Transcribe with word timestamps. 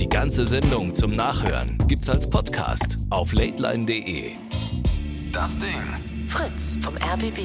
Die 0.00 0.08
ganze 0.08 0.44
Sendung 0.44 0.94
zum 0.94 1.12
Nachhören 1.12 1.78
gibt's 1.88 2.08
als 2.08 2.28
Podcast 2.28 2.98
auf 3.10 3.32
lateline.de. 3.32 4.32
Das 5.32 5.58
Ding. 5.58 6.26
Fritz 6.26 6.78
vom 6.82 6.94
RBB. 6.96 7.38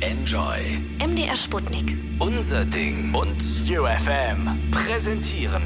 Enjoy. 0.00 0.58
MDR 1.04 1.36
Sputnik. 1.36 1.96
Unser 2.18 2.64
Ding. 2.64 3.14
Und 3.14 3.42
UFM 3.68 4.70
präsentieren. 4.70 5.62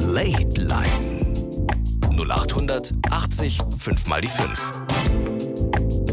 Late 0.00 0.60
Line. 0.60 1.34
0800 2.16 2.94
80 3.10 3.60
5 3.78 4.06
mal 4.06 4.20
die 4.20 4.28
5. 4.28 4.72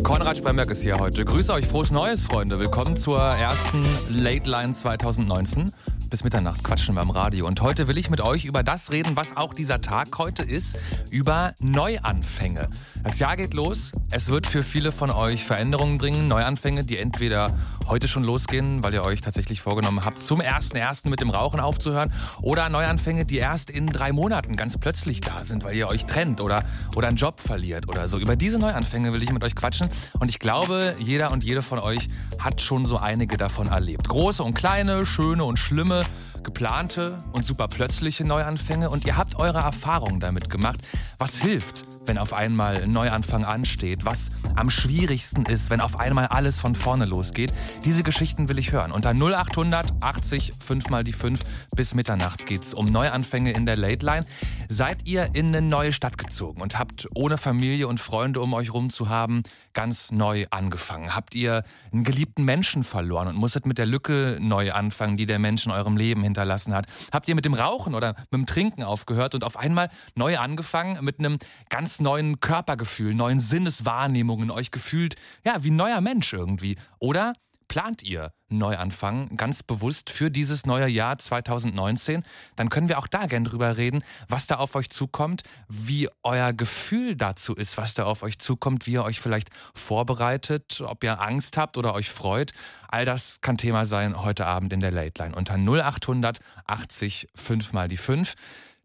Konrad 0.03 0.37
Spremberg 0.37 0.71
ist 0.71 0.83
hier 0.83 0.95
heute. 0.99 1.25
Grüße 1.25 1.51
euch, 1.51 1.67
frohes 1.67 1.91
Neues, 1.91 2.23
Freunde. 2.23 2.59
Willkommen 2.59 2.95
zur 2.95 3.19
ersten 3.19 3.83
Late 4.09 4.49
Line 4.49 4.71
2019 4.71 5.71
bis 6.09 6.23
Mitternacht 6.23 6.63
quatschen 6.63 6.95
wir 6.95 7.01
am 7.01 7.09
Radio. 7.09 7.47
Und 7.47 7.61
heute 7.61 7.87
will 7.87 7.97
ich 7.97 8.09
mit 8.09 8.21
euch 8.21 8.45
über 8.45 8.63
das 8.63 8.91
reden, 8.91 9.17
was 9.17 9.35
auch 9.35 9.53
dieser 9.53 9.81
Tag 9.81 10.17
heute 10.17 10.43
ist, 10.43 10.77
über 11.09 11.53
Neuanfänge. 11.59 12.69
Das 13.03 13.19
Jahr 13.19 13.35
geht 13.35 13.53
los. 13.53 13.91
Es 14.09 14.29
wird 14.29 14.47
für 14.47 14.63
viele 14.63 14.91
von 14.91 15.11
euch 15.11 15.43
Veränderungen 15.43 15.97
bringen, 15.97 16.27
Neuanfänge, 16.27 16.85
die 16.85 16.97
entweder 16.97 17.53
heute 17.87 18.07
schon 18.07 18.23
losgehen, 18.23 18.83
weil 18.83 18.93
ihr 18.93 19.03
euch 19.03 19.21
tatsächlich 19.21 19.61
vorgenommen 19.61 20.05
habt, 20.05 20.21
zum 20.21 20.41
1.1. 20.41 21.09
mit 21.09 21.19
dem 21.19 21.29
Rauchen 21.29 21.59
aufzuhören, 21.59 22.11
oder 22.41 22.69
Neuanfänge, 22.69 23.25
die 23.25 23.37
erst 23.37 23.69
in 23.69 23.87
drei 23.87 24.11
Monaten 24.11 24.55
ganz 24.55 24.77
plötzlich 24.77 25.21
da 25.21 25.43
sind, 25.43 25.63
weil 25.63 25.75
ihr 25.75 25.87
euch 25.87 26.05
trennt 26.05 26.41
oder, 26.41 26.63
oder 26.95 27.07
einen 27.07 27.17
Job 27.17 27.39
verliert 27.39 27.89
oder 27.89 28.07
so. 28.07 28.17
Über 28.17 28.35
diese 28.35 28.59
Neuanfänge 28.59 29.11
will 29.13 29.23
ich 29.23 29.31
mit 29.31 29.43
euch 29.43 29.55
quatschen. 29.55 29.89
Und 30.19 30.29
ich 30.29 30.39
glaube, 30.39 30.95
jeder 30.99 31.31
und 31.31 31.43
jede 31.43 31.61
von 31.61 31.79
euch 31.79 32.07
hat 32.39 32.61
schon 32.61 32.85
so 32.85 32.97
einige 32.97 33.37
davon 33.37 33.67
erlebt. 33.67 34.07
Große 34.07 34.43
und 34.43 34.53
kleine, 34.53 35.05
schöne 35.05 35.43
und 35.43 35.57
schlimme 35.57 35.96
uh, 35.97 36.03
geplante 36.43 37.17
und 37.31 37.45
super 37.45 37.67
plötzliche 37.67 38.25
Neuanfänge 38.25 38.89
und 38.89 39.05
ihr 39.05 39.17
habt 39.17 39.35
eure 39.35 39.59
Erfahrungen 39.59 40.19
damit 40.19 40.49
gemacht. 40.49 40.79
Was 41.17 41.37
hilft, 41.37 41.85
wenn 42.05 42.17
auf 42.17 42.33
einmal 42.33 42.83
ein 42.83 42.91
Neuanfang 42.91 43.45
ansteht? 43.45 44.05
Was 44.05 44.31
am 44.55 44.69
schwierigsten 44.69 45.43
ist, 45.43 45.69
wenn 45.69 45.81
auf 45.81 45.99
einmal 45.99 46.27
alles 46.27 46.59
von 46.59 46.75
vorne 46.75 47.05
losgeht? 47.05 47.53
Diese 47.85 48.03
Geschichten 48.03 48.49
will 48.49 48.59
ich 48.59 48.71
hören. 48.71 48.91
Unter 48.91 49.11
0800 49.11 50.01
80 50.01 50.53
5 50.59 50.89
mal 50.89 51.03
die 51.03 51.13
5 51.13 51.41
bis 51.75 51.93
Mitternacht 51.93 52.45
geht's 52.45 52.73
um 52.73 52.85
Neuanfänge 52.85 53.51
in 53.51 53.65
der 53.65 53.77
Late 53.77 54.05
Line. 54.05 54.25
Seid 54.69 55.05
ihr 55.05 55.29
in 55.33 55.47
eine 55.47 55.61
neue 55.61 55.93
Stadt 55.93 56.17
gezogen 56.17 56.61
und 56.61 56.77
habt 56.79 57.07
ohne 57.13 57.37
Familie 57.37 57.87
und 57.87 57.99
Freunde 57.99 58.41
um 58.41 58.53
euch 58.53 58.73
rum 58.73 58.89
zu 58.89 59.09
haben 59.09 59.43
ganz 59.73 60.11
neu 60.11 60.45
angefangen? 60.49 61.15
Habt 61.15 61.35
ihr 61.35 61.63
einen 61.91 62.03
geliebten 62.03 62.43
Menschen 62.43 62.83
verloren 62.83 63.27
und 63.27 63.35
musstet 63.35 63.65
mit 63.65 63.77
der 63.77 63.85
Lücke 63.85 64.37
neu 64.41 64.71
anfangen, 64.71 65.17
die 65.17 65.25
der 65.25 65.39
Mensch 65.39 65.65
in 65.65 65.71
eurem 65.71 65.97
Leben 65.97 66.23
hinterlassen 66.27 66.73
hat? 66.73 66.85
Habt 67.11 67.27
ihr 67.27 67.35
mit 67.35 67.45
dem 67.45 67.53
Rauchen 67.53 67.95
oder 67.95 68.15
mit 68.31 68.33
dem 68.33 68.45
Trinken 68.45 68.83
aufgehört 68.83 69.35
und 69.35 69.43
auf 69.43 69.57
einmal 69.57 69.89
neu 70.15 70.37
angefangen 70.37 71.03
mit 71.03 71.19
einem 71.19 71.39
ganz 71.69 71.99
neuen 71.99 72.39
Körpergefühl, 72.39 73.13
neuen 73.13 73.39
Sinneswahrnehmungen, 73.39 74.51
euch 74.51 74.71
gefühlt, 74.71 75.15
ja, 75.43 75.63
wie 75.63 75.71
ein 75.71 75.75
neuer 75.75 76.01
Mensch 76.01 76.33
irgendwie? 76.33 76.77
Oder 76.99 77.33
plant 77.67 78.03
ihr 78.03 78.31
Neuanfang 78.49 79.35
ganz 79.35 79.63
bewusst 79.63 80.09
für 80.09 80.31
dieses 80.31 80.65
neue 80.65 80.87
Jahr 80.87 81.17
2019, 81.17 82.23
dann 82.55 82.69
können 82.69 82.87
wir 82.87 82.97
auch 82.97 83.07
da 83.07 83.25
gern 83.25 83.43
drüber 83.43 83.77
reden, 83.77 84.03
was 84.29 84.47
da 84.47 84.55
auf 84.55 84.75
euch 84.75 84.89
zukommt, 84.89 85.43
wie 85.67 86.09
euer 86.23 86.53
Gefühl 86.53 87.15
dazu 87.15 87.53
ist, 87.53 87.77
was 87.77 87.93
da 87.93 88.05
auf 88.05 88.23
euch 88.23 88.39
zukommt, 88.39 88.87
wie 88.87 88.93
ihr 88.93 89.03
euch 89.03 89.19
vielleicht 89.19 89.49
vorbereitet, 89.73 90.81
ob 90.81 91.03
ihr 91.03 91.21
Angst 91.21 91.57
habt 91.57 91.77
oder 91.77 91.93
euch 91.93 92.09
freut. 92.09 92.53
All 92.87 93.05
das 93.05 93.41
kann 93.41 93.57
Thema 93.57 93.85
sein 93.85 94.21
heute 94.21 94.45
Abend 94.45 94.71
in 94.71 94.79
der 94.79 94.91
Late 94.91 95.21
Line 95.21 95.35
unter 95.35 95.55
0800 95.55 96.39
80 96.65 97.27
5 97.35 97.73
mal 97.73 97.87
die 97.87 97.97
5. 97.97 98.35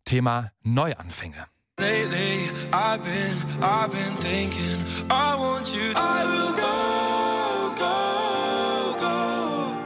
Thema 0.05 0.51
Neuanfänge. 0.63 1.47
Lately, 1.79 2.51
I've 2.73 3.03
been, 3.03 3.39
I've 3.63 3.91
been 3.91 4.15
thinking, 4.17 4.85
I 5.11 5.35
want 5.35 5.75
you, 5.75 5.93
I 5.97 6.25
will 6.27 6.53
go, 6.53 7.75
go, 7.79 7.81
go. 7.81 8.22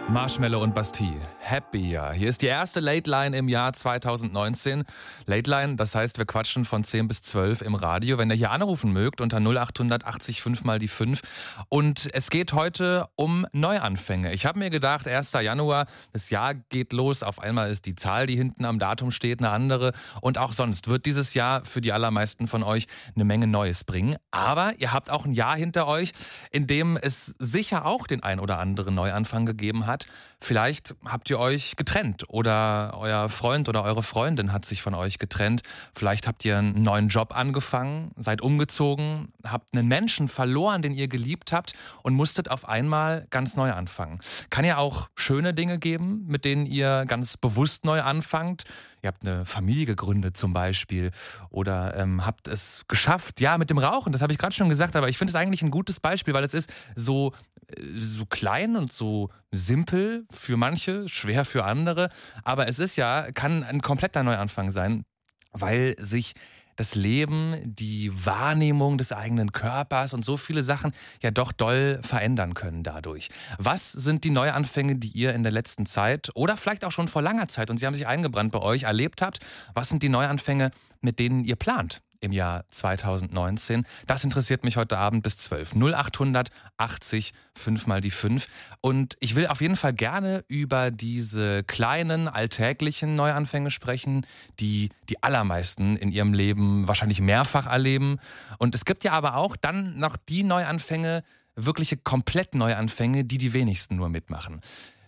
Marshmallow 0.09 0.63
und 0.63 0.73
Bastille. 0.73 1.21
Happier. 1.49 2.13
Hier 2.13 2.29
ist 2.29 2.43
die 2.43 2.47
erste 2.47 2.81
Late 2.81 3.09
Line 3.09 3.37
im 3.37 3.49
Jahr 3.49 3.73
2019. 3.73 4.85
Late 5.27 5.51
Line, 5.51 5.77
das 5.77 5.95
heißt, 5.95 6.19
wir 6.19 6.27
quatschen 6.27 6.65
von 6.65 6.83
10 6.83 7.07
bis 7.07 7.23
12 7.23 7.63
im 7.63 7.75
Radio. 7.75 8.19
Wenn 8.19 8.31
ihr 8.31 8.37
hier 8.37 8.51
anrufen 8.51 8.93
mögt, 8.93 9.21
unter 9.21 9.39
0880 9.39 10.43
5 10.43 10.65
mal 10.65 10.79
die 10.79 10.89
5. 10.89 11.21
Und 11.69 12.09
es 12.13 12.31
geht 12.31 12.53
heute 12.53 13.07
um 13.15 13.47
Neuanfänge. 13.53 14.33
Ich 14.33 14.45
habe 14.45 14.59
mir 14.59 14.71
gedacht, 14.71 15.07
1. 15.07 15.33
Januar, 15.33 15.87
das 16.13 16.31
Jahr 16.31 16.55
geht 16.55 16.93
los. 16.93 17.23
Auf 17.23 17.39
einmal 17.39 17.71
ist 17.71 17.87
die 17.87 17.95
Zahl, 17.95 18.27
die 18.27 18.37
hinten 18.37 18.65
am 18.65 18.79
Datum 18.79 19.11
steht, 19.11 19.39
eine 19.39 19.51
andere. 19.51 19.93
Und 20.21 20.39
auch 20.39 20.53
sonst 20.53 20.89
wird 20.89 21.07
dieses 21.07 21.35
Jahr 21.35 21.65
für 21.65 21.81
die 21.81 21.93
allermeisten 21.93 22.49
von 22.49 22.63
euch 22.65 22.87
eine 23.15 23.25
Menge 23.25 23.47
Neues 23.47 23.85
bringen. 23.85 24.17
Aber 24.33 24.75
ihr 24.79 24.93
habt 24.93 25.11
auch 25.11 25.25
ein 25.25 25.33
Jahr 25.33 25.57
hinter 25.57 25.87
euch, 25.87 26.13
in 26.51 26.67
dem 26.67 26.97
es 26.97 27.35
sicher 27.39 27.87
auch 27.87 28.07
den 28.07 28.23
ein 28.23 28.41
oder 28.41 28.59
anderen 28.59 28.95
Neuanfang 28.95 29.47
gegeben 29.47 29.87
hat. 29.87 30.07
Vielleicht 30.41 30.95
habt 31.05 31.31
ihr 31.31 31.36
euch 31.39 31.77
getrennt 31.77 32.25
oder 32.29 32.97
euer 32.99 33.29
Freund 33.29 33.69
oder 33.69 33.85
eure 33.85 34.03
Freundin 34.03 34.53
hat 34.53 34.65
sich 34.65 34.83
von 34.83 34.95
euch 34.95 35.19
getrennt. 35.19 35.63
Vielleicht 35.95 36.27
habt 36.27 36.45
ihr 36.45 36.59
einen 36.59 36.83
neuen 36.83 37.09
Job 37.09 37.37
angefangen, 37.37 38.13
seid 38.17 38.41
umgezogen, 38.41 39.33
habt 39.45 39.75
einen 39.75 39.89
Menschen 39.89 40.29
verloren, 40.29 40.83
den 40.83 40.93
ihr 40.93 41.09
geliebt 41.09 41.53
habt 41.53 41.73
und 42.03 42.15
musstet 42.15 42.51
auf 42.51 42.69
einmal 42.69 43.27
ganz 43.31 43.57
neu 43.57 43.73
anfangen. 43.73 44.21
Kann 44.51 44.65
ja 44.65 44.79
auch 44.79 45.09
schöne 45.15 45.55
Dinge 45.55 45.79
geben, 45.79 46.25
mit 46.27 46.45
denen 46.45 46.67
ihr 46.67 47.05
ganz 47.07 47.37
bewusst 47.37 47.85
neu 47.85 48.03
anfangt. 48.03 48.65
Ihr 49.03 49.09
habt 49.09 49.27
eine 49.27 49.45
Familie 49.45 49.87
gegründet 49.87 50.37
zum 50.37 50.53
Beispiel 50.53 51.11
oder 51.51 51.97
ähm, 51.97 52.25
habt 52.25 52.49
es 52.49 52.85
geschafft, 52.89 53.41
ja, 53.41 53.59
mit 53.59 53.71
dem 53.71 53.79
Rauchen, 53.79 54.13
das 54.13 54.23
habe 54.23 54.33
ich 54.33 54.39
gerade 54.39 54.55
schon 54.55 54.69
gesagt, 54.69 54.97
aber 54.97 55.09
ich 55.09 55.19
finde 55.19 55.31
es 55.31 55.37
eigentlich 55.37 55.63
ein 55.63 55.71
gutes 55.71 56.01
Beispiel, 56.01 56.35
weil 56.35 56.45
es 56.45 56.55
ist 56.55 56.73
so, 56.95 57.33
äh, 57.69 57.99
so 57.99 58.27
klein 58.27 58.77
und 58.77 58.93
so 58.93 59.31
simpel 59.53 60.27
für 60.31 60.57
manche, 60.57 61.09
schwer 61.09 61.45
für 61.45 61.65
andere, 61.65 62.11
aber 62.43 62.69
es 62.69 62.79
ist 62.79 62.97
ja, 62.97 63.31
kann 63.33 63.63
ein 63.65 63.81
kompletter 63.81 64.23
Neuanfang 64.23 64.71
sein, 64.71 65.05
weil 65.53 65.95
sich 65.99 66.35
das 66.77 66.95
Leben, 66.95 67.57
die 67.65 68.13
Wahrnehmung 68.25 68.99
des 68.99 69.13
eigenen 69.13 69.53
Körpers 69.53 70.15
und 70.15 70.25
so 70.25 70.37
viele 70.37 70.63
Sachen 70.63 70.93
ja 71.23 71.31
doch 71.31 71.53
doll 71.53 72.01
verändern 72.03 72.55
können 72.55 72.83
dadurch. 72.83 73.31
Was 73.59 73.93
sind 73.93 74.25
die 74.25 74.31
Neuanfänge, 74.31 74.97
die 74.97 75.09
ihr 75.09 75.35
in 75.35 75.43
der 75.43 75.53
letzten 75.53 75.87
Zeit 75.87 76.31
oder 76.35 76.57
vielleicht 76.57 76.85
auch 76.85 76.93
schon 76.93 77.09
vor 77.09 77.23
langer 77.23 77.49
Zeit 77.49 77.71
und 77.71 77.79
sie 77.79 77.87
haben 77.87 77.95
sich 77.95 78.07
eingebrannt 78.07 78.53
bei 78.53 78.61
euch 78.61 78.85
erlebt 78.85 79.23
habt? 79.23 79.41
Was 79.75 79.89
sind 79.89 80.03
die 80.03 80.09
Neuanfänge, 80.09 80.71
mit 81.01 81.19
denen 81.19 81.45
ihr 81.45 81.57
plant 81.57 82.03
im 82.21 82.33
Jahr 82.33 82.65
2019. 82.69 83.87
Das 84.07 84.25
interessiert 84.25 84.65
mich 84.65 84.77
heute 84.77 84.99
Abend 84.99 85.23
bis 85.23 85.39
12. 85.39 85.75
0800 85.77 86.51
80 86.77 87.33
5 87.55 87.87
mal 87.87 88.01
die 88.01 88.11
5. 88.11 88.47
Und 88.81 89.17
ich 89.21 89.35
will 89.35 89.47
auf 89.47 89.61
jeden 89.61 89.77
Fall 89.77 89.93
gerne 89.93 90.45
über 90.49 90.91
diese 90.91 91.65
kleinen, 91.65 92.29
alltäglichen 92.29 93.15
Neuanfänge 93.15 93.71
sprechen, 93.71 94.27
die 94.61 94.91
die 95.09 95.23
allermeisten 95.23 95.97
in 95.97 96.11
ihrem 96.13 96.35
Leben 96.35 96.87
wahrscheinlich 96.89 97.21
mehrfach 97.21 97.67
erleben. 97.67 98.19
Und 98.59 98.75
es 98.75 98.85
gibt 98.85 99.05
ja 99.05 99.13
aber 99.13 99.37
auch 99.37 99.57
dann 99.57 99.99
noch 99.99 100.17
die 100.17 100.43
Neuanfänge, 100.43 101.23
wirkliche 101.57 101.97
komplett 101.97 102.55
Neuanfänge, 102.55 103.25
die 103.25 103.39
die 103.39 103.53
wenigsten 103.53 103.97
nur 103.97 104.09
mitmachen. 104.09 104.61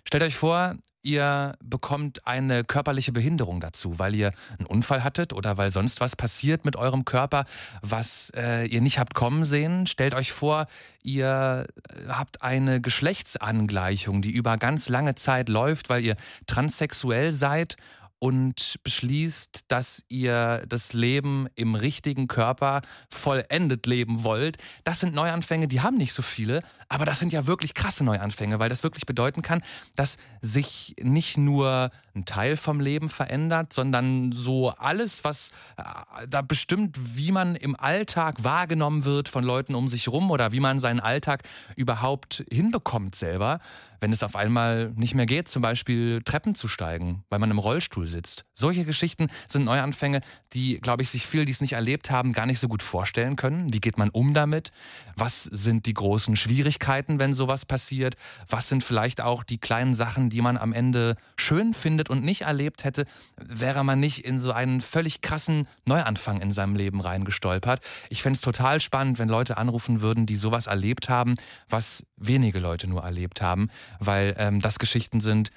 Stellt 0.08 0.22
euch 0.22 0.36
vor, 0.36 0.74
ihr 1.02 1.58
bekommt 1.62 2.26
eine 2.26 2.64
körperliche 2.64 3.12
Behinderung 3.12 3.60
dazu, 3.60 3.98
weil 3.98 4.14
ihr 4.14 4.32
einen 4.56 4.64
Unfall 4.64 5.04
hattet 5.04 5.34
oder 5.34 5.58
weil 5.58 5.70
sonst 5.70 6.00
was 6.00 6.16
passiert 6.16 6.64
mit 6.64 6.76
eurem 6.76 7.04
Körper, 7.04 7.44
was 7.82 8.32
äh, 8.34 8.64
ihr 8.64 8.80
nicht 8.80 8.98
habt 8.98 9.12
kommen 9.12 9.44
sehen. 9.44 9.86
Stellt 9.86 10.14
euch 10.14 10.32
vor, 10.32 10.66
ihr 11.02 11.66
äh, 11.90 12.08
habt 12.08 12.40
eine 12.40 12.80
Geschlechtsangleichung, 12.80 14.22
die 14.22 14.30
über 14.30 14.56
ganz 14.56 14.88
lange 14.88 15.14
Zeit 15.14 15.50
läuft, 15.50 15.90
weil 15.90 16.02
ihr 16.02 16.16
transsexuell 16.46 17.34
seid 17.34 17.76
und 18.18 18.76
beschließt, 18.82 19.64
dass 19.68 20.04
ihr 20.08 20.64
das 20.68 20.92
Leben 20.92 21.46
im 21.54 21.74
richtigen 21.74 22.26
Körper 22.26 22.82
vollendet 23.10 23.86
leben 23.86 24.24
wollt. 24.24 24.58
Das 24.84 25.00
sind 25.00 25.14
Neuanfänge, 25.14 25.68
die 25.68 25.80
haben 25.80 25.96
nicht 25.96 26.12
so 26.12 26.22
viele, 26.22 26.62
aber 26.88 27.04
das 27.04 27.18
sind 27.18 27.32
ja 27.32 27.46
wirklich 27.46 27.74
krasse 27.74 28.04
Neuanfänge, 28.04 28.58
weil 28.58 28.68
das 28.68 28.82
wirklich 28.82 29.06
bedeuten 29.06 29.42
kann, 29.42 29.62
dass 29.94 30.16
sich 30.42 30.96
nicht 31.00 31.36
nur 31.36 31.90
ein 32.18 32.24
Teil 32.24 32.56
vom 32.56 32.80
Leben 32.80 33.08
verändert, 33.08 33.72
sondern 33.72 34.32
so 34.32 34.70
alles, 34.70 35.24
was 35.24 35.52
äh, 35.76 36.26
da 36.28 36.42
bestimmt, 36.42 36.98
wie 37.16 37.32
man 37.32 37.56
im 37.56 37.78
Alltag 37.78 38.44
wahrgenommen 38.44 39.04
wird 39.04 39.28
von 39.28 39.44
Leuten 39.44 39.74
um 39.74 39.88
sich 39.88 40.08
rum 40.08 40.30
oder 40.30 40.52
wie 40.52 40.60
man 40.60 40.80
seinen 40.80 41.00
Alltag 41.00 41.42
überhaupt 41.76 42.44
hinbekommt 42.50 43.14
selber 43.14 43.60
wenn 44.00 44.12
es 44.12 44.22
auf 44.22 44.36
einmal 44.36 44.92
nicht 44.96 45.14
mehr 45.14 45.26
geht, 45.26 45.48
zum 45.48 45.62
Beispiel 45.62 46.22
Treppen 46.22 46.54
zu 46.54 46.68
steigen, 46.68 47.24
weil 47.28 47.38
man 47.38 47.50
im 47.50 47.58
Rollstuhl 47.58 48.06
sitzt. 48.06 48.44
Solche 48.54 48.84
Geschichten 48.84 49.28
sind 49.48 49.64
Neuanfänge, 49.64 50.20
die, 50.52 50.80
glaube 50.80 51.02
ich, 51.02 51.10
sich 51.10 51.26
viele, 51.26 51.44
die 51.44 51.52
es 51.52 51.60
nicht 51.60 51.72
erlebt 51.72 52.10
haben, 52.10 52.32
gar 52.32 52.46
nicht 52.46 52.60
so 52.60 52.68
gut 52.68 52.82
vorstellen 52.82 53.36
können. 53.36 53.72
Wie 53.72 53.80
geht 53.80 53.98
man 53.98 54.10
um 54.10 54.34
damit? 54.34 54.72
Was 55.16 55.44
sind 55.44 55.86
die 55.86 55.94
großen 55.94 56.36
Schwierigkeiten, 56.36 57.18
wenn 57.18 57.34
sowas 57.34 57.66
passiert? 57.66 58.16
Was 58.48 58.68
sind 58.68 58.84
vielleicht 58.84 59.20
auch 59.20 59.42
die 59.42 59.58
kleinen 59.58 59.94
Sachen, 59.94 60.30
die 60.30 60.40
man 60.40 60.56
am 60.56 60.72
Ende 60.72 61.16
schön 61.36 61.74
findet 61.74 62.07
gewartet 62.08 62.10
und 62.10 62.24
nicht 62.24 62.42
erlebt 62.42 62.84
hätte, 62.84 63.04
wäre 63.36 63.84
man 63.84 64.00
nicht 64.00 64.24
in 64.24 64.40
so 64.40 64.52
einen 64.52 64.80
völlig 64.80 65.20
krassen 65.20 65.68
Neuanfang 65.86 66.40
in 66.40 66.52
seinem 66.52 66.74
Leben 66.74 67.00
reingestolpert. 67.00 67.80
Ich 68.10 68.22
fände 68.22 68.36
es 68.36 68.40
total 68.40 68.80
spannend, 68.80 69.18
wenn 69.18 69.28
Leute 69.28 69.56
anrufen 69.56 70.00
würden, 70.00 70.26
die 70.26 70.36
sowas 70.36 70.66
erlebt 70.66 71.08
haben, 71.08 71.36
was 71.68 72.04
wenige 72.16 72.58
Leute 72.58 72.88
nur 72.88 73.02
erlebt 73.02 73.40
haben, 73.40 73.68
weil 74.00 74.34
ähm, 74.38 74.60
das 74.60 74.78
Geschichten 74.78 75.20
sind, 75.20 75.50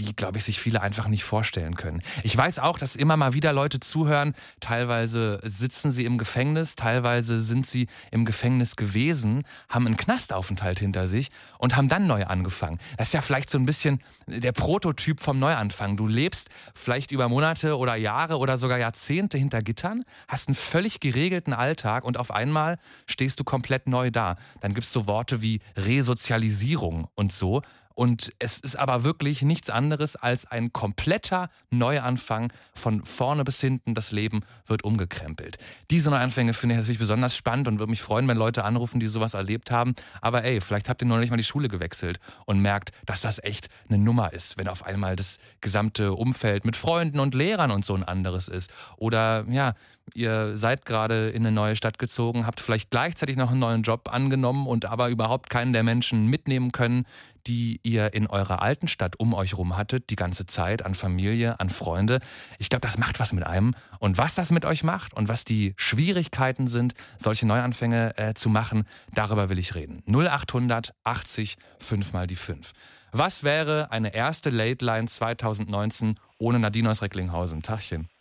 die, 0.00 0.16
glaube 0.16 0.38
ich, 0.38 0.44
sich 0.44 0.58
viele 0.58 0.80
einfach 0.80 1.08
nicht 1.08 1.24
vorstellen 1.24 1.76
können. 1.76 2.02
Ich 2.22 2.36
weiß 2.36 2.58
auch, 2.58 2.78
dass 2.78 2.96
immer 2.96 3.16
mal 3.16 3.34
wieder 3.34 3.52
Leute 3.52 3.80
zuhören. 3.80 4.34
Teilweise 4.60 5.40
sitzen 5.44 5.90
sie 5.90 6.04
im 6.04 6.18
Gefängnis, 6.18 6.74
teilweise 6.74 7.40
sind 7.40 7.66
sie 7.66 7.86
im 8.10 8.24
Gefängnis 8.24 8.76
gewesen, 8.76 9.44
haben 9.68 9.86
einen 9.86 9.96
Knastaufenthalt 9.96 10.78
hinter 10.78 11.06
sich 11.06 11.30
und 11.58 11.76
haben 11.76 11.88
dann 11.88 12.06
neu 12.06 12.24
angefangen. 12.24 12.78
Das 12.96 13.08
ist 13.08 13.14
ja 13.14 13.20
vielleicht 13.20 13.50
so 13.50 13.58
ein 13.58 13.66
bisschen 13.66 14.00
der 14.26 14.52
Prototyp 14.52 15.20
vom 15.20 15.38
Neuanfang. 15.38 15.96
Du 15.96 16.06
lebst 16.06 16.48
vielleicht 16.74 17.12
über 17.12 17.28
Monate 17.28 17.76
oder 17.76 17.96
Jahre 17.96 18.38
oder 18.38 18.58
sogar 18.58 18.78
Jahrzehnte 18.78 19.36
hinter 19.36 19.62
Gittern, 19.62 20.04
hast 20.28 20.48
einen 20.48 20.54
völlig 20.54 21.00
geregelten 21.00 21.52
Alltag 21.52 22.04
und 22.04 22.16
auf 22.16 22.30
einmal 22.30 22.78
stehst 23.06 23.38
du 23.40 23.44
komplett 23.44 23.86
neu 23.86 24.10
da. 24.10 24.36
Dann 24.60 24.74
gibt 24.74 24.84
es 24.84 24.92
so 24.92 25.06
Worte 25.06 25.42
wie 25.42 25.60
Resozialisierung 25.76 27.08
und 27.14 27.32
so. 27.32 27.62
Und 28.00 28.32
es 28.38 28.58
ist 28.60 28.76
aber 28.76 29.04
wirklich 29.04 29.42
nichts 29.42 29.68
anderes 29.68 30.16
als 30.16 30.50
ein 30.50 30.72
kompletter 30.72 31.50
Neuanfang 31.68 32.50
von 32.72 33.04
vorne 33.04 33.44
bis 33.44 33.60
hinten. 33.60 33.92
Das 33.92 34.10
Leben 34.10 34.40
wird 34.64 34.84
umgekrempelt. 34.84 35.58
Diese 35.90 36.08
Neuanfänge 36.08 36.54
finde 36.54 36.76
ich 36.76 36.78
natürlich 36.78 36.98
besonders 36.98 37.36
spannend 37.36 37.68
und 37.68 37.78
würde 37.78 37.90
mich 37.90 38.00
freuen, 38.00 38.26
wenn 38.26 38.38
Leute 38.38 38.64
anrufen, 38.64 39.00
die 39.00 39.08
sowas 39.08 39.34
erlebt 39.34 39.70
haben. 39.70 39.94
Aber 40.22 40.44
ey, 40.44 40.62
vielleicht 40.62 40.88
habt 40.88 41.02
ihr 41.02 41.08
noch 41.08 41.18
nicht 41.18 41.28
mal 41.28 41.36
die 41.36 41.44
Schule 41.44 41.68
gewechselt 41.68 42.20
und 42.46 42.62
merkt, 42.62 42.92
dass 43.04 43.20
das 43.20 43.38
echt 43.44 43.68
eine 43.90 43.98
Nummer 43.98 44.32
ist, 44.32 44.56
wenn 44.56 44.68
auf 44.68 44.82
einmal 44.82 45.14
das 45.14 45.36
gesamte 45.60 46.14
Umfeld 46.14 46.64
mit 46.64 46.76
Freunden 46.76 47.20
und 47.20 47.34
Lehrern 47.34 47.70
und 47.70 47.84
so 47.84 47.94
ein 47.94 48.02
anderes 48.02 48.48
ist. 48.48 48.70
Oder 48.96 49.44
ja, 49.50 49.74
ihr 50.14 50.56
seid 50.56 50.86
gerade 50.86 51.30
in 51.30 51.46
eine 51.46 51.52
neue 51.54 51.76
Stadt 51.76 51.98
gezogen, 51.98 52.46
habt 52.46 52.60
vielleicht 52.60 52.90
gleichzeitig 52.90 53.36
noch 53.36 53.50
einen 53.50 53.60
neuen 53.60 53.82
Job 53.82 54.08
angenommen 54.12 54.66
und 54.66 54.86
aber 54.86 55.08
überhaupt 55.08 55.50
keinen 55.50 55.72
der 55.72 55.82
Menschen 55.82 56.26
mitnehmen 56.26 56.72
können, 56.72 57.06
die 57.46 57.80
ihr 57.82 58.14
in 58.14 58.26
eurer 58.26 58.62
alten 58.62 58.88
Stadt 58.88 59.18
um 59.18 59.34
euch 59.34 59.54
rum 59.54 59.76
hattet, 59.76 60.10
die 60.10 60.16
ganze 60.16 60.46
Zeit, 60.46 60.84
an 60.84 60.94
Familie, 60.94 61.60
an 61.60 61.70
Freunde. 61.70 62.20
Ich 62.58 62.68
glaube, 62.68 62.82
das 62.82 62.98
macht 62.98 63.20
was 63.20 63.32
mit 63.32 63.44
einem. 63.44 63.74
Und 63.98 64.18
was 64.18 64.34
das 64.34 64.50
mit 64.50 64.64
euch 64.64 64.82
macht 64.84 65.14
und 65.14 65.28
was 65.28 65.44
die 65.44 65.74
Schwierigkeiten 65.76 66.66
sind, 66.66 66.94
solche 67.18 67.46
Neuanfänge 67.46 68.16
äh, 68.16 68.34
zu 68.34 68.48
machen, 68.48 68.86
darüber 69.12 69.48
will 69.48 69.58
ich 69.58 69.74
reden. 69.74 70.02
0800 70.06 70.94
80 71.04 71.56
5 71.78 72.12
mal 72.12 72.26
die 72.26 72.36
5. 72.36 72.72
Was 73.12 73.42
wäre 73.42 73.90
eine 73.90 74.14
erste 74.14 74.50
Late 74.50 74.84
Line 74.84 75.08
2019 75.08 76.18
ohne 76.38 76.58
Nadine 76.58 76.90
aus 76.90 77.02
Recklinghausen? 77.02 77.62
Tachchen. 77.62 78.08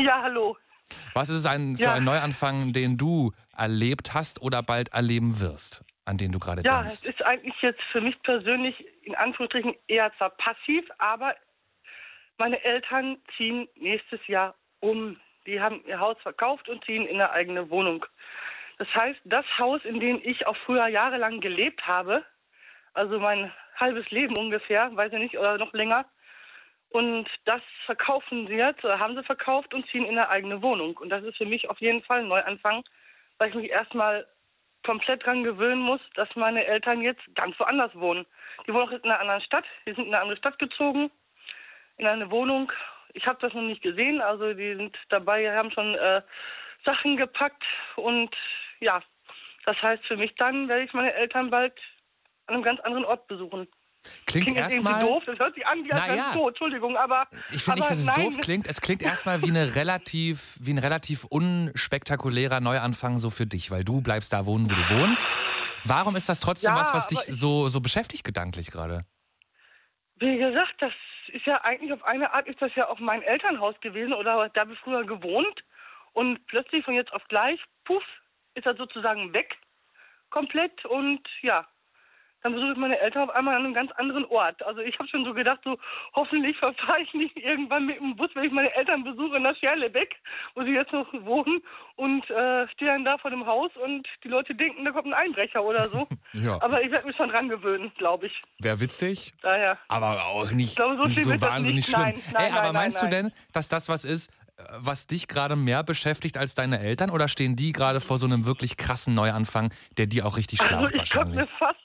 Ja, 0.00 0.22
hallo. 0.22 0.56
Was 1.14 1.28
ist 1.28 1.38
es 1.38 1.46
ein, 1.46 1.76
für 1.76 1.82
ja. 1.82 1.94
ein 1.94 2.04
Neuanfang, 2.04 2.72
den 2.72 2.96
du 2.96 3.32
erlebt 3.56 4.14
hast 4.14 4.40
oder 4.40 4.62
bald 4.62 4.90
erleben 4.90 5.40
wirst? 5.40 5.84
An 6.08 6.16
den 6.16 6.32
du 6.32 6.38
gerade 6.38 6.62
ja, 6.62 6.80
denkst? 6.80 7.02
Ja, 7.04 7.08
es 7.10 7.14
ist 7.14 7.22
eigentlich 7.22 7.60
jetzt 7.60 7.82
für 7.92 8.00
mich 8.00 8.20
persönlich 8.22 8.74
in 9.02 9.14
Anführungsstrichen 9.14 9.74
eher 9.86 10.10
zwar 10.16 10.30
passiv, 10.30 10.88
aber 10.98 11.34
meine 12.38 12.62
Eltern 12.64 13.18
ziehen 13.36 13.68
nächstes 13.76 14.26
Jahr 14.26 14.54
um. 14.80 15.20
Die 15.46 15.60
haben 15.60 15.84
ihr 15.86 16.00
Haus 16.00 16.16
verkauft 16.22 16.68
und 16.68 16.84
ziehen 16.84 17.06
in 17.06 17.16
eine 17.16 17.30
eigene 17.30 17.70
Wohnung. 17.70 18.04
Das 18.78 18.88
heißt, 18.94 19.20
das 19.24 19.44
Haus, 19.58 19.84
in 19.84 20.00
dem 20.00 20.20
ich 20.22 20.46
auch 20.46 20.56
früher 20.64 20.86
jahrelang 20.86 21.40
gelebt 21.40 21.86
habe, 21.86 22.24
also 22.94 23.18
mein 23.18 23.52
halbes 23.76 24.10
Leben 24.10 24.36
ungefähr, 24.36 24.94
weiß 24.94 25.12
ich 25.12 25.18
nicht, 25.18 25.38
oder 25.38 25.58
noch 25.58 25.72
länger, 25.72 26.06
und 26.90 27.28
das 27.44 27.60
verkaufen 27.84 28.46
sie 28.46 28.54
jetzt, 28.54 28.82
haben 28.82 29.14
sie 29.14 29.22
verkauft 29.22 29.74
und 29.74 29.86
ziehen 29.88 30.04
in 30.04 30.18
eine 30.18 30.30
eigene 30.30 30.62
Wohnung. 30.62 30.96
Und 30.96 31.10
das 31.10 31.22
ist 31.22 31.36
für 31.36 31.44
mich 31.44 31.68
auf 31.68 31.78
jeden 31.80 32.02
Fall 32.02 32.20
ein 32.20 32.28
Neuanfang, 32.28 32.82
weil 33.36 33.50
ich 33.50 33.54
mich 33.54 33.70
erstmal 33.70 34.26
komplett 34.88 35.26
dran 35.26 35.44
gewöhnen 35.44 35.82
muss, 35.82 36.00
dass 36.14 36.34
meine 36.34 36.64
Eltern 36.64 37.02
jetzt 37.02 37.20
ganz 37.34 37.60
woanders 37.60 37.94
wohnen. 37.94 38.24
Die 38.66 38.72
wohnen 38.72 38.88
auch 38.88 38.90
in 38.90 39.04
einer 39.04 39.20
anderen 39.20 39.42
Stadt. 39.42 39.66
Die 39.84 39.92
sind 39.92 40.06
in 40.06 40.14
eine 40.14 40.22
andere 40.22 40.38
Stadt 40.38 40.58
gezogen, 40.58 41.10
in 41.98 42.06
eine 42.06 42.30
Wohnung. 42.30 42.72
Ich 43.12 43.26
habe 43.26 43.38
das 43.42 43.52
noch 43.52 43.60
nicht 43.60 43.82
gesehen. 43.82 44.22
Also 44.22 44.54
die 44.54 44.74
sind 44.76 44.96
dabei, 45.10 45.54
haben 45.54 45.70
schon 45.72 45.94
äh, 45.94 46.22
Sachen 46.86 47.18
gepackt. 47.18 47.62
Und 47.96 48.34
ja, 48.80 49.02
das 49.66 49.76
heißt 49.82 50.06
für 50.06 50.16
mich 50.16 50.34
dann, 50.36 50.70
werde 50.70 50.84
ich 50.84 50.94
meine 50.94 51.12
Eltern 51.12 51.50
bald 51.50 51.74
an 52.46 52.54
einem 52.54 52.64
ganz 52.64 52.80
anderen 52.80 53.04
Ort 53.04 53.26
besuchen. 53.26 53.68
Klingt, 54.26 54.56
erstmal 54.56 55.02
doof, 55.04 55.22
das 55.26 55.38
hört 55.38 55.54
sich 55.54 55.66
an 55.66 55.84
wie 55.84 55.88
naja, 55.88 56.32
so, 56.34 56.48
Entschuldigung, 56.48 56.96
aber 56.96 57.26
ich 57.50 57.62
finde 57.62 57.80
nicht, 57.80 57.90
dass 57.90 57.98
es 57.98 58.06
nein. 58.06 58.24
doof 58.24 58.36
klingt. 58.40 58.66
Es 58.66 58.80
klingt 58.80 59.02
erstmal 59.02 59.42
wie 59.42 59.50
eine 59.50 59.74
relativ 59.74 60.56
wie 60.60 60.72
ein 60.72 60.78
relativ 60.78 61.24
unspektakulärer 61.24 62.60
Neuanfang 62.60 63.18
so 63.18 63.30
für 63.30 63.46
dich, 63.46 63.70
weil 63.70 63.84
du 63.84 64.02
bleibst 64.02 64.32
da 64.32 64.46
wohnen, 64.46 64.70
wo 64.70 64.74
du 64.74 65.00
wohnst. 65.00 65.28
Warum 65.84 66.16
ist 66.16 66.28
das 66.28 66.40
trotzdem 66.40 66.74
ja, 66.74 66.80
was, 66.80 66.94
was 66.94 67.08
dich 67.08 67.20
so 67.20 67.68
so 67.68 67.80
beschäftigt 67.80 68.24
gedanklich 68.24 68.70
gerade? 68.70 69.04
Wie 70.16 70.36
gesagt, 70.36 70.74
das 70.80 70.92
ist 71.28 71.46
ja 71.46 71.62
eigentlich 71.62 71.92
auf 71.92 72.04
eine 72.04 72.32
Art 72.32 72.48
ist 72.48 72.60
das 72.60 72.74
ja 72.74 72.88
auch 72.88 72.98
mein 72.98 73.22
Elternhaus 73.22 73.78
gewesen 73.80 74.12
oder 74.12 74.48
da 74.48 74.60
habe 74.62 74.72
ich 74.72 74.78
früher 74.80 75.04
gewohnt 75.04 75.64
und 76.12 76.44
plötzlich 76.46 76.84
von 76.84 76.94
jetzt 76.94 77.12
auf 77.12 77.22
gleich, 77.28 77.60
puff, 77.84 78.02
ist 78.54 78.66
er 78.66 78.74
sozusagen 78.76 79.32
weg 79.32 79.56
komplett 80.30 80.84
und 80.84 81.20
ja, 81.42 81.66
dann 82.42 82.52
besuche 82.52 82.72
ich 82.72 82.78
meine 82.78 82.98
Eltern 82.98 83.28
auf 83.28 83.34
einmal 83.34 83.56
an 83.56 83.64
einem 83.64 83.74
ganz 83.74 83.90
anderen 83.92 84.24
Ort. 84.26 84.62
Also 84.64 84.80
ich 84.80 84.98
habe 84.98 85.08
schon 85.08 85.24
so 85.24 85.34
gedacht, 85.34 85.60
so 85.64 85.76
hoffentlich 86.14 86.56
verfahre 86.58 87.00
ich 87.02 87.12
nicht 87.14 87.36
irgendwann 87.36 87.86
mit 87.86 87.98
dem 87.98 88.16
Bus, 88.16 88.30
wenn 88.34 88.44
ich 88.44 88.52
meine 88.52 88.74
Eltern 88.74 89.04
besuche 89.04 89.36
in 89.36 89.42
der 89.42 89.54
Scherlebeck, 89.54 90.14
wo 90.54 90.62
sie 90.62 90.70
jetzt 90.70 90.92
noch 90.92 91.06
wohnen 91.24 91.60
und 91.96 92.28
äh, 92.30 92.68
stehe 92.68 92.92
dann 92.92 93.04
da 93.04 93.18
vor 93.18 93.30
dem 93.30 93.46
Haus 93.46 93.70
und 93.84 94.06
die 94.22 94.28
Leute 94.28 94.54
denken, 94.54 94.84
da 94.84 94.92
kommt 94.92 95.06
ein 95.06 95.14
Einbrecher 95.14 95.62
oder 95.62 95.88
so. 95.88 96.06
ja. 96.32 96.60
Aber 96.62 96.82
ich 96.82 96.90
werde 96.90 97.06
mich 97.06 97.16
schon 97.16 97.28
dran 97.28 97.48
gewöhnen, 97.48 97.92
glaube 97.98 98.26
ich. 98.26 98.42
Wäre 98.60 98.80
witzig. 98.80 99.34
Daher. 99.42 99.78
Aber 99.88 100.26
auch 100.26 100.50
nicht, 100.50 100.76
glaube, 100.76 100.96
so, 100.96 101.04
nicht 101.04 101.22
so 101.22 101.40
wahnsinnig 101.40 101.76
nicht. 101.76 101.88
schlimm. 101.88 102.02
Nein, 102.02 102.22
nein, 102.32 102.44
Ey, 102.46 102.52
aber 102.52 102.62
nein, 102.64 102.74
meinst 102.74 103.02
du 103.02 103.08
denn, 103.08 103.32
dass 103.52 103.68
das 103.68 103.88
was 103.88 104.04
ist, 104.04 104.32
was 104.80 105.06
dich 105.06 105.28
gerade 105.28 105.56
mehr 105.56 105.82
beschäftigt 105.82 106.36
als 106.36 106.54
deine 106.54 106.80
Eltern 106.80 107.10
oder 107.10 107.28
stehen 107.28 107.56
die 107.56 107.72
gerade 107.72 108.00
vor 108.00 108.18
so 108.18 108.26
einem 108.26 108.44
wirklich 108.44 108.76
krassen 108.76 109.14
Neuanfang, 109.14 109.72
der 109.96 110.06
die 110.06 110.22
auch 110.22 110.36
richtig 110.36 110.58
schlaft 110.58 110.74
also 110.74 110.90
ich 110.90 110.98
wahrscheinlich? 110.98 111.40
Ich 111.40 111.50
mir 111.50 111.56
fast 111.58 111.77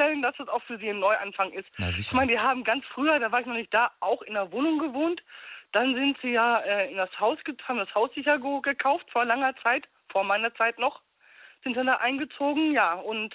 vorstellen, 0.00 0.22
dass 0.22 0.38
es 0.38 0.48
auch 0.48 0.62
für 0.62 0.78
sie 0.78 0.90
ein 0.90 0.98
Neuanfang 0.98 1.52
ist. 1.52 1.68
Na 1.78 1.90
sicher. 1.90 2.08
Ich 2.08 2.12
meine, 2.12 2.32
die 2.32 2.38
haben 2.38 2.64
ganz 2.64 2.84
früher, 2.86 3.18
da 3.18 3.30
war 3.30 3.40
ich 3.40 3.46
noch 3.46 3.54
nicht 3.54 3.72
da, 3.72 3.90
auch 4.00 4.22
in 4.22 4.34
der 4.34 4.50
Wohnung 4.52 4.78
gewohnt. 4.78 5.22
Dann 5.72 5.94
sind 5.94 6.16
sie 6.22 6.30
ja 6.32 6.58
äh, 6.60 6.90
in 6.90 6.96
das 6.96 7.10
Haus, 7.20 7.38
haben 7.64 7.78
das 7.78 7.94
Haus 7.94 8.10
sicher 8.14 8.38
gekauft 8.38 9.06
vor 9.10 9.24
langer 9.24 9.54
Zeit, 9.62 9.86
vor 10.08 10.24
meiner 10.24 10.54
Zeit 10.54 10.78
noch, 10.78 11.00
sind 11.62 11.76
dann 11.76 11.86
da 11.86 11.96
eingezogen, 11.96 12.72
ja. 12.72 12.94
Und 12.94 13.34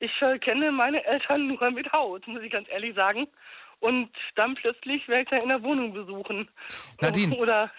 ich 0.00 0.10
äh, 0.22 0.38
kenne 0.38 0.72
meine 0.72 1.04
Eltern 1.04 1.46
nur 1.60 1.70
mit 1.70 1.92
Haus, 1.92 2.20
muss 2.26 2.42
ich 2.42 2.52
ganz 2.52 2.68
ehrlich 2.70 2.94
sagen. 2.94 3.28
Und 3.78 4.10
dann 4.34 4.54
plötzlich 4.56 5.06
werde 5.08 5.22
ich 5.22 5.28
da 5.28 5.36
in 5.36 5.48
der 5.48 5.62
Wohnung 5.62 5.92
besuchen. 5.92 6.48
Nadine. 7.00 7.34
Oder 7.36 7.70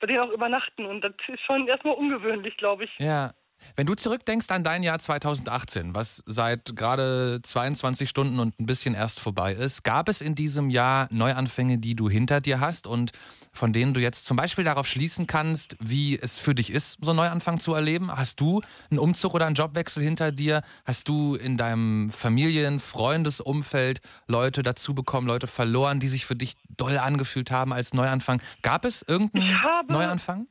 bei 0.00 0.06
denen 0.06 0.20
auch 0.20 0.30
übernachten. 0.30 0.84
Und 0.84 1.00
das 1.02 1.12
ist 1.28 1.40
schon 1.46 1.66
erstmal 1.66 1.94
ungewöhnlich, 1.94 2.56
glaube 2.58 2.84
ich. 2.84 2.90
Ja, 2.98 3.32
wenn 3.74 3.86
du 3.86 3.94
zurückdenkst 3.94 4.46
an 4.50 4.64
dein 4.64 4.82
Jahr 4.82 4.98
2018, 4.98 5.94
was 5.94 6.22
seit 6.26 6.76
gerade 6.76 7.40
22 7.42 8.08
Stunden 8.08 8.38
und 8.38 8.58
ein 8.58 8.66
bisschen 8.66 8.94
erst 8.94 9.20
vorbei 9.20 9.52
ist, 9.52 9.84
gab 9.84 10.08
es 10.08 10.20
in 10.20 10.34
diesem 10.34 10.70
Jahr 10.70 11.08
Neuanfänge, 11.10 11.78
die 11.78 11.94
du 11.94 12.08
hinter 12.08 12.40
dir 12.40 12.60
hast 12.60 12.86
und 12.86 13.12
von 13.52 13.72
denen 13.72 13.94
du 13.94 14.00
jetzt 14.00 14.26
zum 14.26 14.36
Beispiel 14.36 14.64
darauf 14.64 14.86
schließen 14.86 15.26
kannst, 15.26 15.76
wie 15.80 16.18
es 16.18 16.38
für 16.38 16.54
dich 16.54 16.70
ist, 16.70 16.98
so 17.00 17.10
einen 17.10 17.16
Neuanfang 17.16 17.58
zu 17.58 17.74
erleben? 17.74 18.10
Hast 18.10 18.40
du 18.40 18.60
einen 18.90 18.98
Umzug 18.98 19.34
oder 19.34 19.46
einen 19.46 19.54
Jobwechsel 19.54 20.02
hinter 20.02 20.30
dir? 20.30 20.62
Hast 20.84 21.08
du 21.08 21.34
in 21.34 21.56
deinem 21.56 22.10
Familien-, 22.10 22.80
Freundesumfeld 22.80 24.00
Leute 24.28 24.62
dazu 24.62 24.94
bekommen, 24.94 25.26
Leute 25.26 25.46
verloren, 25.46 26.00
die 26.00 26.08
sich 26.08 26.26
für 26.26 26.36
dich 26.36 26.54
doll 26.76 26.98
angefühlt 26.98 27.50
haben 27.50 27.72
als 27.72 27.94
Neuanfang? 27.94 28.40
Gab 28.62 28.84
es 28.84 29.02
irgendeinen 29.02 29.56
Neuanfang? 29.88 30.46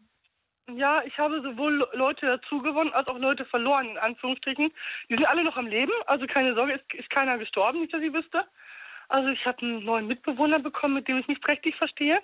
Ja, 0.74 1.04
ich 1.04 1.18
habe 1.20 1.42
sowohl 1.42 1.88
Leute 1.94 2.26
dazu 2.26 2.60
gewonnen 2.60 2.92
als 2.94 3.08
auch 3.08 3.20
Leute 3.20 3.46
verloren, 3.46 3.90
in 3.90 3.98
Anführungsstrichen. 3.98 4.74
Die 5.10 5.16
sind 5.16 5.26
alle 5.26 5.44
noch 5.44 5.58
am 5.58 5.68
Leben, 5.68 5.92
also 6.08 6.26
keine 6.26 6.56
Sorge, 6.56 6.74
ist, 6.74 6.94
ist 6.94 7.10
keiner 7.12 7.38
gestorben, 7.38 7.82
nicht, 7.82 7.94
dass 7.94 8.02
ich 8.02 8.14
wüsste. 8.14 8.46
Also 9.08 9.30
ich 9.30 9.46
habe 9.46 9.62
einen 9.62 9.86
neuen 9.86 10.08
Mitbewohner 10.08 10.58
bekommen, 10.60 10.96
mit 10.96 11.08
dem 11.08 11.20
ich 11.20 11.28
mich 11.28 11.40
prächtig 11.40 11.76
verstehe. 11.76 12.20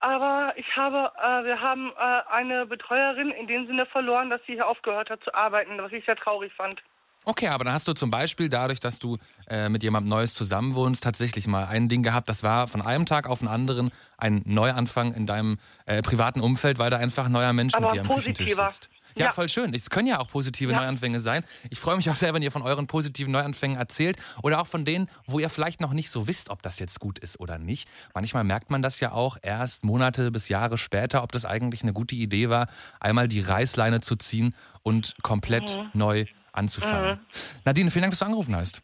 Aber 0.00 0.52
ich 0.56 0.76
habe, 0.76 1.12
äh, 1.16 1.44
wir 1.44 1.60
haben 1.60 1.92
äh, 1.92 2.22
eine 2.30 2.66
Betreuerin 2.66 3.30
in 3.30 3.46
dem 3.46 3.66
Sinne 3.66 3.86
verloren, 3.86 4.28
dass 4.28 4.44
sie 4.44 4.54
hier 4.54 4.66
aufgehört 4.66 5.10
hat 5.10 5.22
zu 5.22 5.32
arbeiten, 5.32 5.78
was 5.78 5.92
ich 5.92 6.04
sehr 6.04 6.16
traurig 6.16 6.52
fand. 6.54 6.82
Okay, 7.24 7.48
aber 7.48 7.64
dann 7.64 7.72
hast 7.74 7.88
du 7.88 7.92
zum 7.94 8.10
Beispiel 8.10 8.48
dadurch, 8.48 8.80
dass 8.80 8.98
du 8.98 9.18
äh, 9.48 9.68
mit 9.68 9.82
jemandem 9.82 10.10
Neues 10.10 10.34
zusammenwohnst, 10.34 11.02
tatsächlich 11.02 11.46
mal 11.46 11.64
ein 11.66 11.88
Ding 11.88 12.02
gehabt, 12.02 12.28
das 12.28 12.42
war 12.42 12.68
von 12.68 12.82
einem 12.82 13.06
Tag 13.06 13.26
auf 13.26 13.38
den 13.38 13.48
anderen 13.48 13.90
ein 14.18 14.42
Neuanfang 14.44 15.14
in 15.14 15.26
deinem 15.26 15.58
äh, 15.86 16.02
privaten 16.02 16.40
Umfeld, 16.40 16.78
weil 16.78 16.90
da 16.90 16.98
einfach 16.98 17.26
ein 17.26 17.32
neuer 17.32 17.52
Mensch 17.52 17.74
Aber 17.74 17.86
mit 17.86 17.94
dir 17.94 18.00
am 18.02 18.08
Küchentisch 18.08 18.48
positiver. 18.48 18.70
sitzt. 18.70 18.90
Ja, 19.16 19.26
Ja. 19.26 19.32
voll 19.32 19.48
schön. 19.48 19.72
Es 19.74 19.90
können 19.90 20.08
ja 20.08 20.18
auch 20.18 20.26
positive 20.28 20.72
Ja. 20.72 20.78
Neuanfänge 20.80 21.20
sein. 21.20 21.44
Ich 21.70 21.78
freue 21.78 21.94
mich 21.96 22.10
auch 22.10 22.16
sehr, 22.16 22.34
wenn 22.34 22.42
ihr 22.42 22.50
von 22.50 22.62
euren 22.62 22.86
positiven 22.88 23.32
Neuanfängen 23.32 23.76
erzählt 23.78 24.16
oder 24.42 24.60
auch 24.60 24.66
von 24.66 24.84
denen, 24.84 25.08
wo 25.26 25.38
ihr 25.38 25.48
vielleicht 25.50 25.80
noch 25.80 25.92
nicht 25.92 26.10
so 26.10 26.26
wisst, 26.26 26.50
ob 26.50 26.62
das 26.62 26.78
jetzt 26.80 26.98
gut 27.00 27.20
ist 27.20 27.38
oder 27.38 27.58
nicht. 27.58 27.88
Manchmal 28.12 28.42
merkt 28.44 28.70
man 28.70 28.82
das 28.82 28.98
ja 29.00 29.12
auch 29.12 29.36
erst 29.40 29.84
Monate 29.84 30.30
bis 30.32 30.48
Jahre 30.48 30.78
später, 30.78 31.22
ob 31.22 31.30
das 31.32 31.44
eigentlich 31.44 31.82
eine 31.84 31.92
gute 31.92 32.16
Idee 32.16 32.48
war, 32.50 32.66
einmal 32.98 33.28
die 33.28 33.40
Reißleine 33.40 34.00
zu 34.00 34.16
ziehen 34.16 34.52
und 34.82 35.14
komplett 35.22 35.76
Mhm. 35.78 35.90
neu 35.94 36.24
anzufangen. 36.54 37.20
Nadine, 37.64 37.90
vielen 37.90 38.02
Dank, 38.02 38.12
dass 38.12 38.20
du 38.20 38.24
angerufen 38.24 38.56
hast. 38.56 38.82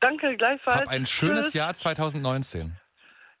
Danke, 0.00 0.36
gleichfalls. 0.36 0.80
Hab 0.80 0.88
ein 0.88 1.06
schönes 1.06 1.46
Tschüss. 1.46 1.54
Jahr 1.54 1.74
2019. 1.74 2.76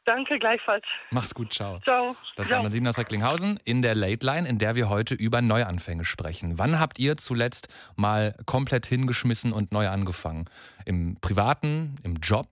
Danke, 0.04 0.38
gleichfalls. 0.38 0.84
Mach's 1.10 1.32
gut, 1.32 1.52
ciao. 1.52 1.78
Ciao. 1.80 2.16
Das 2.34 2.50
war 2.50 2.62
Nadine 2.62 2.88
aus 2.88 2.98
Recklinghausen 2.98 3.58
in 3.64 3.82
der 3.82 3.94
Late 3.94 4.26
Line, 4.26 4.48
in 4.48 4.58
der 4.58 4.74
wir 4.74 4.88
heute 4.88 5.14
über 5.14 5.42
Neuanfänge 5.42 6.04
sprechen. 6.04 6.58
Wann 6.58 6.80
habt 6.80 6.98
ihr 6.98 7.16
zuletzt 7.16 7.68
mal 7.94 8.34
komplett 8.46 8.86
hingeschmissen 8.86 9.52
und 9.52 9.72
neu 9.72 9.88
angefangen? 9.88 10.46
Im 10.84 11.18
Privaten, 11.20 11.94
im 12.02 12.16
Job? 12.16 12.48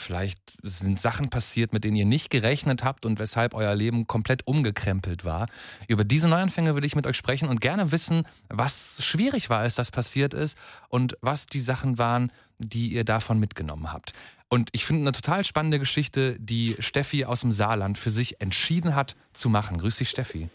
Vielleicht 0.00 0.38
sind 0.62 0.98
Sachen 0.98 1.28
passiert, 1.28 1.74
mit 1.74 1.84
denen 1.84 1.94
ihr 1.94 2.06
nicht 2.06 2.30
gerechnet 2.30 2.84
habt 2.84 3.04
und 3.04 3.18
weshalb 3.18 3.52
euer 3.52 3.74
Leben 3.74 4.06
komplett 4.06 4.46
umgekrempelt 4.46 5.26
war. 5.26 5.46
Über 5.88 6.04
diese 6.04 6.26
Neuanfänge 6.26 6.74
will 6.74 6.86
ich 6.86 6.96
mit 6.96 7.06
euch 7.06 7.18
sprechen 7.18 7.50
und 7.50 7.60
gerne 7.60 7.92
wissen, 7.92 8.26
was 8.48 9.04
schwierig 9.04 9.50
war, 9.50 9.58
als 9.58 9.74
das 9.74 9.90
passiert 9.90 10.32
ist 10.32 10.56
und 10.88 11.18
was 11.20 11.44
die 11.44 11.60
Sachen 11.60 11.98
waren, 11.98 12.32
die 12.58 12.94
ihr 12.94 13.04
davon 13.04 13.38
mitgenommen 13.38 13.92
habt. 13.92 14.14
Und 14.48 14.70
ich 14.72 14.86
finde 14.86 15.02
eine 15.02 15.12
total 15.12 15.44
spannende 15.44 15.78
Geschichte, 15.78 16.36
die 16.40 16.76
Steffi 16.78 17.26
aus 17.26 17.42
dem 17.42 17.52
Saarland 17.52 17.98
für 17.98 18.10
sich 18.10 18.40
entschieden 18.40 18.94
hat 18.94 19.16
zu 19.34 19.50
machen. 19.50 19.76
Grüß 19.76 19.98
dich, 19.98 20.08
Steffi. 20.08 20.48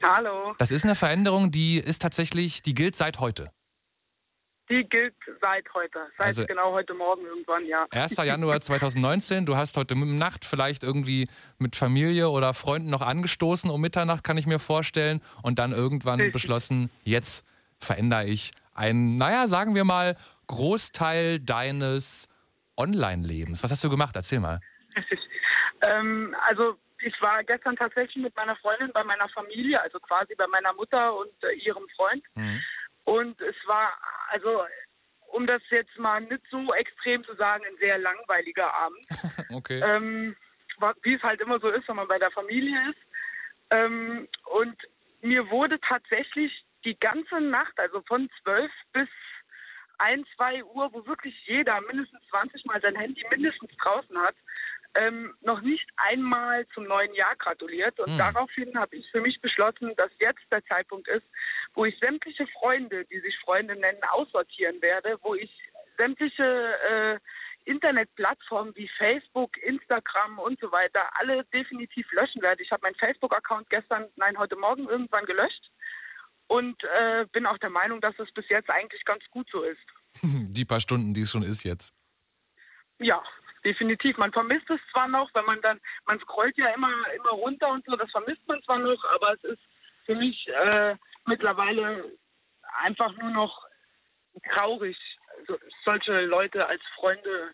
Hallo, 0.00 0.54
Das 0.58 0.70
ist 0.70 0.84
eine 0.84 0.94
Veränderung, 0.94 1.50
die 1.50 1.78
ist 1.78 2.02
tatsächlich, 2.02 2.62
die 2.62 2.74
gilt 2.74 2.94
seit 2.94 3.18
heute. 3.18 3.50
Die 4.70 4.84
gilt 4.88 5.14
seit 5.40 5.66
heute, 5.74 5.98
seit 6.16 6.26
Also- 6.28 6.46
genau 6.46 6.72
heute 6.72 6.94
Morgen 6.94 7.24
irgendwann, 7.24 7.66
ja. 7.66 7.86
1. 7.90 8.16
Januar 8.24 8.60
2019, 8.60 9.46
du 9.46 9.56
hast 9.56 9.76
heute 9.76 9.94
Nacht 9.96 10.44
vielleicht 10.44 10.82
irgendwie 10.82 11.28
mit 11.58 11.76
Familie 11.76 12.28
oder 12.30 12.54
Freunden 12.54 12.90
noch 12.90 13.02
angestoßen 13.02 13.70
um 13.70 13.80
Mitternacht, 13.80 14.24
kann 14.24 14.38
ich 14.38 14.46
mir 14.46 14.58
vorstellen, 14.58 15.20
und 15.42 15.58
dann 15.58 15.72
irgendwann 15.72 16.20
Richtig. 16.20 16.32
beschlossen, 16.32 16.90
jetzt 17.04 17.46
verändere 17.78 18.24
ich 18.24 18.52
einen, 18.74 19.16
naja, 19.18 19.46
sagen 19.46 19.74
wir 19.74 19.84
mal, 19.84 20.16
Großteil 20.46 21.40
deines 21.40 22.28
Online-Lebens. 22.76 23.62
Was 23.62 23.70
hast 23.70 23.84
du 23.84 23.90
gemacht? 23.90 24.16
Erzähl 24.16 24.40
mal. 24.40 24.60
ähm, 25.86 26.34
also 26.46 26.76
ich 27.02 27.14
war 27.20 27.44
gestern 27.44 27.76
tatsächlich 27.76 28.22
mit 28.24 28.34
meiner 28.34 28.56
Freundin 28.56 28.90
bei 28.92 29.04
meiner 29.04 29.28
Familie, 29.28 29.80
also 29.80 29.98
quasi 30.00 30.34
bei 30.34 30.46
meiner 30.46 30.72
Mutter 30.72 31.14
und 31.16 31.30
äh, 31.42 31.52
ihrem 31.56 31.86
Freund. 31.96 32.24
Mhm. 32.34 32.60
Und 33.04 33.40
es 33.40 33.56
war, 33.66 33.92
also 34.30 34.64
um 35.28 35.46
das 35.46 35.62
jetzt 35.70 35.96
mal 35.98 36.20
nicht 36.20 36.42
so 36.50 36.72
extrem 36.74 37.24
zu 37.24 37.34
sagen, 37.34 37.64
ein 37.66 37.76
sehr 37.78 37.98
langweiliger 37.98 38.72
Abend. 38.74 39.06
Okay. 39.54 39.80
ähm, 39.84 40.36
wie 41.02 41.14
es 41.14 41.22
halt 41.22 41.40
immer 41.40 41.60
so 41.60 41.68
ist, 41.68 41.86
wenn 41.88 41.96
man 41.96 42.08
bei 42.08 42.18
der 42.18 42.30
Familie 42.30 42.90
ist. 42.90 42.98
Ähm, 43.70 44.28
und 44.52 44.76
mir 45.22 45.48
wurde 45.50 45.78
tatsächlich 45.80 46.64
die 46.84 46.98
ganze 46.98 47.40
Nacht, 47.40 47.78
also 47.78 48.02
von 48.02 48.28
12 48.42 48.70
bis 48.92 49.08
1, 49.98 50.26
2 50.36 50.64
Uhr, 50.64 50.92
wo 50.92 51.06
wirklich 51.06 51.34
jeder 51.46 51.80
mindestens 51.82 52.20
20 52.30 52.64
Mal 52.64 52.80
sein 52.80 52.96
Handy 52.96 53.24
mindestens 53.30 53.70
draußen 53.76 54.16
hat, 54.18 54.34
ähm, 54.96 55.34
noch 55.40 55.60
nicht 55.60 55.88
einmal 55.96 56.66
zum 56.68 56.84
neuen 56.84 57.14
Jahr 57.14 57.34
gratuliert. 57.36 57.98
Und 58.00 58.12
Hm. 58.12 58.18
daraufhin 58.18 58.78
habe 58.78 58.96
ich 58.96 59.10
für 59.10 59.20
mich 59.20 59.40
beschlossen, 59.40 59.94
dass 59.96 60.10
jetzt 60.18 60.42
der 60.50 60.64
Zeitpunkt 60.66 61.08
ist, 61.08 61.26
wo 61.74 61.84
ich 61.84 61.98
sämtliche 61.98 62.46
Freunde, 62.58 63.04
die 63.06 63.20
sich 63.20 63.36
Freunde 63.38 63.76
nennen, 63.76 64.02
aussortieren 64.10 64.80
werde, 64.82 65.18
wo 65.22 65.34
ich 65.34 65.50
sämtliche 65.96 66.44
äh, 66.44 67.18
Internetplattformen 67.64 68.74
wie 68.76 68.88
Facebook, 68.98 69.56
Instagram 69.62 70.38
und 70.38 70.60
so 70.60 70.70
weiter 70.70 71.08
alle 71.18 71.44
definitiv 71.46 72.10
löschen 72.12 72.42
werde. 72.42 72.62
Ich 72.62 72.70
habe 72.70 72.82
meinen 72.82 72.94
Facebook-Account 72.96 73.70
gestern, 73.70 74.08
nein, 74.16 74.38
heute 74.38 74.56
Morgen 74.56 74.88
irgendwann 74.88 75.24
gelöscht 75.24 75.70
und 76.46 76.82
äh, 76.84 77.26
bin 77.32 77.46
auch 77.46 77.58
der 77.58 77.70
Meinung, 77.70 78.00
dass 78.00 78.18
es 78.18 78.30
bis 78.32 78.48
jetzt 78.48 78.68
eigentlich 78.70 79.04
ganz 79.04 79.24
gut 79.30 79.48
so 79.50 79.62
ist. 79.62 79.80
Die 80.22 80.64
paar 80.64 80.80
Stunden, 80.80 81.14
die 81.14 81.22
es 81.22 81.30
schon 81.30 81.42
ist 81.42 81.64
jetzt. 81.64 81.94
Ja, 82.98 83.22
definitiv. 83.64 84.16
Man 84.18 84.32
vermisst 84.32 84.68
es 84.70 84.80
zwar 84.92 85.08
noch, 85.08 85.30
wenn 85.34 85.44
man 85.44 85.60
dann, 85.62 85.80
man 86.06 86.18
scrollt 86.20 86.56
ja 86.56 86.68
immer, 86.74 86.88
immer 87.16 87.30
runter 87.30 87.68
und 87.70 87.84
so, 87.86 87.96
das 87.96 88.10
vermisst 88.10 88.46
man 88.46 88.62
zwar 88.62 88.78
noch, 88.78 89.02
aber 89.14 89.34
es 89.34 89.44
ist 89.44 89.62
für 90.06 90.14
mich 90.14 90.46
äh, 90.48 90.94
mittlerweile 91.26 92.04
einfach 92.84 93.16
nur 93.16 93.30
noch 93.30 93.62
traurig, 94.54 94.96
so, 95.46 95.56
solche 95.84 96.20
Leute 96.22 96.66
als 96.66 96.82
Freunde. 96.96 97.50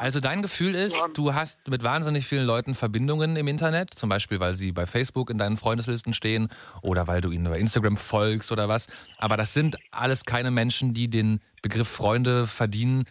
Also 0.00 0.18
dein 0.18 0.42
Gefühl 0.42 0.74
ist, 0.74 0.96
Ja. 0.96 1.06
du 1.14 1.32
hast 1.32 1.68
mit 1.68 1.84
wahnsinnig 1.84 2.26
vielen 2.26 2.44
Leuten 2.44 2.74
Verbindungen 2.74 3.36
im 3.36 3.46
Internet, 3.46 3.94
zum 3.94 4.08
Beispiel, 4.08 4.40
weil 4.40 4.56
sie 4.56 4.72
bei 4.72 4.84
Facebook 4.84 5.30
in 5.30 5.38
deinen 5.38 5.56
Freundeslisten 5.56 6.12
stehen 6.12 6.48
oder 6.82 7.06
weil 7.06 7.20
du 7.20 7.30
ihnen 7.30 7.48
bei 7.48 7.58
Instagram 7.58 7.96
folgst 7.96 8.50
oder 8.50 8.68
was. 8.68 8.88
Aber 9.18 9.36
das 9.36 9.54
sind 9.54 9.76
alles 9.92 10.24
keine 10.24 10.50
Menschen, 10.50 10.92
die 10.92 11.08
den 11.08 11.40
Begriff 11.62 11.88
Freunde 11.88 12.48
verdienen, 12.48 13.04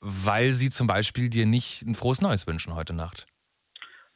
weil 0.00 0.52
sie 0.52 0.70
zum 0.70 0.86
Beispiel 0.86 1.28
dir 1.28 1.46
nicht 1.46 1.82
ein 1.82 1.94
frohes 1.94 2.20
Neues 2.20 2.46
wünschen 2.46 2.74
heute 2.74 2.92
Nacht. 2.92 3.26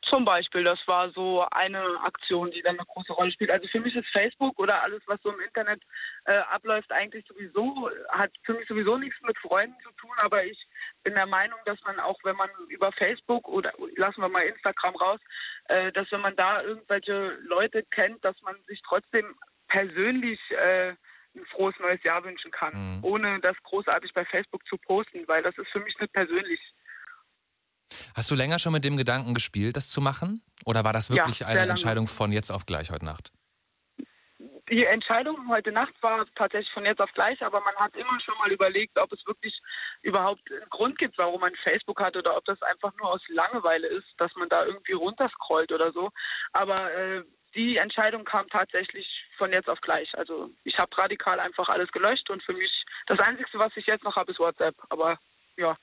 Zum 0.09 0.25
Beispiel, 0.25 0.65
das 0.65 0.79
war 0.87 1.11
so 1.13 1.47
eine 1.53 1.83
Aktion, 2.03 2.51
die 2.51 2.63
dann 2.63 2.77
eine 2.77 2.87
große 2.87 3.13
Rolle 3.13 3.31
spielt. 3.31 3.51
Also 3.51 3.69
für 3.69 3.79
mich 3.79 3.95
ist 3.95 4.09
Facebook 4.09 4.59
oder 4.59 4.83
alles, 4.83 5.03
was 5.07 5.21
so 5.23 5.31
im 5.31 5.41
Internet 5.41 5.83
äh, 6.25 6.39
abläuft, 6.39 6.91
eigentlich 6.91 7.25
sowieso, 7.29 7.91
hat 8.09 8.33
für 8.43 8.55
mich 8.55 8.67
sowieso 8.67 8.97
nichts 8.97 9.21
mit 9.23 9.39
Freunden 9.39 9.77
zu 9.85 9.91
tun, 9.93 10.11
aber 10.17 10.45
ich 10.45 10.59
bin 11.05 11.15
der 11.15 11.27
Meinung, 11.27 11.59
dass 11.65 11.81
man 11.83 12.01
auch, 12.01 12.19
wenn 12.25 12.35
man 12.35 12.51
über 12.69 12.91
Facebook 12.93 13.47
oder 13.47 13.73
lassen 13.97 14.21
wir 14.21 14.29
mal 14.29 14.47
Instagram 14.47 14.97
raus, 14.97 15.21
äh, 15.69 15.93
dass 15.93 16.11
wenn 16.11 16.23
man 16.23 16.35
da 16.35 16.63
irgendwelche 16.63 17.39
Leute 17.43 17.85
kennt, 17.93 18.25
dass 18.25 18.41
man 18.43 18.57
sich 18.67 18.81
trotzdem 18.83 19.37
persönlich 19.69 20.41
äh, 20.51 20.95
ein 21.35 21.45
frohes 21.47 21.75
neues 21.79 22.03
Jahr 22.03 22.25
wünschen 22.25 22.51
kann, 22.51 22.99
Mhm. 22.99 23.05
ohne 23.05 23.41
das 23.41 23.57
großartig 23.63 24.13
bei 24.15 24.25
Facebook 24.25 24.67
zu 24.67 24.77
posten, 24.79 25.27
weil 25.29 25.43
das 25.43 25.57
ist 25.59 25.69
für 25.71 25.81
mich 25.81 25.97
nicht 25.99 26.13
persönlich. 26.13 26.61
Hast 28.15 28.31
du 28.31 28.35
länger 28.35 28.59
schon 28.59 28.73
mit 28.73 28.85
dem 28.85 28.97
Gedanken 28.97 29.35
gespielt, 29.35 29.77
das 29.77 29.89
zu 29.89 30.01
machen? 30.01 30.43
Oder 30.65 30.85
war 30.85 30.93
das 30.93 31.09
Ja, 31.09 31.17
wirklich 31.17 31.39
sehr 31.39 31.49
eine 31.49 31.61
lange. 31.61 31.71
Entscheidung 31.71 32.07
von 32.07 32.33
jetzt 32.33 32.51
auf 32.51 32.67
gleich 32.67 32.91
heute 32.91 33.05
Nacht? 33.05 33.33
Die 34.71 34.85
Entscheidung 34.85 35.49
heute 35.49 35.73
Nacht 35.73 35.95
war 36.01 36.25
tatsächlich 36.37 36.73
von 36.73 36.85
jetzt 36.85 37.01
auf 37.01 37.11
gleich, 37.13 37.43
aber 37.43 37.61
man 37.61 37.75
hat 37.75 37.97
immer 37.97 38.21
schon 38.21 38.39
mal 38.39 38.53
überlegt, 38.53 38.97
ob 38.99 39.13
es 39.13 39.27
wirklich 39.27 39.61
überhaupt 40.03 40.43
einen 40.49 40.71
Grund 40.71 40.97
gibt, 40.99 41.19
warum 41.19 41.41
man 41.41 41.53
Facebook 41.65 42.01
hat 42.01 42.17
oder 42.17 42.37
ob 42.37 42.45
das 42.45 42.63
einfach 42.63 42.93
nur 42.99 43.11
aus 43.11 43.21
Langeweile 43.29 43.89
ist, 43.89 44.07
dass 44.19 44.33
man 44.37 44.49
da 44.49 44.65
irgendwie 44.65 44.93
runterscrollt 44.93 45.73
oder 45.73 45.91
so. 45.91 46.11
Aber 46.53 46.93
äh, 46.95 47.25
die 47.55 47.77
Entscheidung 47.79 48.25
kam 48.25 48.49
tatsächlich 48.49 49.07
von 49.39 49.53
jetzt 49.53 49.69
auf 49.69 49.81
gleich. 49.81 50.09
Also 50.17 50.51
ich 50.65 50.79
habe 50.79 50.97
radikal 50.97 51.41
einfach 51.41 51.69
alles 51.69 51.91
gelöscht 51.93 52.31
und 52.31 52.43
für 52.43 52.53
mich 52.53 52.71
das 53.07 53.19
Einzige, 53.21 53.49
was 53.55 53.73
ich 53.77 53.87
jetzt 53.87 54.05
noch 54.05 54.17
habe, 54.17 54.31
ist 54.33 54.39
WhatsApp. 54.39 54.77
Aber 54.89 55.19
ja, 55.57 55.77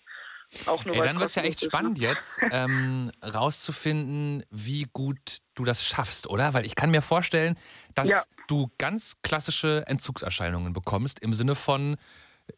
auch 0.65 0.85
nur 0.85 0.95
Ey, 0.95 1.01
dann 1.01 1.19
wird 1.19 1.29
es 1.29 1.35
ja 1.35 1.43
echt 1.43 1.59
kostenlos 1.59 1.73
spannend 1.73 1.97
ist, 1.97 2.01
ne? 2.01 2.07
jetzt, 2.09 2.41
ähm, 2.51 3.11
rauszufinden, 3.23 4.43
wie 4.49 4.87
gut 4.93 5.39
du 5.55 5.65
das 5.65 5.85
schaffst, 5.85 6.27
oder? 6.27 6.53
Weil 6.53 6.65
ich 6.65 6.75
kann 6.75 6.89
mir 6.91 7.01
vorstellen, 7.01 7.57
dass 7.95 8.09
Ja. 8.09 8.23
du 8.47 8.71
ganz 8.77 9.21
klassische 9.21 9.83
Entzugserscheinungen 9.87 10.71
bekommst, 10.73 11.19
im 11.19 11.33
Sinne 11.33 11.55
von, 11.55 11.97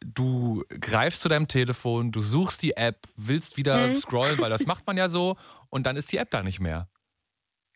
du 0.00 0.64
greifst 0.68 1.20
zu 1.20 1.28
deinem 1.28 1.48
Telefon, 1.48 2.12
du 2.12 2.22
suchst 2.22 2.62
die 2.62 2.76
App, 2.76 3.06
willst 3.16 3.56
wieder 3.56 3.88
Mhm. 3.88 3.94
scrollen, 3.94 4.40
weil 4.40 4.50
das 4.50 4.66
macht 4.66 4.86
man 4.86 4.96
ja 4.96 5.08
so, 5.08 5.36
und 5.68 5.84
dann 5.86 5.96
ist 5.96 6.12
die 6.12 6.18
App 6.18 6.30
da 6.30 6.42
nicht 6.44 6.60
mehr. 6.60 6.88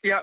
Ja, 0.02 0.22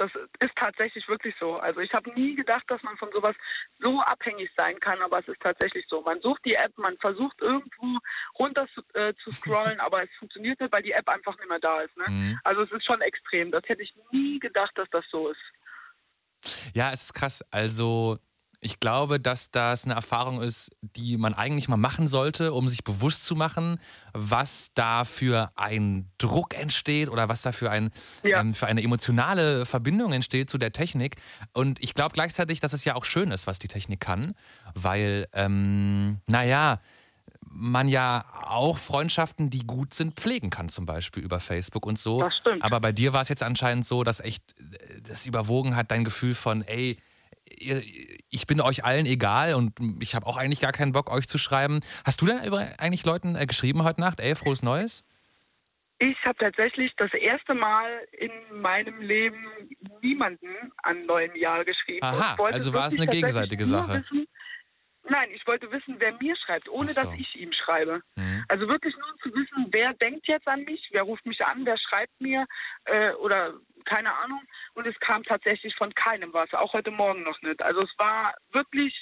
das 0.00 0.10
ist 0.40 0.56
tatsächlich 0.56 1.06
wirklich 1.08 1.34
so. 1.38 1.56
Also 1.58 1.80
ich 1.80 1.92
habe 1.92 2.10
nie 2.14 2.34
gedacht, 2.34 2.64
dass 2.68 2.82
man 2.82 2.96
von 2.96 3.10
sowas 3.12 3.36
so 3.80 4.00
abhängig 4.00 4.50
sein 4.56 4.80
kann, 4.80 5.02
aber 5.02 5.18
es 5.18 5.28
ist 5.28 5.40
tatsächlich 5.40 5.84
so. 5.88 6.00
Man 6.00 6.22
sucht 6.22 6.42
die 6.46 6.54
App, 6.54 6.76
man 6.78 6.96
versucht 6.96 7.38
irgendwo 7.42 7.98
runter 8.38 8.66
zu, 8.74 8.80
äh, 8.94 9.12
zu 9.22 9.30
scrollen, 9.32 9.78
aber 9.80 10.02
es 10.02 10.08
funktioniert 10.18 10.58
nicht, 10.58 10.72
weil 10.72 10.82
die 10.82 10.92
App 10.92 11.06
einfach 11.06 11.36
nicht 11.36 11.50
mehr 11.50 11.58
da 11.58 11.82
ist. 11.82 11.94
Ne? 11.98 12.04
Mhm. 12.08 12.40
Also 12.44 12.62
es 12.62 12.72
ist 12.72 12.86
schon 12.86 13.02
extrem. 13.02 13.50
Das 13.50 13.62
hätte 13.66 13.82
ich 13.82 13.92
nie 14.10 14.38
gedacht, 14.38 14.72
dass 14.76 14.88
das 14.88 15.04
so 15.10 15.28
ist. 15.28 16.72
Ja, 16.74 16.92
es 16.92 17.02
ist 17.02 17.12
krass. 17.12 17.44
Also 17.50 18.16
Ich 18.62 18.78
glaube, 18.78 19.18
dass 19.18 19.50
das 19.50 19.84
eine 19.86 19.94
Erfahrung 19.94 20.42
ist, 20.42 20.70
die 20.82 21.16
man 21.16 21.32
eigentlich 21.32 21.68
mal 21.68 21.78
machen 21.78 22.08
sollte, 22.08 22.52
um 22.52 22.68
sich 22.68 22.84
bewusst 22.84 23.24
zu 23.24 23.34
machen, 23.34 23.80
was 24.12 24.70
da 24.74 25.04
für 25.04 25.50
ein 25.56 26.10
Druck 26.18 26.52
entsteht 26.54 27.08
oder 27.08 27.30
was 27.30 27.40
da 27.40 27.52
für, 27.52 27.70
ein, 27.70 27.90
Ja. 28.22 28.40
ähm, 28.40 28.52
für 28.52 28.66
eine 28.66 28.82
emotionale 28.82 29.64
Verbindung 29.64 30.12
entsteht 30.12 30.50
zu 30.50 30.58
der 30.58 30.72
Technik. 30.72 31.16
Und 31.54 31.82
ich 31.82 31.94
glaube 31.94 32.12
gleichzeitig, 32.12 32.60
dass 32.60 32.74
es 32.74 32.84
ja 32.84 32.96
auch 32.96 33.06
schön 33.06 33.30
ist, 33.30 33.46
was 33.46 33.58
die 33.60 33.68
Technik 33.68 34.00
kann, 34.00 34.34
weil, 34.74 35.26
ähm, 35.32 36.18
naja, 36.26 36.80
man 37.52 37.88
ja 37.88 38.26
auch 38.44 38.76
Freundschaften, 38.78 39.48
die 39.50 39.66
gut 39.66 39.94
sind, 39.94 40.14
pflegen 40.20 40.50
kann, 40.50 40.68
zum 40.68 40.84
Beispiel 40.86 41.22
über 41.22 41.40
Facebook 41.40 41.86
und 41.86 41.98
so. 41.98 42.20
Das 42.20 42.36
stimmt. 42.36 42.62
Aber 42.62 42.78
bei 42.80 42.92
dir 42.92 43.12
war 43.12 43.22
es 43.22 43.28
jetzt 43.30 43.42
anscheinend 43.42 43.86
so, 43.86 44.04
dass 44.04 44.20
echt 44.20 44.54
äh, 44.60 45.00
das 45.02 45.24
überwogen 45.26 45.74
hat, 45.76 45.90
dein 45.90 46.04
Gefühl 46.04 46.34
von, 46.34 46.62
ey, 46.62 46.98
ich 47.58 48.46
bin 48.46 48.60
euch 48.60 48.84
allen 48.84 49.06
egal 49.06 49.54
und 49.54 49.72
ich 50.00 50.14
habe 50.14 50.26
auch 50.26 50.36
eigentlich 50.36 50.60
gar 50.60 50.72
keinen 50.72 50.92
Bock, 50.92 51.10
euch 51.10 51.28
zu 51.28 51.38
schreiben. 51.38 51.80
Hast 52.04 52.20
du 52.22 52.26
denn 52.26 52.42
über 52.44 52.74
eigentlich 52.78 53.04
Leuten 53.04 53.36
äh, 53.36 53.46
geschrieben 53.46 53.84
heute 53.84 54.00
Nacht, 54.00 54.20
ey, 54.20 54.34
frohes 54.34 54.62
Neues? 54.62 55.04
Ich 55.98 56.16
habe 56.24 56.38
tatsächlich 56.38 56.92
das 56.96 57.12
erste 57.12 57.52
Mal 57.52 57.90
in 58.12 58.30
meinem 58.62 59.02
Leben 59.02 59.44
niemanden 60.00 60.72
an 60.78 61.04
neuen 61.04 61.36
Jahr 61.36 61.62
geschrieben. 61.64 62.02
Aha, 62.02 62.36
also 62.42 62.72
war 62.72 62.86
es 62.86 62.96
eine 62.96 63.06
gegenseitige 63.06 63.66
Sache. 63.66 64.02
Wissen, 64.02 64.26
nein, 65.10 65.28
ich 65.34 65.46
wollte 65.46 65.70
wissen, 65.70 65.96
wer 65.98 66.14
mir 66.14 66.34
schreibt, 66.36 66.70
ohne 66.70 66.88
so. 66.88 67.02
dass 67.02 67.12
ich 67.18 67.36
ihm 67.36 67.52
schreibe. 67.52 68.00
Mhm. 68.16 68.44
Also 68.48 68.66
wirklich 68.66 68.94
nur 68.96 69.14
zu 69.18 69.28
wissen, 69.38 69.66
wer 69.72 69.92
denkt 69.92 70.26
jetzt 70.26 70.48
an 70.48 70.64
mich, 70.64 70.88
wer 70.92 71.02
ruft 71.02 71.26
mich 71.26 71.44
an, 71.44 71.66
wer 71.66 71.76
schreibt 71.76 72.18
mir 72.18 72.46
äh, 72.86 73.12
oder 73.14 73.52
keine 73.84 74.14
Ahnung. 74.14 74.40
Und 74.80 74.86
es 74.86 74.98
kam 75.00 75.22
tatsächlich 75.24 75.74
von 75.76 75.94
keinem 75.94 76.32
was, 76.32 76.50
auch 76.54 76.72
heute 76.72 76.90
Morgen 76.90 77.22
noch 77.22 77.38
nicht. 77.42 77.62
Also 77.62 77.82
es 77.82 77.90
war 77.98 78.32
wirklich 78.50 78.94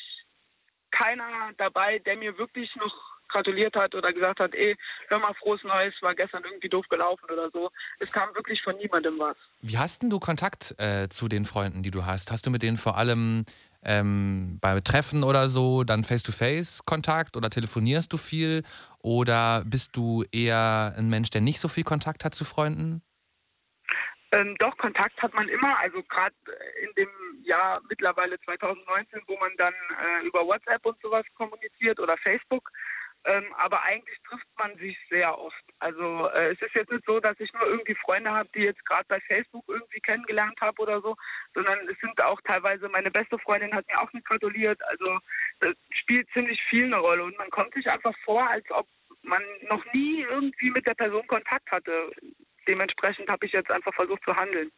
keiner 0.90 1.52
dabei, 1.56 2.00
der 2.00 2.16
mir 2.16 2.36
wirklich 2.36 2.74
noch 2.74 2.92
gratuliert 3.28 3.76
hat 3.76 3.94
oder 3.94 4.12
gesagt 4.12 4.40
hat, 4.40 4.56
ey, 4.56 4.76
hör 5.06 5.20
mal, 5.20 5.34
frohes 5.34 5.62
Neues, 5.62 5.94
war 6.00 6.16
gestern 6.16 6.42
irgendwie 6.42 6.68
doof 6.68 6.84
gelaufen 6.88 7.26
oder 7.32 7.48
so. 7.52 7.70
Es 8.00 8.10
kam 8.10 8.34
wirklich 8.34 8.60
von 8.60 8.76
niemandem 8.78 9.20
was. 9.20 9.36
Wie 9.60 9.78
hast 9.78 10.02
denn 10.02 10.10
du 10.10 10.18
Kontakt 10.18 10.74
äh, 10.78 11.08
zu 11.10 11.28
den 11.28 11.44
Freunden, 11.44 11.84
die 11.84 11.92
du 11.92 12.04
hast? 12.04 12.32
Hast 12.32 12.44
du 12.44 12.50
mit 12.50 12.64
denen 12.64 12.76
vor 12.76 12.96
allem 12.96 13.44
ähm, 13.84 14.58
bei 14.60 14.80
Treffen 14.80 15.22
oder 15.22 15.46
so 15.46 15.84
dann 15.84 16.02
Face-to-Face 16.02 16.86
Kontakt 16.86 17.36
oder 17.36 17.50
telefonierst 17.50 18.12
du 18.12 18.16
viel? 18.16 18.64
Oder 18.98 19.62
bist 19.64 19.96
du 19.96 20.24
eher 20.32 20.92
ein 20.98 21.08
Mensch, 21.08 21.30
der 21.30 21.40
nicht 21.40 21.60
so 21.60 21.68
viel 21.68 21.84
Kontakt 21.84 22.24
hat 22.24 22.34
zu 22.34 22.44
Freunden? 22.44 23.00
Ähm, 24.32 24.56
doch, 24.58 24.76
Kontakt 24.76 25.20
hat 25.22 25.32
man 25.34 25.48
immer, 25.48 25.78
also 25.78 26.02
gerade 26.02 26.34
in 26.82 26.92
dem 26.94 27.08
Jahr 27.42 27.80
mittlerweile 27.88 28.38
2019, 28.40 29.22
wo 29.26 29.36
man 29.38 29.56
dann 29.56 29.74
äh, 29.74 30.26
über 30.26 30.46
WhatsApp 30.46 30.84
und 30.84 31.00
sowas 31.00 31.24
kommuniziert 31.34 31.98
oder 31.98 32.16
Facebook. 32.18 32.70
Ähm, 33.24 33.52
aber 33.56 33.82
eigentlich 33.82 34.18
trifft 34.22 34.46
man 34.58 34.76
sich 34.78 34.96
sehr 35.08 35.36
oft. 35.36 35.62
Also 35.80 36.28
äh, 36.28 36.52
es 36.52 36.62
ist 36.62 36.74
jetzt 36.74 36.92
nicht 36.92 37.04
so, 37.04 37.20
dass 37.20 37.38
ich 37.40 37.52
nur 37.52 37.66
irgendwie 37.66 37.94
Freunde 37.96 38.30
habe, 38.30 38.48
die 38.54 38.60
jetzt 38.60 38.84
gerade 38.86 39.04
bei 39.08 39.20
Facebook 39.20 39.64
irgendwie 39.66 40.00
kennengelernt 40.00 40.60
habe 40.60 40.80
oder 40.80 41.00
so, 41.00 41.16
sondern 41.54 41.78
es 41.88 41.98
sind 41.98 42.22
auch 42.22 42.40
teilweise, 42.42 42.88
meine 42.88 43.10
beste 43.10 43.38
Freundin 43.38 43.74
hat 43.74 43.86
mir 43.88 44.00
auch 44.00 44.12
nicht 44.12 44.26
gratuliert. 44.26 44.80
Also 44.84 45.18
das 45.60 45.74
spielt 45.90 46.28
ziemlich 46.30 46.62
viel 46.70 46.84
eine 46.84 46.98
Rolle 46.98 47.24
und 47.24 47.36
man 47.38 47.50
kommt 47.50 47.74
sich 47.74 47.88
einfach 47.90 48.14
vor, 48.24 48.48
als 48.48 48.70
ob 48.70 48.86
man 49.22 49.42
noch 49.68 49.84
nie 49.92 50.22
irgendwie 50.22 50.70
mit 50.70 50.86
der 50.86 50.94
Person 50.94 51.26
Kontakt 51.26 51.70
hatte. 51.70 52.12
Dementsprechend 52.68 53.28
habe 53.28 53.44
ich 53.46 53.52
jetzt 53.52 53.70
einfach 53.70 53.92
versucht 53.94 54.22
zu 54.24 54.36
handeln. 54.36 54.70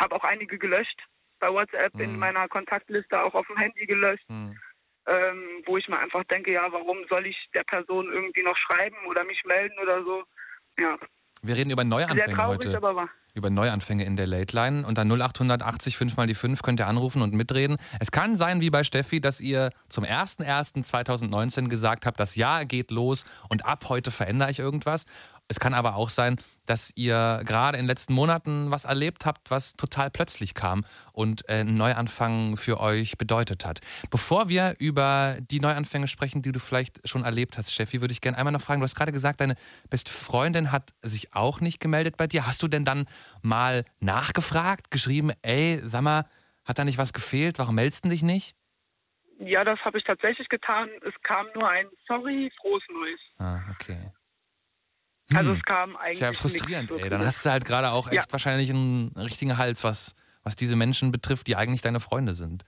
Habe 0.00 0.16
auch 0.16 0.24
einige 0.24 0.58
gelöscht 0.58 0.98
bei 1.38 1.48
WhatsApp 1.52 1.94
in 2.00 2.12
Mhm. 2.14 2.18
meiner 2.18 2.48
Kontaktliste, 2.48 3.20
auch 3.22 3.34
auf 3.34 3.46
dem 3.46 3.56
Handy 3.58 3.86
gelöscht, 3.86 4.24
Hm. 4.28 4.58
ähm, 5.06 5.62
wo 5.66 5.76
ich 5.76 5.86
mir 5.88 5.98
einfach 5.98 6.24
denke, 6.24 6.50
ja, 6.52 6.66
warum 6.72 6.98
soll 7.08 7.26
ich 7.26 7.36
der 7.54 7.64
Person 7.64 8.10
irgendwie 8.10 8.42
noch 8.42 8.56
schreiben 8.56 8.96
oder 9.08 9.22
mich 9.24 9.42
melden 9.44 9.78
oder 9.82 10.02
so. 10.02 10.24
Ja, 10.78 10.96
Wir 11.42 11.56
reden 11.56 11.70
über 11.70 11.84
Neuanfänge 11.84 12.34
traurig, 12.34 12.66
heute. 12.66 13.08
über 13.34 13.50
Neuanfänge 13.50 14.04
in 14.04 14.16
der 14.16 14.26
Late 14.26 14.56
Line. 14.56 14.86
Unter 14.86 15.04
0880 15.04 15.96
5 15.96 16.16
mal 16.16 16.26
die 16.26 16.34
5 16.34 16.62
könnt 16.62 16.80
ihr 16.80 16.86
anrufen 16.86 17.20
und 17.20 17.34
mitreden. 17.34 17.76
Es 18.00 18.10
kann 18.10 18.36
sein, 18.36 18.60
wie 18.62 18.70
bei 18.70 18.82
Steffi, 18.84 19.20
dass 19.20 19.40
ihr 19.40 19.70
zum 19.90 20.04
01.01.2019 20.04 21.68
gesagt 21.68 22.06
habt, 22.06 22.18
das 22.18 22.36
Jahr 22.36 22.64
geht 22.64 22.90
los 22.90 23.24
und 23.50 23.66
ab 23.66 23.84
heute 23.88 24.10
verändere 24.10 24.50
ich 24.50 24.58
irgendwas. 24.58 25.06
Es 25.48 25.60
kann 25.60 25.74
aber 25.74 25.96
auch 25.96 26.08
sein, 26.08 26.36
dass 26.64 26.90
ihr 26.94 27.42
gerade 27.44 27.76
in 27.76 27.84
den 27.84 27.88
letzten 27.88 28.14
Monaten 28.14 28.70
was 28.70 28.86
erlebt 28.86 29.26
habt, 29.26 29.50
was 29.50 29.74
total 29.74 30.10
plötzlich 30.10 30.54
kam 30.54 30.84
und 31.12 31.46
äh, 31.48 31.56
einen 31.56 31.74
Neuanfang 31.74 32.56
für 32.56 32.80
euch 32.80 33.18
bedeutet 33.18 33.66
hat. 33.66 33.80
Bevor 34.10 34.48
wir 34.48 34.76
über 34.78 35.36
die 35.40 35.60
Neuanfänge 35.60 36.08
sprechen, 36.08 36.40
die 36.40 36.52
du 36.52 36.60
vielleicht 36.60 37.06
schon 37.06 37.24
erlebt 37.24 37.58
hast, 37.58 37.72
Steffi, 37.72 38.00
würde 38.00 38.12
ich 38.12 38.22
gerne 38.22 38.38
einmal 38.38 38.52
noch 38.52 38.62
fragen, 38.62 38.80
du 38.80 38.84
hast 38.84 38.94
gerade 38.94 39.12
gesagt, 39.12 39.40
deine 39.40 39.56
beste 39.90 40.10
Freundin 40.10 40.72
hat 40.72 40.94
sich 41.02 41.34
auch 41.34 41.60
nicht 41.60 41.78
gemeldet 41.78 42.16
bei 42.16 42.26
dir. 42.26 42.46
Hast 42.46 42.62
du 42.62 42.68
denn 42.68 42.86
dann 42.86 43.06
mal 43.42 43.84
nachgefragt, 44.00 44.90
geschrieben, 44.90 45.32
ey, 45.42 45.80
sag 45.84 46.02
mal, 46.02 46.24
hat 46.64 46.78
da 46.78 46.84
nicht 46.84 46.96
was 46.96 47.12
gefehlt? 47.12 47.58
Warum 47.58 47.74
meldest 47.74 48.06
du 48.06 48.08
dich 48.08 48.22
nicht? 48.22 48.56
Ja, 49.38 49.64
das 49.64 49.78
habe 49.80 49.98
ich 49.98 50.04
tatsächlich 50.04 50.48
getan. 50.48 50.88
Es 51.06 51.14
kam 51.22 51.46
nur 51.54 51.68
ein 51.68 51.86
Sorry, 52.06 52.50
frohes 52.60 52.82
Neues. 52.88 53.20
Ah, 53.38 53.60
okay. 53.72 54.12
Also 55.32 55.50
Hm. 55.50 55.56
es 55.56 55.62
kam 55.62 55.96
eigentlich. 55.96 56.12
Ist 56.14 56.20
ja 56.20 56.32
frustrierend, 56.32 56.90
ey. 56.90 57.08
Dann 57.08 57.24
hast 57.24 57.44
du 57.46 57.50
halt 57.50 57.64
gerade 57.64 57.90
auch 57.90 58.06
echt 58.08 58.14
Ja. 58.14 58.24
wahrscheinlich 58.32 58.70
einen 58.70 59.08
richtigen 59.16 59.56
Hals, 59.56 59.82
was, 59.84 60.14
was 60.42 60.54
diese 60.56 60.76
Menschen 60.76 61.10
betrifft, 61.10 61.46
die 61.46 61.56
eigentlich 61.56 61.80
deine 61.82 62.00
Freunde 62.00 62.34
sind. 62.34 62.64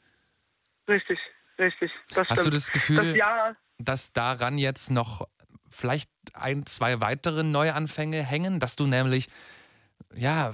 Richtig, 0.89 1.19
richtig. 1.59 1.91
Hast 2.15 2.31
du 2.31 2.35
stimmt. 2.37 2.55
das 2.55 2.73
Gefühl, 2.73 2.97
Das 2.99 3.17
Jahr, 3.17 3.57
dass 3.79 4.13
daran 4.13 4.57
jetzt 4.57 4.91
noch 4.91 5.27
vielleicht 5.69 6.09
ein, 6.33 6.65
zwei 6.65 7.01
weitere 7.01 7.43
Neuanfänge 7.43 8.23
hängen, 8.23 8.59
dass 8.61 8.77
du 8.77 8.87
nämlich, 8.87 9.29
ja, 10.15 10.53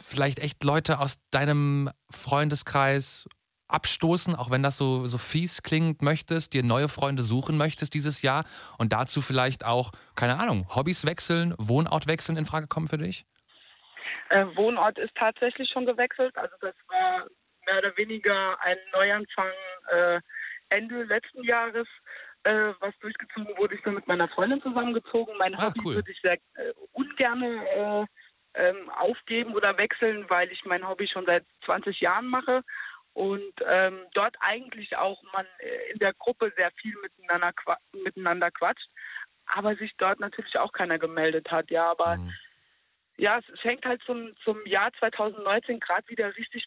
vielleicht 0.00 0.38
echt 0.38 0.62
Leute 0.64 1.00
aus 1.00 1.18
deinem 1.30 1.90
Freundeskreis 2.08 3.28
abstoßen, 3.68 4.34
auch 4.34 4.50
wenn 4.50 4.62
das 4.62 4.76
so, 4.76 5.06
so 5.06 5.18
fies 5.18 5.62
klingt, 5.62 6.02
möchtest, 6.02 6.54
dir 6.54 6.62
neue 6.62 6.88
Freunde 6.88 7.22
suchen 7.22 7.56
möchtest 7.56 7.94
dieses 7.94 8.22
Jahr 8.22 8.44
und 8.78 8.92
dazu 8.92 9.20
vielleicht 9.20 9.64
auch, 9.64 9.92
keine 10.16 10.38
Ahnung, 10.38 10.66
Hobbys 10.74 11.06
wechseln, 11.06 11.54
Wohnort 11.58 12.06
wechseln 12.06 12.36
in 12.36 12.46
Frage 12.46 12.66
kommen 12.66 12.88
für 12.88 12.98
dich? 12.98 13.24
Äh, 14.30 14.46
Wohnort 14.56 14.98
ist 14.98 15.14
tatsächlich 15.14 15.70
schon 15.70 15.86
gewechselt. 15.86 16.36
Also 16.36 16.54
das 16.60 16.74
war 16.88 17.26
mehr 17.66 17.78
oder 17.78 17.96
weniger 17.96 18.60
ein 18.62 18.76
Neuanfang 18.92 19.50
äh, 19.90 20.20
Ende 20.70 21.04
letzten 21.04 21.44
Jahres, 21.44 21.86
äh, 22.44 22.72
was 22.80 22.94
durchgezogen 23.00 23.56
wurde. 23.56 23.74
Ich 23.74 23.82
bin 23.82 23.94
mit 23.94 24.06
meiner 24.06 24.28
Freundin 24.28 24.60
zusammengezogen. 24.62 25.34
Mein 25.38 25.54
Ah, 25.54 25.66
Hobby 25.66 25.80
cool. 25.84 25.94
würde 25.96 26.10
ich 26.10 26.20
sehr 26.20 26.34
äh, 26.34 26.72
ungern 26.92 27.42
äh, 27.42 28.06
ähm, 28.54 28.90
aufgeben 28.90 29.54
oder 29.54 29.76
wechseln, 29.78 30.24
weil 30.28 30.50
ich 30.50 30.64
mein 30.64 30.86
Hobby 30.86 31.08
schon 31.08 31.26
seit 31.26 31.44
20 31.64 32.00
Jahren 32.00 32.26
mache 32.26 32.62
und 33.18 33.52
ähm, 33.66 34.06
dort 34.14 34.36
eigentlich 34.38 34.96
auch 34.96 35.20
man 35.32 35.44
äh, 35.58 35.90
in 35.92 35.98
der 35.98 36.14
Gruppe 36.14 36.52
sehr 36.56 36.70
viel 36.80 36.94
miteinander, 37.02 37.52
qua 37.52 37.76
miteinander 37.92 38.52
quatscht, 38.52 38.88
aber 39.46 39.74
sich 39.74 39.92
dort 39.98 40.20
natürlich 40.20 40.56
auch 40.56 40.72
keiner 40.72 41.00
gemeldet 41.00 41.50
hat. 41.50 41.68
Ja, 41.72 41.90
aber 41.90 42.14
Hm. 42.14 42.32
ja, 43.16 43.38
es 43.38 43.60
fängt 43.60 43.84
halt 43.84 44.00
zum, 44.04 44.36
zum 44.44 44.64
Jahr 44.66 44.92
2019 45.00 45.80
gerade 45.80 46.08
wieder 46.08 46.36
richtig 46.36 46.66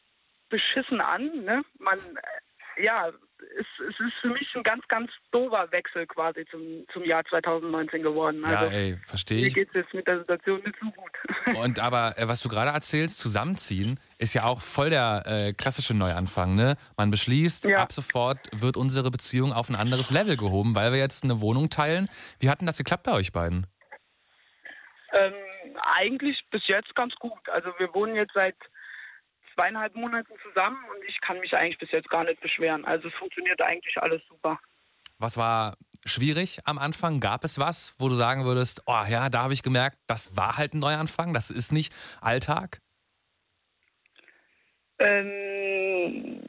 beschissen 0.50 1.00
an. 1.00 1.46
Ne? 1.46 1.64
Man, 1.80 2.00
äh, 2.00 2.42
ja, 2.78 3.10
es, 3.10 3.66
es 3.90 4.00
ist 4.00 4.14
für 4.22 4.30
mich 4.30 4.48
ein 4.56 4.64
ganz, 4.64 4.88
ganz 4.88 5.12
doofer 5.32 5.72
Wechsel 5.72 6.06
quasi 6.08 6.46
zum, 6.52 6.86
zum 6.94 7.04
Jahr 7.04 7.24
2019 7.26 8.04
geworden. 8.04 8.42
Ja, 8.42 8.60
Also 8.60 8.76
ey, 8.76 8.98
verstehe 9.06 9.42
mir 9.42 9.48
ich. 9.48 9.54
geht 9.56 9.68
es 9.70 9.74
jetzt 9.74 9.94
mit 9.94 10.06
der 10.08 10.20
Situation 10.20 10.62
nicht 10.64 10.76
so 10.80 10.92
gut. 10.92 11.12
Und 11.58 11.80
aber, 11.80 12.18
äh, 12.18 12.28
was 12.28 12.42
du 12.42 12.50
gerade 12.50 12.72
erzählst, 12.72 13.20
zusammenziehen, 13.20 14.00
ist 14.20 14.34
ja 14.34 14.44
auch 14.44 14.62
voll 14.62 14.90
der 14.92 15.24
äh, 15.26 15.54
klassische 15.54 15.94
Neuanfang, 15.96 16.56
ne? 16.56 16.76
Man 16.98 17.10
beschließt, 17.12 17.66
Ja. 17.66 17.80
ab 17.80 17.92
sofort 17.92 18.38
wird 18.54 18.78
unsere 18.78 19.10
Beziehung 19.12 19.54
auf 19.54 19.70
ein 19.70 19.76
anderes 19.76 20.12
Level 20.12 20.38
gehoben, 20.38 20.76
weil 20.76 20.92
wir 20.92 21.00
jetzt 21.00 21.24
eine 21.24 21.42
Wohnung 21.42 21.70
teilen. 21.70 22.10
Wie 22.40 22.50
hat 22.50 22.62
denn 22.62 22.68
das 22.68 22.78
geklappt 22.78 23.04
bei 23.04 23.14
euch 23.14 23.32
beiden? 23.32 23.66
ähm, 25.14 25.34
eigentlich 25.82 26.40
bis 26.52 26.62
jetzt 26.68 26.96
ganz 26.96 27.14
gut. 27.16 27.50
Also 27.50 27.70
wir 27.80 27.94
wohnen 27.94 28.16
jetzt 28.16 28.34
seit 28.34 28.56
zweieinhalb 29.54 29.96
Monaten 29.96 30.34
zusammen 30.44 30.78
und 30.96 31.04
ich 31.08 31.20
kann 31.22 31.40
mich 31.40 31.54
eigentlich 31.54 31.78
bis 31.78 31.92
jetzt 31.92 32.10
gar 32.10 32.24
nicht 32.24 32.42
beschweren. 32.42 32.86
Also 32.86 33.08
es 33.08 33.14
funktioniert 33.16 33.62
eigentlich 33.62 33.98
alles 33.98 34.22
super. 34.28 34.60
Was 35.20 35.38
war 35.38 35.76
schwierig 36.06 36.60
am 36.66 36.78
Anfang? 36.80 37.20
Gab 37.20 37.44
es 37.44 37.60
was, 37.60 37.94
wo 38.00 38.10
du 38.10 38.16
sagen 38.16 38.44
würdest, 38.44 38.84
oh 38.88 39.04
ja, 39.08 39.30
da 39.30 39.44
habe 39.44 39.54
ich 39.54 39.62
gemerkt, 39.64 39.98
das 40.08 40.36
war 40.36 40.58
halt 40.58 40.74
ein 40.74 40.80
Neuanfang, 40.80 41.34
das 41.34 41.52
ist 41.52 41.72
nicht 41.72 41.94
Alltag? 42.22 42.80
Ähm, 45.00 46.42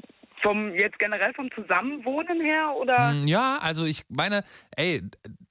vom 0.42 0.74
jetzt 0.74 0.98
generell 0.98 1.32
vom 1.34 1.50
Zusammenwohnen 1.52 2.40
her 2.40 2.74
oder? 2.76 3.10
Hm, 3.10 3.26
Ja, 3.26 3.58
also 3.62 3.84
ich 3.84 4.02
meine, 4.08 4.44
ey, 4.76 5.02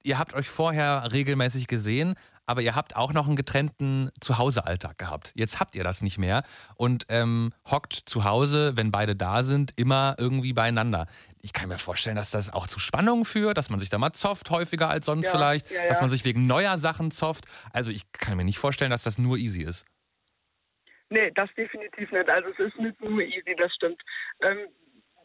ihr 0.02 0.18
habt 0.18 0.34
euch 0.34 0.48
vorher 0.48 1.12
regelmäßig 1.12 1.66
gesehen, 1.66 2.14
aber 2.46 2.60
ihr 2.62 2.74
habt 2.74 2.96
auch 2.96 3.12
noch 3.12 3.26
einen 3.26 3.36
getrennten 3.36 4.10
Zuhausealltag 4.20 4.98
gehabt. 4.98 5.32
Jetzt 5.34 5.60
habt 5.60 5.74
ihr 5.74 5.84
das 5.84 6.02
nicht 6.02 6.18
mehr 6.18 6.42
und 6.76 7.06
ähm, 7.08 7.52
hockt 7.70 7.94
zu 7.94 8.24
Hause, 8.24 8.76
wenn 8.76 8.90
beide 8.90 9.16
da 9.16 9.42
sind, 9.42 9.72
immer 9.76 10.16
irgendwie 10.18 10.52
beieinander. 10.52 11.06
ich 11.40 11.52
kann 11.52 11.68
mir 11.68 11.78
vorstellen, 11.78 12.16
dass 12.16 12.30
das 12.30 12.52
auch 12.52 12.66
zu 12.66 12.78
Spannungen 12.78 13.24
führt, 13.24 13.56
dass 13.56 13.70
man 13.70 13.80
sich 13.80 13.90
da 13.90 13.98
mal 13.98 14.12
zofft, 14.12 14.50
häufiger 14.50 14.88
als 14.88 15.06
sonst 15.06 15.26
Ja, 15.26 15.32
vielleicht, 15.32 15.70
ja, 15.70 15.82
ja. 15.82 15.88
dass 15.88 16.00
man 16.00 16.10
sich 16.10 16.24
wegen 16.24 16.46
neuer 16.46 16.78
Sachen 16.78 17.10
zofft. 17.10 17.44
Also 17.72 17.90
ich 17.90 18.10
kann 18.12 18.36
mir 18.36 18.44
nicht 18.44 18.58
vorstellen, 18.58 18.90
dass 18.90 19.04
das 19.04 19.18
nur 19.18 19.36
easy 19.38 19.62
ist. 19.62 19.84
Nee, 21.10 21.30
das 21.34 21.50
definitiv 21.54 22.10
nicht. 22.10 22.28
Also 22.28 22.48
es 22.50 22.58
ist 22.58 22.78
nicht 22.78 23.00
nur 23.00 23.20
easy, 23.20 23.54
das 23.58 23.74
stimmt. 23.74 24.00
Ähm, 24.40 24.68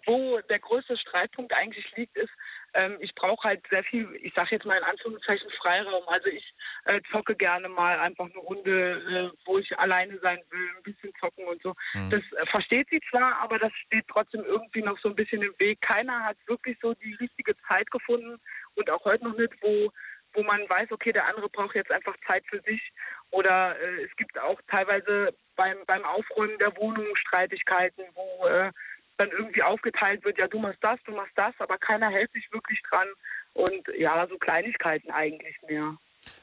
wo 0.06 0.40
der 0.50 0.60
größte 0.60 0.98
Streitpunkt 0.98 1.54
eigentlich 1.54 1.86
liegt, 1.96 2.18
ist, 2.18 2.32
ähm, 2.74 2.98
ich 3.00 3.14
brauche 3.16 3.48
halt 3.48 3.66
sehr 3.70 3.84
viel, 3.84 4.08
ich 4.22 4.34
sage 4.34 4.50
jetzt 4.52 4.66
mal 4.66 4.78
in 4.78 4.84
Anführungszeichen 4.84 5.50
Freiraum. 5.52 6.08
Also 6.08 6.28
ich 6.30 6.54
äh, 6.86 7.02
zocke 7.12 7.36
gerne 7.36 7.70
mal 7.70 8.00
einfach 8.00 8.26
eine 8.26 8.40
Runde, 8.40 9.32
äh, 9.34 9.38
wo 9.46 9.58
ich 9.58 9.78
alleine 9.80 10.18
sein 10.20 10.40
will, 10.50 10.70
ein 10.76 10.84
bisschen 10.84 11.14
zocken 11.20 11.46
und 11.46 11.62
so. 11.62 11.74
Das 12.10 12.22
äh, 12.34 12.46
versteht 12.48 12.88
sie 12.90 13.02
zwar, 13.10 13.38
aber 13.40 13.60
das 13.60 13.72
steht 13.86 14.08
trotzdem 14.08 14.44
irgendwie 14.44 14.82
noch 14.82 15.00
so 15.00 15.10
ein 15.10 15.16
bisschen 15.16 15.42
im 15.42 15.54
Weg. 15.60 15.82
Keiner 15.82 16.24
hat 16.24 16.38
wirklich 16.48 16.78
so 16.82 16.94
die 16.94 17.16
richtige 17.16 17.56
Zeit 17.68 17.90
gefunden 17.92 18.40
und 18.76 18.90
auch 18.90 19.04
heute 19.06 19.24
noch 19.24 19.38
nicht, 19.38 19.54
wo 19.62 19.92
wo 20.34 20.44
man 20.44 20.70
weiß, 20.70 20.92
okay, 20.92 21.12
der 21.12 21.26
andere 21.26 21.50
braucht 21.50 21.76
jetzt 21.76 21.92
einfach 21.92 22.16
Zeit 22.28 22.46
für 22.48 22.62
sich. 22.62 22.92
Oder 23.32 23.76
äh, 23.80 24.04
es 24.04 24.16
gibt 24.18 24.38
auch 24.38 24.60
teilweise 24.68 25.34
beim, 25.56 25.78
beim 25.88 26.04
Aufräumen 26.06 26.58
der 26.60 26.76
Wohnung 26.78 27.08
Streitigkeiten, 27.16 28.04
wo 28.14 28.46
äh, 28.46 28.72
dann 29.18 29.32
irgendwie 29.32 29.64
aufgeteilt 29.64 30.24
wird, 30.24 30.38
ja, 30.38 30.48
du 30.48 30.60
machst 30.60 30.84
das, 30.84 31.00
du 31.06 31.12
machst 31.12 31.34
das, 31.36 31.54
aber 31.60 31.78
keiner 31.78 32.10
hält 32.10 32.32
sich 32.32 32.52
wirklich 32.52 32.82
dran. 32.90 33.08
Und 33.54 33.88
ja, 33.98 34.28
so 34.28 34.38
Kleinigkeiten 34.38 35.12
eigentlich 35.12 35.56
mehr. 35.68 35.98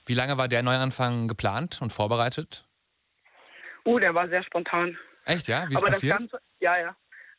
Wie 0.06 0.14
lange 0.14 0.36
war 0.36 0.48
der 0.48 0.62
Neuanfang 0.62 1.28
geplant 1.28 1.80
und 1.80 1.92
vorbereitet? 1.92 2.66
Oh, 3.84 3.98
der 3.98 4.14
war 4.14 4.28
sehr 4.28 4.42
spontan. 4.42 4.98
Echt, 5.24 5.46
ja? 5.46 5.68
Wie 5.68 5.74
ist 5.74 5.82
aber 5.82 5.92
passiert? 5.92 6.12
das 6.12 6.18
Ganze, 6.18 6.40
ja, 6.60 6.78
ja. 6.78 6.96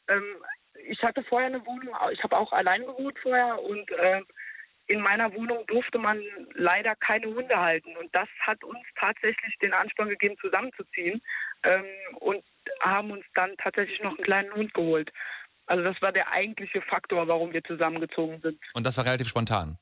Ähm, 0.08 0.24
ich 0.88 1.02
hatte 1.04 1.24
vorher 1.24 1.48
eine 1.48 1.66
Wohnung, 1.66 1.96
ich 2.12 2.24
habe 2.24 2.38
auch 2.38 2.52
allein 2.52 2.86
gewohnt 2.86 3.18
vorher 3.20 3.62
und 3.62 3.92
äh, 3.92 4.22
in 4.88 5.02
meiner 5.02 5.34
Wohnung 5.34 5.66
durfte 5.68 5.98
man 5.98 6.22
leider 6.54 6.96
keine 6.98 7.28
Hunde 7.28 7.60
halten. 7.60 7.96
Und 7.98 8.14
das 8.14 8.30
hat 8.42 8.64
uns 8.64 8.86
tatsächlich 9.00 9.58
den 9.58 9.74
Ansporn 9.74 10.10
gegeben, 10.10 10.36
zusammenzuziehen 10.40 11.22
ähm, 11.64 11.86
und 12.20 12.44
haben 12.82 13.12
uns 13.12 13.26
dann 13.34 13.56
tatsächlich 13.58 14.02
noch 14.02 14.16
einen 14.16 14.24
kleinen 14.24 14.54
Hund 14.54 14.74
geholt. 14.74 15.12
Also 15.68 15.84
das 15.84 16.00
war 16.02 16.12
der 16.12 16.32
eigentliche 16.32 16.82
Faktor, 16.82 17.28
warum 17.28 17.54
wir 17.54 17.64
zusammengezogen 17.64 18.40
sind. 18.42 18.60
Und 18.74 18.86
das 18.86 18.98
war 18.98 19.06
relativ 19.06 19.28
spontan. 19.28 19.78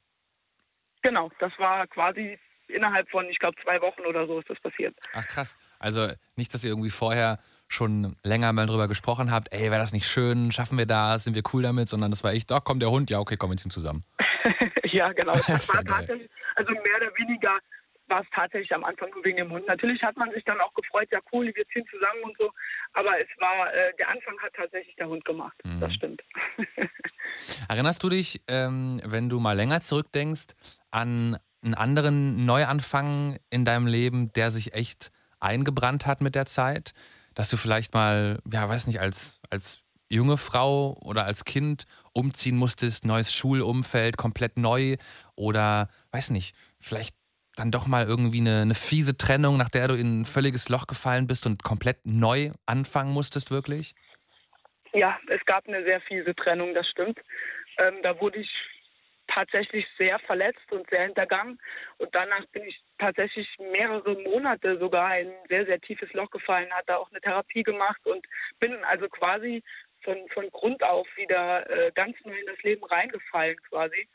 Genau, 1.02 1.30
das 1.40 1.52
war 1.58 1.86
quasi 1.88 2.40
innerhalb 2.68 3.10
von, 3.10 3.26
ich 3.28 3.40
glaube, 3.40 3.58
zwei 3.62 3.82
Wochen 3.82 4.02
oder 4.02 4.26
so 4.26 4.40
ist 4.40 4.50
das 4.50 4.60
passiert. 4.62 4.96
Ach 5.14 5.28
krass. 5.28 5.58
Also 5.80 6.08
nicht, 6.36 6.54
dass 6.54 6.64
ihr 6.64 6.72
irgendwie 6.72 6.90
vorher 6.90 7.40
schon 7.68 8.16
länger 8.24 8.54
mal 8.54 8.68
drüber 8.68 8.88
gesprochen 8.88 9.32
habt, 9.32 9.52
ey, 9.52 9.72
wäre 9.72 9.80
das 9.80 9.92
nicht 9.92 10.06
schön, 10.06 10.52
schaffen 10.52 10.78
wir 10.78 10.86
das, 10.86 11.24
sind 11.24 11.36
wir 11.36 11.44
cool 11.54 11.64
damit, 11.64 11.90
sondern 11.90 12.12
das 12.12 12.24
war 12.24 12.32
echt, 12.32 12.52
doch, 12.52 12.64
kommt 12.64 12.82
der 12.82 12.92
Hund, 12.92 13.10
ja, 13.10 13.20
okay, 13.20 13.36
komm, 13.36 13.50
wir 13.50 13.58
ziehen 13.58 13.72
zusammen. 13.72 14.06
ja, 14.84 15.12
genau. 15.12 15.34
Das 15.48 15.74
war 15.74 15.84
tatsächlich, 15.84 16.30
also 16.56 16.72
mehr 16.72 16.98
oder 16.98 17.12
weniger 17.18 17.58
war 18.14 18.22
es 18.22 18.28
tatsächlich 18.32 18.72
am 18.76 18.84
Anfang 18.84 19.10
nur 19.10 19.26
wegen 19.26 19.38
dem 19.38 19.52
Hund. 19.52 19.66
Natürlich 19.66 20.04
hat 20.04 20.16
man 20.18 20.32
sich 20.32 20.44
dann 20.44 20.62
auch 20.62 20.74
gefreut, 20.76 21.10
ja 21.12 21.20
cool, 21.32 21.52
wir 21.54 21.68
ziehen 21.70 21.84
zusammen 21.90 22.24
und 22.24 22.38
so. 22.38 22.52
Aber 22.94 23.20
es 23.20 23.28
war, 23.40 23.74
äh, 23.74 23.92
der 23.98 24.10
Anfang 24.10 24.38
hat 24.40 24.54
tatsächlich 24.54 24.96
der 24.98 25.08
Hund 25.08 25.26
gemacht. 25.26 25.58
Mhm. 25.64 25.80
Das 25.80 25.92
stimmt. 25.96 26.22
Erinnerst 27.70 28.04
du 28.04 28.10
dich, 28.10 28.42
ähm, 28.48 29.02
wenn 29.04 29.30
du 29.30 29.40
mal 29.40 29.54
länger 29.54 29.82
zurückdenkst, 29.82 30.54
an 30.92 31.40
einen 31.64 31.74
anderen 31.74 32.46
Neuanfang 32.46 33.40
in 33.50 33.66
deinem 33.66 33.88
Leben, 33.88 34.32
der 34.34 34.52
sich 34.52 34.74
echt 34.76 35.12
eingebrannt 35.40 36.06
hat 36.06 36.22
mit 36.22 36.36
der 36.36 36.46
Zeit? 36.46 36.94
Dass 37.34 37.50
du 37.50 37.58
vielleicht 37.58 37.96
mal, 37.96 38.38
ja, 38.52 38.70
weiß 38.70 38.86
nicht, 38.86 39.00
als, 39.00 39.42
als 39.50 39.82
junge 40.08 40.38
Frau 40.38 41.00
oder 41.02 41.26
als 41.26 41.46
Kind 41.46 41.86
umziehen 42.14 42.58
musstest, 42.58 43.06
neues 43.06 43.34
Schulumfeld, 43.34 44.18
komplett 44.18 44.56
neu 44.56 44.98
oder, 45.36 45.90
weiß 46.12 46.30
nicht, 46.30 46.56
vielleicht 46.80 47.16
dann 47.56 47.72
doch 47.72 47.88
mal 47.88 48.06
irgendwie 48.06 48.40
eine, 48.40 48.62
eine 48.62 48.76
fiese 48.76 49.18
Trennung, 49.18 49.58
nach 49.58 49.70
der 49.70 49.88
du 49.88 49.96
in 49.96 50.22
ein 50.22 50.26
völliges 50.26 50.70
Loch 50.70 50.88
gefallen 50.88 51.28
bist 51.28 51.46
und 51.46 51.64
komplett 51.64 51.98
neu 52.04 52.52
anfangen 52.66 53.12
musstest, 53.12 53.52
wirklich? 53.52 53.94
Ja, 54.94 55.20
es 55.28 55.44
gab 55.46 55.68
eine 55.68 55.84
sehr 55.84 56.02
fiese 56.02 56.36
Trennung, 56.36 56.74
das 56.74 56.88
stimmt. 56.88 57.20
Ähm, 57.78 57.96
da 58.04 58.20
wurde 58.20 58.40
ich 58.40 58.50
tatsächlich 59.28 59.86
sehr 59.98 60.20
verletzt 60.20 60.72
und 60.72 60.88
sehr 60.90 61.04
hintergangen. 61.04 61.60
Und 61.98 62.14
danach 62.14 62.46
bin 62.48 62.64
ich 62.64 62.80
tatsächlich 63.00 63.48
mehrere 63.60 64.16
Monate 64.22 64.78
sogar 64.78 65.18
in 65.20 65.30
ein 65.30 65.48
sehr, 65.50 65.66
sehr 65.66 65.80
tiefes 65.80 66.12
Loch 66.14 66.30
gefallen, 66.30 66.72
hatte 66.72 66.98
auch 66.98 67.10
eine 67.10 67.22
Therapie 67.22 67.64
gemacht 67.64 68.06
und 68.06 68.26
bin 68.60 68.84
also 68.84 69.08
quasi 69.10 69.64
von, 70.04 70.18
von 70.34 70.50
Grund 70.52 70.84
auf 70.84 71.08
wieder 71.16 71.70
äh, 71.70 71.92
ganz 71.96 72.16
neu 72.26 72.38
in 72.38 72.46
das 72.46 72.62
Leben 72.62 72.84
reingefallen 72.84 73.58
quasi 73.70 74.08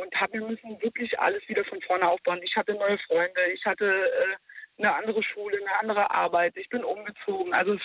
und 0.00 0.14
habe 0.20 0.38
mir 0.38 0.48
müssen 0.48 0.80
wirklich 0.82 1.18
alles 1.18 1.42
wieder 1.48 1.64
von 1.64 1.80
vorne 1.82 2.08
aufbauen. 2.08 2.40
Ich 2.42 2.54
hatte 2.56 2.74
neue 2.74 2.98
Freunde, 3.06 3.40
ich 3.54 3.64
hatte 3.64 3.84
äh, 3.86 4.82
eine 4.82 4.94
andere 4.94 5.22
Schule, 5.22 5.56
eine 5.58 5.78
andere 5.80 6.10
Arbeit, 6.10 6.56
ich 6.56 6.68
bin 6.68 6.82
umgezogen. 6.84 7.54
Also 7.54 7.74
es 7.74 7.80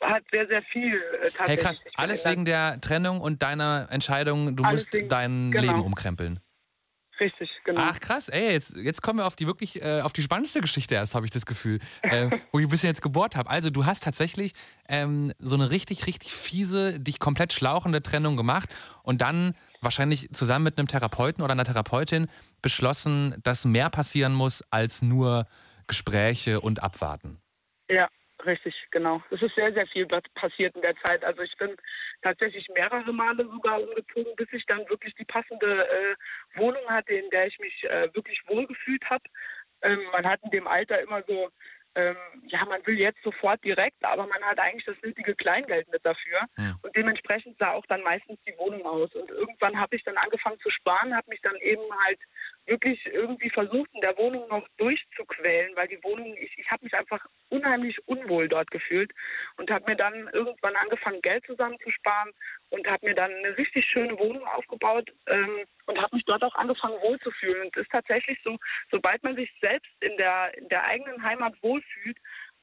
hat 0.00 0.22
sehr, 0.30 0.46
sehr 0.46 0.62
viel 0.62 0.94
äh, 0.96 1.30
tatsächlich. 1.30 1.48
Hey 1.48 1.56
krass, 1.56 1.82
alles 1.96 2.24
wegen 2.24 2.44
der 2.44 2.80
Trennung 2.80 3.20
und 3.20 3.42
deiner 3.42 3.88
Entscheidung, 3.90 4.54
du 4.56 4.62
Alles 4.64 4.82
musst 4.84 4.94
wegen- 4.94 5.08
dein 5.08 5.50
genau. 5.50 5.72
Leben 5.72 5.84
umkrempeln. 5.84 6.40
Richtig, 7.20 7.50
genau. 7.64 7.80
Ach 7.82 7.98
krass, 7.98 8.28
ey, 8.28 8.52
jetzt, 8.52 8.76
jetzt 8.76 9.02
kommen 9.02 9.18
wir 9.18 9.26
auf 9.26 9.34
die 9.34 9.48
wirklich, 9.48 9.82
äh, 9.82 10.02
auf 10.02 10.12
die 10.12 10.22
spannendste 10.22 10.60
Geschichte 10.60 10.94
erst, 10.94 11.16
habe 11.16 11.26
ich 11.26 11.32
das 11.32 11.46
Gefühl, 11.46 11.80
äh, 12.02 12.30
wo 12.52 12.60
ich 12.60 12.66
ein 12.66 12.70
bisschen 12.70 12.90
jetzt 12.90 13.02
gebohrt 13.02 13.34
habe. 13.34 13.50
Also 13.50 13.70
du 13.70 13.86
hast 13.86 14.04
tatsächlich 14.04 14.52
ähm, 14.88 15.32
so 15.40 15.56
eine 15.56 15.72
richtig, 15.72 16.06
richtig 16.06 16.32
fiese, 16.32 17.00
dich 17.00 17.18
komplett 17.18 17.52
schlauchende 17.52 18.02
Trennung 18.02 18.36
gemacht 18.36 18.68
und 19.02 19.20
dann 19.20 19.54
wahrscheinlich 19.80 20.30
zusammen 20.30 20.64
mit 20.64 20.78
einem 20.78 20.88
Therapeuten 20.88 21.42
oder 21.42 21.52
einer 21.52 21.64
Therapeutin 21.64 22.28
beschlossen, 22.62 23.34
dass 23.42 23.64
mehr 23.64 23.90
passieren 23.90 24.34
muss 24.34 24.62
als 24.70 25.02
nur 25.02 25.46
Gespräche 25.86 26.60
und 26.60 26.82
Abwarten. 26.82 27.40
Ja, 27.88 28.08
richtig, 28.44 28.74
genau. 28.90 29.22
Es 29.30 29.40
ist 29.40 29.54
sehr, 29.54 29.72
sehr 29.72 29.86
viel 29.86 30.06
passiert 30.34 30.74
in 30.74 30.82
der 30.82 30.94
Zeit. 31.06 31.24
Also 31.24 31.42
ich 31.42 31.56
bin 31.56 31.76
tatsächlich 32.22 32.66
mehrere 32.74 33.12
Male 33.12 33.44
sogar 33.46 33.80
umgezogen, 33.80 34.34
bis 34.36 34.48
ich 34.52 34.64
dann 34.66 34.88
wirklich 34.88 35.14
die 35.14 35.24
passende 35.24 35.86
äh, 35.88 36.58
Wohnung 36.58 36.84
hatte, 36.88 37.14
in 37.14 37.30
der 37.30 37.46
ich 37.46 37.58
mich 37.58 37.84
äh, 37.84 38.08
wirklich 38.14 38.40
wohlgefühlt 38.46 39.04
habe. 39.08 39.24
Ähm, 39.82 40.00
man 40.12 40.26
hat 40.26 40.40
in 40.42 40.50
dem 40.50 40.66
Alter 40.66 41.00
immer 41.00 41.22
so, 41.26 41.50
ähm, 41.94 42.16
ja, 42.46 42.64
man 42.64 42.86
will 42.86 42.98
jetzt 42.98 43.22
sofort 43.22 43.62
direkt, 43.64 44.04
aber 44.04 44.26
man 44.26 44.42
hat 44.42 44.58
eigentlich 44.58 44.84
das 44.84 44.96
nötige 45.02 45.34
Kleingeld 45.34 45.90
mit 45.90 46.04
dafür. 46.04 46.42
Ja. 46.56 46.76
Und 46.82 46.94
dementsprechend 46.94 47.58
sah 47.58 47.72
auch 47.72 47.86
dann 47.86 48.02
meistens 48.02 48.38
die 48.46 48.56
Wohnung 48.58 48.84
aus. 48.86 49.12
Und 49.14 49.30
irgendwann 49.30 49.78
habe 49.80 49.96
ich 49.96 50.04
dann 50.04 50.16
angefangen 50.16 50.58
zu 50.60 50.70
sparen, 50.70 51.16
habe 51.16 51.28
mich 51.28 51.40
dann 51.40 51.56
eben 51.56 51.82
halt 52.04 52.20
wirklich 52.68 53.04
irgendwie 53.06 53.50
versucht, 53.50 53.90
in 53.94 54.00
der 54.00 54.16
Wohnung 54.16 54.46
noch 54.48 54.66
durchzuquälen, 54.76 55.74
weil 55.74 55.88
die 55.88 56.02
Wohnung, 56.02 56.36
ich, 56.36 56.56
ich 56.56 56.70
habe 56.70 56.84
mich 56.84 56.94
einfach 56.94 57.24
unheimlich 57.48 57.96
unwohl 58.06 58.48
dort 58.48 58.70
gefühlt 58.70 59.10
und 59.56 59.70
habe 59.70 59.90
mir 59.90 59.96
dann 59.96 60.28
irgendwann 60.32 60.76
angefangen, 60.76 61.22
Geld 61.22 61.44
zusammenzusparen 61.46 62.32
und 62.70 62.86
habe 62.86 63.06
mir 63.06 63.14
dann 63.14 63.32
eine 63.32 63.56
richtig 63.56 63.84
schöne 63.86 64.18
Wohnung 64.18 64.46
aufgebaut 64.46 65.10
ähm, 65.26 65.64
und 65.86 65.98
habe 66.00 66.14
mich 66.14 66.24
dort 66.26 66.42
auch 66.42 66.54
angefangen 66.54 67.00
wohlzufühlen. 67.00 67.62
Und 67.62 67.76
es 67.76 67.82
ist 67.82 67.90
tatsächlich 67.90 68.38
so, 68.44 68.58
sobald 68.90 69.22
man 69.22 69.36
sich 69.36 69.50
selbst 69.60 69.90
in 70.00 70.16
der, 70.16 70.56
in 70.56 70.68
der 70.68 70.84
eigenen 70.84 71.22
Heimat 71.22 71.54
wohlfühlt, 71.62 72.18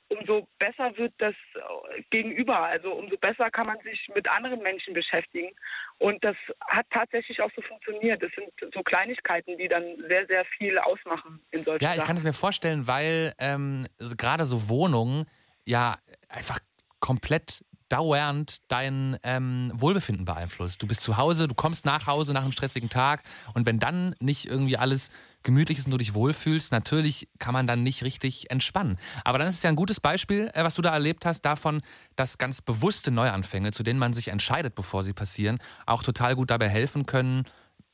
umso 0.07 0.47
besser 0.59 0.95
wird 0.97 1.13
das 1.17 1.33
äh, 1.55 2.01
Gegenüber. 2.09 2.59
Also 2.59 2.93
umso 2.93 3.17
besser 3.17 3.49
kann 3.49 3.67
man 3.67 3.79
sich 3.81 4.09
mit 4.13 4.27
anderen 4.29 4.61
Menschen 4.61 4.93
beschäftigen. 4.93 5.49
Und 5.97 6.23
das 6.23 6.35
hat 6.61 6.85
tatsächlich 6.91 7.41
auch 7.41 7.51
so 7.55 7.61
funktioniert. 7.61 8.21
Das 8.21 8.31
sind 8.35 8.73
so 8.73 8.83
Kleinigkeiten, 8.83 9.57
die 9.57 9.67
dann 9.67 9.83
sehr, 10.07 10.25
sehr 10.27 10.45
viel 10.57 10.77
ausmachen 10.77 11.41
in 11.51 11.63
solchen 11.63 11.83
Ja, 11.83 11.91
ich 11.91 11.97
Sachen. 11.97 12.07
kann 12.07 12.17
es 12.17 12.23
mir 12.23 12.33
vorstellen, 12.33 12.87
weil 12.87 13.33
ähm, 13.39 13.85
gerade 14.17 14.45
so 14.45 14.69
Wohnungen 14.69 15.25
ja 15.65 15.97
einfach 16.29 16.59
komplett 16.99 17.63
dauernd 17.95 18.58
dein 18.67 19.17
ähm, 19.23 19.71
Wohlbefinden 19.73 20.25
beeinflusst. 20.25 20.84
Du 20.84 20.88
bist 20.88 20.99
zu 20.99 21.15
Hause, 21.15 21.47
du 21.47 21.55
kommst 21.55 21.86
nach 21.86 22.08
Hause 22.08 22.34
nach 22.34 22.41
einem 22.41 22.51
stressigen 22.51 22.89
Tag 22.89 23.23
und 23.53 23.65
wenn 23.65 23.79
dann 23.79 24.15
nicht 24.19 24.47
irgendwie 24.47 24.75
alles 24.75 25.12
gemütlich 25.43 25.77
ist 25.77 25.86
und 25.86 25.91
du 25.91 25.97
dich 25.97 26.13
wohlfühlst, 26.13 26.73
natürlich 26.73 27.29
kann 27.39 27.53
man 27.53 27.67
dann 27.67 27.84
nicht 27.84 28.03
richtig 28.03 28.51
entspannen. 28.51 28.97
Aber 29.23 29.38
dann 29.38 29.47
ist 29.47 29.55
es 29.55 29.63
ja 29.63 29.69
ein 29.69 29.77
gutes 29.77 30.01
Beispiel, 30.01 30.51
äh, 30.53 30.65
was 30.65 30.75
du 30.75 30.81
da 30.81 30.91
erlebt 30.91 31.25
hast, 31.25 31.43
davon, 31.43 31.81
dass 32.17 32.38
ganz 32.38 32.62
bewusste 32.62 33.12
Neuanfänge, 33.12 33.71
zu 33.71 33.81
denen 33.81 33.99
man 33.99 34.12
sich 34.12 34.27
entscheidet, 34.27 34.75
bevor 34.75 35.01
sie 35.03 35.13
passieren, 35.13 35.60
auch 35.86 36.03
total 36.03 36.36
gut 36.36 36.51
dabei 36.51 36.67
helfen 36.67 37.05
können, 37.05 37.45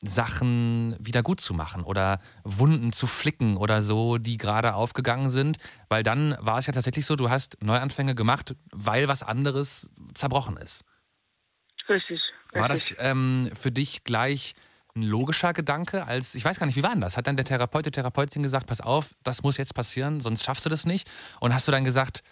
Sachen 0.02 0.96
wieder 0.98 1.22
gut 1.22 1.40
zu 1.40 1.54
machen 1.54 1.84
oder 1.84 2.20
Wunden 2.44 2.92
zu 2.92 3.06
flicken 3.06 3.56
oder 3.56 3.82
so, 3.82 4.18
die 4.18 4.36
gerade 4.36 4.74
aufgegangen 4.74 5.30
sind. 5.30 5.58
Weil 5.88 6.02
dann 6.02 6.36
war 6.40 6.58
es 6.58 6.66
ja 6.66 6.72
tatsächlich 6.72 7.06
so, 7.06 7.16
du 7.16 7.30
hast 7.30 7.56
Neuanfänge 7.62 8.14
gemacht, 8.14 8.54
weil 8.72 9.08
was 9.08 9.22
anderes 9.22 9.90
zerbrochen 10.14 10.56
ist. 10.56 10.84
Richtig. 11.88 12.20
War 12.52 12.70
richtig. 12.70 12.96
das 12.96 13.06
ähm, 13.06 13.50
für 13.54 13.70
dich 13.70 14.04
gleich 14.04 14.54
ein 14.94 15.02
logischer 15.02 15.52
Gedanke 15.52 16.06
als, 16.06 16.34
ich 16.34 16.44
weiß 16.44 16.58
gar 16.58 16.66
nicht, 16.66 16.76
wie 16.76 16.82
war 16.82 16.90
denn 16.90 17.00
das? 17.00 17.16
Hat 17.16 17.26
dann 17.26 17.36
der 17.36 17.46
Therapeut, 17.46 17.86
die 17.86 17.90
Therapeutin 17.90 18.42
gesagt, 18.42 18.66
pass 18.66 18.80
auf, 18.80 19.14
das 19.22 19.42
muss 19.42 19.56
jetzt 19.56 19.74
passieren, 19.74 20.20
sonst 20.20 20.44
schaffst 20.44 20.66
du 20.66 20.70
das 20.70 20.84
nicht? 20.84 21.08
Und 21.40 21.54
hast 21.54 21.66
du 21.66 21.72
dann 21.72 21.84
gesagt, 21.84 22.22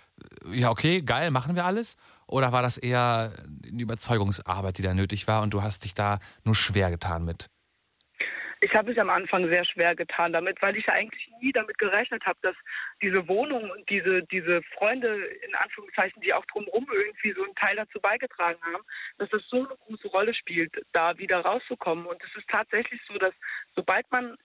ja, 0.53 0.71
okay, 0.71 1.01
geil, 1.01 1.31
machen 1.31 1.57
wir 1.57 1.65
alles? 1.65 1.97
Oder 2.27 2.53
war 2.53 2.63
das 2.63 2.77
eher 2.77 3.33
eine 3.67 3.81
Überzeugungsarbeit, 3.81 4.77
die 4.77 4.83
da 4.83 4.93
nötig 4.93 5.27
war 5.27 5.41
und 5.43 5.55
du 5.55 5.63
hast 5.63 5.85
dich 5.85 5.95
da 5.95 6.19
nur 6.45 6.55
schwer 6.55 6.91
getan 6.91 7.25
mit? 7.25 7.49
Ich 8.63 8.75
habe 8.75 8.91
mich 8.91 9.01
am 9.01 9.09
Anfang 9.09 9.49
sehr 9.49 9.65
schwer 9.65 9.95
getan 9.95 10.35
damit, 10.35 10.61
weil 10.61 10.77
ich 10.77 10.87
eigentlich 10.91 11.31
nie 11.41 11.51
damit 11.51 11.79
gerechnet 11.79 12.27
habe, 12.27 12.39
dass 12.43 12.57
diese 13.01 13.27
Wohnung 13.27 13.71
und 13.71 13.89
diese, 13.89 14.23
diese 14.25 14.63
Freunde, 14.75 15.17
in 15.17 15.55
Anführungszeichen, 15.55 16.21
die 16.21 16.35
auch 16.35 16.45
drumherum 16.45 16.87
irgendwie 16.93 17.33
so 17.33 17.43
einen 17.43 17.55
Teil 17.55 17.77
dazu 17.77 18.01
beigetragen 18.01 18.61
haben, 18.63 18.85
dass 19.17 19.31
das 19.31 19.43
so 19.49 19.65
eine 19.65 19.77
große 19.87 20.09
Rolle 20.09 20.35
spielt, 20.35 20.75
da 20.93 21.17
wieder 21.17 21.41
rauszukommen. 21.41 22.05
Und 22.05 22.23
es 22.23 22.37
ist 22.37 22.49
tatsächlich 22.49 23.01
so, 23.09 23.17
dass 23.17 23.35
sobald 23.75 24.11
man 24.13 24.37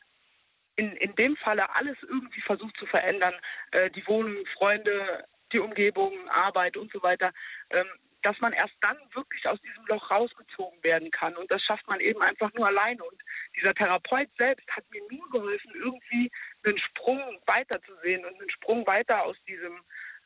in, 0.78 0.96
in 0.96 1.14
dem 1.16 1.36
Falle 1.38 1.74
alles 1.76 1.98
irgendwie 2.04 2.42
versucht 2.42 2.78
zu 2.78 2.86
verändern, 2.86 3.34
äh, 3.72 3.90
die 3.92 4.06
Wohnung, 4.08 4.46
Freunde, 4.58 5.26
die 5.52 5.60
Umgebung, 5.60 6.30
Arbeit 6.30 6.78
und 6.78 6.92
so 6.92 7.04
weiter, 7.04 7.34
ähm, 7.70 7.88
dass 8.26 8.40
man 8.40 8.54
erst 8.54 8.74
dann 8.82 8.98
wirklich 9.14 9.48
aus 9.48 9.62
diesem 9.62 9.86
Loch 9.86 10.10
rausgezogen 10.10 10.84
werden 10.84 11.12
kann. 11.12 11.36
Und 11.36 11.52
das 11.52 11.62
schafft 11.62 11.88
man 11.88 12.00
eben 12.00 12.24
einfach 12.24 12.52
nur 12.54 12.66
alleine. 12.66 13.04
Und 13.04 13.22
dieser 13.56 13.76
Therapeut 13.76 14.30
selbst 14.38 14.68
hat 14.72 14.84
mir 14.90 15.02
nur 15.12 15.30
geholfen, 15.30 15.72
irgendwie 15.76 16.32
einen 16.64 16.80
Sprung 16.80 17.20
weiter 17.46 17.80
zu 17.84 17.94
sehen 18.02 18.26
und 18.26 18.34
einen 18.40 18.50
Sprung 18.50 18.88
weiter 18.88 19.24
aus 19.24 19.38
diesem 19.48 19.80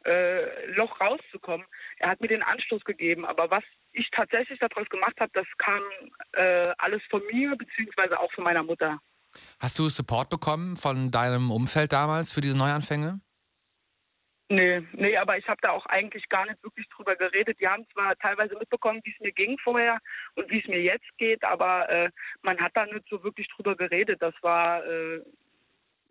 äh, 0.06 0.68
Loch 0.72 1.02
rauszukommen. 1.02 1.68
Er 1.98 2.12
hat 2.12 2.22
mir 2.22 2.30
den 2.30 2.42
Anstoß 2.42 2.86
gegeben. 2.86 3.26
Aber 3.26 3.52
was 3.52 3.66
ich 3.92 4.10
tatsächlich 4.12 4.60
daraus 4.60 4.88
gemacht 4.88 5.20
habe, 5.20 5.32
das 5.34 5.48
kam 5.58 5.84
äh, 6.34 6.74
alles 6.78 7.02
von 7.10 7.22
mir, 7.30 7.54
beziehungsweise 7.58 8.18
auch 8.18 8.32
von 8.32 8.46
meiner 8.46 8.64
Mutter. 8.64 9.00
Hast 9.60 9.78
du 9.78 9.90
Support 9.90 10.30
bekommen 10.30 10.78
von 10.78 11.12
deinem 11.12 11.52
Umfeld 11.52 11.92
damals 11.92 12.32
für 12.32 12.40
diese 12.40 12.58
Neuanfänge? 12.58 13.20
Nee, 14.52 14.82
nee, 14.94 15.16
aber 15.16 15.38
ich 15.38 15.48
habe 15.48 15.62
da 15.62 15.70
auch 15.70 15.86
eigentlich 15.86 16.28
gar 16.28 16.48
nicht 16.48 16.64
wirklich 16.64 16.90
drüber 16.90 17.16
geredet. 17.16 17.60
Die 17.60 17.68
haben 17.68 17.88
zwar 17.94 18.16
teilweise 18.18 18.58
mitbekommen, 18.58 19.00
wie 19.04 19.12
es 19.12 19.20
mir 19.20 19.32
ging 19.32 19.60
vorher 19.60 20.00
und 20.34 20.50
wie 20.50 20.60
es 20.60 20.68
mir 20.68 20.82
jetzt 20.82 21.18
geht, 21.20 21.44
aber 21.44 21.88
äh, 21.88 22.10
man 22.42 22.60
hat 22.60 22.72
da 22.74 22.88
nicht 22.88 23.08
so 23.08 23.24
wirklich 23.24 23.48
drüber 23.50 23.76
geredet. 23.76 24.24
Das 24.24 24.34
war 24.42 24.84
äh, 24.84 25.22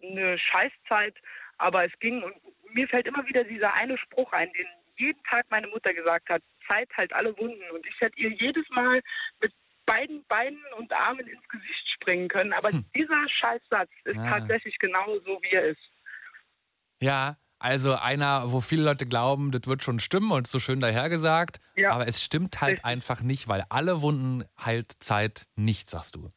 eine 0.03 0.39
Scheißzeit, 0.39 1.17
aber 1.57 1.85
es 1.85 1.99
ging 1.99 2.23
und 2.23 2.37
mir 2.73 2.87
fällt 2.87 3.09
immer 3.09 3.27
wieder 3.27 3.43
dieser 3.43 3.75
eine 3.75 3.99
Spruch 3.99 4.33
ein, 4.33 4.53
den 4.53 4.67
jeden 4.99 5.23
Tag 5.25 5.47
meine 5.51 5.67
Mutter 5.67 5.93
gesagt 5.93 6.29
hat, 6.29 6.43
Zeit 6.69 6.89
halt 6.97 7.13
alle 7.13 7.37
Wunden. 7.39 7.71
Und 7.73 7.85
ich 7.87 8.01
hätte 8.01 8.19
ihr 8.21 8.31
jedes 8.31 8.69
Mal 8.71 9.01
mit 9.41 9.53
beiden 9.85 10.25
Beinen 10.27 10.63
und 10.77 10.93
Armen 10.93 11.27
ins 11.27 11.49
Gesicht 11.49 11.89
springen 11.95 12.29
können. 12.29 12.53
Aber 12.53 12.71
hm. 12.71 12.85
dieser 12.95 13.29
Scheißsatz 13.29 13.91
ist 14.05 14.19
ah. 14.19 14.31
tatsächlich 14.31 14.79
genau 14.79 15.19
so, 15.21 15.41
wie 15.43 15.55
er 15.55 15.65
ist. 15.65 15.91
Ja, 17.01 17.37
also 17.59 17.95
einer, 17.95 18.53
wo 18.53 18.61
viele 18.61 18.85
Leute 18.85 19.05
glauben, 19.05 19.51
das 19.51 19.63
wird 19.67 19.83
schon 19.83 19.99
stimmen 19.99 20.31
und 20.31 20.47
so 20.47 20.61
schön 20.61 20.81
dahergesagt. 20.81 21.61
Ja. 21.77 21.91
Aber 21.91 22.07
es 22.07 22.23
stimmt 22.23 22.61
halt 22.61 22.73
Richtig. 22.73 22.85
einfach 22.85 23.23
nicht, 23.23 23.49
weil 23.49 23.65
alle 23.69 24.01
Wunden 24.01 24.45
heilt 24.65 24.93
Zeit 25.01 25.47
nicht, 25.57 25.91
sagst 25.91 26.15
du. 26.15 26.31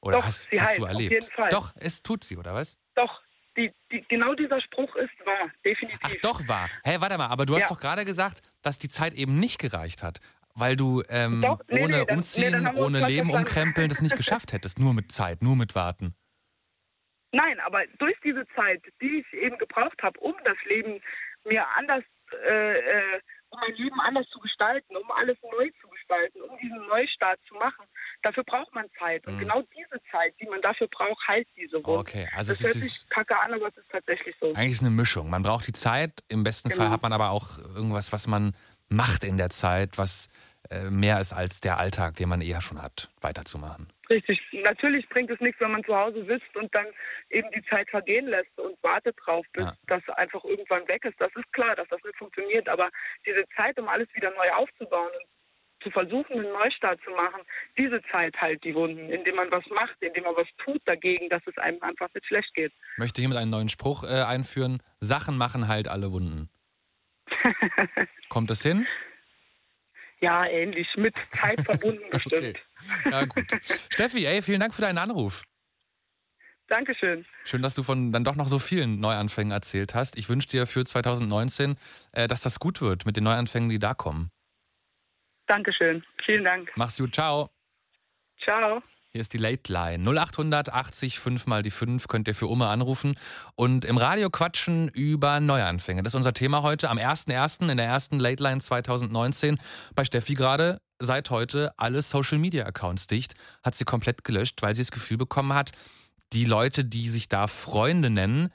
Oder 0.00 0.18
Doch, 0.18 0.26
hast, 0.26 0.48
sie 0.50 0.60
hast 0.60 0.70
heilt, 0.70 0.78
du 0.78 0.84
erlebt? 0.84 1.12
Auf 1.12 1.22
jeden 1.22 1.34
Fall. 1.34 1.48
Doch, 1.50 1.72
es 1.76 2.02
tut 2.02 2.24
sie, 2.24 2.36
oder 2.36 2.54
was? 2.54 2.76
Doch, 2.94 3.22
die, 3.56 3.72
die, 3.90 4.04
genau 4.08 4.34
dieser 4.34 4.60
Spruch 4.60 4.94
ist 4.96 5.10
wahr, 5.24 5.50
definitiv. 5.64 5.98
Ach 6.02 6.14
doch 6.22 6.46
wahr. 6.46 6.68
Hä, 6.84 6.92
hey, 6.92 7.00
warte 7.00 7.18
mal, 7.18 7.26
aber 7.26 7.46
du 7.46 7.54
ja. 7.54 7.60
hast 7.60 7.70
doch 7.70 7.80
gerade 7.80 8.04
gesagt, 8.04 8.40
dass 8.62 8.78
die 8.78 8.88
Zeit 8.88 9.14
eben 9.14 9.38
nicht 9.38 9.58
gereicht 9.58 10.02
hat, 10.02 10.20
weil 10.54 10.76
du 10.76 11.02
ähm, 11.08 11.42
doch, 11.42 11.60
nee, 11.68 11.82
ohne 11.82 12.04
nee, 12.04 12.12
Umziehen, 12.12 12.62
nee, 12.62 12.80
ohne 12.80 13.06
Leben 13.06 13.30
umkrempeln 13.30 13.88
das 13.88 14.00
nicht 14.00 14.16
geschafft 14.16 14.52
hättest. 14.52 14.78
Nur 14.78 14.94
mit 14.94 15.10
Zeit, 15.10 15.42
nur 15.42 15.56
mit 15.56 15.74
Warten. 15.74 16.14
Nein, 17.32 17.60
aber 17.60 17.84
durch 17.98 18.16
diese 18.24 18.46
Zeit, 18.54 18.82
die 19.00 19.20
ich 19.20 19.32
eben 19.34 19.58
gebraucht 19.58 20.02
habe, 20.02 20.18
um 20.20 20.34
das 20.44 20.56
Leben 20.64 21.00
mir 21.44 21.66
anders, 21.76 22.04
äh, 22.46 22.78
äh, 22.78 23.20
um 23.50 23.60
mein 23.60 23.74
Leben 23.76 24.00
anders 24.00 24.26
zu 24.30 24.38
gestalten, 24.40 24.96
um 24.96 25.10
alles 25.10 25.36
neu 25.42 25.70
zu 25.80 25.88
gestalten, 25.88 26.40
um 26.42 26.56
diesen 26.58 26.86
Neustart 26.86 27.38
zu 27.48 27.54
machen, 27.54 27.84
dafür 28.22 28.44
braucht 28.44 28.74
man 28.74 28.86
Zeit. 28.98 29.26
Und 29.26 29.36
mhm. 29.36 29.40
genau 29.40 29.62
diese 29.62 30.02
Zeit, 30.10 30.34
die 30.40 30.46
man 30.46 30.60
dafür 30.62 30.88
braucht, 30.88 31.26
heilt 31.26 31.48
diese 31.56 31.76
Wunde. 31.76 32.00
Okay, 32.00 32.28
also 32.34 32.52
das 32.52 32.60
es 32.60 32.66
hört 32.66 32.74
sich 32.74 33.08
kacke 33.08 33.38
an, 33.38 33.54
aber 33.54 33.68
es 33.68 33.76
ist 33.76 33.90
tatsächlich 33.90 34.34
so. 34.40 34.48
Eigentlich 34.54 34.72
ist 34.72 34.76
es 34.76 34.82
eine 34.82 34.90
Mischung. 34.90 35.30
Man 35.30 35.42
braucht 35.42 35.66
die 35.66 35.72
Zeit, 35.72 36.22
im 36.28 36.44
besten 36.44 36.68
genau. 36.68 36.82
Fall 36.82 36.90
hat 36.90 37.02
man 37.02 37.12
aber 37.12 37.30
auch 37.30 37.58
irgendwas, 37.58 38.12
was 38.12 38.26
man 38.26 38.52
macht 38.88 39.24
in 39.24 39.36
der 39.36 39.50
Zeit, 39.50 39.98
was 39.98 40.28
mehr 40.90 41.20
ist 41.20 41.32
als 41.32 41.60
der 41.60 41.78
Alltag, 41.78 42.16
den 42.16 42.28
man 42.28 42.40
eher 42.40 42.60
schon 42.60 42.82
hat, 42.82 43.10
weiterzumachen. 43.20 43.92
Richtig. 44.10 44.40
Natürlich 44.52 45.08
bringt 45.08 45.30
es 45.30 45.40
nichts, 45.40 45.60
wenn 45.60 45.72
man 45.72 45.84
zu 45.84 45.94
Hause 45.94 46.24
sitzt 46.24 46.56
und 46.56 46.74
dann 46.74 46.86
eben 47.30 47.48
die 47.54 47.62
Zeit 47.64 47.90
vergehen 47.90 48.26
lässt 48.26 48.58
und 48.58 48.82
wartet 48.82 49.16
drauf, 49.24 49.44
bis 49.52 49.64
ja. 49.64 49.72
das 49.86 50.02
einfach 50.16 50.44
irgendwann 50.44 50.88
weg 50.88 51.04
ist. 51.04 51.20
Das 51.20 51.30
ist 51.36 51.52
klar, 51.52 51.76
dass 51.76 51.88
das 51.88 52.02
nicht 52.04 52.16
funktioniert. 52.16 52.68
Aber 52.68 52.90
diese 53.26 53.44
Zeit, 53.54 53.78
um 53.78 53.88
alles 53.88 54.08
wieder 54.14 54.30
neu 54.30 54.50
aufzubauen 54.52 55.10
und 55.12 55.82
zu 55.82 55.90
versuchen, 55.90 56.32
einen 56.32 56.52
Neustart 56.52 57.00
zu 57.04 57.10
machen, 57.10 57.42
diese 57.76 58.02
Zeit 58.10 58.34
halt 58.40 58.64
die 58.64 58.74
Wunden, 58.74 59.10
indem 59.10 59.36
man 59.36 59.50
was 59.50 59.64
macht, 59.70 59.96
indem 60.00 60.24
man 60.24 60.36
was 60.36 60.48
tut 60.64 60.80
dagegen, 60.86 61.28
dass 61.28 61.42
es 61.46 61.56
einem 61.58 61.80
einfach 61.82 62.08
nicht 62.14 62.26
schlecht 62.26 62.52
geht. 62.54 62.72
Ich 62.92 62.98
möchte 62.98 63.20
hiermit 63.20 63.38
einen 63.38 63.50
neuen 63.50 63.68
Spruch 63.68 64.04
äh, 64.04 64.22
einführen. 64.22 64.82
Sachen 65.00 65.36
machen 65.36 65.68
halt 65.68 65.86
alle 65.88 66.12
Wunden. 66.12 66.48
Kommt 68.28 68.50
das 68.50 68.62
hin? 68.62 68.86
Ja, 70.20 70.46
ähnlich. 70.46 70.88
Mit 70.96 71.14
Zeit 71.32 71.60
verbunden 71.60 72.04
bestimmt. 72.10 72.58
Okay. 73.04 73.10
Ja, 73.10 73.24
gut. 73.24 73.46
Steffi, 73.92 74.26
ey, 74.26 74.42
vielen 74.42 74.60
Dank 74.60 74.74
für 74.74 74.82
deinen 74.82 74.98
Anruf. 74.98 75.44
Dankeschön. 76.68 77.24
Schön, 77.44 77.62
dass 77.62 77.74
du 77.74 77.82
von 77.82 78.12
dann 78.12 78.24
doch 78.24 78.36
noch 78.36 78.48
so 78.48 78.58
vielen 78.58 79.00
Neuanfängen 79.00 79.52
erzählt 79.52 79.94
hast. 79.94 80.18
Ich 80.18 80.28
wünsche 80.28 80.48
dir 80.48 80.66
für 80.66 80.84
2019, 80.84 81.76
äh, 82.12 82.28
dass 82.28 82.42
das 82.42 82.58
gut 82.58 82.82
wird 82.82 83.06
mit 83.06 83.16
den 83.16 83.24
Neuanfängen, 83.24 83.70
die 83.70 83.78
da 83.78 83.94
kommen. 83.94 84.30
Dankeschön. 85.46 86.04
Vielen 86.26 86.44
Dank. 86.44 86.70
Mach's 86.76 86.98
gut. 86.98 87.14
Ciao. 87.14 87.50
Ciao. 88.42 88.82
Hier 89.10 89.22
ist 89.22 89.32
die 89.32 89.38
Late 89.38 89.72
Line. 89.72 90.04
0800 90.04 90.70
80 90.70 91.18
5 91.18 91.46
mal 91.46 91.62
die 91.62 91.70
5 91.70 92.08
könnt 92.08 92.28
ihr 92.28 92.34
für 92.34 92.46
Umme 92.46 92.68
anrufen 92.68 93.16
und 93.54 93.86
im 93.86 93.96
Radio 93.96 94.28
quatschen 94.28 94.88
über 94.88 95.40
Neuanfänge. 95.40 96.02
Das 96.02 96.12
ist 96.12 96.16
unser 96.16 96.34
Thema 96.34 96.62
heute 96.62 96.90
am 96.90 96.98
1.1. 96.98 97.70
in 97.70 97.78
der 97.78 97.86
ersten 97.86 98.18
Late 98.18 98.42
Line 98.42 98.60
2019. 98.60 99.58
Bei 99.94 100.04
Steffi 100.04 100.34
gerade 100.34 100.82
seit 100.98 101.30
heute 101.30 101.72
alle 101.78 102.02
Social 102.02 102.36
Media 102.36 102.66
Accounts 102.66 103.06
dicht. 103.06 103.34
Hat 103.62 103.74
sie 103.74 103.86
komplett 103.86 104.24
gelöscht, 104.24 104.60
weil 104.60 104.74
sie 104.74 104.82
das 104.82 104.90
Gefühl 104.90 105.16
bekommen 105.16 105.54
hat, 105.54 105.72
die 106.34 106.44
Leute, 106.44 106.84
die 106.84 107.08
sich 107.08 107.30
da 107.30 107.46
Freunde 107.46 108.10
nennen, 108.10 108.50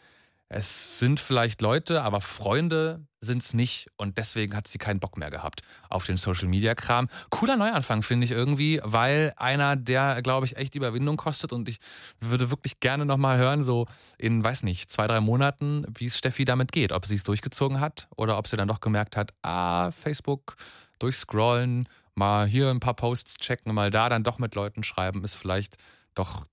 es 0.50 1.00
sind 1.00 1.20
vielleicht 1.20 1.62
Leute, 1.62 2.04
aber 2.04 2.22
Freunde 2.22 3.08
sind 3.22 3.42
es 3.42 3.54
nicht. 3.54 3.88
Und 3.98 4.18
deswegen 4.18 4.56
hat 4.56 4.68
sie 4.68 4.78
keinen 4.78 5.00
Bock 5.00 5.18
mehr 5.18 5.32
gehabt 5.32 5.62
auf 5.90 6.06
den 6.06 6.18
Social 6.18 6.48
Media 6.48 6.76
Kram. 6.76 7.08
Cooler 7.30 7.58
Neuanfang, 7.58 8.04
finde 8.04 8.26
ich 8.26 8.32
irgendwie, 8.32 8.80
weil 8.84 9.34
einer, 9.38 9.76
der, 9.76 10.22
glaube 10.22 10.46
ich, 10.46 10.56
echt 10.58 10.76
Überwindung 10.76 11.18
kostet. 11.18 11.54
Und 11.54 11.70
ich 11.70 11.78
würde 12.20 12.52
wirklich 12.52 12.80
gerne 12.80 13.06
nochmal 13.06 13.38
hören, 13.38 13.64
so 13.64 13.88
in, 14.18 14.44
weiß 14.44 14.64
nicht, 14.64 14.92
zwei, 14.92 15.08
drei 15.08 15.22
Monaten, 15.22 15.86
wie 15.98 16.06
es 16.06 16.18
Steffi 16.18 16.46
damit 16.46 16.72
geht. 16.72 16.92
Ob 16.92 17.06
sie 17.06 17.16
es 17.16 17.24
durchgezogen 17.24 17.80
hat 17.80 18.08
oder 18.16 18.38
ob 18.38 18.48
sie 18.48 18.58
dann 18.58 18.68
doch 18.68 18.82
gemerkt 18.82 19.18
hat, 19.18 19.34
ah, 19.42 19.90
Facebook, 19.92 20.56
durchscrollen, 21.00 21.88
mal 22.14 22.46
hier 22.46 22.70
ein 22.70 22.80
paar 22.80 22.94
Posts 22.94 23.38
checken, 23.38 23.74
mal 23.74 23.90
da 23.90 24.10
dann 24.10 24.24
doch 24.24 24.38
mit 24.38 24.54
Leuten 24.54 24.84
schreiben, 24.84 25.24
ist 25.24 25.36
vielleicht 25.36 25.78
doch 26.14 26.46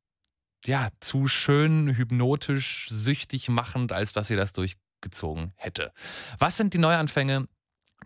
ja, 0.66 0.88
zu 1.00 1.28
schön, 1.28 1.96
hypnotisch, 1.96 2.88
süchtig 2.90 3.48
machend, 3.48 3.92
als 3.92 4.12
dass 4.12 4.30
ihr 4.30 4.36
das 4.36 4.52
durchgezogen 4.52 5.52
hätte. 5.56 5.92
Was 6.38 6.56
sind 6.56 6.74
die 6.74 6.78
Neuanfänge, 6.78 7.48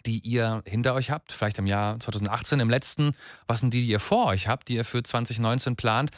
die 0.07 0.19
ihr 0.21 0.63
hinter 0.67 0.95
euch 0.95 1.11
habt, 1.11 1.33
vielleicht 1.33 1.59
im 1.59 1.67
Jahr 1.67 1.99
2018, 1.99 2.61
im 2.61 2.71
letzten? 2.71 3.15
Was 3.47 3.61
sind 3.61 3.73
die, 3.73 3.83
die 3.83 3.91
ihr 3.91 4.01
vor 4.01 4.27
euch 4.27 4.49
habt, 4.49 4.69
die 4.69 4.75
ihr 4.75 4.85
für 4.85 5.03
2019 5.03 5.77
plant? 5.77 6.11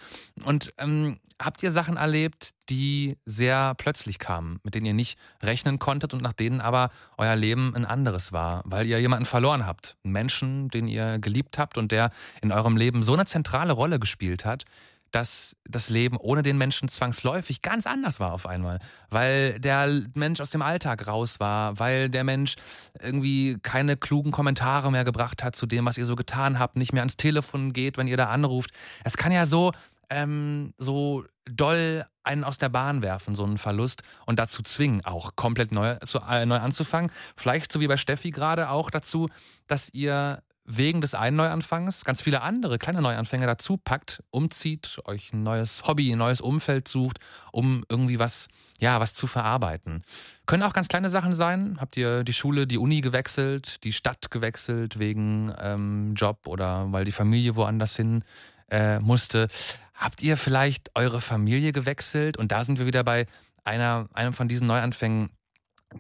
Und 0.45 0.73
ähm, 0.79 1.21
habt 1.41 1.63
ihr 1.63 1.71
Sachen 1.71 1.97
erlebt, 1.97 2.51
die 2.69 3.17
sehr 3.25 3.75
plötzlich 3.77 4.19
kamen, 4.19 4.59
mit 4.63 4.75
denen 4.75 4.87
ihr 4.87 4.95
nicht 4.95 5.19
rechnen 5.43 5.79
konntet 5.79 6.15
und 6.15 6.23
nach 6.23 6.33
denen 6.33 6.61
aber 6.61 6.91
euer 7.17 7.37
Leben 7.37 7.75
ein 7.75 7.85
anderes 7.85 8.33
war, 8.33 8.63
weil 8.65 8.87
ihr 8.87 9.01
jemanden 9.01 9.27
verloren 9.27 9.67
habt? 9.67 9.97
Einen 10.05 10.13
Menschen, 10.13 10.69
den 10.69 10.89
ihr 10.89 11.19
geliebt 11.19 11.59
habt 11.59 11.79
und 11.79 11.93
der 11.93 12.11
in 12.43 12.53
eurem 12.53 12.77
Leben 12.77 13.03
so 13.03 13.15
eine 13.15 13.27
zentrale 13.27 13.73
Rolle 13.73 13.99
gespielt 13.99 14.45
hat, 14.45 14.65
dass 15.13 15.57
das 15.65 15.89
Leben 15.89 16.17
ohne 16.17 16.43
den 16.43 16.59
Menschen 16.59 16.89
zwangsläufig 16.89 17.63
ganz 17.63 17.87
anders 17.87 18.21
war 18.21 18.33
auf 18.33 18.47
einmal. 18.47 18.81
Weil 19.11 19.59
der 19.61 19.89
Mensch 20.15 20.41
aus 20.41 20.51
dem 20.51 20.63
Alltag 20.63 21.07
raus 21.07 21.41
war, 21.41 21.79
weil 21.79 22.09
der 22.09 22.25
Mensch 22.25 22.57
irgendwie 23.01 23.59
keine 23.63 23.97
klugen 23.97 24.33
Kommentare 24.33 24.91
mehr 24.91 25.05
gebracht 25.05 25.43
hat 25.43 25.57
zu 25.57 25.67
dem, 25.67 25.87
was 25.87 25.99
ihr 25.99 26.07
so 26.07 26.17
getan 26.17 26.59
habt, 26.59 26.77
nicht 26.77 26.93
mehr 26.93 27.03
ans 27.03 27.17
Telefon 27.17 27.73
geht, 27.73 27.97
wenn 27.97 28.09
ihr 28.09 28.17
da 28.17 28.31
anruft. 28.31 28.71
Es 29.05 29.17
kann 29.17 29.33
ja 29.33 29.47
so, 29.47 29.73
ähm, 30.11 30.75
so 30.79 31.25
doll 31.47 32.05
einen 32.25 32.45
aus 32.45 32.59
der 32.59 32.69
Bahn 32.69 33.03
werfen, 33.03 33.35
so 33.35 33.45
einen 33.45 33.59
Verlust, 33.59 34.03
und 34.27 34.39
dazu 34.39 34.63
zwingen, 34.63 35.05
auch 35.05 35.37
komplett 35.37 35.73
neu, 35.73 35.97
zu, 36.05 36.19
äh, 36.19 36.45
neu 36.45 36.59
anzufangen. 36.59 37.11
Vielleicht 37.37 37.73
so 37.73 37.81
wie 37.81 37.87
bei 37.87 37.97
Steffi 37.97 38.33
gerade 38.33 38.69
auch 38.71 38.91
dazu, 38.91 39.29
dass 39.69 39.89
ihr 39.95 40.43
wegen 40.67 41.01
des 41.01 41.15
einen 41.15 41.37
Neuanfangs 41.37 42.05
ganz 42.05 42.21
viele 42.21 42.43
andere 42.43 42.79
kleine 42.79 43.01
Neuanfänge 43.01 43.47
dazu 43.47 43.77
packt, 43.77 44.23
umzieht, 44.31 44.99
euch 45.05 45.33
ein 45.33 45.45
neues 45.45 45.85
Hobby, 45.87 46.13
ein 46.13 46.19
neues 46.19 46.41
Umfeld 46.41 46.89
sucht, 46.89 47.19
um 47.53 47.85
irgendwie 47.89 48.19
was, 48.19 48.49
ja, 48.79 48.99
was 49.01 49.15
zu 49.15 49.29
verarbeiten. 49.29 50.03
Können 50.47 50.65
auch 50.65 50.73
ganz 50.73 50.89
kleine 50.89 51.09
Sachen 51.09 51.35
sein. 51.35 51.79
Habt 51.81 51.97
ihr 51.97 52.25
die 52.25 52.33
Schule, 52.33 52.67
die 52.67 52.79
Uni 52.79 53.01
gewechselt, 53.01 53.85
die 53.85 53.93
Stadt 53.93 54.31
gewechselt 54.31 54.99
wegen 54.99 55.55
ähm, 55.59 56.15
Job 56.15 56.47
oder 56.47 56.93
weil 56.93 57.05
die 57.05 57.13
Familie 57.13 57.55
woanders 57.55 57.95
hin 57.95 58.25
äh, 58.69 58.99
musste? 58.99 59.49
Habt 59.95 60.21
ihr 60.21 60.37
vielleicht 60.37 60.91
eure 60.97 61.21
Familie 61.21 61.73
gewechselt? 61.73 62.37
Und 62.37 62.51
da 62.51 62.65
sind 62.65 62.79
wir 62.79 62.87
wieder 62.87 63.05
bei 63.05 63.27
einer, 63.65 64.09
einem 64.15 64.33
von 64.33 64.49
diesen 64.49 64.67
Neuanfängen, 64.67 65.31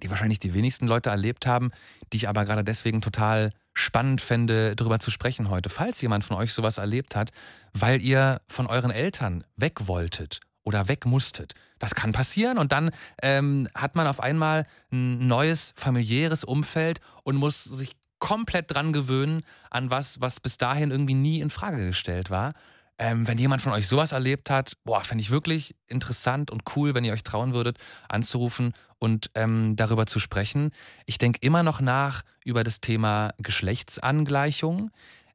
die 0.02 0.10
wahrscheinlich 0.10 0.40
die 0.40 0.54
wenigsten 0.54 0.88
Leute 0.88 1.10
erlebt 1.10 1.46
haben, 1.46 1.70
die 2.12 2.16
ich 2.16 2.28
aber 2.28 2.44
gerade 2.44 2.64
deswegen 2.64 3.00
total 3.00 3.50
spannend 3.76 4.22
fände, 4.22 4.74
darüber 4.74 4.98
zu 4.98 5.10
sprechen 5.10 5.50
heute. 5.50 5.68
Falls 5.68 6.00
jemand 6.00 6.24
von 6.24 6.36
euch 6.36 6.54
sowas 6.54 6.78
erlebt 6.78 7.14
hat, 7.14 7.30
weil 7.74 8.00
ihr 8.00 8.40
von 8.46 8.66
euren 8.66 8.90
Eltern 8.90 9.44
weg 9.54 9.86
wolltet 9.86 10.40
oder 10.64 10.88
weg 10.88 11.04
musstet. 11.04 11.54
Das 11.78 11.94
kann 11.94 12.12
passieren 12.12 12.56
und 12.56 12.72
dann 12.72 12.90
ähm, 13.22 13.68
hat 13.74 13.94
man 13.94 14.06
auf 14.06 14.20
einmal 14.20 14.66
ein 14.90 15.26
neues 15.26 15.74
familiäres 15.76 16.42
Umfeld 16.42 17.00
und 17.22 17.36
muss 17.36 17.64
sich 17.64 17.92
komplett 18.18 18.72
dran 18.72 18.94
gewöhnen 18.94 19.42
an 19.70 19.90
was, 19.90 20.22
was 20.22 20.40
bis 20.40 20.56
dahin 20.56 20.90
irgendwie 20.90 21.14
nie 21.14 21.40
in 21.40 21.50
Frage 21.50 21.86
gestellt 21.86 22.30
war. 22.30 22.54
Ähm, 22.98 23.28
wenn 23.28 23.38
jemand 23.38 23.60
von 23.60 23.72
euch 23.72 23.88
sowas 23.88 24.12
erlebt 24.12 24.48
hat, 24.48 24.74
boah, 24.84 25.02
fände 25.02 25.20
ich 25.22 25.30
wirklich 25.30 25.76
interessant 25.86 26.50
und 26.50 26.62
cool, 26.74 26.94
wenn 26.94 27.04
ihr 27.04 27.12
euch 27.12 27.24
trauen 27.24 27.52
würdet, 27.52 27.78
anzurufen 28.08 28.72
und 28.98 29.30
ähm, 29.34 29.76
darüber 29.76 30.06
zu 30.06 30.18
sprechen. 30.18 30.70
Ich 31.04 31.18
denke 31.18 31.40
immer 31.42 31.62
noch 31.62 31.80
nach 31.80 32.22
über 32.44 32.64
das 32.64 32.80
Thema 32.80 33.34
Geschlechtsangleichung. 33.38 34.90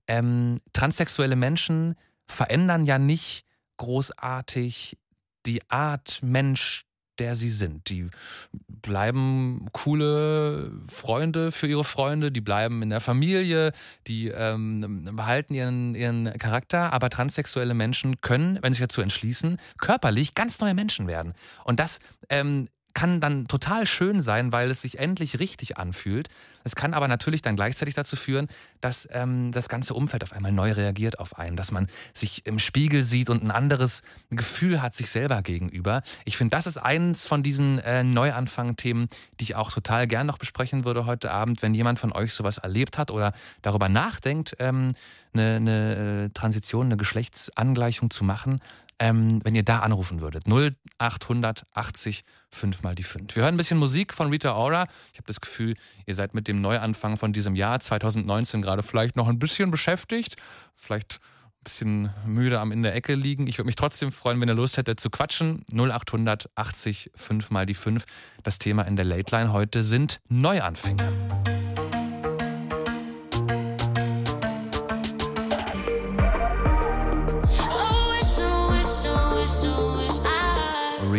Ähm, 0.07 0.59
transsexuelle 0.73 1.35
Menschen 1.35 1.95
verändern 2.25 2.85
ja 2.85 2.97
nicht 2.97 3.45
großartig 3.77 4.97
die 5.45 5.61
Art 5.69 6.19
Mensch, 6.23 6.85
der 7.19 7.35
sie 7.35 7.49
sind. 7.49 7.89
Die 7.89 8.09
bleiben 8.51 9.65
coole 9.73 10.71
Freunde 10.85 11.51
für 11.51 11.67
ihre 11.67 11.83
Freunde, 11.83 12.31
die 12.31 12.41
bleiben 12.41 12.81
in 12.81 12.89
der 12.89 12.99
Familie, 12.99 13.73
die 14.07 14.29
ähm, 14.29 15.09
behalten 15.13 15.53
ihren, 15.53 15.95
ihren 15.95 16.37
Charakter, 16.39 16.93
aber 16.93 17.09
transsexuelle 17.09 17.73
Menschen 17.73 18.21
können, 18.21 18.57
wenn 18.61 18.73
sie 18.73 18.77
sich 18.77 18.87
dazu 18.87 19.01
entschließen, 19.01 19.57
körperlich 19.77 20.33
ganz 20.35 20.59
neue 20.59 20.73
Menschen 20.73 21.07
werden. 21.07 21.33
Und 21.63 21.79
das 21.79 21.99
ähm, 22.29 22.67
kann 22.93 23.19
dann 23.19 23.47
total 23.47 23.85
schön 23.85 24.21
sein, 24.21 24.51
weil 24.51 24.69
es 24.69 24.81
sich 24.81 24.99
endlich 24.99 25.39
richtig 25.39 25.77
anfühlt. 25.77 26.29
Es 26.63 26.75
kann 26.75 26.93
aber 26.93 27.07
natürlich 27.07 27.41
dann 27.41 27.55
gleichzeitig 27.55 27.95
dazu 27.95 28.15
führen, 28.15 28.47
dass 28.81 29.07
ähm, 29.11 29.51
das 29.51 29.69
ganze 29.69 29.93
Umfeld 29.93 30.23
auf 30.23 30.33
einmal 30.33 30.51
neu 30.51 30.71
reagiert 30.71 31.19
auf 31.19 31.37
einen, 31.39 31.55
dass 31.55 31.71
man 31.71 31.87
sich 32.13 32.45
im 32.45 32.59
Spiegel 32.59 33.03
sieht 33.03 33.29
und 33.29 33.43
ein 33.43 33.51
anderes 33.51 34.03
Gefühl 34.29 34.81
hat 34.81 34.93
sich 34.93 35.09
selber 35.09 35.41
gegenüber. 35.41 36.03
Ich 36.25 36.37
finde, 36.37 36.55
das 36.55 36.67
ist 36.67 36.77
eins 36.77 37.25
von 37.25 37.43
diesen 37.43 37.79
äh, 37.79 38.03
Neuanfang-Themen, 38.03 39.09
die 39.39 39.43
ich 39.43 39.55
auch 39.55 39.71
total 39.71 40.07
gern 40.07 40.27
noch 40.27 40.37
besprechen 40.37 40.85
würde 40.85 41.05
heute 41.05 41.31
Abend, 41.31 41.61
wenn 41.61 41.73
jemand 41.73 41.99
von 41.99 42.11
euch 42.11 42.33
sowas 42.33 42.57
erlebt 42.59 42.97
hat 42.97 43.11
oder 43.11 43.33
darüber 43.61 43.89
nachdenkt, 43.89 44.55
ähm, 44.59 44.89
eine, 45.33 45.55
eine 45.55 46.25
äh, 46.25 46.29
Transition, 46.33 46.87
eine 46.87 46.97
Geschlechtsangleichung 46.97 48.11
zu 48.11 48.23
machen 48.23 48.61
ähm, 49.01 49.39
wenn 49.43 49.55
ihr 49.55 49.63
da 49.63 49.79
anrufen 49.79 50.21
würdet. 50.21 50.43
0800 50.47 51.63
80 51.73 52.23
5 52.51 52.83
mal 52.83 52.93
die 52.93 53.03
5. 53.03 53.35
Wir 53.35 53.43
hören 53.43 53.55
ein 53.55 53.57
bisschen 53.57 53.79
Musik 53.79 54.13
von 54.13 54.29
Rita 54.29 54.53
Ora. 54.53 54.83
Ich 55.11 55.17
habe 55.17 55.25
das 55.25 55.41
Gefühl, 55.41 55.75
ihr 56.05 56.13
seid 56.13 56.35
mit 56.35 56.47
dem 56.47 56.61
Neuanfang 56.61 57.17
von 57.17 57.33
diesem 57.33 57.55
Jahr 57.55 57.79
2019 57.79 58.61
gerade 58.61 58.83
vielleicht 58.83 59.15
noch 59.15 59.27
ein 59.27 59.39
bisschen 59.39 59.71
beschäftigt. 59.71 60.35
Vielleicht 60.75 61.19
ein 61.45 61.63
bisschen 61.63 62.09
müde 62.27 62.59
am 62.59 62.71
in 62.71 62.83
der 62.83 62.93
Ecke 62.93 63.15
liegen. 63.15 63.47
Ich 63.47 63.57
würde 63.57 63.65
mich 63.65 63.75
trotzdem 63.75 64.11
freuen, 64.11 64.39
wenn 64.39 64.49
ihr 64.49 64.53
Lust 64.53 64.77
hättet 64.77 64.99
zu 64.99 65.09
quatschen. 65.09 65.65
0800 65.73 66.51
80 66.53 67.09
5 67.15 67.49
mal 67.49 67.65
die 67.65 67.73
5. 67.73 68.05
Das 68.43 68.59
Thema 68.59 68.83
in 68.83 68.95
der 68.95 69.05
Late 69.05 69.35
Line 69.35 69.51
heute 69.51 69.81
sind 69.81 70.21
Neuanfänge. 70.29 71.60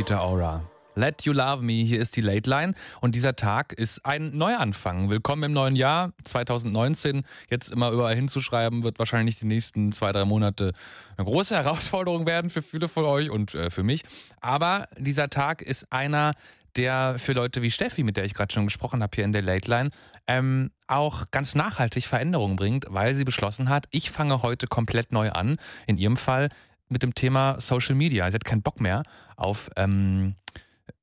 Rita 0.02 0.20
Ora. 0.20 0.60
Let 0.96 1.22
You 1.22 1.32
Love 1.32 1.62
Me, 1.62 1.74
hier 1.74 2.00
ist 2.00 2.16
die 2.16 2.22
Late 2.22 2.50
Line 2.50 2.74
und 3.00 3.14
dieser 3.14 3.36
Tag 3.36 3.72
ist 3.72 4.04
ein 4.04 4.36
Neuanfang. 4.36 5.10
Willkommen 5.10 5.44
im 5.44 5.52
neuen 5.52 5.76
Jahr 5.76 6.12
2019. 6.24 7.22
Jetzt 7.48 7.70
immer 7.70 7.92
überall 7.92 8.16
hinzuschreiben, 8.16 8.82
wird 8.82 8.98
wahrscheinlich 8.98 9.38
die 9.38 9.46
nächsten 9.46 9.92
zwei, 9.92 10.10
drei 10.10 10.24
Monate 10.24 10.72
eine 11.16 11.24
große 11.24 11.54
Herausforderung 11.54 12.26
werden 12.26 12.50
für 12.50 12.62
viele 12.62 12.88
von 12.88 13.04
euch 13.04 13.30
und 13.30 13.54
äh, 13.54 13.70
für 13.70 13.84
mich. 13.84 14.02
Aber 14.40 14.88
dieser 14.98 15.30
Tag 15.30 15.62
ist 15.62 15.92
einer, 15.92 16.32
der 16.74 17.14
für 17.18 17.32
Leute 17.32 17.62
wie 17.62 17.70
Steffi, 17.70 18.02
mit 18.02 18.16
der 18.16 18.24
ich 18.24 18.34
gerade 18.34 18.52
schon 18.52 18.64
gesprochen 18.64 19.04
habe 19.04 19.14
hier 19.14 19.24
in 19.24 19.32
der 19.32 19.42
Late 19.42 19.70
Line, 19.70 19.90
ähm, 20.26 20.72
auch 20.88 21.30
ganz 21.30 21.54
nachhaltig 21.54 22.06
Veränderungen 22.06 22.56
bringt, 22.56 22.86
weil 22.88 23.14
sie 23.14 23.22
beschlossen 23.22 23.68
hat, 23.68 23.86
ich 23.92 24.10
fange 24.10 24.42
heute 24.42 24.66
komplett 24.66 25.12
neu 25.12 25.30
an. 25.30 25.58
In 25.86 25.96
ihrem 25.96 26.16
Fall 26.16 26.48
mit 26.92 27.02
dem 27.02 27.14
Thema 27.14 27.60
Social 27.60 27.94
Media. 27.94 28.30
Sie 28.30 28.34
hat 28.34 28.44
keinen 28.44 28.62
Bock 28.62 28.80
mehr 28.80 29.02
auf 29.36 29.70
ähm, 29.76 30.36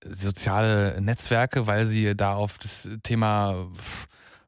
soziale 0.06 1.02
Netzwerke, 1.02 1.68
weil 1.68 1.86
sie 1.86 2.16
da 2.16 2.36
auf 2.36 2.58
das 2.58 2.90
Thema 3.04 3.68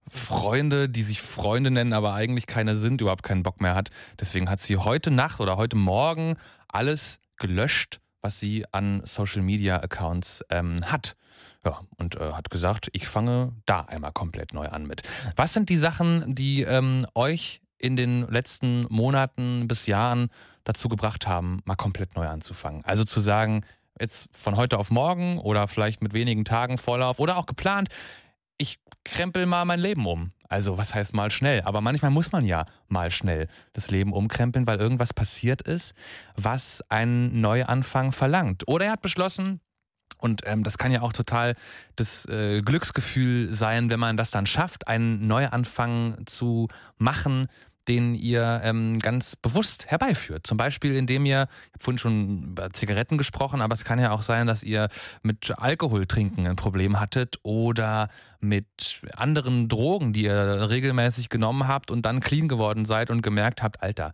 Freunde, 0.07 0.89
die 0.89 1.03
sich 1.03 1.21
Freunde 1.21 1.71
nennen, 1.71 1.93
aber 1.93 2.13
eigentlich 2.13 2.47
keine 2.47 2.75
sind, 2.75 3.01
überhaupt 3.01 3.23
keinen 3.23 3.43
Bock 3.43 3.61
mehr 3.61 3.75
hat. 3.75 3.89
Deswegen 4.19 4.49
hat 4.49 4.59
sie 4.59 4.77
heute 4.77 5.11
Nacht 5.11 5.39
oder 5.39 5.57
heute 5.57 5.77
Morgen 5.77 6.37
alles 6.67 7.19
gelöscht, 7.37 8.01
was 8.21 8.39
sie 8.39 8.65
an 8.71 9.01
Social 9.05 9.41
Media 9.41 9.77
Accounts 9.77 10.43
ähm, 10.49 10.77
hat. 10.85 11.15
Ja, 11.63 11.79
und 11.97 12.15
äh, 12.15 12.33
hat 12.33 12.49
gesagt, 12.49 12.89
ich 12.93 13.07
fange 13.07 13.53
da 13.65 13.81
einmal 13.81 14.11
komplett 14.11 14.53
neu 14.53 14.67
an 14.67 14.85
mit. 14.85 15.03
Was 15.35 15.53
sind 15.53 15.69
die 15.69 15.77
Sachen, 15.77 16.33
die 16.33 16.63
ähm, 16.63 17.05
euch 17.13 17.60
in 17.81 17.95
den 17.95 18.27
letzten 18.27 18.85
Monaten 18.89 19.67
bis 19.67 19.87
Jahren 19.87 20.29
dazu 20.63 20.89
gebracht 20.89 21.27
haben, 21.27 21.61
mal 21.65 21.75
komplett 21.75 22.15
neu 22.15 22.27
anzufangen. 22.27 22.85
Also 22.85 23.03
zu 23.03 23.19
sagen, 23.19 23.63
jetzt 23.99 24.29
von 24.35 24.55
heute 24.55 24.77
auf 24.77 24.91
morgen 24.91 25.39
oder 25.39 25.67
vielleicht 25.67 26.01
mit 26.01 26.13
wenigen 26.13 26.45
Tagen 26.45 26.77
Vorlauf 26.77 27.19
oder 27.19 27.37
auch 27.37 27.45
geplant, 27.45 27.89
ich 28.57 28.79
krempel 29.03 29.45
mal 29.47 29.65
mein 29.65 29.79
Leben 29.79 30.05
um. 30.05 30.31
Also 30.47 30.77
was 30.77 30.93
heißt 30.93 31.13
mal 31.13 31.31
schnell? 31.31 31.61
Aber 31.61 31.81
manchmal 31.81 32.11
muss 32.11 32.31
man 32.31 32.45
ja 32.45 32.65
mal 32.87 33.09
schnell 33.09 33.47
das 33.73 33.89
Leben 33.89 34.13
umkrempeln, 34.13 34.67
weil 34.67 34.79
irgendwas 34.79 35.13
passiert 35.13 35.61
ist, 35.61 35.93
was 36.35 36.83
einen 36.89 37.41
Neuanfang 37.41 38.11
verlangt. 38.11 38.67
Oder 38.67 38.85
er 38.85 38.91
hat 38.91 39.01
beschlossen, 39.01 39.61
und 40.21 40.43
ähm, 40.45 40.63
das 40.63 40.77
kann 40.77 40.91
ja 40.91 41.01
auch 41.01 41.13
total 41.13 41.55
das 41.95 42.25
äh, 42.25 42.61
Glücksgefühl 42.61 43.51
sein, 43.51 43.89
wenn 43.89 43.99
man 43.99 44.17
das 44.17 44.29
dann 44.29 44.45
schafft, 44.45 44.87
einen 44.87 45.25
Neuanfang 45.25 46.17
zu 46.27 46.67
machen, 46.97 47.47
den 47.91 48.15
ihr 48.15 48.61
ähm, 48.63 48.99
ganz 48.99 49.35
bewusst 49.35 49.87
herbeiführt. 49.87 50.47
Zum 50.47 50.57
Beispiel, 50.57 50.95
indem 50.95 51.25
ihr, 51.25 51.49
ich 51.67 51.73
habe 51.73 51.83
vorhin 51.83 51.97
schon 51.97 52.43
über 52.43 52.69
Zigaretten 52.71 53.17
gesprochen, 53.17 53.61
aber 53.61 53.73
es 53.73 53.83
kann 53.83 53.99
ja 53.99 54.11
auch 54.11 54.21
sein, 54.21 54.47
dass 54.47 54.63
ihr 54.63 54.87
mit 55.23 55.53
Alkohol 55.57 56.05
trinken 56.05 56.47
ein 56.47 56.55
Problem 56.55 57.01
hattet 57.01 57.35
oder 57.43 58.07
mit 58.39 59.01
anderen 59.17 59.67
Drogen, 59.67 60.13
die 60.13 60.23
ihr 60.23 60.69
regelmäßig 60.69 61.27
genommen 61.27 61.67
habt 61.67 61.91
und 61.91 62.05
dann 62.05 62.21
clean 62.21 62.47
geworden 62.47 62.85
seid 62.85 63.09
und 63.09 63.23
gemerkt 63.23 63.61
habt, 63.61 63.83
Alter, 63.83 64.13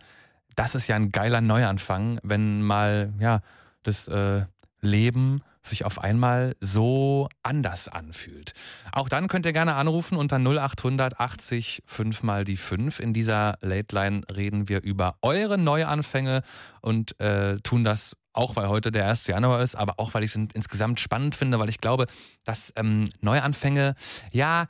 das 0.55 0.73
ist 0.73 0.87
ja 0.87 0.95
ein 0.95 1.11
geiler 1.11 1.41
Neuanfang, 1.41 2.19
wenn 2.23 2.63
mal 2.63 3.13
ja 3.19 3.41
das 3.83 4.07
äh, 4.07 4.45
Leben 4.81 5.43
sich 5.67 5.85
auf 5.85 6.01
einmal 6.01 6.55
so 6.59 7.29
anders 7.43 7.87
anfühlt. 7.87 8.53
Auch 8.91 9.09
dann 9.09 9.27
könnt 9.27 9.45
ihr 9.45 9.53
gerne 9.53 9.75
anrufen 9.75 10.17
unter 10.17 10.37
0800 10.37 11.19
80 11.19 11.83
5 11.85 12.23
mal 12.23 12.43
die 12.43 12.57
5. 12.57 12.99
In 12.99 13.13
dieser 13.13 13.57
Late 13.61 13.95
Line 13.95 14.21
reden 14.33 14.69
wir 14.69 14.81
über 14.83 15.15
eure 15.21 15.57
Neuanfänge 15.57 16.41
und 16.81 17.19
äh, 17.19 17.57
tun 17.57 17.83
das 17.83 18.15
auch 18.33 18.55
weil 18.55 18.69
heute 18.69 18.91
der 18.91 19.07
1. 19.07 19.25
Januar 19.27 19.61
ist, 19.61 19.75
aber 19.75 19.95
auch 19.97 20.13
weil 20.13 20.23
ich 20.23 20.35
es 20.35 20.47
insgesamt 20.53 20.99
spannend 20.99 21.35
finde, 21.35 21.59
weil 21.59 21.69
ich 21.69 21.79
glaube, 21.79 22.05
dass 22.43 22.71
ähm, 22.75 23.09
Neuanfänge 23.19 23.95
ja 24.31 24.67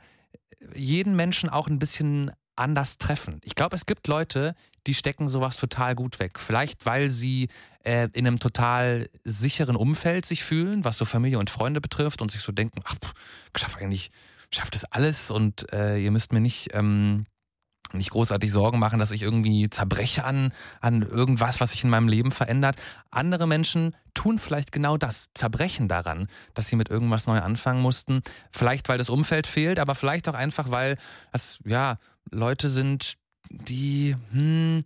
jeden 0.74 1.14
Menschen 1.14 1.48
auch 1.48 1.68
ein 1.68 1.78
bisschen 1.78 2.32
anders 2.58 2.98
treffen. 2.98 3.40
Ich 3.44 3.54
glaube, 3.54 3.76
es 3.76 3.86
gibt 3.86 4.06
Leute, 4.08 4.54
die 4.86 4.94
stecken 4.94 5.28
sowas 5.28 5.56
total 5.56 5.94
gut 5.94 6.18
weg. 6.18 6.38
Vielleicht, 6.38 6.86
weil 6.86 7.10
sie 7.10 7.48
äh, 7.84 8.08
in 8.12 8.26
einem 8.26 8.38
total 8.38 9.08
sicheren 9.24 9.76
Umfeld 9.76 10.26
sich 10.26 10.42
fühlen, 10.42 10.84
was 10.84 10.98
so 10.98 11.04
Familie 11.04 11.38
und 11.38 11.50
Freunde 11.50 11.80
betrifft 11.80 12.22
und 12.22 12.30
sich 12.30 12.40
so 12.40 12.52
denken, 12.52 12.80
ach, 12.84 12.96
ich 13.54 13.60
schaffe 13.60 13.78
eigentlich, 13.78 14.10
schafft 14.50 14.74
das 14.74 14.84
alles 14.84 15.30
und 15.30 15.72
äh, 15.72 15.98
ihr 15.98 16.10
müsst 16.10 16.32
mir 16.32 16.40
nicht, 16.40 16.70
ähm, 16.72 17.26
nicht 17.92 18.10
großartig 18.10 18.52
Sorgen 18.52 18.78
machen, 18.78 18.98
dass 18.98 19.10
ich 19.10 19.22
irgendwie 19.22 19.70
zerbreche 19.70 20.24
an, 20.24 20.52
an 20.80 21.02
irgendwas, 21.02 21.60
was 21.60 21.70
sich 21.70 21.84
in 21.84 21.90
meinem 21.90 22.08
Leben 22.08 22.30
verändert. 22.30 22.76
Andere 23.10 23.46
Menschen 23.46 23.94
tun 24.14 24.38
vielleicht 24.38 24.72
genau 24.72 24.96
das, 24.96 25.28
zerbrechen 25.34 25.88
daran, 25.88 26.28
dass 26.54 26.68
sie 26.68 26.76
mit 26.76 26.90
irgendwas 26.90 27.26
neu 27.26 27.40
anfangen 27.40 27.80
mussten. 27.80 28.20
Vielleicht, 28.50 28.88
weil 28.88 28.98
das 28.98 29.08
Umfeld 29.10 29.46
fehlt, 29.46 29.78
aber 29.78 29.94
vielleicht 29.94 30.28
auch 30.28 30.34
einfach, 30.34 30.70
weil 30.70 30.98
das, 31.32 31.58
ja, 31.64 31.98
Leute 32.30 32.68
sind, 32.68 33.14
die, 33.50 34.16
hm, 34.30 34.84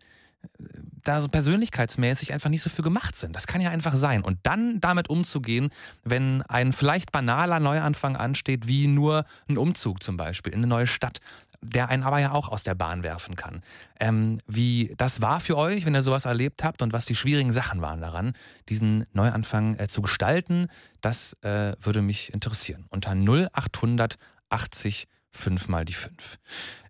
da 1.05 1.21
so 1.21 1.29
persönlichkeitsmäßig 1.29 2.33
einfach 2.33 2.51
nicht 2.51 2.63
so 2.63 2.71
für 2.71 2.83
gemacht 2.83 3.17
sind. 3.17 3.35
Das 3.35 3.47
kann 3.47 3.61
ja 3.61 3.71
einfach 3.71 3.95
sein. 3.97 4.23
Und 4.23 4.39
dann 4.45 4.81
damit 4.81 5.11
umzugehen, 5.11 5.71
wenn 6.05 6.43
ein 6.43 6.73
vielleicht 6.73 7.13
banaler 7.13 7.61
Neuanfang 7.61 8.17
ansteht, 8.17 8.69
wie 8.69 8.87
nur 8.87 9.25
ein 9.49 9.59
Umzug 9.59 10.03
zum 10.03 10.17
Beispiel 10.17 10.53
in 10.53 10.61
eine 10.61 10.69
neue 10.69 10.87
Stadt, 10.87 11.21
der 11.61 11.89
einen 11.89 12.03
aber 12.03 12.19
ja 12.19 12.33
auch 12.33 12.49
aus 12.49 12.65
der 12.65 12.75
Bahn 12.75 13.03
werfen 13.03 13.37
kann. 13.37 13.63
Ähm, 14.01 14.39
wie 14.47 14.95
das 14.97 15.21
war 15.21 15.39
für 15.41 15.57
euch, 15.57 15.87
wenn 15.87 15.95
ihr 15.95 16.03
sowas 16.03 16.25
erlebt 16.25 16.65
habt 16.65 16.83
und 16.83 16.93
was 16.93 17.05
die 17.05 17.15
schwierigen 17.15 17.53
Sachen 17.53 17.81
waren 17.81 18.01
daran, 18.01 18.35
diesen 18.69 19.07
Neuanfang 19.13 19.79
äh, 19.79 19.87
zu 19.87 20.03
gestalten, 20.03 20.69
das 21.01 21.35
äh, 21.43 21.75
würde 21.81 22.03
mich 22.03 22.35
interessieren. 22.35 22.87
Unter 22.91 23.13
0880 23.13 25.07
fünf 25.33 25.69
mal 25.69 25.85
die 25.85 25.95
fünf. 25.95 26.39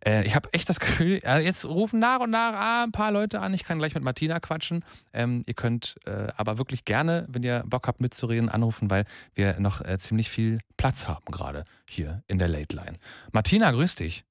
Äh, 0.05 0.25
ich 0.27 0.35
habe 0.35 0.53
echt 0.53 0.69
das 0.69 0.81
Gefühl, 0.81 1.21
äh, 1.25 1.41
jetzt 1.41 1.65
rufen 1.65 2.01
nach 2.01 2.21
und 2.21 2.31
nach 2.31 2.55
ah, 2.55 2.85
ein 2.85 2.93
paar 2.93 3.13
Leute 3.13 3.41
an. 3.41 3.55
Ich 3.55 3.65
kann 3.65 3.79
gleich 3.79 3.95
mit 3.95 4.03
Martina 4.03 4.41
quatschen. 4.41 4.85
Ähm, 5.13 5.43
ihr 5.47 5.55
könnt 5.55 5.97
äh, 6.05 6.29
aber 6.37 6.59
wirklich 6.59 6.85
gerne, 6.85 7.27
wenn 7.29 7.43
ihr 7.43 7.63
Bock 7.67 7.87
habt 7.87 8.01
mitzureden, 8.01 8.49
anrufen, 8.49 8.91
weil 8.91 9.05
wir 9.35 9.59
noch 9.61 9.81
äh, 9.81 9.99
ziemlich 9.99 10.29
viel 10.29 10.59
Platz 10.77 11.09
haben 11.09 11.27
gerade 11.27 11.65
hier 11.89 12.23
in 12.27 12.39
der 12.39 12.49
Late 12.49 12.77
Line. 12.77 12.99
Martina, 13.33 13.71
grüß 13.71 13.95
dich. 13.97 14.25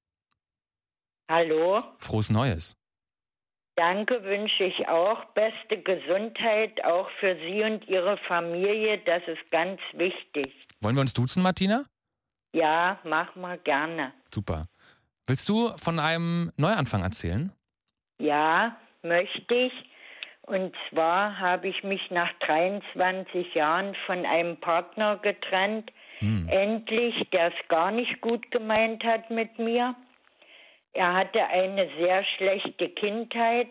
Hallo. 1.28 1.78
Frohes 1.98 2.30
Neues. 2.30 2.76
Danke 3.76 4.22
wünsche 4.22 4.64
ich 4.64 4.86
auch. 4.88 5.24
Beste 5.32 5.80
Gesundheit 5.82 6.84
auch 6.84 7.08
für 7.20 7.36
Sie 7.36 7.62
und 7.62 7.88
Ihre 7.88 8.18
Familie. 8.28 8.98
Das 9.06 9.22
ist 9.26 9.50
ganz 9.50 9.80
wichtig. 9.94 10.52
Wollen 10.82 10.94
wir 10.94 11.00
uns 11.00 11.14
duzen, 11.14 11.42
Martina? 11.42 11.86
Ja, 12.52 12.98
mach 13.04 13.34
mal 13.34 13.58
gerne. 13.58 14.12
Super. 14.30 14.66
Willst 15.26 15.48
du 15.48 15.70
von 15.76 15.98
einem 15.98 16.52
Neuanfang 16.56 17.02
erzählen? 17.02 17.52
Ja, 18.18 18.76
möchte 19.02 19.54
ich. 19.54 19.72
Und 20.42 20.74
zwar 20.90 21.38
habe 21.38 21.68
ich 21.68 21.82
mich 21.84 22.10
nach 22.10 22.30
23 22.40 23.54
Jahren 23.54 23.94
von 24.06 24.26
einem 24.26 24.58
Partner 24.58 25.16
getrennt. 25.16 25.90
Hm. 26.18 26.48
Endlich, 26.48 27.14
der 27.30 27.48
es 27.48 27.68
gar 27.68 27.90
nicht 27.90 28.20
gut 28.20 28.50
gemeint 28.50 29.02
hat 29.04 29.30
mit 29.30 29.58
mir. 29.58 29.94
Er 30.92 31.14
hatte 31.14 31.42
eine 31.46 31.88
sehr 31.98 32.24
schlechte 32.36 32.88
Kindheit. 32.90 33.68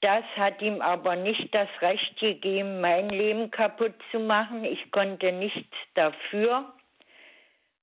Das 0.00 0.24
hat 0.36 0.60
ihm 0.62 0.80
aber 0.80 1.16
nicht 1.16 1.52
das 1.54 1.68
Recht 1.80 2.18
gegeben, 2.20 2.80
mein 2.80 3.08
Leben 3.08 3.50
kaputt 3.50 3.94
zu 4.10 4.20
machen. 4.20 4.64
Ich 4.64 4.90
konnte 4.92 5.32
nichts 5.32 5.74
dafür 5.94 6.72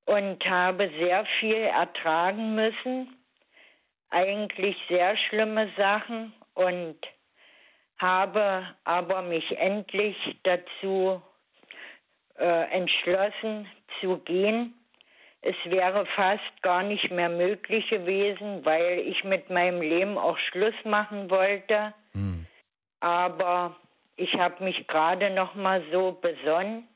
und 0.10 0.44
habe 0.44 0.90
sehr 0.98 1.24
viel 1.40 1.54
ertragen 1.54 2.56
müssen, 2.56 3.16
eigentlich 4.10 4.76
sehr 4.88 5.16
schlimme 5.16 5.70
Sachen 5.78 6.34
und 6.56 6.98
habe 8.00 8.66
aber 8.86 9.22
mich 9.22 9.56
endlich 9.60 10.18
dazu 10.42 11.22
äh, 12.40 12.72
entschlossen 12.72 13.70
zu 14.02 14.18
gehen. 14.26 14.74
Es 15.42 15.56
wäre 15.66 16.08
fast 16.16 16.64
gar 16.64 16.82
nicht 16.82 17.12
mehr 17.12 17.30
möglich 17.30 17.88
gewesen, 17.90 18.66
weil 18.66 19.02
ich 19.02 19.24
mit 19.24 19.52
meinem 19.52 19.80
Leben 19.80 20.18
auch 20.18 20.40
Schluss 20.50 20.74
machen 20.86 21.30
wollte. 21.30 21.94
Mhm. 22.14 22.48
Aber 23.00 23.76
ich 24.16 24.34
habe 24.34 24.64
mich 24.64 24.88
gerade 24.88 25.30
noch 25.30 25.54
mal 25.54 25.84
so 25.92 26.14
besonnen 26.20 26.88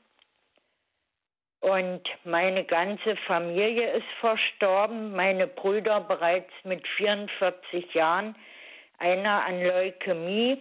und 1.64 2.02
meine 2.24 2.62
ganze 2.64 3.16
Familie 3.26 3.90
ist 3.92 4.06
verstorben, 4.20 5.16
meine 5.16 5.46
Brüder 5.46 6.02
bereits 6.02 6.52
mit 6.64 6.86
44 6.98 7.94
Jahren, 7.94 8.36
einer 8.98 9.46
an 9.46 9.64
Leukämie. 9.64 10.58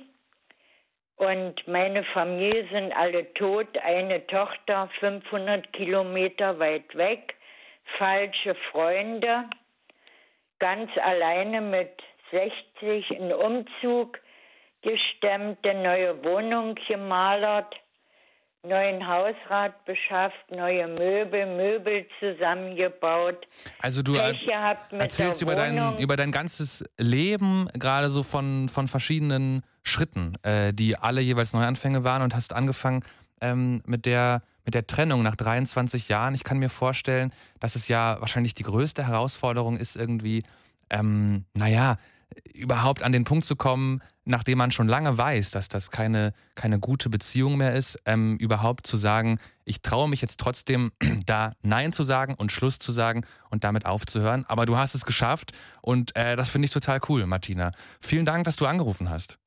Und 1.18 1.68
meine 1.68 2.06
Familie 2.06 2.70
sind 2.72 2.94
alle 2.94 3.34
tot, 3.34 3.68
eine 3.80 4.26
Tochter 4.28 4.90
500 5.02 5.74
Kilometer 5.74 6.58
weit 6.60 6.96
weg, 6.96 7.36
falsche 7.98 8.56
Freunde, 8.72 9.50
ganz 10.60 10.90
alleine 11.00 11.60
mit 11.60 12.02
60 12.32 13.12
in 13.12 13.34
Umzug. 13.34 14.20
Gestemmt, 14.82 15.68
eine 15.68 15.84
neue 15.84 16.24
Wohnung 16.24 16.76
gemalert 16.88 17.76
neuen 18.64 19.06
Hausrat 19.06 19.84
beschafft, 19.86 20.50
neue 20.50 20.88
Möbel, 20.88 21.46
Möbel 21.58 22.06
zusammengebaut. 22.20 23.46
Also 23.80 24.02
du 24.02 24.16
erzählst 24.16 25.42
über 25.42 25.56
dein, 25.56 25.98
über 26.00 26.16
dein 26.16 26.32
ganzes 26.32 26.86
Leben, 26.98 27.68
gerade 27.74 28.10
so 28.10 28.24
von, 28.24 28.70
von 28.70 28.88
verschiedenen 28.88 29.64
Schritten, 29.84 30.36
äh, 30.44 30.74
die 30.74 30.98
alle 30.98 31.22
jeweils 31.22 31.54
Neuanfänge 31.54 32.04
waren 32.04 32.22
und 32.22 32.34
hast 32.36 32.54
angefangen 32.54 33.04
ähm, 33.42 33.84
mit 33.86 34.06
der 34.06 34.42
mit 34.66 34.76
der 34.76 34.88
Trennung 34.88 35.24
nach 35.24 35.36
23 35.36 36.08
Jahren. 36.08 36.36
Ich 36.36 36.46
kann 36.46 36.58
mir 36.58 36.70
vorstellen, 36.70 37.34
dass 37.60 37.76
es 37.76 37.90
ja 37.90 38.16
wahrscheinlich 38.22 38.54
die 38.54 38.64
größte 38.64 39.06
Herausforderung 39.06 39.76
ist, 39.76 39.98
irgendwie, 39.98 40.42
ähm, 40.90 41.44
naja, 41.54 41.98
überhaupt 42.54 43.04
an 43.04 43.12
den 43.12 43.24
Punkt 43.24 43.46
zu 43.46 43.56
kommen, 43.56 44.02
nachdem 44.26 44.58
man 44.58 44.72
schon 44.72 44.88
lange 44.88 45.18
weiß, 45.18 45.52
dass 45.52 45.68
das 45.70 45.92
keine, 45.92 46.34
keine 46.56 46.80
gute 46.80 47.10
Beziehung 47.10 47.58
mehr 47.58 47.74
ist, 47.74 48.02
ähm, 48.06 48.38
überhaupt 48.38 48.88
zu 48.88 48.98
sagen, 48.98 49.40
ich 49.66 49.82
traue 49.82 50.10
mich 50.10 50.22
jetzt 50.22 50.40
trotzdem 50.40 50.92
da 51.26 51.54
Nein 51.62 51.94
zu 51.94 52.04
sagen 52.04 52.36
und 52.38 52.52
Schluss 52.52 52.80
zu 52.80 52.92
sagen 52.92 53.26
und 53.50 53.64
damit 53.64 53.86
aufzuhören. 53.86 54.46
Aber 54.48 54.66
du 54.66 54.78
hast 54.78 54.96
es 54.96 55.06
geschafft 55.06 55.52
und 55.82 56.16
äh, 56.16 56.36
das 56.36 56.50
finde 56.50 56.66
ich 56.66 56.72
total 56.72 57.00
cool, 57.10 57.26
Martina. 57.26 57.72
Vielen 58.02 58.26
Dank, 58.26 58.46
dass 58.46 58.56
du 58.56 58.66
angerufen 58.66 59.10
hast. 59.10 59.40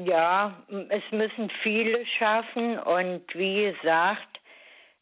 Ja, 0.00 0.56
es 0.90 1.02
müssen 1.10 1.50
viele 1.62 2.06
schaffen 2.18 2.78
und 2.78 3.22
wie 3.34 3.72
gesagt, 3.72 4.37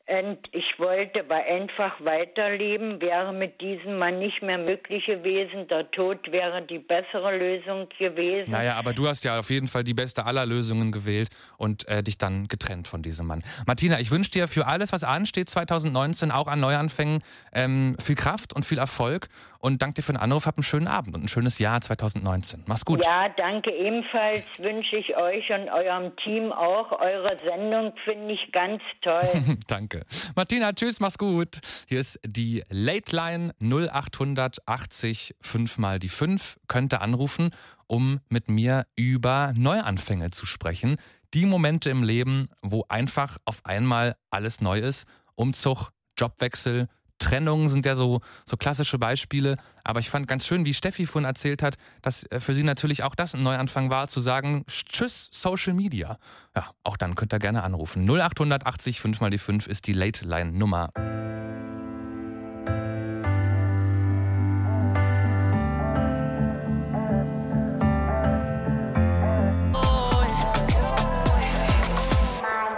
und 0.08 0.38
ich 0.52 0.64
wollte 0.78 1.20
aber 1.20 1.34
einfach 1.34 2.00
weiterleben, 2.00 3.00
wäre 3.00 3.32
mit 3.32 3.60
diesem 3.60 3.98
Mann 3.98 4.20
nicht 4.20 4.40
mehr 4.40 4.56
möglich 4.56 5.04
gewesen. 5.06 5.66
Der 5.66 5.90
Tod 5.90 6.30
wäre 6.30 6.62
die 6.62 6.78
bessere 6.78 7.36
Lösung 7.36 7.88
gewesen. 7.98 8.52
Naja, 8.52 8.76
aber 8.76 8.92
du 8.92 9.08
hast 9.08 9.24
ja 9.24 9.36
auf 9.36 9.50
jeden 9.50 9.66
Fall 9.66 9.82
die 9.82 9.94
beste 9.94 10.24
aller 10.24 10.46
Lösungen 10.46 10.92
gewählt 10.92 11.30
und 11.58 11.88
äh, 11.88 12.04
dich 12.04 12.18
dann 12.18 12.46
getrennt 12.46 12.86
von 12.86 13.02
diesem 13.02 13.26
Mann. 13.26 13.42
Martina, 13.66 13.98
ich 13.98 14.12
wünsche 14.12 14.30
dir 14.30 14.46
für 14.46 14.68
alles, 14.68 14.92
was 14.92 15.02
ansteht 15.02 15.50
2019, 15.50 16.30
auch 16.30 16.46
an 16.46 16.60
Neuanfängen, 16.60 17.24
ähm, 17.52 17.96
viel 17.98 18.14
Kraft 18.14 18.52
und 18.52 18.64
viel 18.64 18.78
Erfolg 18.78 19.26
und 19.66 19.82
danke 19.82 19.94
dir 19.94 20.02
für 20.02 20.12
den 20.12 20.20
Anruf. 20.20 20.46
Hab 20.46 20.56
einen 20.56 20.62
schönen 20.62 20.86
Abend 20.86 21.16
und 21.16 21.24
ein 21.24 21.28
schönes 21.28 21.58
Jahr 21.58 21.80
2019. 21.80 22.62
Mach's 22.66 22.84
gut. 22.84 23.04
Ja, 23.04 23.28
danke 23.36 23.72
ebenfalls. 23.72 24.44
Wünsche 24.58 24.96
ich 24.96 25.16
euch 25.16 25.50
und 25.50 25.68
eurem 25.68 26.14
Team 26.22 26.52
auch. 26.52 26.92
Eure 26.92 27.36
Sendung 27.44 27.92
finde 28.04 28.34
ich 28.34 28.52
ganz 28.52 28.80
toll. 29.02 29.28
danke. 29.66 30.06
Martina, 30.36 30.72
tschüss, 30.72 31.00
mach's 31.00 31.18
gut. 31.18 31.58
Hier 31.88 31.98
ist 31.98 32.20
die 32.24 32.62
Late 32.70 33.14
Line 33.14 33.54
0880 33.60 35.34
5 35.40 35.78
mal 35.78 35.98
die 35.98 36.10
5. 36.10 36.60
Könnte 36.68 37.00
anrufen, 37.00 37.50
um 37.88 38.20
mit 38.28 38.48
mir 38.48 38.86
über 38.94 39.52
Neuanfänge 39.58 40.30
zu 40.30 40.46
sprechen. 40.46 40.96
Die 41.34 41.44
Momente 41.44 41.90
im 41.90 42.04
Leben, 42.04 42.46
wo 42.62 42.84
einfach 42.88 43.38
auf 43.44 43.62
einmal 43.64 44.14
alles 44.30 44.60
neu 44.60 44.78
ist. 44.78 45.08
Umzug, 45.34 45.90
Jobwechsel, 46.16 46.86
Trennungen 47.18 47.68
sind 47.68 47.86
ja 47.86 47.96
so, 47.96 48.20
so 48.44 48.56
klassische 48.56 48.98
Beispiele. 48.98 49.56
Aber 49.84 50.00
ich 50.00 50.10
fand 50.10 50.28
ganz 50.28 50.46
schön, 50.46 50.64
wie 50.64 50.74
Steffi 50.74 51.06
vorhin 51.06 51.26
erzählt 51.26 51.62
hat, 51.62 51.76
dass 52.02 52.24
äh, 52.24 52.40
für 52.40 52.54
sie 52.54 52.62
natürlich 52.62 53.02
auch 53.02 53.14
das 53.14 53.34
ein 53.34 53.42
Neuanfang 53.42 53.90
war, 53.90 54.08
zu 54.08 54.20
sagen, 54.20 54.64
tschüss 54.66 55.28
Social 55.32 55.74
Media. 55.74 56.18
Ja, 56.54 56.70
auch 56.84 56.96
dann 56.96 57.14
könnt 57.14 57.32
ihr 57.32 57.38
gerne 57.38 57.62
anrufen. 57.62 58.04
0880 58.08 59.00
5 59.00 59.20
mal 59.20 59.30
die 59.30 59.38
5 59.38 59.66
ist 59.66 59.86
die 59.86 59.92
Late 59.92 60.26
Line 60.26 60.52
Nummer. 60.52 60.90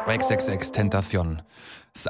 Wake 0.09 0.23
66 0.23 0.73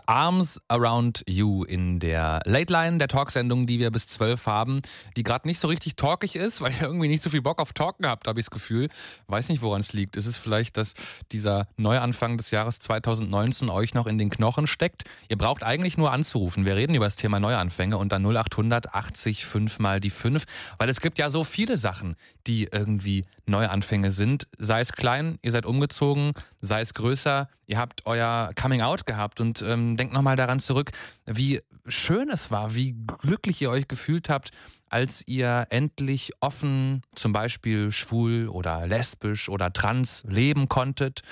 Arms 0.06 0.60
Around 0.68 1.24
You 1.26 1.64
in 1.64 1.98
der 1.98 2.40
Late 2.44 2.72
Line, 2.72 2.98
der 2.98 3.08
Talksendung, 3.08 3.66
die 3.66 3.80
wir 3.80 3.90
bis 3.90 4.06
12 4.06 4.46
haben, 4.46 4.82
die 5.16 5.24
gerade 5.24 5.48
nicht 5.48 5.58
so 5.60 5.68
richtig 5.68 5.96
talkig 5.96 6.36
ist, 6.36 6.60
weil 6.60 6.72
ihr 6.72 6.82
irgendwie 6.82 7.08
nicht 7.08 7.22
so 7.22 7.30
viel 7.30 7.42
Bock 7.42 7.58
auf 7.58 7.72
Talken 7.72 8.06
habt, 8.06 8.28
habe 8.28 8.38
ich 8.38 8.46
das 8.46 8.50
Gefühl. 8.52 8.88
Weiß 9.26 9.48
nicht, 9.48 9.62
woran 9.62 9.80
es 9.80 9.92
liegt. 9.92 10.16
Ist 10.16 10.26
es 10.26 10.36
vielleicht, 10.36 10.76
dass 10.76 10.94
dieser 11.32 11.64
Neuanfang 11.76 12.36
des 12.36 12.52
Jahres 12.52 12.78
2019 12.78 13.68
euch 13.68 13.94
noch 13.94 14.06
in 14.06 14.18
den 14.18 14.30
Knochen 14.30 14.68
steckt? 14.68 15.02
Ihr 15.28 15.36
braucht 15.36 15.64
eigentlich 15.64 15.98
nur 15.98 16.12
anzurufen. 16.12 16.64
Wir 16.64 16.76
reden 16.76 16.94
über 16.94 17.06
das 17.06 17.16
Thema 17.16 17.40
Neuanfänge 17.40 17.98
und 17.98 18.12
dann 18.12 18.24
0800 18.24 18.94
80 18.94 19.44
5 19.44 19.78
mal 19.80 19.98
die 19.98 20.10
5, 20.10 20.44
weil 20.78 20.88
es 20.88 21.00
gibt 21.00 21.18
ja 21.18 21.30
so 21.30 21.42
viele 21.42 21.76
Sachen, 21.76 22.16
die 22.46 22.68
irgendwie 22.70 23.24
Neuanfänge 23.46 24.12
sind. 24.12 24.46
Sei 24.56 24.80
es 24.80 24.92
klein, 24.92 25.38
ihr 25.42 25.50
seid 25.50 25.66
umgezogen, 25.66 26.32
sei 26.60 26.80
es 26.80 26.94
größer, 26.94 27.48
ihr 27.66 27.78
habt 27.78 27.88
habt 27.88 28.06
euer 28.06 28.50
Coming 28.60 28.82
Out 28.82 29.06
gehabt 29.06 29.40
und 29.40 29.62
ähm, 29.62 29.77
denkt 29.96 30.12
nochmal 30.12 30.36
daran 30.36 30.60
zurück, 30.60 30.90
wie 31.26 31.60
schön 31.86 32.30
es 32.30 32.50
war, 32.50 32.74
wie 32.74 32.96
glücklich 33.20 33.62
ihr 33.62 33.70
euch 33.70 33.88
gefühlt 33.88 34.28
habt, 34.28 34.50
als 34.88 35.22
ihr 35.26 35.66
endlich 35.70 36.32
offen, 36.40 37.02
zum 37.14 37.32
Beispiel 37.32 37.92
schwul 37.92 38.48
oder 38.48 38.86
lesbisch 38.86 39.48
oder 39.48 39.72
trans 39.72 40.24
leben 40.26 40.68
konntet, 40.68 41.22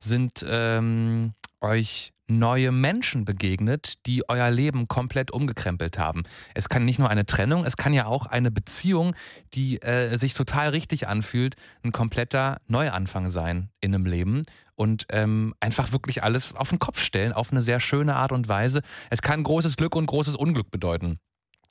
sind 0.00 0.44
ähm, 0.48 1.34
euch 1.60 2.12
neue 2.38 2.72
Menschen 2.72 3.24
begegnet, 3.24 3.94
die 4.06 4.28
euer 4.28 4.50
Leben 4.50 4.88
komplett 4.88 5.30
umgekrempelt 5.30 5.98
haben. 5.98 6.22
Es 6.54 6.68
kann 6.68 6.84
nicht 6.84 6.98
nur 6.98 7.10
eine 7.10 7.26
Trennung, 7.26 7.64
es 7.64 7.76
kann 7.76 7.92
ja 7.92 8.06
auch 8.06 8.26
eine 8.26 8.50
Beziehung, 8.50 9.14
die 9.54 9.82
äh, 9.82 10.16
sich 10.16 10.34
total 10.34 10.70
richtig 10.70 11.08
anfühlt, 11.08 11.56
ein 11.84 11.92
kompletter 11.92 12.60
Neuanfang 12.68 13.28
sein 13.28 13.70
in 13.80 13.94
einem 13.94 14.06
Leben 14.06 14.42
und 14.74 15.06
ähm, 15.10 15.54
einfach 15.60 15.92
wirklich 15.92 16.22
alles 16.22 16.54
auf 16.54 16.70
den 16.70 16.78
Kopf 16.78 17.00
stellen, 17.00 17.32
auf 17.32 17.50
eine 17.50 17.60
sehr 17.60 17.80
schöne 17.80 18.16
Art 18.16 18.32
und 18.32 18.48
Weise. 18.48 18.82
Es 19.10 19.22
kann 19.22 19.42
großes 19.42 19.76
Glück 19.76 19.94
und 19.94 20.06
großes 20.06 20.36
Unglück 20.36 20.70
bedeuten 20.70 21.18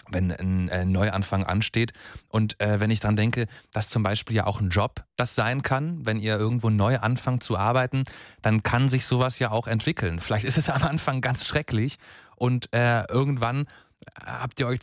wenn 0.09 0.31
ein 0.31 0.69
äh, 0.69 0.85
Neuanfang 0.85 1.45
ansteht. 1.45 1.93
Und 2.27 2.59
äh, 2.59 2.79
wenn 2.79 2.91
ich 2.91 2.99
dran 2.99 3.15
denke, 3.15 3.47
dass 3.71 3.89
zum 3.89 4.03
Beispiel 4.03 4.35
ja 4.35 4.45
auch 4.45 4.59
ein 4.59 4.69
Job 4.69 5.03
das 5.15 5.35
sein 5.35 5.61
kann, 5.61 6.05
wenn 6.05 6.19
ihr 6.19 6.37
irgendwo 6.37 6.69
neu 6.69 6.97
anfangt 6.97 7.43
zu 7.43 7.57
arbeiten, 7.57 8.03
dann 8.41 8.63
kann 8.63 8.89
sich 8.89 9.05
sowas 9.05 9.39
ja 9.39 9.51
auch 9.51 9.67
entwickeln. 9.67 10.19
Vielleicht 10.19 10.45
ist 10.45 10.57
es 10.57 10.69
am 10.69 10.83
Anfang 10.83 11.21
ganz 11.21 11.45
schrecklich 11.45 11.97
und 12.35 12.73
äh, 12.73 13.05
irgendwann 13.05 13.67
habt 14.25 14.59
ihr 14.59 14.67
euch, 14.67 14.79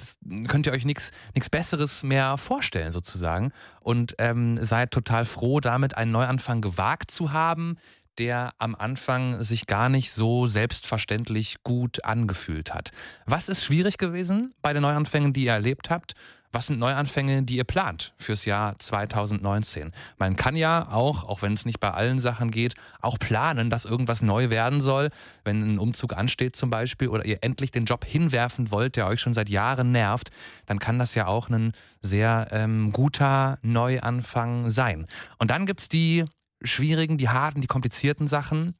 könnt 0.46 0.66
ihr 0.66 0.72
euch 0.72 0.84
nichts 0.84 1.10
nichts 1.34 1.50
Besseres 1.50 2.02
mehr 2.04 2.36
vorstellen 2.36 2.92
sozusagen 2.92 3.52
und 3.80 4.14
ähm, 4.18 4.62
seid 4.64 4.92
total 4.92 5.24
froh, 5.24 5.60
damit 5.60 5.96
einen 5.96 6.12
Neuanfang 6.12 6.60
gewagt 6.60 7.10
zu 7.10 7.32
haben, 7.32 7.76
der 8.18 8.52
am 8.58 8.74
Anfang 8.74 9.42
sich 9.42 9.66
gar 9.66 9.88
nicht 9.88 10.12
so 10.12 10.46
selbstverständlich 10.46 11.56
gut 11.62 12.04
angefühlt 12.04 12.74
hat. 12.74 12.90
Was 13.26 13.48
ist 13.48 13.64
schwierig 13.64 13.98
gewesen 13.98 14.50
bei 14.62 14.72
den 14.72 14.82
Neuanfängen, 14.82 15.32
die 15.32 15.44
ihr 15.44 15.52
erlebt 15.52 15.90
habt? 15.90 16.14
Was 16.50 16.68
sind 16.68 16.78
Neuanfänge, 16.78 17.42
die 17.42 17.56
ihr 17.56 17.64
plant 17.64 18.14
fürs 18.16 18.46
Jahr 18.46 18.78
2019? 18.78 19.92
Man 20.16 20.34
kann 20.34 20.56
ja 20.56 20.88
auch, 20.90 21.24
auch 21.24 21.42
wenn 21.42 21.52
es 21.52 21.66
nicht 21.66 21.78
bei 21.78 21.90
allen 21.90 22.20
Sachen 22.20 22.50
geht, 22.50 22.74
auch 23.02 23.18
planen, 23.18 23.68
dass 23.68 23.84
irgendwas 23.84 24.22
neu 24.22 24.48
werden 24.48 24.80
soll. 24.80 25.10
Wenn 25.44 25.74
ein 25.74 25.78
Umzug 25.78 26.16
ansteht 26.16 26.56
zum 26.56 26.70
Beispiel 26.70 27.08
oder 27.08 27.26
ihr 27.26 27.38
endlich 27.42 27.70
den 27.70 27.84
Job 27.84 28.06
hinwerfen 28.06 28.70
wollt, 28.70 28.96
der 28.96 29.06
euch 29.08 29.20
schon 29.20 29.34
seit 29.34 29.50
Jahren 29.50 29.92
nervt, 29.92 30.30
dann 30.64 30.78
kann 30.78 30.98
das 30.98 31.14
ja 31.14 31.26
auch 31.26 31.50
ein 31.50 31.72
sehr 32.00 32.48
ähm, 32.50 32.92
guter 32.92 33.58
Neuanfang 33.60 34.70
sein. 34.70 35.06
Und 35.38 35.50
dann 35.50 35.66
gibt's 35.66 35.90
die 35.90 36.24
schwierigen, 36.62 37.18
die 37.18 37.28
harten, 37.28 37.60
die 37.60 37.66
komplizierten 37.66 38.28
Sachen. 38.28 38.74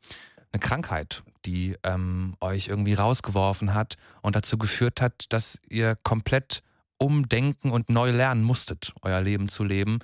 Eine 0.52 0.60
Krankheit, 0.60 1.22
die 1.44 1.76
ähm, 1.82 2.34
euch 2.40 2.68
irgendwie 2.68 2.94
rausgeworfen 2.94 3.74
hat 3.74 3.96
und 4.22 4.36
dazu 4.36 4.58
geführt 4.58 5.00
hat, 5.00 5.32
dass 5.32 5.60
ihr 5.68 5.96
komplett 6.02 6.62
umdenken 6.98 7.70
und 7.70 7.90
neu 7.90 8.10
lernen 8.10 8.42
musstet, 8.42 8.92
euer 9.02 9.20
Leben 9.20 9.48
zu 9.48 9.64
leben. 9.64 10.00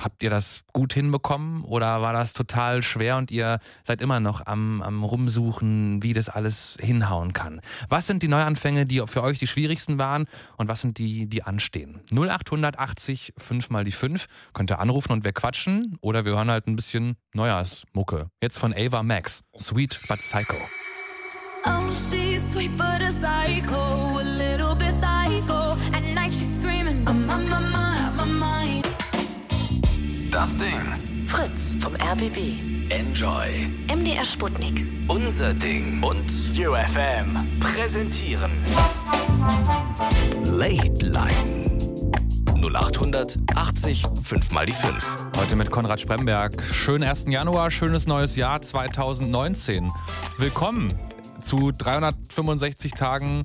Habt 0.00 0.22
ihr 0.22 0.30
das 0.30 0.62
gut 0.72 0.94
hinbekommen 0.94 1.62
oder 1.62 2.00
war 2.00 2.14
das 2.14 2.32
total 2.32 2.82
schwer 2.82 3.18
und 3.18 3.30
ihr 3.30 3.58
seid 3.82 4.00
immer 4.00 4.18
noch 4.18 4.46
am, 4.46 4.80
am 4.80 5.04
Rumsuchen, 5.04 6.02
wie 6.02 6.14
das 6.14 6.30
alles 6.30 6.78
hinhauen 6.80 7.34
kann? 7.34 7.60
Was 7.90 8.06
sind 8.06 8.22
die 8.22 8.28
Neuanfänge, 8.28 8.86
die 8.86 9.02
für 9.06 9.22
euch 9.22 9.38
die 9.38 9.46
schwierigsten 9.46 9.98
waren 9.98 10.26
und 10.56 10.68
was 10.68 10.80
sind 10.80 10.96
die, 10.96 11.28
die 11.28 11.42
anstehen? 11.42 12.00
0880 12.12 13.34
5 13.36 13.68
mal 13.68 13.84
die 13.84 13.92
5. 13.92 14.26
Könnt 14.54 14.70
ihr 14.70 14.78
anrufen 14.78 15.12
und 15.12 15.24
wir 15.24 15.32
quatschen 15.32 15.98
oder 16.00 16.24
wir 16.24 16.32
hören 16.32 16.50
halt 16.50 16.66
ein 16.66 16.76
bisschen 16.76 17.16
Neujahrsmucke. 17.34 18.30
Jetzt 18.40 18.58
von 18.58 18.72
Ava 18.72 19.02
Max. 19.02 19.42
Sweet 19.58 20.00
but 20.08 20.18
Psycho. 20.18 20.56
Oh, 21.66 21.94
she's 21.94 22.42
sweet 22.52 22.74
but 22.78 23.02
a 23.02 23.10
psycho, 23.12 24.18
a 24.18 24.22
little 24.22 24.74
bit 24.74 24.94
psycho. 24.94 25.76
At 25.92 26.02
night 26.14 26.32
she's 26.32 26.56
screaming, 26.56 27.06
I'm 27.06 27.28
on 27.28 27.69
Das 30.40 30.56
Ding. 30.56 31.26
Fritz 31.26 31.76
vom 31.82 31.94
RBB. 31.96 32.88
Enjoy. 32.88 33.70
MDR 33.94 34.24
Sputnik. 34.24 34.86
Unser 35.06 35.52
Ding. 35.52 36.02
Und 36.02 36.32
UFM 36.58 37.60
präsentieren. 37.60 38.50
Late 40.44 41.04
Line. 41.04 41.78
0800 42.54 43.38
80 43.54 44.06
5 44.22 44.52
mal 44.52 44.64
die 44.64 44.72
5. 44.72 45.18
Heute 45.36 45.56
mit 45.56 45.70
Konrad 45.70 46.00
Spremberg. 46.00 46.62
Schönen 46.72 47.04
1. 47.04 47.26
Januar, 47.28 47.70
schönes 47.70 48.06
neues 48.06 48.34
Jahr 48.34 48.62
2019. 48.62 49.92
Willkommen 50.38 50.90
zu 51.38 51.70
365 51.70 52.92
Tagen 52.92 53.44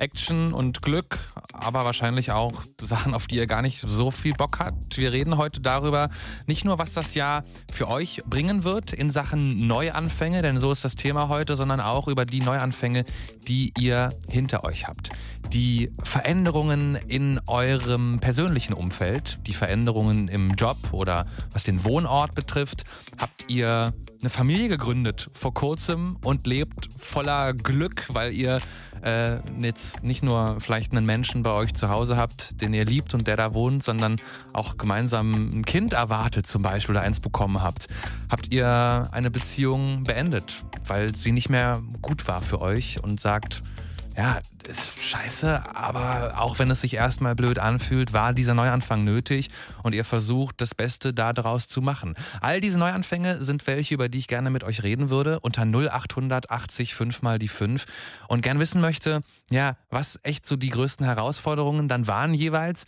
Action 0.00 0.52
und 0.52 0.82
Glück, 0.82 1.18
aber 1.52 1.84
wahrscheinlich 1.84 2.32
auch 2.32 2.62
Sachen, 2.80 3.14
auf 3.14 3.26
die 3.26 3.36
ihr 3.36 3.46
gar 3.46 3.62
nicht 3.62 3.80
so 3.80 4.10
viel 4.10 4.32
Bock 4.32 4.58
habt. 4.58 4.96
Wir 4.96 5.12
reden 5.12 5.36
heute 5.36 5.60
darüber, 5.60 6.08
nicht 6.46 6.64
nur, 6.64 6.78
was 6.78 6.94
das 6.94 7.14
Jahr 7.14 7.44
für 7.70 7.88
euch 7.88 8.22
bringen 8.26 8.64
wird 8.64 8.92
in 8.92 9.10
Sachen 9.10 9.66
Neuanfänge, 9.66 10.42
denn 10.42 10.58
so 10.58 10.72
ist 10.72 10.84
das 10.84 10.94
Thema 10.94 11.28
heute, 11.28 11.54
sondern 11.54 11.80
auch 11.80 12.08
über 12.08 12.24
die 12.24 12.40
Neuanfänge, 12.40 13.04
die 13.46 13.72
ihr 13.78 14.10
hinter 14.28 14.64
euch 14.64 14.88
habt. 14.88 15.10
Die 15.52 15.90
Veränderungen 16.02 16.94
in 16.94 17.40
eurem 17.46 18.20
persönlichen 18.20 18.72
Umfeld, 18.72 19.40
die 19.46 19.52
Veränderungen 19.52 20.28
im 20.28 20.50
Job 20.50 20.78
oder 20.92 21.26
was 21.52 21.64
den 21.64 21.84
Wohnort 21.84 22.34
betrifft, 22.34 22.84
habt 23.18 23.50
ihr 23.50 23.92
eine 24.20 24.30
Familie 24.30 24.68
gegründet 24.68 25.30
vor 25.32 25.54
kurzem 25.54 26.16
und 26.22 26.46
lebt 26.46 26.88
voller 26.96 27.54
Glück, 27.54 28.04
weil 28.08 28.32
ihr 28.32 28.60
äh, 29.02 29.38
jetzt 29.60 30.02
nicht 30.02 30.22
nur 30.22 30.60
vielleicht 30.60 30.92
einen 30.92 31.06
Menschen 31.06 31.42
bei 31.42 31.52
euch 31.52 31.72
zu 31.72 31.88
Hause 31.88 32.16
habt, 32.16 32.60
den 32.60 32.74
ihr 32.74 32.84
liebt 32.84 33.14
und 33.14 33.26
der 33.26 33.36
da 33.36 33.54
wohnt, 33.54 33.82
sondern 33.82 34.20
auch 34.52 34.76
gemeinsam 34.76 35.32
ein 35.32 35.64
Kind 35.64 35.94
erwartet 35.94 36.46
zum 36.46 36.62
Beispiel 36.62 36.96
oder 36.96 37.02
eins 37.02 37.20
bekommen 37.20 37.62
habt. 37.62 37.88
Habt 38.28 38.52
ihr 38.52 39.08
eine 39.10 39.30
Beziehung 39.30 40.04
beendet, 40.04 40.64
weil 40.86 41.14
sie 41.14 41.32
nicht 41.32 41.48
mehr 41.48 41.82
gut 42.02 42.28
war 42.28 42.42
für 42.42 42.60
euch 42.60 43.02
und 43.02 43.20
sagt, 43.20 43.62
ja, 44.16 44.40
ist 44.66 45.00
scheiße, 45.00 45.74
aber 45.74 46.38
auch 46.38 46.58
wenn 46.58 46.70
es 46.70 46.80
sich 46.80 46.94
erstmal 46.94 47.34
blöd 47.34 47.58
anfühlt, 47.58 48.12
war 48.12 48.32
dieser 48.32 48.54
Neuanfang 48.54 49.04
nötig 49.04 49.50
und 49.82 49.94
ihr 49.94 50.04
versucht, 50.04 50.60
das 50.60 50.74
Beste 50.74 51.14
daraus 51.14 51.68
zu 51.68 51.80
machen. 51.80 52.14
All 52.40 52.60
diese 52.60 52.78
Neuanfänge 52.78 53.42
sind 53.42 53.66
welche, 53.66 53.94
über 53.94 54.08
die 54.08 54.18
ich 54.18 54.28
gerne 54.28 54.50
mit 54.50 54.64
euch 54.64 54.82
reden 54.82 55.10
würde, 55.10 55.38
unter 55.40 55.62
0880 55.62 56.94
5 56.94 57.22
mal 57.22 57.38
die 57.38 57.48
5 57.48 57.86
und 58.28 58.42
gern 58.42 58.58
wissen 58.58 58.80
möchte, 58.80 59.22
ja, 59.50 59.76
was 59.88 60.18
echt 60.22 60.46
so 60.46 60.56
die 60.56 60.70
größten 60.70 61.06
Herausforderungen 61.06 61.88
dann 61.88 62.06
waren 62.06 62.34
jeweils, 62.34 62.86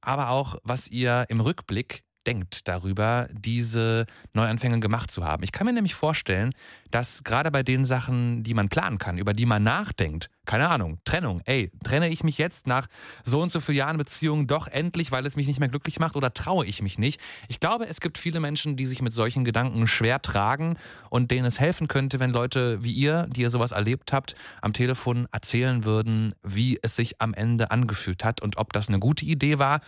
aber 0.00 0.30
auch, 0.30 0.56
was 0.64 0.88
ihr 0.88 1.26
im 1.28 1.40
Rückblick 1.40 2.02
denkt 2.26 2.68
darüber, 2.68 3.28
diese 3.32 4.06
Neuanfänge 4.32 4.80
gemacht 4.80 5.10
zu 5.10 5.24
haben. 5.24 5.42
Ich 5.42 5.52
kann 5.52 5.66
mir 5.66 5.72
nämlich 5.72 5.94
vorstellen, 5.94 6.52
dass 6.90 7.24
gerade 7.24 7.50
bei 7.50 7.62
den 7.62 7.84
Sachen, 7.84 8.42
die 8.42 8.54
man 8.54 8.68
planen 8.68 8.98
kann, 8.98 9.18
über 9.18 9.32
die 9.32 9.46
man 9.46 9.62
nachdenkt, 9.62 10.30
keine 10.44 10.68
Ahnung, 10.68 10.98
Trennung, 11.04 11.40
ey, 11.44 11.70
trenne 11.84 12.08
ich 12.08 12.24
mich 12.24 12.36
jetzt 12.36 12.66
nach 12.66 12.88
so 13.22 13.40
und 13.40 13.52
so 13.52 13.60
vielen 13.60 13.78
Jahren 13.78 13.96
Beziehung 13.96 14.48
doch 14.48 14.66
endlich, 14.66 15.12
weil 15.12 15.24
es 15.24 15.36
mich 15.36 15.46
nicht 15.46 15.60
mehr 15.60 15.68
glücklich 15.68 16.00
macht 16.00 16.16
oder 16.16 16.34
traue 16.34 16.66
ich 16.66 16.82
mich 16.82 16.98
nicht? 16.98 17.20
Ich 17.48 17.60
glaube, 17.60 17.86
es 17.86 18.00
gibt 18.00 18.18
viele 18.18 18.40
Menschen, 18.40 18.76
die 18.76 18.86
sich 18.86 19.02
mit 19.02 19.14
solchen 19.14 19.44
Gedanken 19.44 19.86
schwer 19.86 20.20
tragen 20.20 20.76
und 21.10 21.30
denen 21.30 21.44
es 21.44 21.60
helfen 21.60 21.86
könnte, 21.86 22.18
wenn 22.18 22.30
Leute 22.30 22.82
wie 22.82 22.92
ihr, 22.92 23.28
die 23.30 23.42
ihr 23.42 23.50
sowas 23.50 23.70
erlebt 23.70 24.12
habt, 24.12 24.34
am 24.60 24.72
Telefon 24.72 25.28
erzählen 25.30 25.84
würden, 25.84 26.34
wie 26.42 26.78
es 26.82 26.96
sich 26.96 27.20
am 27.20 27.34
Ende 27.34 27.70
angefühlt 27.70 28.24
hat 28.24 28.42
und 28.42 28.56
ob 28.56 28.72
das 28.72 28.88
eine 28.88 28.98
gute 28.98 29.24
Idee 29.24 29.60
war 29.60 29.80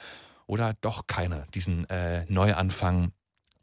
oder 0.46 0.74
doch 0.80 1.06
keine, 1.06 1.46
diesen 1.54 1.88
äh, 1.88 2.24
Neuanfang 2.28 3.12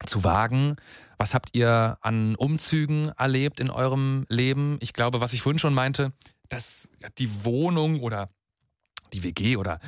zu 0.05 0.23
wagen. 0.23 0.77
Was 1.17 1.33
habt 1.33 1.49
ihr 1.53 1.97
an 2.01 2.35
Umzügen 2.35 3.11
erlebt 3.17 3.59
in 3.59 3.69
eurem 3.69 4.25
Leben? 4.29 4.77
Ich 4.81 4.93
glaube, 4.93 5.21
was 5.21 5.33
ich 5.33 5.41
vorhin 5.41 5.59
schon 5.59 5.73
meinte, 5.73 6.13
dass 6.49 6.89
die 7.17 7.43
Wohnung 7.43 8.01
oder 8.01 8.29
die 9.13 9.23
WG 9.23 9.57
oder 9.57 9.79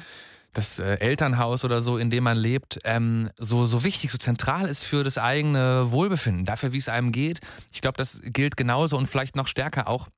das 0.53 0.77
äh, 0.77 0.99
Elternhaus 0.99 1.65
oder 1.65 1.81
so, 1.81 1.97
in 1.97 2.11
dem 2.11 2.23
man 2.23 2.37
lebt, 2.37 2.79
ähm, 2.83 3.31
so, 3.37 3.65
so 3.65 3.83
wichtig, 3.83 4.11
so 4.11 4.19
zentral 4.19 4.69
ist 4.69 4.83
für 4.83 5.03
das 5.03 5.17
eigene 5.17 5.91
Wohlbefinden, 5.91 6.45
dafür, 6.45 6.73
wie 6.73 6.77
es 6.77 6.89
einem 6.89 7.11
geht. 7.11 7.39
Ich 7.71 7.81
glaube, 7.81 7.97
das 7.97 8.21
gilt 8.23 8.55
genauso 8.55 8.97
und 8.97 9.07
vielleicht 9.07 9.35
noch 9.35 9.47
stärker 9.47 9.87
auch 9.87 10.09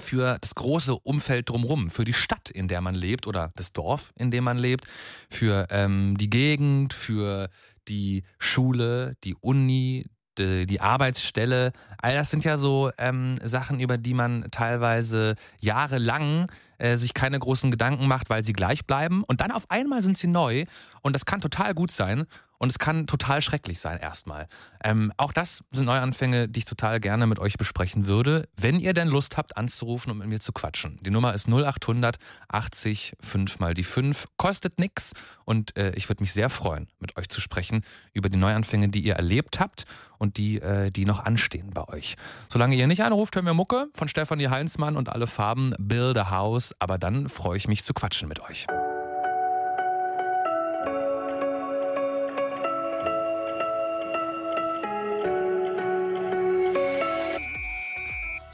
für 0.00 0.38
das 0.40 0.54
große 0.54 0.94
Umfeld 0.94 1.48
drumherum, 1.48 1.90
für 1.90 2.04
die 2.04 2.14
Stadt, 2.14 2.50
in 2.50 2.68
der 2.68 2.80
man 2.80 2.94
lebt 2.94 3.26
oder 3.26 3.52
das 3.56 3.72
Dorf, 3.72 4.12
in 4.16 4.30
dem 4.30 4.44
man 4.44 4.58
lebt, 4.58 4.86
für 5.28 5.66
ähm, 5.70 6.16
die 6.18 6.30
Gegend, 6.30 6.92
für 6.92 7.48
die 7.88 8.24
Schule, 8.38 9.14
die 9.24 9.34
Uni, 9.34 10.06
die, 10.38 10.66
die 10.66 10.80
Arbeitsstelle. 10.80 11.72
All 11.98 12.14
das 12.14 12.30
sind 12.30 12.44
ja 12.44 12.56
so 12.56 12.90
ähm, 12.98 13.36
Sachen, 13.42 13.80
über 13.80 13.98
die 13.98 14.14
man 14.14 14.46
teilweise 14.50 15.36
jahrelang 15.60 16.50
äh, 16.78 16.96
sich 16.96 17.14
keine 17.14 17.38
großen 17.38 17.70
Gedanken 17.70 18.08
macht, 18.08 18.30
weil 18.30 18.42
sie 18.42 18.52
gleich 18.52 18.86
bleiben. 18.86 19.22
Und 19.28 19.40
dann 19.40 19.50
auf 19.50 19.70
einmal 19.70 20.02
sind 20.02 20.16
sie 20.16 20.28
neu 20.28 20.64
Und 21.02 21.14
das 21.14 21.24
kann 21.24 21.40
total 21.40 21.74
gut 21.74 21.90
sein 21.90 22.26
und 22.60 22.68
es 22.68 22.78
kann 22.78 23.06
total 23.06 23.40
schrecklich 23.40 23.80
sein 23.80 23.98
erstmal. 23.98 24.46
Ähm, 24.84 25.12
auch 25.16 25.32
das 25.32 25.64
sind 25.70 25.86
Neuanfänge, 25.86 26.46
die 26.46 26.58
ich 26.58 26.66
total 26.66 27.00
gerne 27.00 27.26
mit 27.26 27.38
euch 27.38 27.56
besprechen 27.56 28.06
würde, 28.06 28.48
wenn 28.54 28.78
ihr 28.78 28.92
denn 28.92 29.08
Lust 29.08 29.38
habt 29.38 29.56
anzurufen 29.56 30.12
und 30.12 30.18
mit 30.18 30.28
mir 30.28 30.40
zu 30.40 30.52
quatschen. 30.52 30.98
Die 31.00 31.10
Nummer 31.10 31.32
ist 31.32 31.48
0800 31.48 32.18
80 32.48 33.14
5 33.18 33.60
mal 33.60 33.72
die 33.72 33.82
5. 33.82 34.26
Kostet 34.36 34.78
nix 34.78 35.12
und 35.46 35.74
äh, 35.78 35.92
ich 35.94 36.08
würde 36.10 36.22
mich 36.22 36.34
sehr 36.34 36.50
freuen, 36.50 36.88
mit 36.98 37.16
euch 37.16 37.30
zu 37.30 37.40
sprechen 37.40 37.82
über 38.12 38.28
die 38.28 38.36
Neuanfänge, 38.36 38.90
die 38.90 39.00
ihr 39.00 39.14
erlebt 39.14 39.58
habt 39.58 39.84
und 40.18 40.36
die, 40.36 40.60
äh, 40.60 40.90
die 40.90 41.06
noch 41.06 41.24
anstehen 41.24 41.70
bei 41.70 41.88
euch. 41.88 42.16
Solange 42.48 42.76
ihr 42.76 42.86
nicht 42.86 43.02
anruft, 43.02 43.36
hören 43.36 43.46
wir 43.46 43.54
Mucke 43.54 43.88
von 43.94 44.06
Stefanie 44.06 44.48
Heinzmann 44.48 44.98
und 44.98 45.08
alle 45.08 45.26
Farben 45.26 45.74
Build 45.78 46.18
a 46.18 46.30
House. 46.30 46.74
Aber 46.78 46.98
dann 46.98 47.30
freue 47.30 47.56
ich 47.56 47.68
mich 47.68 47.84
zu 47.84 47.94
quatschen 47.94 48.28
mit 48.28 48.40
euch. 48.40 48.66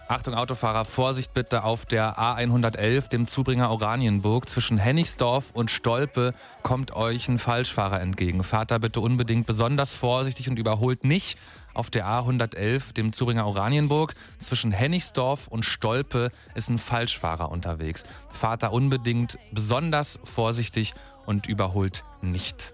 Achtung 0.08 0.34
Autofahrer, 0.34 0.84
Vorsicht 0.84 1.34
bitte 1.34 1.64
auf 1.64 1.84
der 1.84 2.16
A111, 2.16 3.08
dem 3.08 3.26
Zubringer 3.26 3.72
Oranienburg. 3.72 4.48
Zwischen 4.48 4.78
Hennigsdorf 4.78 5.50
und 5.50 5.68
Stolpe 5.68 6.32
kommt 6.62 6.94
euch 6.94 7.28
ein 7.28 7.40
Falschfahrer 7.40 8.00
entgegen. 8.00 8.44
Fahrt 8.44 8.70
da 8.70 8.78
bitte 8.78 9.00
unbedingt 9.00 9.48
besonders 9.48 9.94
vorsichtig 9.94 10.48
und 10.48 10.60
überholt 10.60 11.02
nicht 11.02 11.38
auf 11.74 11.90
der 11.90 12.06
A111, 12.06 12.94
dem 12.94 13.12
Zubringer 13.12 13.48
Oranienburg. 13.48 14.14
Zwischen 14.38 14.70
Hennigsdorf 14.70 15.48
und 15.48 15.64
Stolpe 15.64 16.30
ist 16.54 16.70
ein 16.70 16.78
Falschfahrer 16.78 17.50
unterwegs. 17.50 18.04
Fahrt 18.32 18.62
da 18.62 18.68
unbedingt 18.68 19.38
besonders 19.50 20.20
vorsichtig 20.22 20.94
und 21.26 21.48
überholt 21.48 22.04
nicht. 22.22 22.72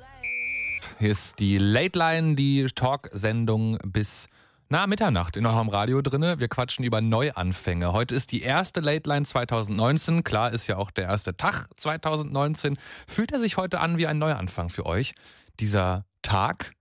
Hier 0.98 1.10
ist 1.10 1.38
die 1.38 1.56
Late 1.56 1.98
Line, 1.98 2.34
die 2.34 2.66
Talksendung 2.66 3.78
bis 3.84 4.28
na, 4.72 4.86
Mitternacht 4.86 5.36
in 5.36 5.44
eurem 5.44 5.68
Radio 5.68 6.00
drinne. 6.00 6.38
Wir 6.38 6.48
quatschen 6.48 6.82
über 6.82 7.02
Neuanfänge. 7.02 7.92
Heute 7.92 8.14
ist 8.14 8.32
die 8.32 8.40
erste 8.40 8.80
Late 8.80 9.06
Line 9.06 9.26
2019. 9.26 10.24
Klar 10.24 10.50
ist 10.50 10.66
ja 10.66 10.78
auch 10.78 10.90
der 10.90 11.04
erste 11.04 11.36
Tag 11.36 11.66
2019. 11.76 12.78
Fühlt 13.06 13.32
er 13.32 13.38
sich 13.38 13.58
heute 13.58 13.80
an 13.80 13.98
wie 13.98 14.06
ein 14.06 14.16
Neuanfang 14.16 14.70
für 14.70 14.86
euch, 14.86 15.14
dieser 15.60 16.06
Tag? 16.22 16.72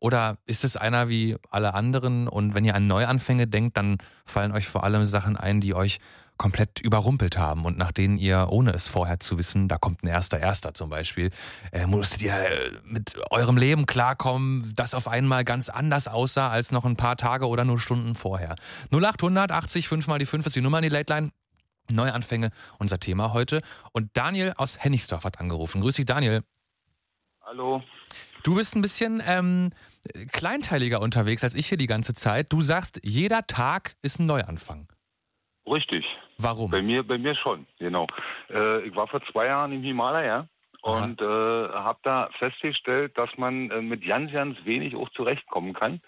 Oder 0.00 0.36
ist 0.44 0.64
es 0.64 0.76
einer 0.76 1.08
wie 1.08 1.38
alle 1.48 1.72
anderen? 1.72 2.28
Und 2.28 2.54
wenn 2.54 2.66
ihr 2.66 2.74
an 2.74 2.86
Neuanfänge 2.86 3.46
denkt, 3.46 3.78
dann 3.78 3.96
fallen 4.26 4.52
euch 4.52 4.68
vor 4.68 4.84
allem 4.84 5.06
Sachen 5.06 5.38
ein, 5.38 5.62
die 5.62 5.72
euch 5.72 5.98
komplett 6.40 6.80
überrumpelt 6.80 7.36
haben 7.36 7.66
und 7.66 7.76
nach 7.76 7.92
denen 7.92 8.16
ihr, 8.16 8.46
ohne 8.48 8.72
es 8.72 8.88
vorher 8.88 9.20
zu 9.20 9.36
wissen, 9.36 9.68
da 9.68 9.76
kommt 9.76 10.02
ein 10.02 10.06
erster 10.06 10.40
Erster 10.40 10.72
zum 10.72 10.88
Beispiel, 10.88 11.28
äh, 11.70 11.86
musstet 11.86 12.22
ihr 12.22 12.32
äh, 12.32 12.70
mit 12.82 13.14
eurem 13.30 13.58
Leben 13.58 13.84
klarkommen, 13.84 14.72
das 14.74 14.94
auf 14.94 15.06
einmal 15.06 15.44
ganz 15.44 15.68
anders 15.68 16.08
aussah 16.08 16.48
als 16.48 16.72
noch 16.72 16.86
ein 16.86 16.96
paar 16.96 17.18
Tage 17.18 17.46
oder 17.46 17.66
nur 17.66 17.78
Stunden 17.78 18.14
vorher. 18.14 18.56
0800 18.90 19.52
80 19.52 19.86
5 19.86 20.06
mal 20.06 20.18
die 20.18 20.24
5 20.24 20.46
ist 20.46 20.56
die 20.56 20.62
Nummer 20.62 20.78
in 20.78 20.84
die 20.84 20.88
Late 20.88 21.12
Line. 21.12 21.30
Neuanfänge, 21.92 22.52
unser 22.78 22.98
Thema 22.98 23.34
heute. 23.34 23.60
Und 23.92 24.08
Daniel 24.14 24.54
aus 24.56 24.82
Hennigsdorf 24.82 25.24
hat 25.24 25.40
angerufen. 25.40 25.82
Grüß 25.82 25.96
dich, 25.96 26.06
Daniel. 26.06 26.42
Hallo. 27.42 27.82
Du 28.44 28.54
bist 28.54 28.74
ein 28.76 28.80
bisschen 28.80 29.22
ähm, 29.26 29.72
kleinteiliger 30.32 31.02
unterwegs 31.02 31.44
als 31.44 31.54
ich 31.54 31.66
hier 31.66 31.76
die 31.76 31.86
ganze 31.86 32.14
Zeit. 32.14 32.50
Du 32.50 32.62
sagst, 32.62 32.98
jeder 33.02 33.46
Tag 33.46 33.96
ist 34.00 34.20
ein 34.20 34.24
Neuanfang. 34.24 34.88
Richtig. 35.66 36.06
Warum? 36.42 36.70
Bei 36.70 36.82
mir, 36.82 37.02
bei 37.02 37.18
mir 37.18 37.34
schon, 37.34 37.66
genau. 37.78 38.06
Äh, 38.50 38.82
ich 38.82 38.94
war 38.94 39.06
vor 39.08 39.22
zwei 39.30 39.46
Jahren 39.46 39.72
im 39.72 39.82
Himalaya 39.82 40.48
und 40.82 41.20
äh, 41.20 41.24
habe 41.24 41.98
da 42.02 42.30
festgestellt, 42.38 43.16
dass 43.18 43.30
man 43.36 43.70
äh, 43.70 43.82
mit 43.82 44.06
ganz, 44.06 44.32
ganz 44.32 44.56
wenig 44.64 44.94
auch 44.96 45.10
zurechtkommen 45.10 45.74
kann. 45.74 46.00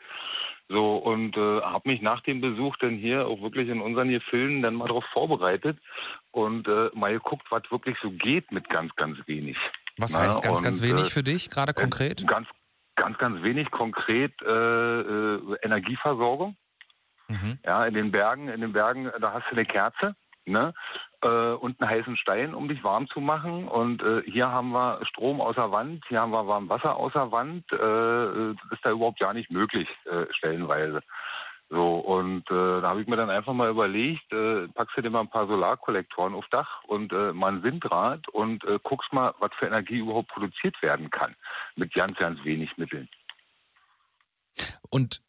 So, 0.69 0.97
und 0.97 1.37
äh, 1.37 1.61
habe 1.61 1.91
mich 1.91 2.01
nach 2.01 2.23
dem 2.23 2.41
Besuch 2.41 2.77
dann 2.79 2.97
hier 2.97 3.27
auch 3.27 3.43
wirklich 3.43 3.69
in 3.69 3.83
unseren 3.83 4.09
Gefilden 4.09 4.63
dann 4.63 4.75
mal 4.75 4.89
darauf 4.89 5.05
vorbereitet 5.13 5.79
und 6.31 6.67
äh, 6.67 6.89
mal 6.95 7.13
geguckt, 7.13 7.47
was 7.51 7.63
wirklich 7.71 7.97
so 8.01 8.11
geht 8.11 8.51
mit 8.53 8.71
ganz, 8.71 8.95
ganz 8.97 9.19
wenig. 9.27 9.59
Was 9.99 10.17
heißt 10.17 10.43
ganz, 10.43 10.59
und, 10.59 10.65
ganz 10.65 10.83
wenig 10.83 11.09
äh, 11.09 11.11
für 11.11 11.23
dich, 11.23 11.51
gerade 11.51 11.75
konkret? 11.75 12.27
Ganz, 12.27 12.49
ganz, 12.97 13.19
ganz 13.19 13.43
wenig 13.43 13.71
konkret 13.71 14.33
äh, 14.41 15.01
äh, 15.01 15.57
Energieversorgung. 15.63 16.57
Mhm. 17.29 17.59
Ja, 17.65 17.85
in 17.85 17.95
den 17.95 18.11
Bergen, 18.11 18.49
in 18.49 18.63
den 18.63 18.73
Bergen, 18.73 19.11
da 19.21 19.33
hast 19.33 19.45
du 19.51 19.53
eine 19.53 19.67
Kerze, 19.67 20.17
ne? 20.47 20.75
Äh, 21.23 21.53
und 21.53 21.81
einen 21.81 21.91
heißen 21.91 22.17
Stein, 22.17 22.55
um 22.55 22.69
dich 22.69 22.83
warm 22.83 23.09
zu 23.09 23.21
machen. 23.21 23.69
Und 23.69 24.03
äh, 24.03 24.23
hier 24.23 24.49
haben 24.49 24.71
wir 24.71 25.05
Strom 25.07 25.41
außer 25.41 25.71
Wand, 25.71 26.05
hier 26.09 26.21
haben 26.21 26.33
wir 26.33 26.47
warm 26.47 26.69
Wasser 26.69 26.97
außer 26.97 27.31
Wand. 27.31 27.65
Äh, 27.73 28.57
das 28.57 28.73
ist 28.73 28.85
da 28.85 28.91
überhaupt 28.91 29.21
gar 29.21 29.35
nicht 29.35 29.51
möglich, 29.51 29.89
äh, 30.07 30.27
stellenweise. 30.31 31.03
So, 31.69 31.97
und 31.97 32.51
äh, 32.51 32.81
da 32.83 32.91
habe 32.91 33.01
ich 33.01 33.07
mir 33.07 33.17
dann 33.17 33.31
einfach 33.31 33.55
mal 33.55 33.71
überlegt, 33.71 34.31
äh, 34.31 34.69
packst 34.69 34.97
du 34.97 35.01
dir 35.01 35.09
mal 35.09 35.21
ein 35.21 35.31
paar 35.31 35.47
Solarkollektoren 35.47 36.35
aufs 36.35 36.51
Dach 36.51 36.85
und 36.85 37.13
mal 37.13 37.53
ein 37.53 37.63
Windrad 37.63 38.29
und 38.29 38.63
guckst 38.83 39.13
mal, 39.13 39.35
was 39.39 39.53
für 39.59 39.67
Energie 39.67 39.99
überhaupt 39.99 40.29
produziert 40.29 40.81
werden 40.83 41.11
kann. 41.11 41.35
Mit 41.77 41.95
ganz, 41.95 42.15
ganz 42.17 42.45
wenig 42.45 42.77
Mitteln. 42.77 43.09
Und 44.91 45.23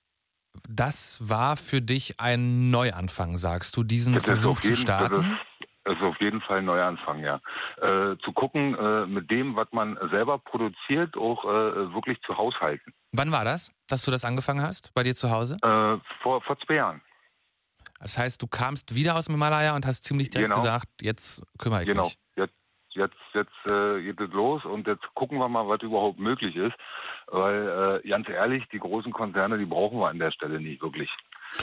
das 0.68 1.30
war 1.30 1.58
für 1.58 1.82
dich 1.82 2.20
ein 2.20 2.70
Neuanfang, 2.70 3.38
sagst 3.38 3.76
du, 3.78 3.84
diesen 3.84 4.20
Versuch 4.20 4.62
jeden, 4.62 4.76
zu 4.76 4.82
starten? 4.82 5.38
Das 5.86 5.96
ist, 5.96 6.02
auf 6.02 6.20
jeden 6.22 6.42
Fall 6.42 6.60
ein 6.60 6.66
Neuanfang, 6.66 7.20
ja. 7.20 7.42
Äh, 7.82 8.18
zu 8.24 8.32
gucken, 8.34 8.76
äh, 8.76 9.06
mit 9.06 9.30
dem, 9.30 9.56
was 9.56 9.68
man 9.72 9.98
selber 10.12 10.40
produziert, 10.40 11.18
auch 11.18 11.44
äh, 11.44 11.94
wirklich 11.94 12.22
zu 12.22 12.38
haushalten. 12.38 12.94
Wann 13.12 13.32
war 13.32 13.44
das, 13.44 13.72
dass 13.88 14.06
du 14.06 14.12
das 14.12 14.24
angefangen 14.24 14.62
hast, 14.62 14.94
bei 14.94 15.04
dir 15.04 15.16
zu 15.16 15.30
Hause? 15.30 15.58
Äh, 15.62 15.98
vor, 16.22 16.42
vor 16.42 16.58
zwei 16.66 16.76
Jahren. 16.76 17.02
Das 18.00 18.18
heißt, 18.18 18.42
du 18.42 18.48
kamst 18.48 18.96
wieder 18.96 19.16
aus 19.16 19.26
dem 19.26 19.36
Himalaya 19.36 19.76
und 19.76 19.86
hast 19.86 20.04
ziemlich 20.04 20.30
direkt 20.30 20.50
genau. 20.50 20.62
gesagt, 20.62 20.88
jetzt 21.02 21.42
kümmere 21.58 21.82
ich 21.82 21.88
genau. 21.88 22.04
mich. 22.04 22.18
Jetzt, 22.96 23.16
jetzt, 23.34 23.54
jetzt 23.66 23.66
äh, 23.66 24.02
geht 24.02 24.20
es 24.20 24.32
los 24.32 24.64
und 24.66 24.88
jetzt 24.88 25.04
gucken 25.16 25.40
wir 25.40 25.50
mal, 25.50 25.68
was 25.68 25.82
überhaupt 25.82 26.20
möglich 26.20 26.56
ist. 26.56 26.76
Weil 27.28 28.02
äh, 28.04 28.08
ganz 28.08 28.30
ehrlich, 28.30 28.64
die 28.72 28.80
großen 28.80 29.12
Konzerne, 29.12 29.58
die 29.58 29.66
brauchen 29.66 30.00
wir 30.00 30.10
an 30.10 30.20
der 30.20 30.32
Stelle 30.32 30.60
nicht 30.60 30.82
wirklich. 30.82 31.10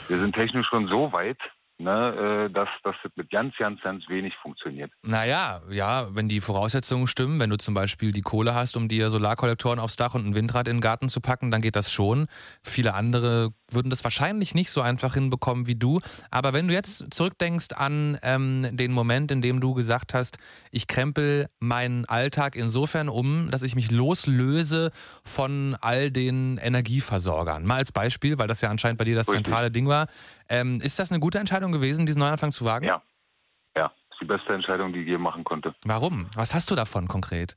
Wir 0.08 0.18
sind 0.18 0.34
technisch 0.34 0.66
schon 0.68 0.88
so 0.88 1.12
weit, 1.12 1.38
ne, 1.80 2.46
äh, 2.48 2.52
dass 2.52 2.68
das 2.84 2.94
mit 3.16 3.30
ganz, 3.30 3.56
ganz, 3.56 3.80
ganz 3.80 4.08
wenig 4.08 4.34
funktioniert. 4.42 4.92
Naja, 5.02 5.62
ja, 5.70 6.14
wenn 6.14 6.28
die 6.28 6.40
Voraussetzungen 6.40 7.06
stimmen, 7.06 7.40
wenn 7.40 7.50
du 7.50 7.56
zum 7.56 7.74
Beispiel 7.74 8.12
die 8.12 8.20
Kohle 8.20 8.54
hast, 8.54 8.76
um 8.76 8.88
dir 8.88 9.10
Solarkollektoren 9.10 9.78
aufs 9.78 9.96
Dach 9.96 10.14
und 10.14 10.26
ein 10.26 10.34
Windrad 10.34 10.68
in 10.68 10.76
den 10.76 10.80
Garten 10.80 11.08
zu 11.08 11.20
packen, 11.20 11.50
dann 11.50 11.62
geht 11.62 11.76
das 11.76 11.92
schon. 11.92 12.26
Viele 12.62 12.94
andere 12.94 13.50
würden 13.70 13.90
das 13.90 14.04
wahrscheinlich 14.04 14.54
nicht 14.54 14.70
so 14.70 14.80
einfach 14.80 15.14
hinbekommen 15.14 15.66
wie 15.66 15.76
du. 15.76 16.00
Aber 16.30 16.52
wenn 16.52 16.68
du 16.68 16.74
jetzt 16.74 17.12
zurückdenkst 17.12 17.72
an 17.74 18.18
ähm, 18.22 18.68
den 18.72 18.92
Moment, 18.92 19.30
in 19.30 19.42
dem 19.42 19.60
du 19.60 19.74
gesagt 19.74 20.14
hast, 20.14 20.38
ich 20.70 20.86
krempel 20.86 21.48
meinen 21.60 22.04
Alltag 22.04 22.56
insofern 22.56 23.08
um, 23.08 23.50
dass 23.50 23.62
ich 23.62 23.74
mich 23.74 23.90
loslöse 23.90 24.90
von 25.24 25.76
all 25.80 26.10
den 26.10 26.58
Energieversorgern. 26.58 27.64
Mal 27.64 27.76
als 27.76 27.92
Beispiel, 27.92 28.38
weil 28.38 28.48
das 28.48 28.60
ja 28.60 28.70
anscheinend 28.70 28.98
bei 28.98 29.04
dir 29.04 29.14
das 29.14 29.28
Richtig. 29.28 29.44
zentrale 29.44 29.70
Ding 29.70 29.86
war. 29.86 30.08
Ähm, 30.50 30.80
ist 30.82 30.98
das 30.98 31.10
eine 31.10 31.20
gute 31.20 31.38
Entscheidung 31.38 31.70
gewesen, 31.70 32.06
diesen 32.06 32.18
Neuanfang 32.18 32.50
zu 32.50 32.64
wagen? 32.64 32.84
Ja. 32.84 33.00
Ja, 33.76 33.86
ist 34.10 34.20
die 34.20 34.26
beste 34.26 34.52
Entscheidung, 34.52 34.92
die 34.92 35.00
ich 35.00 35.06
je 35.06 35.16
machen 35.16 35.44
konnte. 35.44 35.74
Warum? 35.84 36.28
Was 36.34 36.54
hast 36.54 36.70
du 36.70 36.74
davon 36.74 37.06
konkret? 37.06 37.56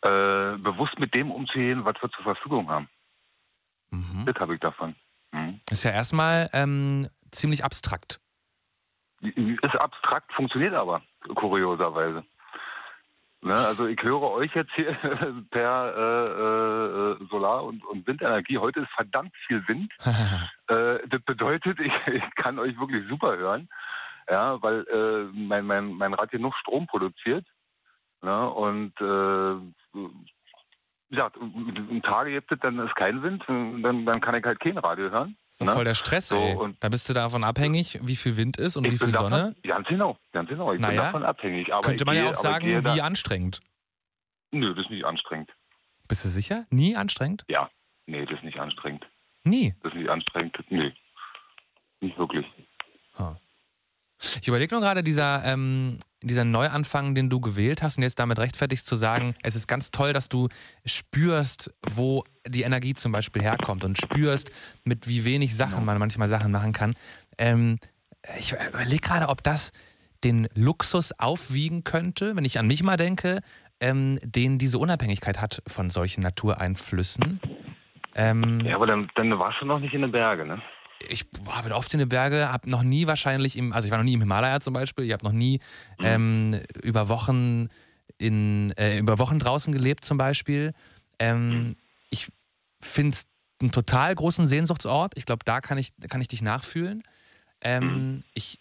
Äh, 0.00 0.56
bewusst 0.58 0.98
mit 0.98 1.14
dem 1.14 1.30
umzugehen, 1.30 1.84
was 1.84 1.94
wir 2.00 2.10
zur 2.10 2.24
Verfügung 2.24 2.70
haben. 2.70 2.88
Mhm. 3.90 4.24
Das 4.24 4.36
habe 4.36 4.54
ich 4.54 4.60
davon. 4.60 4.96
Mhm. 5.32 5.60
Ist 5.70 5.84
ja 5.84 5.90
erstmal 5.90 6.48
ähm, 6.54 7.08
ziemlich 7.30 7.64
abstrakt. 7.64 8.18
Ist 9.20 9.76
abstrakt, 9.76 10.32
funktioniert 10.32 10.74
aber, 10.74 11.02
kurioserweise. 11.34 12.24
Ne, 13.44 13.52
also 13.54 13.86
ich 13.86 14.02
höre 14.02 14.22
euch 14.22 14.54
jetzt 14.54 14.72
hier 14.74 14.92
per 15.50 15.94
äh, 15.94 17.22
äh, 17.22 17.26
Solar- 17.28 17.64
und, 17.64 17.84
und, 17.84 18.06
Windenergie. 18.06 18.56
Heute 18.56 18.80
ist 18.80 18.92
verdammt 18.92 19.36
viel 19.46 19.62
Wind. 19.68 19.92
äh, 20.68 21.06
das 21.06 21.22
bedeutet, 21.26 21.78
ich, 21.78 21.92
ich, 22.06 22.22
kann 22.36 22.58
euch 22.58 22.78
wirklich 22.80 23.06
super 23.06 23.36
hören, 23.36 23.68
ja, 24.30 24.62
weil 24.62 24.86
äh, 24.88 25.36
mein, 25.36 25.66
mein, 25.66 25.92
mein 25.92 26.14
Rad 26.14 26.30
genug 26.30 26.54
Strom 26.56 26.86
produziert. 26.86 27.44
Ne, 28.22 28.48
und 28.48 28.98
äh, 29.02 29.56
ja, 31.14 31.30
ein 31.36 32.02
Tage 32.02 32.30
gibt 32.30 32.50
es, 32.50 32.58
dann 32.60 32.78
ist 32.78 32.96
kein 32.96 33.22
Wind, 33.22 33.44
dann, 33.46 34.06
dann 34.06 34.22
kann 34.22 34.36
ich 34.36 34.44
halt 34.44 34.58
kein 34.60 34.78
Radio 34.78 35.10
hören. 35.10 35.36
Ne? 35.60 35.72
voll 35.72 35.84
der 35.84 35.94
Stress, 35.94 36.28
so, 36.28 36.36
ey. 36.36 36.74
Da 36.80 36.88
bist 36.88 37.08
du 37.08 37.12
davon 37.12 37.44
abhängig, 37.44 38.00
wie 38.02 38.16
viel 38.16 38.36
Wind 38.36 38.56
ist 38.56 38.76
und 38.76 38.84
wie 38.84 38.98
viel 38.98 39.12
davon, 39.12 39.30
Sonne? 39.30 39.56
Ganz 39.62 39.86
genau, 39.86 40.18
ganz 40.32 40.48
genau. 40.48 40.72
Ich 40.72 40.80
naja, 40.80 40.90
bin 40.90 41.04
davon 41.04 41.22
abhängig. 41.24 41.70
Könnte 41.82 42.04
man 42.04 42.16
ja 42.16 42.30
auch 42.30 42.34
sagen, 42.34 42.66
wie 42.66 42.82
da, 42.82 43.04
anstrengend. 43.04 43.60
Nö, 44.50 44.74
das 44.74 44.84
ist 44.84 44.90
nicht 44.90 45.04
anstrengend. 45.04 45.50
Bist 46.08 46.24
du 46.24 46.28
sicher? 46.28 46.66
Nie 46.70 46.96
anstrengend? 46.96 47.44
Ja, 47.48 47.70
nee, 48.06 48.24
das 48.26 48.38
ist 48.38 48.44
nicht 48.44 48.58
anstrengend. 48.58 49.06
Nie? 49.44 49.74
Das 49.82 49.92
ist 49.92 49.98
nicht 49.98 50.08
anstrengend, 50.08 50.58
nee. 50.70 50.92
Nicht 52.00 52.18
wirklich. 52.18 52.46
Huh. 53.18 53.36
Ich 54.40 54.48
überlege 54.48 54.74
nur 54.74 54.82
gerade, 54.82 55.02
dieser, 55.02 55.44
ähm, 55.44 55.98
dieser 56.26 56.44
Neuanfang, 56.44 57.14
den 57.14 57.30
du 57.30 57.40
gewählt 57.40 57.82
hast 57.82 57.96
und 57.96 58.02
jetzt 58.02 58.18
damit 58.18 58.38
rechtfertigst 58.38 58.86
zu 58.86 58.96
sagen, 58.96 59.34
es 59.42 59.56
ist 59.56 59.66
ganz 59.66 59.90
toll, 59.90 60.12
dass 60.12 60.28
du 60.28 60.48
spürst, 60.84 61.72
wo 61.88 62.24
die 62.46 62.62
Energie 62.62 62.94
zum 62.94 63.12
Beispiel 63.12 63.42
herkommt 63.42 63.84
und 63.84 63.98
spürst, 63.98 64.50
mit 64.84 65.08
wie 65.08 65.24
wenig 65.24 65.56
Sachen 65.56 65.84
man 65.84 65.98
manchmal 65.98 66.28
Sachen 66.28 66.52
machen 66.52 66.72
kann. 66.72 66.94
Ähm, 67.38 67.78
ich 68.38 68.52
überlege 68.52 69.00
gerade, 69.00 69.28
ob 69.28 69.42
das 69.42 69.72
den 70.24 70.48
Luxus 70.54 71.12
aufwiegen 71.18 71.84
könnte, 71.84 72.34
wenn 72.36 72.44
ich 72.44 72.58
an 72.58 72.66
mich 72.66 72.82
mal 72.82 72.96
denke, 72.96 73.40
ähm, 73.80 74.18
den 74.22 74.58
diese 74.58 74.78
Unabhängigkeit 74.78 75.40
hat 75.40 75.62
von 75.66 75.90
solchen 75.90 76.22
Natureinflüssen. 76.22 77.40
Ähm, 78.14 78.60
ja, 78.64 78.76
aber 78.76 78.86
dann, 78.86 79.10
dann 79.16 79.38
warst 79.38 79.60
du 79.60 79.66
noch 79.66 79.80
nicht 79.80 79.92
in 79.92 80.02
den 80.02 80.12
Bergen, 80.12 80.48
ne? 80.48 80.62
Ich 81.08 81.26
war 81.44 81.70
oft 81.72 81.92
in 81.92 81.98
den 81.98 82.08
Bergen, 82.08 82.48
habe 82.48 82.70
noch 82.70 82.82
nie 82.82 83.06
wahrscheinlich 83.06 83.56
im, 83.56 83.72
also 83.72 83.86
ich 83.86 83.90
war 83.90 83.98
noch 83.98 84.04
nie 84.04 84.14
im 84.14 84.20
Himalaya 84.20 84.60
zum 84.60 84.74
Beispiel, 84.74 85.04
ich 85.04 85.12
habe 85.12 85.24
noch 85.24 85.32
nie 85.32 85.60
mhm. 85.98 86.04
ähm, 86.04 86.60
über 86.82 87.08
Wochen 87.08 87.68
in, 88.18 88.72
äh, 88.72 88.98
über 88.98 89.18
Wochen 89.18 89.38
draußen 89.38 89.72
gelebt 89.72 90.04
zum 90.04 90.18
Beispiel. 90.18 90.72
Ähm, 91.18 91.48
mhm. 91.48 91.76
Ich 92.10 92.28
finde 92.80 93.14
es 93.14 93.26
einen 93.60 93.72
total 93.72 94.14
großen 94.14 94.46
Sehnsuchtsort. 94.46 95.12
Ich 95.16 95.26
glaube, 95.26 95.44
da 95.44 95.60
kann 95.60 95.78
ich, 95.78 95.92
kann 96.08 96.20
ich 96.20 96.28
dich 96.28 96.42
nachfühlen. 96.42 97.02
Ähm, 97.60 97.84
mhm. 97.84 98.24
Ich 98.34 98.60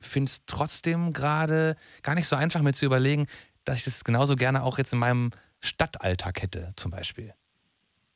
finde 0.00 0.30
es 0.30 0.44
trotzdem 0.46 1.12
gerade 1.12 1.76
gar 2.02 2.14
nicht 2.14 2.26
so 2.26 2.36
einfach, 2.36 2.62
mir 2.62 2.72
zu 2.72 2.86
überlegen, 2.86 3.26
dass 3.64 3.78
ich 3.78 3.84
das 3.84 4.04
genauso 4.04 4.36
gerne 4.36 4.62
auch 4.62 4.78
jetzt 4.78 4.92
in 4.92 4.98
meinem 4.98 5.30
Stadtalltag 5.60 6.42
hätte, 6.42 6.72
zum 6.76 6.90
Beispiel. 6.90 7.34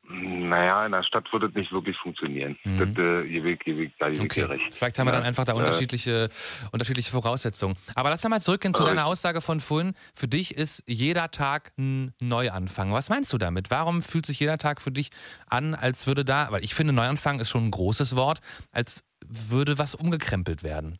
Naja, 0.06 0.84
in 0.84 0.92
der 0.92 1.02
Stadt 1.02 1.32
würde 1.32 1.46
es 1.46 1.54
nicht 1.54 1.72
wirklich 1.72 1.96
funktionieren. 1.96 2.58
Mhm. 2.64 2.78
Das, 2.78 2.88
äh, 2.98 3.22
ihr 3.26 3.42
Weg, 3.42 3.66
ihr 3.66 3.78
Weg, 3.78 3.92
da 3.98 4.08
ihr 4.08 4.20
okay. 4.20 4.42
recht. 4.42 4.74
Vielleicht 4.74 4.98
haben 4.98 5.06
wir 5.06 5.12
dann 5.12 5.22
einfach 5.22 5.44
da 5.44 5.54
unterschiedliche, 5.54 6.28
unterschiedliche 6.72 7.10
Voraussetzungen. 7.10 7.76
Aber 7.94 8.10
lass 8.10 8.28
mal 8.28 8.40
zurückgehen 8.40 8.74
zu 8.74 8.84
deiner 8.84 9.06
Aussage 9.06 9.40
von 9.40 9.60
vorhin. 9.60 9.94
Für 10.14 10.28
dich 10.28 10.56
ist 10.56 10.84
jeder 10.86 11.30
Tag 11.30 11.72
ein 11.78 12.12
Neuanfang. 12.20 12.92
Was 12.92 13.08
meinst 13.08 13.32
du 13.32 13.38
damit? 13.38 13.70
Warum 13.70 14.02
fühlt 14.02 14.26
sich 14.26 14.40
jeder 14.40 14.58
Tag 14.58 14.82
für 14.82 14.90
dich 14.90 15.10
an, 15.48 15.74
als 15.74 16.06
würde 16.06 16.24
da, 16.24 16.48
weil 16.50 16.62
ich 16.62 16.74
finde, 16.74 16.92
Neuanfang 16.92 17.40
ist 17.40 17.48
schon 17.48 17.66
ein 17.66 17.70
großes 17.70 18.14
Wort, 18.14 18.40
als 18.72 19.04
würde 19.26 19.78
was 19.78 19.94
umgekrempelt 19.94 20.62
werden? 20.62 20.98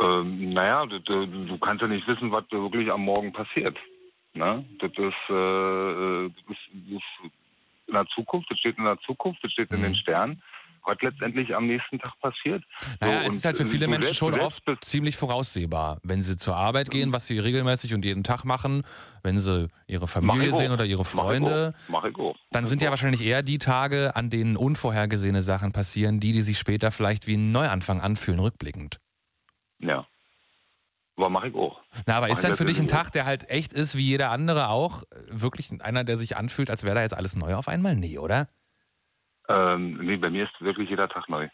Ähm, 0.00 0.50
naja, 0.50 0.86
du, 0.86 0.98
du, 1.00 1.58
kannst 1.58 1.82
ja 1.82 1.88
nicht 1.88 2.06
wissen, 2.06 2.30
was 2.30 2.44
wirklich 2.50 2.90
am 2.90 3.02
Morgen 3.02 3.32
passiert. 3.32 3.76
Ne? 4.34 4.64
Das, 4.78 4.90
ist, 4.90 5.30
äh, 5.30 6.30
das, 6.48 6.56
ist, 6.90 7.32
in 7.86 7.94
der 7.94 8.06
Zukunft, 8.06 8.50
das 8.50 8.58
steht 8.58 8.78
in 8.78 8.84
der 8.84 8.98
Zukunft, 9.00 9.42
das 9.42 9.52
steht 9.52 9.70
in 9.70 9.82
den 9.82 9.92
mhm. 9.92 9.96
Sternen 9.96 10.42
was 10.86 10.98
letztendlich 11.02 11.54
am 11.54 11.66
nächsten 11.66 11.98
Tag 11.98 12.18
passiert. 12.20 12.64
Naja, 13.00 13.22
so, 13.22 13.28
es 13.28 13.34
ist 13.36 13.44
halt 13.44 13.56
für 13.56 13.64
viele 13.64 13.88
Menschen 13.88 14.14
schon 14.14 14.38
oft 14.38 14.62
ziemlich 14.80 15.16
voraussehbar, 15.16 15.98
wenn 16.02 16.22
sie 16.22 16.36
zur 16.36 16.56
Arbeit 16.56 16.90
gehen, 16.90 17.12
was 17.12 17.26
sie 17.26 17.38
regelmäßig 17.38 17.94
und 17.94 18.04
jeden 18.04 18.24
Tag 18.24 18.44
machen, 18.44 18.84
wenn 19.22 19.38
sie 19.38 19.68
ihre 19.86 20.06
Familie 20.06 20.52
sehen 20.52 20.72
oder 20.72 20.84
ihre 20.84 21.04
Freunde. 21.04 21.74
Mach 21.88 22.04
ich 22.04 22.16
auch. 22.16 22.36
Dann 22.50 22.66
sind 22.66 22.82
ja 22.82 22.90
wahrscheinlich 22.90 23.24
eher 23.24 23.42
die 23.42 23.58
Tage, 23.58 24.14
an 24.14 24.30
denen 24.30 24.56
unvorhergesehene 24.56 25.42
Sachen 25.42 25.72
passieren, 25.72 26.20
die, 26.20 26.32
die 26.32 26.42
sich 26.42 26.58
später 26.58 26.90
vielleicht 26.90 27.26
wie 27.26 27.36
ein 27.36 27.52
Neuanfang 27.52 28.00
anfühlen, 28.00 28.40
rückblickend. 28.40 29.00
Ja. 29.78 30.06
Aber 31.16 31.30
mache 31.30 31.48
ich 31.48 31.54
auch. 31.54 31.80
Na, 32.06 32.16
aber 32.16 32.26
mach 32.26 32.32
ist 32.32 32.44
dann 32.44 32.54
für 32.54 32.64
dich 32.64 32.78
ein 32.78 32.88
Tag, 32.88 33.10
der 33.12 33.24
halt 33.24 33.48
echt 33.48 33.72
ist, 33.72 33.96
wie 33.96 34.02
jeder 34.02 34.30
andere 34.30 34.68
auch, 34.68 35.02
wirklich 35.28 35.70
einer, 35.80 36.04
der 36.04 36.16
sich 36.16 36.36
anfühlt, 36.36 36.70
als 36.70 36.84
wäre 36.84 36.94
da 36.94 37.02
jetzt 37.02 37.16
alles 37.16 37.36
neu 37.36 37.54
auf 37.54 37.68
einmal? 37.68 37.96
Nee, 37.96 38.18
oder? 38.18 38.48
Ähm, 39.48 39.98
nee, 40.02 40.16
bei 40.16 40.30
mir 40.30 40.44
ist 40.44 40.60
wirklich 40.60 40.90
jeder 40.90 41.08
Tag 41.08 41.28
neu. 41.28 41.48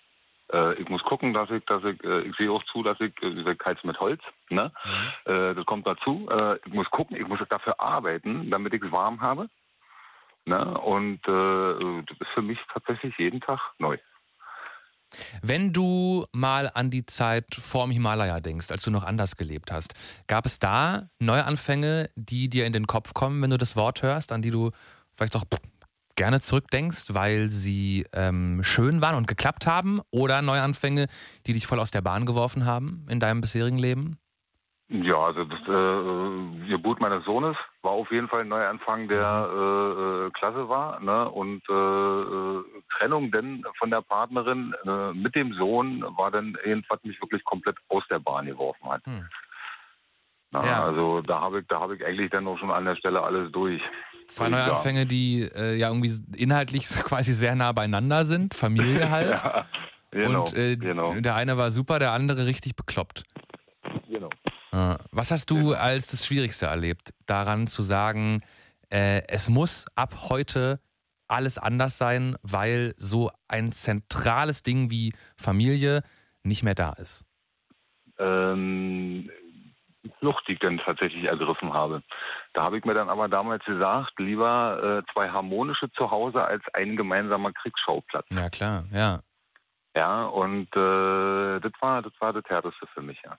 Äh, 0.52 0.74
ich 0.74 0.88
muss 0.88 1.02
gucken, 1.04 1.32
dass 1.32 1.50
ich, 1.50 1.64
dass 1.66 1.84
ich, 1.84 2.02
äh, 2.02 2.22
ich 2.22 2.36
sehe 2.36 2.50
auch 2.50 2.64
zu, 2.64 2.82
dass 2.82 2.98
ich, 3.00 3.12
äh, 3.22 3.52
ich 3.52 3.84
mit 3.84 4.00
Holz, 4.00 4.20
ne? 4.50 4.72
Mhm. 4.84 5.32
Äh, 5.32 5.54
das 5.54 5.64
kommt 5.66 5.86
dazu. 5.86 6.28
Äh, 6.30 6.58
ich 6.66 6.72
muss 6.72 6.90
gucken, 6.90 7.16
ich 7.16 7.26
muss 7.26 7.38
dafür 7.48 7.78
arbeiten, 7.80 8.50
damit 8.50 8.74
ich 8.74 8.82
es 8.82 8.92
warm 8.92 9.20
habe. 9.20 9.48
Ne? 10.44 10.78
Und 10.78 11.20
äh, 11.28 12.02
das 12.08 12.18
ist 12.20 12.30
für 12.34 12.42
mich 12.42 12.58
tatsächlich 12.72 13.16
jeden 13.18 13.40
Tag 13.40 13.60
neu. 13.78 13.96
Wenn 15.42 15.72
du 15.72 16.26
mal 16.32 16.70
an 16.72 16.90
die 16.90 17.06
Zeit 17.06 17.46
vorm 17.54 17.90
Himalaya 17.90 18.40
denkst, 18.40 18.70
als 18.70 18.82
du 18.82 18.90
noch 18.90 19.04
anders 19.04 19.36
gelebt 19.36 19.72
hast, 19.72 19.94
gab 20.26 20.46
es 20.46 20.58
da 20.58 21.08
Neuanfänge, 21.18 22.10
die 22.16 22.48
dir 22.48 22.66
in 22.66 22.72
den 22.72 22.86
Kopf 22.86 23.14
kommen, 23.14 23.42
wenn 23.42 23.50
du 23.50 23.58
das 23.58 23.76
Wort 23.76 24.02
hörst, 24.02 24.32
an 24.32 24.42
die 24.42 24.50
du 24.50 24.70
vielleicht 25.14 25.36
auch 25.36 25.44
gerne 26.16 26.40
zurückdenkst, 26.40 27.06
weil 27.08 27.48
sie 27.48 28.06
ähm, 28.12 28.62
schön 28.62 29.00
waren 29.00 29.16
und 29.16 29.26
geklappt 29.26 29.66
haben? 29.66 30.00
Oder 30.10 30.42
Neuanfänge, 30.42 31.06
die 31.46 31.52
dich 31.52 31.66
voll 31.66 31.80
aus 31.80 31.90
der 31.90 32.02
Bahn 32.02 32.26
geworfen 32.26 32.64
haben 32.66 33.06
in 33.08 33.20
deinem 33.20 33.40
bisherigen 33.40 33.78
Leben? 33.78 34.18
Ja, 34.92 35.24
also 35.24 35.44
das 35.44 35.60
äh, 35.60 36.68
Geburt 36.68 37.00
meines 37.00 37.24
Sohnes 37.24 37.56
war 37.80 37.92
auf 37.92 38.10
jeden 38.10 38.28
Fall 38.28 38.42
ein 38.42 38.48
Neuanfang, 38.48 39.08
der 39.08 39.48
mhm. 39.48 40.26
äh, 40.26 40.30
klasse 40.32 40.68
war. 40.68 41.00
Ne? 41.00 41.30
Und 41.30 41.62
äh, 41.66 41.72
äh, 41.72 42.64
Trennung 42.98 43.30
denn 43.30 43.64
von 43.78 43.90
der 43.90 44.02
Partnerin 44.02 44.74
äh, 44.84 45.14
mit 45.14 45.34
dem 45.34 45.54
Sohn 45.54 46.04
war 46.18 46.30
dann 46.30 46.58
irgendwas 46.62 47.02
mich 47.04 47.18
wirklich 47.22 47.42
komplett 47.44 47.76
aus 47.88 48.02
der 48.10 48.18
Bahn 48.18 48.44
geworfen 48.44 48.86
hat. 48.90 49.06
Mhm. 49.06 49.26
Na, 50.50 50.66
ja. 50.66 50.84
Also 50.84 51.22
da 51.22 51.40
habe 51.40 51.60
ich, 51.60 51.66
da 51.68 51.80
habe 51.80 51.96
ich 51.96 52.04
eigentlich 52.04 52.30
dann 52.30 52.46
auch 52.46 52.58
schon 52.58 52.70
an 52.70 52.84
der 52.84 52.96
Stelle 52.96 53.22
alles 53.22 53.50
durch. 53.50 53.80
Zwei 54.26 54.50
Neuanfänge, 54.50 55.06
die 55.06 55.48
äh, 55.56 55.74
ja 55.74 55.88
irgendwie 55.88 56.12
inhaltlich 56.36 56.86
quasi 57.04 57.32
sehr 57.32 57.54
nah 57.54 57.72
beieinander 57.72 58.26
sind, 58.26 58.52
Familie 58.52 59.10
halt. 59.10 59.40
ja, 59.42 59.64
genau, 60.10 60.40
Und 60.40 60.54
äh, 60.54 60.76
genau. 60.76 61.14
der 61.14 61.34
eine 61.34 61.56
war 61.56 61.70
super, 61.70 61.98
der 61.98 62.12
andere 62.12 62.44
richtig 62.44 62.76
bekloppt. 62.76 63.24
Genau. 64.72 64.96
Was 65.10 65.30
hast 65.30 65.50
du 65.50 65.74
als 65.74 66.08
das 66.10 66.26
Schwierigste 66.26 66.66
erlebt, 66.66 67.12
daran 67.26 67.66
zu 67.66 67.82
sagen, 67.82 68.42
äh, 68.90 69.22
es 69.28 69.48
muss 69.48 69.86
ab 69.94 70.30
heute 70.30 70.80
alles 71.28 71.58
anders 71.58 71.98
sein, 71.98 72.36
weil 72.42 72.94
so 72.96 73.30
ein 73.48 73.72
zentrales 73.72 74.62
Ding 74.62 74.90
wie 74.90 75.12
Familie 75.36 76.02
nicht 76.42 76.62
mehr 76.62 76.74
da 76.74 76.92
ist? 76.94 77.24
Ähm, 78.18 79.30
Flucht, 80.18 80.44
die 80.48 80.52
ich 80.52 80.58
dann 80.58 80.78
tatsächlich 80.78 81.24
ergriffen 81.24 81.72
habe. 81.72 82.02
Da 82.54 82.64
habe 82.64 82.78
ich 82.78 82.84
mir 82.84 82.94
dann 82.94 83.08
aber 83.08 83.28
damals 83.28 83.64
gesagt, 83.64 84.18
lieber 84.18 85.02
äh, 85.06 85.12
zwei 85.12 85.30
harmonische 85.30 85.90
zu 85.92 86.10
Hause 86.10 86.44
als 86.44 86.62
ein 86.74 86.96
gemeinsamer 86.96 87.52
Kriegsschauplatz. 87.52 88.26
Ja 88.32 88.50
klar, 88.50 88.84
ja. 88.92 89.20
Ja, 89.94 90.24
und 90.24 90.68
äh, 90.74 91.60
das 91.60 91.72
war 91.80 92.02
das 92.02 92.12
war 92.18 92.32
das 92.32 92.44
Härteste 92.46 92.86
für 92.94 93.02
mich, 93.02 93.20
ja. 93.24 93.36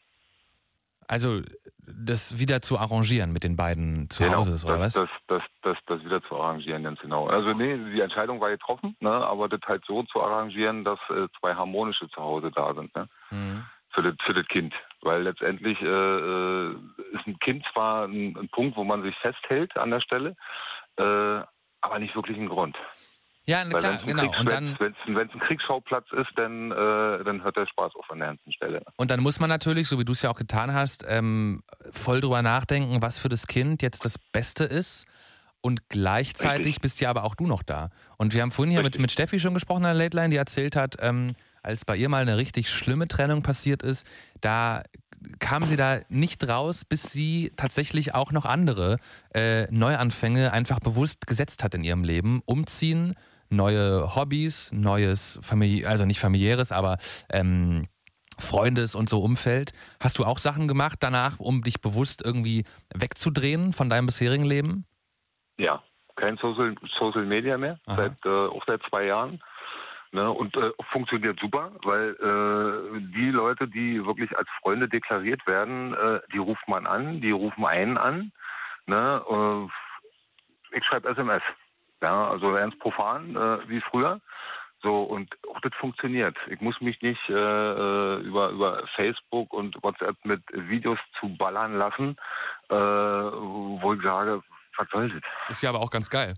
Also 1.07 1.41
das 1.85 2.39
wieder 2.39 2.61
zu 2.61 2.77
arrangieren 2.79 3.33
mit 3.33 3.43
den 3.43 3.55
beiden 3.55 4.09
zu 4.09 4.23
genau, 4.23 4.37
Hause, 4.37 4.65
oder 4.65 4.77
das, 4.77 4.95
was? 4.95 5.07
Das, 5.07 5.09
das, 5.27 5.43
das, 5.61 5.77
das 5.87 6.05
wieder 6.05 6.21
zu 6.23 6.35
arrangieren, 6.35 6.83
ganz 6.83 6.99
genau. 6.99 7.27
Also 7.27 7.53
nee, 7.53 7.77
die 7.93 8.01
Entscheidung 8.01 8.39
war 8.39 8.49
getroffen, 8.49 8.95
ne, 8.99 9.11
aber 9.11 9.49
das 9.49 9.61
halt 9.67 9.83
so 9.85 10.03
zu 10.03 10.21
arrangieren, 10.21 10.83
dass 10.83 10.99
äh, 11.09 11.27
zwei 11.39 11.55
harmonische 11.55 12.07
zu 12.09 12.21
Hause 12.21 12.51
da 12.51 12.73
sind. 12.73 12.95
Ne? 12.95 13.07
Mhm 13.31 13.65
für 13.93 14.01
das, 14.01 14.15
für 14.25 14.33
das 14.33 14.47
Kind. 14.47 14.73
Weil 15.01 15.23
letztendlich 15.23 15.79
äh, 15.81 15.85
äh, 15.85 16.75
ist 17.13 17.27
ein 17.27 17.37
Kind 17.39 17.65
zwar 17.71 18.05
ein, 18.05 18.35
ein, 18.37 18.49
Punkt, 18.49 18.75
wo 18.75 18.83
man 18.83 19.03
sich 19.03 19.15
festhält 19.17 19.75
an 19.77 19.91
der 19.91 20.01
Stelle, 20.01 20.35
äh, 20.97 21.41
aber 21.81 21.99
nicht 21.99 22.15
wirklich 22.15 22.37
ein 22.37 22.49
Grund. 22.49 22.77
Ja, 23.45 23.63
Weil 23.69 23.79
klar, 23.79 23.99
genau. 24.05 24.31
Und 24.39 24.49
dann, 24.49 24.77
wenn 24.79 25.27
es 25.27 25.33
ein 25.33 25.39
Kriegsschauplatz 25.41 26.05
ist, 26.13 26.29
dann, 26.37 26.71
äh, 26.71 27.23
dann 27.23 27.43
hört 27.43 27.57
der 27.57 27.67
Spaß 27.67 27.93
auf 27.95 28.09
an 28.09 28.19
der 28.19 28.29
ganzen 28.29 28.53
Stelle. 28.53 28.81
Und 28.95 29.11
dann 29.11 29.19
muss 29.19 29.39
man 29.39 29.49
natürlich, 29.49 29.87
so 29.89 29.99
wie 29.99 30.05
du 30.05 30.13
es 30.13 30.21
ja 30.21 30.29
auch 30.29 30.37
getan 30.37 30.73
hast, 30.73 31.05
ähm, 31.07 31.61
voll 31.91 32.21
drüber 32.21 32.41
nachdenken, 32.41 33.01
was 33.01 33.19
für 33.19 33.29
das 33.29 33.47
Kind 33.47 33.81
jetzt 33.81 34.05
das 34.05 34.17
Beste 34.17 34.63
ist. 34.63 35.05
Und 35.59 35.89
gleichzeitig 35.89 36.65
Richtig. 36.67 36.81
bist 36.81 37.01
ja 37.01 37.09
aber 37.09 37.23
auch 37.23 37.35
du 37.35 37.47
noch 37.47 37.63
da. 37.63 37.89
Und 38.17 38.33
wir 38.33 38.41
haben 38.41 38.51
vorhin 38.51 38.71
hier 38.71 38.83
mit, 38.83 38.99
mit 38.99 39.11
Steffi 39.11 39.39
schon 39.39 39.53
gesprochen 39.53 39.85
an 39.85 39.95
der 39.95 40.05
Late 40.05 40.17
Line, 40.17 40.29
die 40.29 40.35
erzählt 40.35 40.75
hat, 40.75 40.97
ähm, 40.99 41.31
als 41.61 41.85
bei 41.85 41.95
ihr 41.95 42.09
mal 42.09 42.21
eine 42.21 42.37
richtig 42.37 42.69
schlimme 42.69 43.07
Trennung 43.07 43.43
passiert 43.43 43.81
ist, 43.81 44.05
da 44.41 44.83
kam 45.39 45.65
sie 45.65 45.77
da 45.77 46.01
nicht 46.09 46.47
raus, 46.47 46.83
bis 46.83 47.03
sie 47.03 47.53
tatsächlich 47.55 48.13
auch 48.13 48.31
noch 48.31 48.45
andere 48.45 48.97
äh, 49.33 49.71
Neuanfänge 49.71 50.51
einfach 50.51 50.79
bewusst 50.79 51.27
gesetzt 51.27 51.63
hat 51.63 51.75
in 51.75 51.83
ihrem 51.85 52.03
Leben. 52.03 52.41
Umziehen, 52.45 53.15
neue 53.55 54.15
Hobbys, 54.15 54.71
neues 54.73 55.39
Familie, 55.41 55.87
also 55.87 56.05
nicht 56.05 56.19
familiäres, 56.19 56.71
aber 56.71 56.97
ähm, 57.31 57.87
Freundes- 58.39 58.95
und 58.95 59.09
so 59.09 59.19
Umfeld. 59.19 59.71
Hast 60.01 60.19
du 60.19 60.25
auch 60.25 60.39
Sachen 60.39 60.67
gemacht 60.67 60.99
danach, 61.01 61.39
um 61.39 61.61
dich 61.61 61.81
bewusst 61.81 62.23
irgendwie 62.25 62.65
wegzudrehen 62.93 63.73
von 63.73 63.89
deinem 63.89 64.07
bisherigen 64.07 64.45
Leben? 64.45 64.85
Ja, 65.57 65.83
kein 66.15 66.37
Social, 66.37 66.75
Social 66.99 67.25
Media 67.25 67.57
mehr, 67.57 67.79
seit, 67.87 68.13
äh, 68.25 68.29
auch 68.29 68.63
seit 68.65 68.81
zwei 68.89 69.05
Jahren. 69.05 69.41
Ne, 70.11 70.29
und 70.29 70.55
äh, 70.55 70.69
funktioniert 70.91 71.39
super, 71.39 71.71
weil 71.83 72.11
äh, 72.11 72.99
die 73.17 73.31
Leute, 73.31 73.67
die 73.67 74.05
wirklich 74.05 74.37
als 74.37 74.47
Freunde 74.61 74.87
deklariert 74.87 75.47
werden, 75.47 75.95
äh, 75.95 76.19
die 76.31 76.37
ruft 76.37 76.67
man 76.67 76.85
an, 76.85 77.19
die 77.19 77.31
rufen 77.31 77.65
einen 77.65 77.97
an. 77.97 78.31
Ne, 78.85 79.23
äh, 79.27 80.77
ich 80.77 80.85
schreibe 80.85 81.09
SMS. 81.09 81.41
Ja, 82.03 82.27
also 82.29 82.51
ganz 82.51 82.77
profan, 82.79 83.35
äh, 83.35 83.69
wie 83.69 83.79
früher. 83.79 84.19
So, 84.81 85.03
und 85.03 85.33
auch 85.49 85.61
das 85.61 85.71
funktioniert. 85.79 86.35
Ich 86.47 86.59
muss 86.59 86.79
mich 86.81 87.01
nicht 87.01 87.29
äh, 87.29 87.33
äh, 87.33 88.19
über, 88.19 88.49
über 88.49 88.85
Facebook 88.97 89.53
und 89.53 89.81
WhatsApp 89.81 90.17
mit 90.25 90.43
Videos 90.51 90.99
zu 91.21 91.29
ballern 91.37 91.77
lassen, 91.77 92.17
äh, 92.69 92.75
wo 92.75 93.93
ich 93.93 94.03
sage, 94.03 94.43
was 94.75 94.89
soll 94.89 95.09
das? 95.09 95.21
Ist 95.47 95.63
ja 95.63 95.69
aber 95.69 95.79
auch 95.79 95.89
ganz 95.89 96.09
geil. 96.09 96.35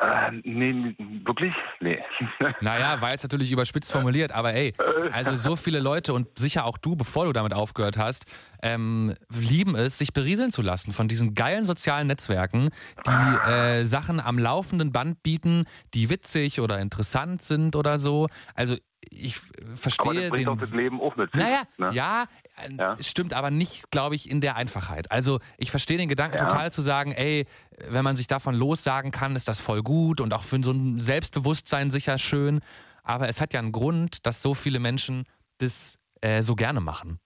Äh, 0.00 0.30
nee, 0.44 0.94
wirklich? 1.24 1.52
Nee. 1.80 1.98
Naja, 2.62 3.00
war 3.00 3.10
jetzt 3.10 3.22
natürlich 3.22 3.52
überspitzt 3.52 3.92
formuliert, 3.92 4.32
aber 4.32 4.54
ey, 4.54 4.72
also 5.12 5.36
so 5.36 5.56
viele 5.56 5.78
Leute 5.80 6.12
und 6.14 6.38
sicher 6.38 6.64
auch 6.64 6.78
du, 6.78 6.96
bevor 6.96 7.26
du 7.26 7.32
damit 7.32 7.52
aufgehört 7.52 7.98
hast, 7.98 8.24
ähm, 8.62 9.14
lieben 9.30 9.74
es, 9.74 9.98
sich 9.98 10.12
berieseln 10.12 10.52
zu 10.52 10.62
lassen 10.62 10.92
von 10.92 11.08
diesen 11.08 11.34
geilen 11.34 11.66
sozialen 11.66 12.06
Netzwerken, 12.06 12.70
die 13.06 13.50
äh, 13.50 13.84
Sachen 13.84 14.20
am 14.20 14.38
laufenden 14.38 14.92
Band 14.92 15.22
bieten, 15.22 15.64
die 15.94 16.08
witzig 16.08 16.60
oder 16.60 16.78
interessant 16.78 17.42
sind 17.42 17.76
oder 17.76 17.98
so. 17.98 18.28
Also 18.54 18.76
ich 19.08 19.36
verstehe 19.74 20.10
aber 20.10 20.20
das 20.20 20.30
bringt 20.30 20.38
den. 20.38 20.46
Doch 20.46 20.60
das 20.60 20.72
Leben 20.72 21.00
auch 21.00 21.16
mit 21.16 21.30
sich, 21.32 21.40
naja, 21.40 21.62
ne? 21.78 21.90
ja, 21.92 22.24
äh, 22.56 22.74
Ja. 22.78 22.96
stimmt, 23.02 23.32
aber 23.32 23.50
nicht, 23.50 23.90
glaube 23.90 24.14
ich, 24.14 24.28
in 24.28 24.40
der 24.40 24.56
Einfachheit. 24.56 25.10
Also 25.10 25.40
ich 25.56 25.70
verstehe 25.70 25.96
den 25.96 26.08
Gedanken 26.08 26.36
Ja. 26.36 26.46
total 26.46 26.70
zu 26.72 26.82
sagen, 26.82 27.12
ey, 27.12 27.46
wenn 27.88 28.04
man 28.04 28.16
sich 28.16 28.26
davon 28.26 28.54
lossagen 28.54 29.10
kann, 29.10 29.36
ist 29.36 29.48
das 29.48 29.60
voll 29.60 29.82
gut 29.82 30.20
und 30.20 30.34
auch 30.34 30.44
für 30.44 30.62
so 30.62 30.72
ein 30.72 31.00
Selbstbewusstsein 31.00 31.90
sicher 31.90 32.18
schön. 32.18 32.60
Aber 33.02 33.28
es 33.28 33.40
hat 33.40 33.52
ja 33.54 33.60
einen 33.60 33.72
Grund, 33.72 34.26
dass 34.26 34.42
so 34.42 34.52
viele 34.54 34.78
Menschen 34.78 35.24
das 35.58 35.98
äh, 36.20 36.42
so 36.42 36.54
gerne 36.54 36.80
machen. 36.80 37.18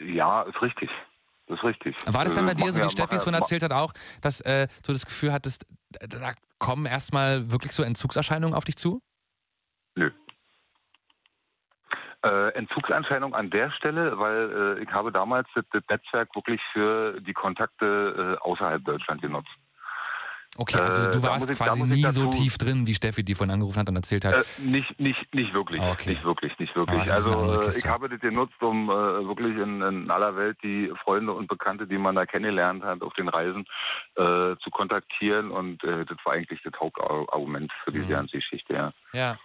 Ja, 0.00 0.42
ist 0.42 0.60
richtig. 0.62 0.90
Das 1.48 1.58
ist 1.58 1.64
richtig. 1.64 1.96
War 2.06 2.24
das 2.24 2.34
dann 2.34 2.44
Äh, 2.44 2.48
bei 2.48 2.54
dir, 2.54 2.64
machen 2.66 2.74
so 2.74 2.82
wie 2.82 2.90
Steffi 2.90 3.14
es 3.16 3.24
von 3.24 3.34
erzählt 3.34 3.62
hat, 3.62 3.72
auch, 3.72 3.92
dass 4.20 4.40
äh, 4.42 4.66
du 4.84 4.92
das 4.92 5.06
Gefühl 5.06 5.32
hattest, 5.32 5.66
da 6.00 6.32
kommen 6.58 6.86
erstmal 6.86 7.50
wirklich 7.50 7.72
so 7.72 7.82
Entzugserscheinungen 7.82 8.54
auf 8.54 8.64
dich 8.64 8.76
zu? 8.76 9.00
Nö. 9.96 10.10
Äh, 12.22 12.48
Entzugserscheinung 12.54 13.34
an 13.34 13.50
der 13.50 13.70
Stelle, 13.72 14.18
weil 14.18 14.76
äh, 14.78 14.82
ich 14.82 14.90
habe 14.90 15.12
damals 15.12 15.48
das, 15.54 15.64
das 15.72 15.82
Netzwerk 15.88 16.34
wirklich 16.34 16.60
für 16.72 17.20
die 17.20 17.32
Kontakte 17.34 18.36
äh, 18.40 18.42
außerhalb 18.44 18.84
Deutschland 18.84 19.20
genutzt. 19.22 19.50
Okay, 20.58 20.80
also 20.80 21.02
Äh, 21.02 21.10
du 21.10 21.22
warst 21.22 21.50
ich- 21.50 21.58
quasi 21.58 21.84
nie 21.84 22.02
so 22.06 22.30
tief 22.30 22.56
drin, 22.56 22.86
wie 22.86 22.94
Steffi, 22.94 23.22
die 23.22 23.34
vorhin 23.34 23.52
angerufen 23.52 23.78
hat 23.78 23.88
und 23.90 23.96
erzählt 23.96 24.24
hat. 24.24 24.34
Äh, 24.36 24.62
nicht, 24.62 24.98
nicht, 24.98 25.34
nicht 25.34 25.52
wirklich. 25.52 25.80
Ah, 25.82 25.92
okay. 25.92 26.10
Nicht 26.10 26.24
wirklich, 26.24 26.58
nicht 26.58 26.74
Aber 26.74 26.90
wirklich. 26.90 27.12
Also 27.12 27.30
äh, 27.60 27.78
ich 27.78 27.86
habe 27.86 28.08
das 28.08 28.18
genutzt, 28.20 28.60
um 28.62 28.88
wirklich 28.88 29.54
in, 29.58 29.82
in 29.82 30.10
aller 30.10 30.34
Welt 30.36 30.56
die 30.62 30.90
Freunde 31.04 31.32
und 31.32 31.46
Bekannte, 31.48 31.86
die 31.86 31.98
man 31.98 32.14
da 32.16 32.24
kennengelernt 32.24 32.82
hat 32.82 33.02
auf 33.02 33.12
den 33.14 33.28
Reisen, 33.28 33.66
zu 34.14 34.70
kontaktieren 34.70 35.50
und 35.50 35.82
das 35.84 36.16
war 36.24 36.32
eigentlich 36.32 36.62
das 36.62 36.72
Hauptargument 36.80 37.70
für 37.84 37.92
diese 37.92 38.06
Mhm. 38.06 38.10
ganze 38.10 38.38
Geschichte. 38.38 38.72
Ja. 38.72 38.92
Ja. 39.12 39.38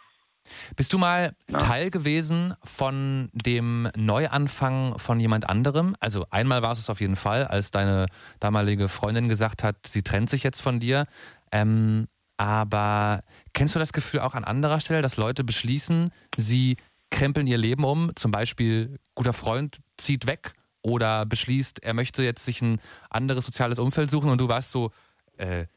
Bist 0.75 0.93
du 0.93 0.97
mal 0.97 1.33
Ja. 1.49 1.57
Teil 1.57 1.91
gewesen 1.91 2.53
von 2.63 3.29
dem 3.33 3.89
Neuanfang 3.95 4.97
von 4.97 5.19
jemand 5.19 5.47
anderem? 5.49 5.95
Also 5.99 6.25
einmal 6.29 6.61
war 6.61 6.71
es 6.71 6.79
es 6.79 6.89
auf 6.89 7.01
jeden 7.01 7.15
Fall, 7.15 7.45
als 7.45 7.71
deine 7.71 8.07
damalige 8.39 8.89
Freundin 8.89 9.29
gesagt 9.29 9.63
hat, 9.63 9.75
sie 9.87 10.01
trennt 10.01 10.29
sich 10.29 10.43
jetzt 10.43 10.61
von 10.61 10.79
dir. 10.79 11.05
Ähm, 11.51 12.07
aber 12.37 13.23
kennst 13.53 13.75
du 13.75 13.79
das 13.79 13.93
Gefühl 13.93 14.21
auch 14.21 14.33
an 14.33 14.43
anderer 14.43 14.79
Stelle, 14.79 15.01
dass 15.01 15.17
Leute 15.17 15.43
beschließen, 15.43 16.09
sie 16.37 16.77
krempeln 17.11 17.45
ihr 17.45 17.57
Leben 17.57 17.83
um? 17.83 18.11
Zum 18.15 18.31
Beispiel, 18.31 18.97
guter 19.13 19.33
Freund 19.33 19.79
zieht 19.97 20.25
weg 20.25 20.53
oder 20.81 21.25
beschließt, 21.27 21.83
er 21.83 21.93
möchte 21.93 22.23
jetzt 22.23 22.43
sich 22.43 22.61
ein 22.61 22.79
anderes 23.11 23.45
soziales 23.45 23.77
Umfeld 23.77 24.09
suchen 24.09 24.31
und 24.31 24.41
du 24.41 24.49
warst 24.49 24.71
so, 24.71 24.91
äh, 25.37 25.67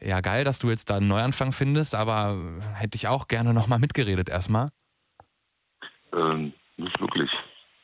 ja 0.00 0.20
geil, 0.20 0.44
dass 0.44 0.58
du 0.58 0.70
jetzt 0.70 0.90
da 0.90 0.96
einen 0.96 1.08
Neuanfang 1.08 1.52
findest, 1.52 1.94
aber 1.94 2.36
hätte 2.74 2.96
ich 2.96 3.08
auch 3.08 3.28
gerne 3.28 3.54
nochmal 3.54 3.78
mitgeredet 3.78 4.28
erstmal. 4.28 4.70
Ähm, 6.12 6.52
nicht 6.76 7.00
wirklich. 7.00 7.30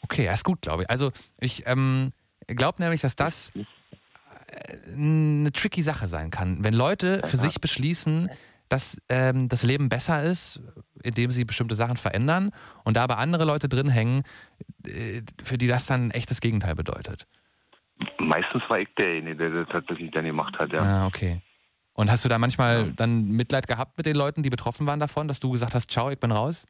Okay, 0.03 0.25
ja, 0.25 0.33
ist 0.33 0.45
gut, 0.45 0.63
glaube 0.63 0.83
ich. 0.83 0.91
Also 0.91 1.13
ich 1.41 1.67
ähm, 1.67 2.11
glaube 2.47 2.83
nämlich, 2.83 3.01
dass 3.01 3.17
das 3.17 3.53
äh, 3.55 4.93
eine 4.93 5.53
tricky 5.53 5.83
Sache 5.83 6.07
sein 6.07 6.31
kann. 6.31 6.63
Wenn 6.63 6.75
Leute 6.75 7.23
für 7.25 7.37
sich 7.37 7.61
beschließen, 7.61 8.29
dass 8.69 9.01
ähm, 9.09 9.49
das 9.49 9.63
Leben 9.63 9.89
besser 9.89 10.23
ist, 10.23 10.61
indem 11.03 11.31
sie 11.31 11.45
bestimmte 11.45 11.75
Sachen 11.75 11.97
verändern 11.97 12.51
und 12.85 12.97
da 12.97 13.05
aber 13.05 13.19
andere 13.19 13.45
Leute 13.45 13.69
drin 13.69 13.89
hängen, 13.89 14.23
äh, 14.87 15.23
für 15.43 15.59
die 15.59 15.67
das 15.67 15.87
dann 15.87 16.11
echt 16.11 16.31
das 16.31 16.41
Gegenteil 16.41 16.75
bedeutet. 16.75 17.27
Meistens 18.19 18.63
war 18.69 18.81
ich 18.81 18.89
derjenige, 18.99 19.37
der 19.37 19.51
das 19.51 19.69
tatsächlich 19.69 20.11
dann 20.11 20.25
gemacht 20.25 20.59
hat, 20.59 20.73
ja. 20.73 20.81
Ah, 20.81 21.07
okay. 21.07 21.41
Und 21.95 22.11
hast 22.11 22.25
du 22.25 22.29
da 22.29 22.39
manchmal 22.39 22.93
dann 22.93 23.29
Mitleid 23.31 23.69
gehabt 23.69 23.97
mit 23.97 24.05
den 24.07 24.17
Leuten, 24.17 24.43
die 24.43 24.51
betroffen 24.51 24.87
waren 24.87 24.99
davon, 25.01 25.29
dass 25.29 25.41
du 25.41 25.51
gesagt 25.53 25.75
hast, 25.75 25.91
ciao, 25.91 26.11
ich 26.11 26.19
bin 26.19 26.33
raus? 26.33 26.67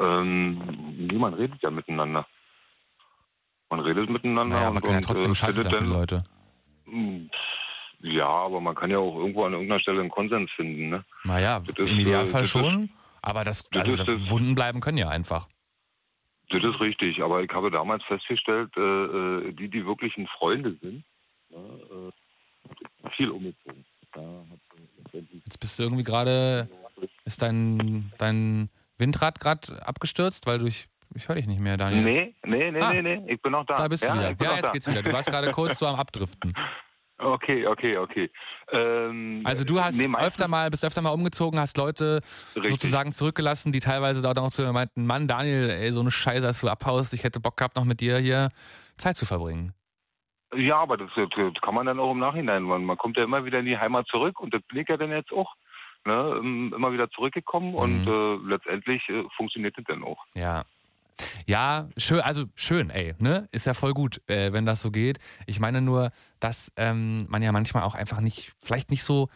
Ähm, 0.00 1.06
niemand 1.08 1.36
redet 1.36 1.60
ja 1.62 1.70
miteinander. 1.70 2.26
Man 3.70 3.80
redet 3.80 4.08
miteinander. 4.08 4.54
Naja, 4.56 4.68
und, 4.68 4.74
man 4.74 4.82
kann 4.82 4.92
ja 4.92 4.96
und, 4.98 5.04
trotzdem 5.04 5.32
äh, 5.32 5.34
scheiße 5.34 5.62
sein 5.62 5.74
für 5.74 5.84
die 5.84 5.90
Leute. 5.90 6.24
Hm, 6.84 7.30
Ja, 8.00 8.28
aber 8.28 8.60
man 8.60 8.74
kann 8.74 8.90
ja 8.90 8.98
auch 8.98 9.16
irgendwo 9.16 9.44
an 9.44 9.52
irgendeiner 9.52 9.80
Stelle 9.80 10.00
einen 10.00 10.10
Konsens 10.10 10.50
finden, 10.52 10.88
ne? 10.88 11.04
Naja, 11.24 11.58
Das 11.60 11.68
ist, 11.70 11.78
im 11.78 11.98
Idealfall 11.98 12.40
äh, 12.40 12.44
das 12.44 12.50
schon. 12.50 12.90
Aber 13.20 13.44
das, 13.44 13.68
das 13.70 13.88
also, 13.88 13.94
ist 13.94 14.08
das- 14.08 14.30
Wunden 14.30 14.54
bleiben 14.54 14.80
können 14.80 14.98
ja 14.98 15.08
einfach. 15.08 15.48
Das 16.50 16.62
ist 16.62 16.80
richtig, 16.80 17.22
aber 17.22 17.42
ich 17.42 17.50
habe 17.50 17.70
damals 17.70 18.04
festgestellt, 18.04 18.70
äh, 18.76 18.80
äh, 18.80 19.52
die, 19.52 19.68
die 19.70 19.86
wirklichen 19.86 20.26
Freunde 20.26 20.76
sind, 20.82 21.04
ja, 21.48 21.58
äh, 21.58 22.12
viel 23.16 23.30
umgezogen. 23.30 23.84
Jetzt 25.44 25.58
bist 25.60 25.78
du 25.78 25.82
irgendwie 25.84 26.04
gerade, 26.04 26.68
ist 27.24 27.42
dein, 27.42 28.12
dein 28.18 28.70
Windrad 28.98 29.40
gerade 29.40 29.86
abgestürzt, 29.86 30.46
weil 30.46 30.58
du 30.58 30.66
ich, 30.66 30.86
ich 31.14 31.28
höre 31.28 31.36
dich 31.36 31.46
nicht 31.46 31.60
mehr, 31.60 31.76
Daniel. 31.76 32.02
Nee, 32.02 32.34
nee, 32.44 32.70
nee, 32.70 32.80
Ah. 32.80 32.92
nee, 32.92 33.02
nee, 33.02 33.32
ich 33.32 33.40
bin 33.42 33.52
noch 33.52 33.66
da. 33.66 33.74
Da 33.76 33.88
bist 33.88 34.02
du 34.02 34.08
ja, 34.08 34.14
wieder. 34.14 34.30
ich 34.30 34.36
bin 34.38 34.46
Ja, 34.48 34.54
jetzt 34.56 34.66
da. 34.66 34.72
geht's 34.72 34.86
wieder. 34.88 35.02
Du 35.02 35.12
warst 35.12 35.28
gerade 35.30 35.50
kurz 35.52 35.78
so 35.78 35.86
am 35.86 35.96
Abdriften. 35.96 36.52
Okay, 37.18 37.66
okay, 37.66 37.96
okay. 37.98 38.30
Ähm, 38.72 39.42
Also 39.44 39.64
du 39.64 39.80
hast 39.80 39.96
nee, 39.96 40.08
öfter 40.18 40.48
mal, 40.48 40.70
bist 40.70 40.84
öfter 40.84 41.02
mal 41.02 41.10
umgezogen, 41.10 41.60
hast 41.60 41.76
Leute 41.76 42.20
Richtig. 42.56 42.70
sozusagen 42.70 43.12
zurückgelassen, 43.12 43.70
die 43.70 43.78
teilweise 43.80 44.22
da 44.22 44.32
auch 44.32 44.50
zu 44.50 44.62
dir 44.62 44.72
meinten, 44.72 45.06
Mann, 45.06 45.28
Daniel, 45.28 45.70
ey, 45.70 45.92
so 45.92 46.00
eine 46.00 46.10
Scheiße, 46.10 46.42
dass 46.42 46.60
du 46.60 46.68
abhaust, 46.68 47.14
ich 47.14 47.22
hätte 47.22 47.38
Bock 47.38 47.56
gehabt, 47.56 47.76
noch 47.76 47.84
mit 47.84 48.00
dir 48.00 48.18
hier 48.18 48.48
Zeit 48.96 49.16
zu 49.16 49.24
verbringen. 49.24 49.72
Ja, 50.54 50.76
aber 50.76 50.96
das, 50.96 51.10
das 51.16 51.54
kann 51.62 51.74
man 51.74 51.86
dann 51.86 52.00
auch 52.00 52.12
im 52.12 52.18
Nachhinein. 52.18 52.62
Man, 52.62 52.84
man 52.84 52.98
kommt 52.98 53.16
ja 53.16 53.24
immer 53.24 53.44
wieder 53.44 53.60
in 53.60 53.66
die 53.66 53.78
Heimat 53.78 54.06
zurück 54.08 54.40
und 54.40 54.52
das 54.52 54.62
ich 54.72 54.88
ja 54.88 54.96
dann 54.96 55.10
jetzt 55.10 55.32
auch. 55.32 55.54
Ne, 56.04 56.40
immer 56.74 56.92
wieder 56.92 57.08
zurückgekommen 57.10 57.76
und 57.76 58.08
äh, 58.08 58.48
letztendlich 58.48 59.08
äh, 59.08 59.22
funktioniert 59.36 59.78
das 59.78 59.84
dann 59.86 60.02
auch. 60.02 60.18
Ja. 60.34 60.64
Ja, 61.46 61.88
schön, 61.96 62.20
also 62.20 62.46
schön, 62.56 62.90
ey, 62.90 63.14
ne? 63.18 63.48
Ist 63.52 63.66
ja 63.66 63.74
voll 63.74 63.92
gut, 63.92 64.20
äh, 64.28 64.52
wenn 64.52 64.66
das 64.66 64.80
so 64.80 64.90
geht. 64.90 65.18
Ich 65.46 65.60
meine 65.60 65.80
nur, 65.80 66.10
dass 66.40 66.72
ähm, 66.76 67.26
man 67.28 67.40
ja 67.40 67.52
manchmal 67.52 67.84
auch 67.84 67.94
einfach 67.94 68.20
nicht, 68.20 68.52
vielleicht 68.58 68.90
nicht 68.90 69.04
so, 69.04 69.28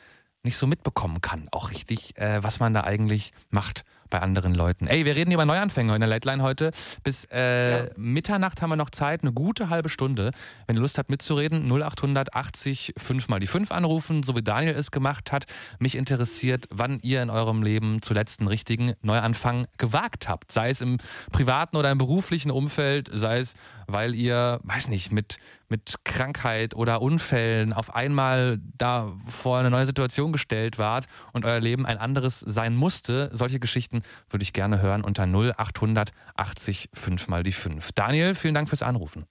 nicht 0.42 0.56
so 0.56 0.66
mitbekommen 0.66 1.20
kann, 1.20 1.48
auch 1.52 1.70
richtig, 1.70 2.18
äh, 2.18 2.42
was 2.42 2.58
man 2.58 2.74
da 2.74 2.82
eigentlich 2.82 3.32
macht 3.50 3.84
bei 4.10 4.20
anderen 4.20 4.54
Leuten. 4.54 4.86
Ey, 4.86 5.04
wir 5.04 5.16
reden 5.16 5.32
über 5.32 5.44
Neuanfänger 5.44 5.94
in 5.94 6.00
der 6.00 6.08
Late 6.08 6.26
heute. 6.42 6.70
Bis 7.04 7.24
äh, 7.30 7.90
Mitternacht 7.96 8.62
haben 8.62 8.70
wir 8.70 8.76
noch 8.76 8.90
Zeit, 8.90 9.22
eine 9.22 9.32
gute 9.32 9.68
halbe 9.68 9.88
Stunde. 9.88 10.32
Wenn 10.66 10.76
ihr 10.76 10.82
Lust 10.82 10.98
habt 10.98 11.10
mitzureden, 11.10 11.70
0880 11.70 12.94
5 12.96 13.28
mal 13.28 13.40
die 13.40 13.46
5 13.46 13.70
anrufen, 13.70 14.22
so 14.22 14.36
wie 14.36 14.42
Daniel 14.42 14.74
es 14.74 14.90
gemacht 14.90 15.32
hat. 15.32 15.46
Mich 15.78 15.94
interessiert, 15.94 16.66
wann 16.70 16.98
ihr 17.02 17.22
in 17.22 17.30
eurem 17.30 17.62
Leben 17.62 18.02
zuletzt 18.02 18.40
einen 18.40 18.48
richtigen 18.48 18.94
Neuanfang 19.02 19.66
gewagt 19.78 20.28
habt. 20.28 20.52
Sei 20.52 20.70
es 20.70 20.80
im 20.80 20.98
privaten 21.32 21.76
oder 21.76 21.90
im 21.90 21.98
beruflichen 21.98 22.50
Umfeld, 22.50 23.10
sei 23.12 23.38
es, 23.38 23.54
weil 23.86 24.14
ihr, 24.14 24.60
weiß 24.64 24.88
nicht, 24.88 25.12
mit, 25.12 25.38
mit 25.68 25.94
Krankheit 26.04 26.74
oder 26.74 27.02
Unfällen 27.02 27.72
auf 27.72 27.94
einmal 27.94 28.58
da 28.76 29.12
vor 29.26 29.58
eine 29.58 29.70
neue 29.70 29.86
Situation 29.86 30.32
gestellt 30.32 30.78
wart 30.78 31.06
und 31.32 31.44
euer 31.44 31.60
Leben 31.60 31.86
ein 31.86 31.98
anderes 31.98 32.40
sein 32.40 32.74
musste. 32.74 33.28
Solche 33.32 33.58
Geschichten 33.58 34.02
würde 34.28 34.42
ich 34.42 34.52
gerne 34.52 34.80
hören 34.80 35.02
unter 35.04 35.26
0880 35.26 36.90
5 36.92 37.28
mal 37.28 37.42
die 37.42 37.52
5. 37.52 37.92
Daniel, 37.92 38.34
vielen 38.34 38.54
Dank 38.54 38.68
fürs 38.68 38.82
Anrufen. 38.82 39.26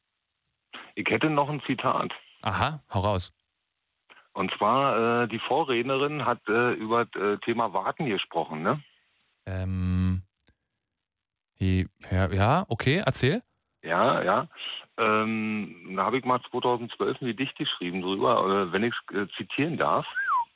Ich 0.95 1.09
hätte 1.09 1.29
noch 1.29 1.49
ein 1.49 1.61
Zitat. 1.65 2.13
Aha, 2.41 2.81
hau 2.93 2.99
raus. 2.99 3.33
Und 4.33 4.51
zwar, 4.57 5.23
äh, 5.23 5.27
die 5.27 5.39
Vorrednerin 5.39 6.25
hat 6.25 6.41
äh, 6.49 6.73
über 6.73 7.05
das 7.05 7.21
äh, 7.21 7.37
Thema 7.39 7.73
Warten 7.73 8.05
gesprochen, 8.05 8.63
ne? 8.63 8.81
Ähm, 9.45 10.23
ja, 11.57 12.31
ja, 12.31 12.65
okay, 12.67 13.01
erzähl. 13.05 13.41
Ja, 13.81 14.21
ja. 14.23 14.47
Ähm, 14.97 15.93
da 15.95 16.05
habe 16.05 16.17
ich 16.17 16.25
mal 16.25 16.41
2012 16.49 17.21
ein 17.21 17.27
Gedicht 17.27 17.57
geschrieben 17.57 18.01
drüber, 18.01 18.71
wenn 18.71 18.83
ich 18.83 18.93
es 19.09 19.15
äh, 19.15 19.27
zitieren 19.37 19.77
darf. 19.77 20.05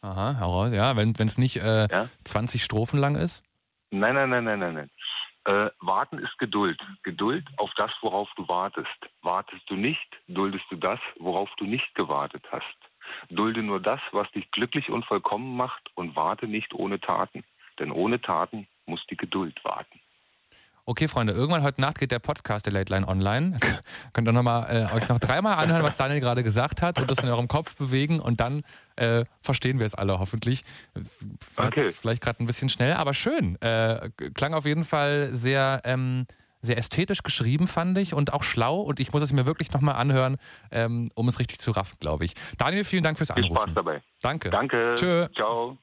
Aha, 0.01 0.39
hau 0.39 0.61
raus. 0.61 0.73
Ja, 0.73 0.95
wenn 0.95 1.11
es 1.11 1.37
nicht 1.37 1.57
äh, 1.57 1.87
Ja? 1.91 2.09
20 2.23 2.63
Strophen 2.63 2.99
lang 2.99 3.15
ist. 3.15 3.45
Nein, 3.91 4.15
nein, 4.15 4.29
nein, 4.29 4.45
nein, 4.45 4.59
nein, 4.59 4.73
nein. 4.73 4.89
Äh, 5.45 5.71
warten 5.79 6.19
ist 6.19 6.37
Geduld. 6.37 6.79
Geduld 7.03 7.47
auf 7.57 7.71
das, 7.75 7.91
worauf 8.01 8.29
du 8.35 8.47
wartest. 8.47 8.87
Wartest 9.23 9.69
du 9.69 9.75
nicht, 9.75 10.07
duldest 10.27 10.65
du 10.69 10.75
das, 10.75 10.99
worauf 11.17 11.49
du 11.57 11.65
nicht 11.65 11.93
gewartet 11.95 12.43
hast. 12.51 12.65
Dulde 13.29 13.63
nur 13.63 13.79
das, 13.79 13.99
was 14.11 14.29
dich 14.31 14.49
glücklich 14.51 14.89
und 14.89 15.05
vollkommen 15.05 15.57
macht 15.57 15.89
und 15.95 16.15
warte 16.15 16.47
nicht 16.47 16.73
ohne 16.73 16.99
Taten. 16.99 17.43
Denn 17.79 17.91
ohne 17.91 18.21
Taten 18.21 18.67
muss 18.85 19.05
die 19.09 19.17
Geduld 19.17 19.63
warten. 19.63 19.98
Okay, 20.89 21.07
Freunde, 21.07 21.33
irgendwann 21.33 21.61
heute 21.61 21.81
Nacht 21.81 21.99
geht 21.99 22.09
der 22.09 22.17
Podcast 22.17 22.65
der 22.65 22.73
Late 22.73 22.91
Line 22.91 23.07
online. 23.07 23.59
Könnt 24.13 24.27
ihr 24.27 24.31
noch 24.31 24.41
mal, 24.41 24.63
äh, 24.63 24.91
euch 24.95 25.07
noch 25.07 25.19
dreimal 25.19 25.59
anhören, 25.59 25.83
was 25.83 25.97
Daniel 25.97 26.19
gerade 26.19 26.41
gesagt 26.41 26.81
hat 26.81 26.97
und 26.97 27.11
das 27.11 27.19
in 27.19 27.29
eurem 27.29 27.47
Kopf 27.47 27.75
bewegen 27.75 28.19
und 28.19 28.39
dann 28.39 28.63
äh, 28.95 29.23
verstehen 29.39 29.77
wir 29.77 29.85
es 29.85 29.93
alle 29.93 30.17
hoffentlich. 30.17 30.63
Okay. 31.57 31.83
Vielleicht 31.91 32.23
gerade 32.23 32.41
ein 32.43 32.47
bisschen 32.47 32.69
schnell, 32.69 32.93
aber 32.93 33.13
schön. 33.13 33.61
Äh, 33.61 34.09
klang 34.33 34.55
auf 34.55 34.65
jeden 34.65 34.83
Fall 34.83 35.29
sehr, 35.31 35.81
ähm, 35.83 36.25
sehr 36.61 36.79
ästhetisch 36.79 37.21
geschrieben, 37.21 37.67
fand 37.67 37.95
ich, 37.99 38.15
und 38.15 38.33
auch 38.33 38.41
schlau. 38.41 38.81
Und 38.81 38.99
ich 38.99 39.13
muss 39.13 39.21
es 39.21 39.31
mir 39.31 39.45
wirklich 39.45 39.71
nochmal 39.71 39.93
anhören, 39.93 40.37
ähm, 40.71 41.09
um 41.13 41.27
es 41.27 41.37
richtig 41.37 41.59
zu 41.59 41.69
raffen, 41.69 41.97
glaube 41.99 42.25
ich. 42.25 42.33
Daniel, 42.57 42.83
vielen 42.83 43.03
Dank 43.03 43.19
fürs 43.19 43.29
Anrufen. 43.29 43.55
Viel 43.55 43.61
Spaß 43.61 43.75
dabei. 43.75 44.01
Danke. 44.23 44.49
Danke. 44.49 44.95
Tschö. 44.95 45.27
Ciao. 45.35 45.77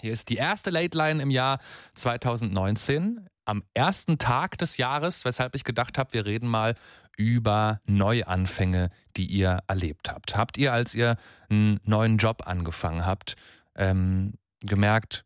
Hier 0.00 0.14
ist 0.14 0.30
die 0.30 0.36
erste 0.36 0.70
Late 0.70 0.96
Line 0.96 1.20
im 1.20 1.30
Jahr 1.30 1.58
2019 1.96 3.28
am 3.48 3.62
ersten 3.74 4.18
Tag 4.18 4.58
des 4.58 4.76
Jahres, 4.76 5.24
weshalb 5.24 5.54
ich 5.54 5.64
gedacht 5.64 5.96
habe, 5.98 6.12
wir 6.12 6.26
reden 6.26 6.48
mal 6.48 6.74
über 7.16 7.80
Neuanfänge, 7.86 8.90
die 9.16 9.26
ihr 9.26 9.60
erlebt 9.66 10.10
habt. 10.10 10.36
Habt 10.36 10.58
ihr, 10.58 10.72
als 10.72 10.94
ihr 10.94 11.16
einen 11.48 11.80
neuen 11.84 12.18
Job 12.18 12.46
angefangen 12.46 13.06
habt, 13.06 13.36
ähm, 13.74 14.34
gemerkt, 14.60 15.24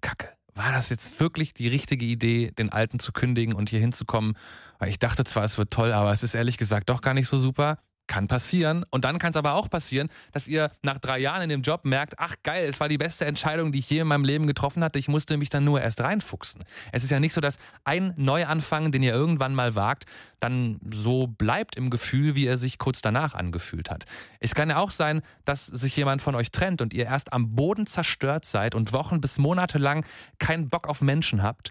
Kacke, 0.00 0.30
war 0.54 0.72
das 0.72 0.90
jetzt 0.90 1.20
wirklich 1.20 1.54
die 1.54 1.68
richtige 1.68 2.04
Idee, 2.04 2.50
den 2.50 2.70
alten 2.72 2.98
zu 2.98 3.12
kündigen 3.12 3.54
und 3.54 3.70
hier 3.70 3.80
hinzukommen? 3.80 4.36
Weil 4.78 4.88
ich 4.88 4.98
dachte 4.98 5.24
zwar, 5.24 5.44
es 5.44 5.56
wird 5.56 5.70
toll, 5.70 5.92
aber 5.92 6.12
es 6.12 6.22
ist 6.22 6.34
ehrlich 6.34 6.58
gesagt 6.58 6.90
doch 6.90 7.02
gar 7.02 7.14
nicht 7.14 7.28
so 7.28 7.38
super. 7.38 7.78
Kann 8.10 8.26
passieren. 8.26 8.84
Und 8.90 9.04
dann 9.04 9.20
kann 9.20 9.30
es 9.30 9.36
aber 9.36 9.54
auch 9.54 9.70
passieren, 9.70 10.08
dass 10.32 10.48
ihr 10.48 10.72
nach 10.82 10.98
drei 10.98 11.20
Jahren 11.20 11.42
in 11.42 11.48
dem 11.48 11.62
Job 11.62 11.84
merkt, 11.84 12.14
ach 12.18 12.34
geil, 12.42 12.66
es 12.66 12.80
war 12.80 12.88
die 12.88 12.98
beste 12.98 13.24
Entscheidung, 13.24 13.70
die 13.70 13.78
ich 13.78 13.88
je 13.88 14.00
in 14.00 14.08
meinem 14.08 14.24
Leben 14.24 14.48
getroffen 14.48 14.82
hatte. 14.82 14.98
Ich 14.98 15.06
musste 15.06 15.36
mich 15.36 15.48
dann 15.48 15.62
nur 15.62 15.80
erst 15.80 16.00
reinfuchsen. 16.00 16.64
Es 16.90 17.04
ist 17.04 17.10
ja 17.10 17.20
nicht 17.20 17.32
so, 17.32 17.40
dass 17.40 17.58
ein 17.84 18.12
Neuanfang, 18.16 18.90
den 18.90 19.04
ihr 19.04 19.12
irgendwann 19.12 19.54
mal 19.54 19.76
wagt, 19.76 20.06
dann 20.40 20.80
so 20.90 21.28
bleibt 21.28 21.76
im 21.76 21.88
Gefühl, 21.88 22.34
wie 22.34 22.48
er 22.48 22.58
sich 22.58 22.78
kurz 22.78 23.00
danach 23.00 23.34
angefühlt 23.34 23.92
hat. 23.92 24.06
Es 24.40 24.56
kann 24.56 24.70
ja 24.70 24.78
auch 24.78 24.90
sein, 24.90 25.22
dass 25.44 25.66
sich 25.66 25.96
jemand 25.96 26.20
von 26.20 26.34
euch 26.34 26.50
trennt 26.50 26.82
und 26.82 26.92
ihr 26.92 27.04
erst 27.04 27.32
am 27.32 27.54
Boden 27.54 27.86
zerstört 27.86 28.44
seid 28.44 28.74
und 28.74 28.92
Wochen 28.92 29.20
bis 29.20 29.38
Monate 29.38 29.78
lang 29.78 30.04
keinen 30.40 30.68
Bock 30.68 30.88
auf 30.88 31.00
Menschen 31.00 31.44
habt 31.44 31.70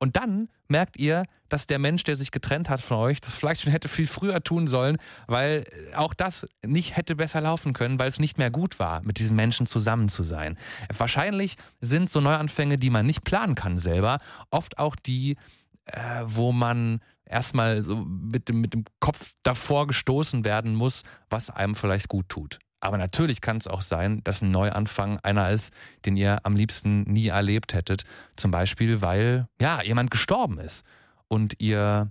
und 0.00 0.16
dann 0.16 0.48
merkt 0.66 0.98
ihr, 0.98 1.24
dass 1.50 1.66
der 1.66 1.78
Mensch, 1.78 2.04
der 2.04 2.16
sich 2.16 2.30
getrennt 2.30 2.70
hat 2.70 2.80
von 2.80 2.96
euch, 2.96 3.20
das 3.20 3.34
vielleicht 3.34 3.60
schon 3.60 3.70
hätte 3.70 3.86
viel 3.86 4.06
früher 4.06 4.42
tun 4.42 4.66
sollen, 4.66 4.96
weil 5.26 5.64
auch 5.94 6.14
das 6.14 6.48
nicht 6.64 6.96
hätte 6.96 7.14
besser 7.16 7.42
laufen 7.42 7.74
können, 7.74 7.98
weil 7.98 8.08
es 8.08 8.18
nicht 8.18 8.38
mehr 8.38 8.50
gut 8.50 8.78
war, 8.78 9.02
mit 9.02 9.18
diesem 9.18 9.36
Menschen 9.36 9.66
zusammen 9.66 10.08
zu 10.08 10.22
sein. 10.22 10.56
Wahrscheinlich 10.96 11.56
sind 11.82 12.10
so 12.10 12.22
Neuanfänge, 12.22 12.78
die 12.78 12.88
man 12.88 13.04
nicht 13.04 13.24
planen 13.24 13.54
kann 13.54 13.76
selber, 13.76 14.20
oft 14.50 14.78
auch 14.78 14.96
die, 14.96 15.36
äh, 15.84 16.22
wo 16.24 16.50
man 16.50 17.00
erstmal 17.26 17.84
so 17.84 17.96
mit 17.96 18.48
dem, 18.48 18.62
mit 18.62 18.72
dem 18.72 18.84
Kopf 19.00 19.34
davor 19.42 19.86
gestoßen 19.86 20.46
werden 20.46 20.74
muss, 20.74 21.02
was 21.28 21.50
einem 21.50 21.74
vielleicht 21.74 22.08
gut 22.08 22.30
tut. 22.30 22.58
Aber 22.80 22.96
natürlich 22.96 23.42
kann 23.42 23.58
es 23.58 23.66
auch 23.66 23.82
sein, 23.82 24.24
dass 24.24 24.40
ein 24.40 24.50
Neuanfang 24.50 25.18
einer 25.20 25.50
ist, 25.50 25.72
den 26.06 26.16
ihr 26.16 26.40
am 26.44 26.56
liebsten 26.56 27.02
nie 27.02 27.28
erlebt 27.28 27.74
hättet. 27.74 28.04
Zum 28.36 28.50
Beispiel, 28.50 29.02
weil 29.02 29.46
ja 29.60 29.82
jemand 29.82 30.10
gestorben 30.10 30.58
ist 30.58 30.84
und 31.28 31.60
ihr 31.60 32.10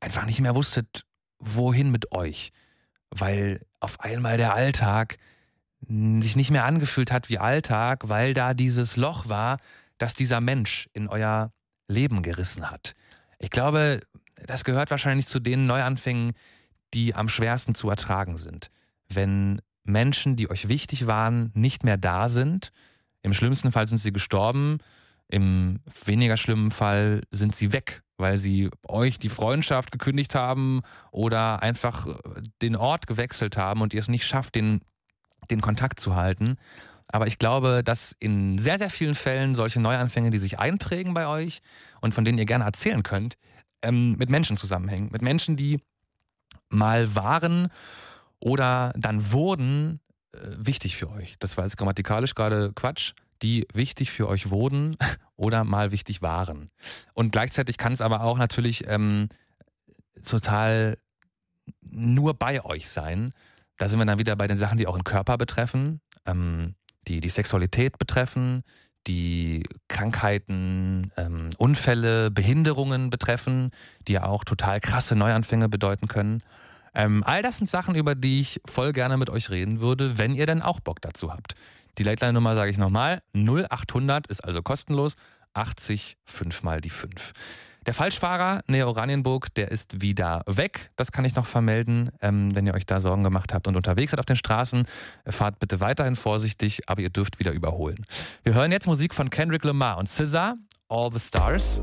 einfach 0.00 0.26
nicht 0.26 0.40
mehr 0.40 0.56
wusstet, 0.56 1.04
wohin 1.38 1.90
mit 1.90 2.12
euch. 2.12 2.50
Weil 3.10 3.64
auf 3.78 4.00
einmal 4.00 4.36
der 4.36 4.54
Alltag 4.54 5.18
sich 5.80 6.34
nicht 6.34 6.50
mehr 6.50 6.64
angefühlt 6.64 7.12
hat 7.12 7.28
wie 7.28 7.38
Alltag, 7.38 8.08
weil 8.08 8.34
da 8.34 8.54
dieses 8.54 8.96
Loch 8.96 9.28
war, 9.28 9.58
das 9.98 10.14
dieser 10.14 10.40
Mensch 10.40 10.90
in 10.92 11.08
euer 11.08 11.52
Leben 11.86 12.22
gerissen 12.22 12.70
hat. 12.70 12.94
Ich 13.38 13.50
glaube, 13.50 14.00
das 14.46 14.64
gehört 14.64 14.90
wahrscheinlich 14.90 15.28
zu 15.28 15.38
den 15.38 15.66
Neuanfängen, 15.66 16.32
die 16.92 17.14
am 17.14 17.28
schwersten 17.28 17.76
zu 17.76 17.88
ertragen 17.88 18.36
sind 18.36 18.70
wenn 19.12 19.60
Menschen, 19.84 20.36
die 20.36 20.50
euch 20.50 20.68
wichtig 20.68 21.06
waren, 21.06 21.50
nicht 21.54 21.84
mehr 21.84 21.96
da 21.96 22.28
sind. 22.28 22.70
Im 23.22 23.34
schlimmsten 23.34 23.72
Fall 23.72 23.88
sind 23.88 23.98
sie 23.98 24.12
gestorben, 24.12 24.78
im 25.28 25.80
weniger 26.04 26.36
schlimmen 26.36 26.70
Fall 26.70 27.22
sind 27.30 27.54
sie 27.54 27.72
weg, 27.72 28.02
weil 28.16 28.38
sie 28.38 28.70
euch 28.86 29.18
die 29.18 29.28
Freundschaft 29.28 29.92
gekündigt 29.92 30.34
haben 30.34 30.82
oder 31.10 31.62
einfach 31.62 32.06
den 32.62 32.76
Ort 32.76 33.06
gewechselt 33.06 33.56
haben 33.56 33.82
und 33.82 33.92
ihr 33.92 34.00
es 34.00 34.08
nicht 34.08 34.26
schafft, 34.26 34.54
den, 34.54 34.80
den 35.50 35.60
Kontakt 35.60 36.00
zu 36.00 36.16
halten. 36.16 36.56
Aber 37.10 37.26
ich 37.26 37.38
glaube, 37.38 37.82
dass 37.84 38.14
in 38.18 38.58
sehr, 38.58 38.78
sehr 38.78 38.90
vielen 38.90 39.14
Fällen 39.14 39.54
solche 39.54 39.80
Neuanfänge, 39.80 40.30
die 40.30 40.38
sich 40.38 40.58
einprägen 40.58 41.14
bei 41.14 41.26
euch 41.26 41.60
und 42.00 42.14
von 42.14 42.24
denen 42.24 42.38
ihr 42.38 42.44
gerne 42.44 42.64
erzählen 42.64 43.02
könnt, 43.02 43.36
ähm, 43.82 44.16
mit 44.16 44.30
Menschen 44.30 44.56
zusammenhängen. 44.56 45.10
Mit 45.10 45.22
Menschen, 45.22 45.56
die 45.56 45.80
mal 46.70 47.14
waren 47.14 47.68
oder 48.40 48.92
dann 48.96 49.32
wurden 49.32 50.00
äh, 50.32 50.38
wichtig 50.56 50.96
für 50.96 51.10
euch. 51.10 51.36
Das 51.38 51.56
war 51.56 51.64
jetzt 51.64 51.76
grammatikalisch 51.76 52.34
gerade 52.34 52.72
Quatsch, 52.74 53.12
die 53.42 53.66
wichtig 53.72 54.10
für 54.10 54.28
euch 54.28 54.50
wurden 54.50 54.96
oder 55.36 55.64
mal 55.64 55.90
wichtig 55.90 56.22
waren. 56.22 56.70
Und 57.14 57.32
gleichzeitig 57.32 57.78
kann 57.78 57.92
es 57.92 58.00
aber 58.00 58.22
auch 58.22 58.38
natürlich 58.38 58.86
ähm, 58.88 59.28
total 60.24 60.98
nur 61.90 62.34
bei 62.34 62.64
euch 62.64 62.88
sein. 62.88 63.32
Da 63.76 63.88
sind 63.88 63.98
wir 63.98 64.06
dann 64.06 64.18
wieder 64.18 64.36
bei 64.36 64.46
den 64.46 64.56
Sachen, 64.56 64.78
die 64.78 64.86
auch 64.86 64.96
den 64.96 65.04
Körper 65.04 65.38
betreffen, 65.38 66.00
ähm, 66.26 66.74
die 67.06 67.20
die 67.20 67.28
Sexualität 67.28 67.98
betreffen, 67.98 68.64
die 69.06 69.64
Krankheiten, 69.88 71.10
ähm, 71.16 71.48
Unfälle, 71.56 72.30
Behinderungen 72.30 73.10
betreffen, 73.10 73.70
die 74.06 74.12
ja 74.14 74.24
auch 74.24 74.44
total 74.44 74.80
krasse 74.80 75.16
Neuanfänge 75.16 75.68
bedeuten 75.68 76.08
können. 76.08 76.42
Ähm, 76.98 77.22
all 77.24 77.42
das 77.42 77.58
sind 77.58 77.68
Sachen, 77.68 77.94
über 77.94 78.16
die 78.16 78.40
ich 78.40 78.60
voll 78.66 78.92
gerne 78.92 79.16
mit 79.16 79.30
euch 79.30 79.50
reden 79.50 79.80
würde, 79.80 80.18
wenn 80.18 80.34
ihr 80.34 80.46
denn 80.46 80.60
auch 80.60 80.80
Bock 80.80 81.00
dazu 81.00 81.32
habt. 81.32 81.54
Die 81.96 82.02
Late-Line-Nummer 82.02 82.56
sage 82.56 82.72
ich 82.72 82.76
nochmal. 82.76 83.22
0800 83.34 84.26
ist 84.26 84.44
also 84.44 84.62
kostenlos. 84.62 85.14
80 85.54 86.16
5 86.24 86.62
mal 86.64 86.80
die 86.80 86.90
5. 86.90 87.32
Der 87.86 87.94
Falschfahrer 87.94 88.62
nähe 88.66 88.86
Oranienburg, 88.86 89.54
der 89.54 89.70
ist 89.70 90.02
wieder 90.02 90.42
weg. 90.46 90.90
Das 90.96 91.12
kann 91.12 91.24
ich 91.24 91.36
noch 91.36 91.46
vermelden. 91.46 92.10
Ähm, 92.20 92.54
wenn 92.54 92.66
ihr 92.66 92.74
euch 92.74 92.84
da 92.84 93.00
Sorgen 93.00 93.22
gemacht 93.22 93.54
habt 93.54 93.68
und 93.68 93.76
unterwegs 93.76 94.10
seid 94.10 94.18
auf 94.18 94.26
den 94.26 94.36
Straßen, 94.36 94.84
fahrt 95.26 95.60
bitte 95.60 95.78
weiterhin 95.78 96.16
vorsichtig, 96.16 96.82
aber 96.88 97.00
ihr 97.00 97.10
dürft 97.10 97.38
wieder 97.38 97.52
überholen. 97.52 98.04
Wir 98.42 98.54
hören 98.54 98.72
jetzt 98.72 98.88
Musik 98.88 99.14
von 99.14 99.30
Kendrick 99.30 99.64
Lamar 99.64 99.98
und 99.98 100.08
SZA, 100.08 100.56
All 100.88 101.12
the 101.12 101.20
Stars. 101.20 101.80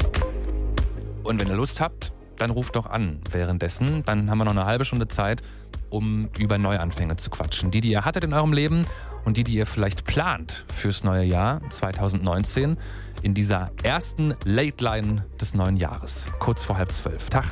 Und 1.24 1.40
wenn 1.40 1.48
ihr 1.48 1.56
Lust 1.56 1.80
habt, 1.80 2.12
dann 2.38 2.52
ruft 2.52 2.76
doch 2.76 2.86
an 2.86 3.20
währenddessen. 3.32 4.04
Dann 4.06 4.30
haben 4.30 4.38
wir 4.38 4.46
noch 4.46 4.52
eine 4.52 4.66
halbe 4.66 4.86
Stunde 4.86 5.08
Zeit, 5.08 5.42
um 5.90 6.30
über 6.38 6.58
Neuanfänge 6.58 7.16
zu 7.18 7.30
quatschen. 7.30 7.72
Die, 7.72 7.82
die 7.82 7.92
ihr 7.92 8.06
hattet 8.06 8.24
in 8.24 8.34
eurem 8.34 8.54
Leben 8.54 8.86
und 9.24 9.38
die, 9.38 9.44
die 9.44 9.56
ihr 9.56 9.66
vielleicht 9.66 10.06
plant 10.06 10.66
fürs 10.68 11.04
neue 11.04 11.24
Jahr 11.24 11.62
2019 11.70 12.78
in 13.22 13.34
dieser 13.34 13.72
ersten 13.84 14.34
Late 14.44 14.84
Line 14.84 15.26
des 15.40 15.56
neuen 15.56 15.78
Jahres. 15.78 16.28
Kurz 16.40 16.64
vor 16.64 16.78
halb 16.78 16.92
zwölf. 16.92 17.30
Tag. 17.30 17.46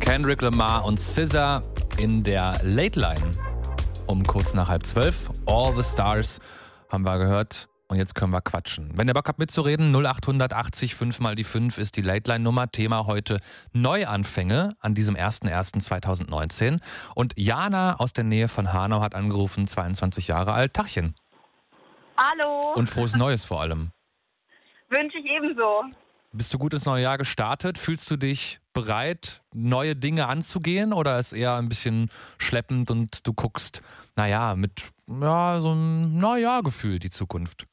Kendrick 0.00 0.40
Lamar 0.40 0.84
und 0.84 0.98
SZA 0.98 1.62
in 1.98 2.22
der 2.22 2.58
Late 2.62 2.98
Line 2.98 3.32
um 4.06 4.24
kurz 4.24 4.54
nach 4.54 4.68
halb 4.68 4.86
zwölf. 4.86 5.30
All 5.46 5.74
the 5.76 5.82
Stars 5.82 6.40
haben 6.90 7.04
wir 7.04 7.18
gehört. 7.18 7.68
Und 7.88 7.98
jetzt 7.98 8.16
können 8.16 8.32
wir 8.32 8.40
quatschen. 8.40 8.90
Wenn 8.96 9.06
ihr 9.06 9.14
Bock 9.14 9.28
habt 9.28 9.38
mitzureden, 9.38 9.94
0880 9.94 10.96
5 10.96 11.20
mal 11.20 11.36
die 11.36 11.44
5 11.44 11.78
ist 11.78 11.96
die 11.96 12.02
Late 12.02 12.28
Line 12.30 12.42
Nummer. 12.42 12.70
Thema 12.70 13.06
heute 13.06 13.38
Neuanfänge 13.72 14.70
an 14.80 14.94
diesem 14.94 15.14
01.01.2019. 15.14 16.80
Und 17.14 17.34
Jana 17.36 18.00
aus 18.00 18.12
der 18.12 18.24
Nähe 18.24 18.48
von 18.48 18.72
Hanau 18.72 19.02
hat 19.02 19.14
angerufen, 19.14 19.68
22 19.68 20.26
Jahre 20.26 20.52
alt. 20.52 20.74
Tachchen. 20.74 21.14
Hallo. 22.16 22.72
Und 22.74 22.88
frohes 22.88 23.14
Neues 23.16 23.44
vor 23.44 23.60
allem. 23.60 23.92
Wünsche 24.88 25.18
ich 25.18 25.26
ebenso. 25.26 25.84
Bist 26.32 26.52
du 26.52 26.58
gut 26.58 26.74
ins 26.74 26.86
neue 26.86 27.02
Jahr 27.02 27.18
gestartet? 27.18 27.78
Fühlst 27.78 28.10
du 28.10 28.16
dich 28.16 28.58
bereit, 28.72 29.42
neue 29.54 29.96
Dinge 29.96 30.26
anzugehen 30.26 30.92
oder 30.92 31.18
ist 31.18 31.32
eher 31.32 31.54
ein 31.54 31.68
bisschen 31.68 32.10
schleppend 32.36 32.90
und 32.90 33.26
du 33.26 33.32
guckst, 33.32 33.80
naja, 34.16 34.54
mit 34.54 34.90
ja, 35.08 35.60
so 35.60 35.70
einem 35.70 36.18
Naja-Gefühl 36.18 36.98
die 36.98 37.10
Zukunft? 37.10 37.64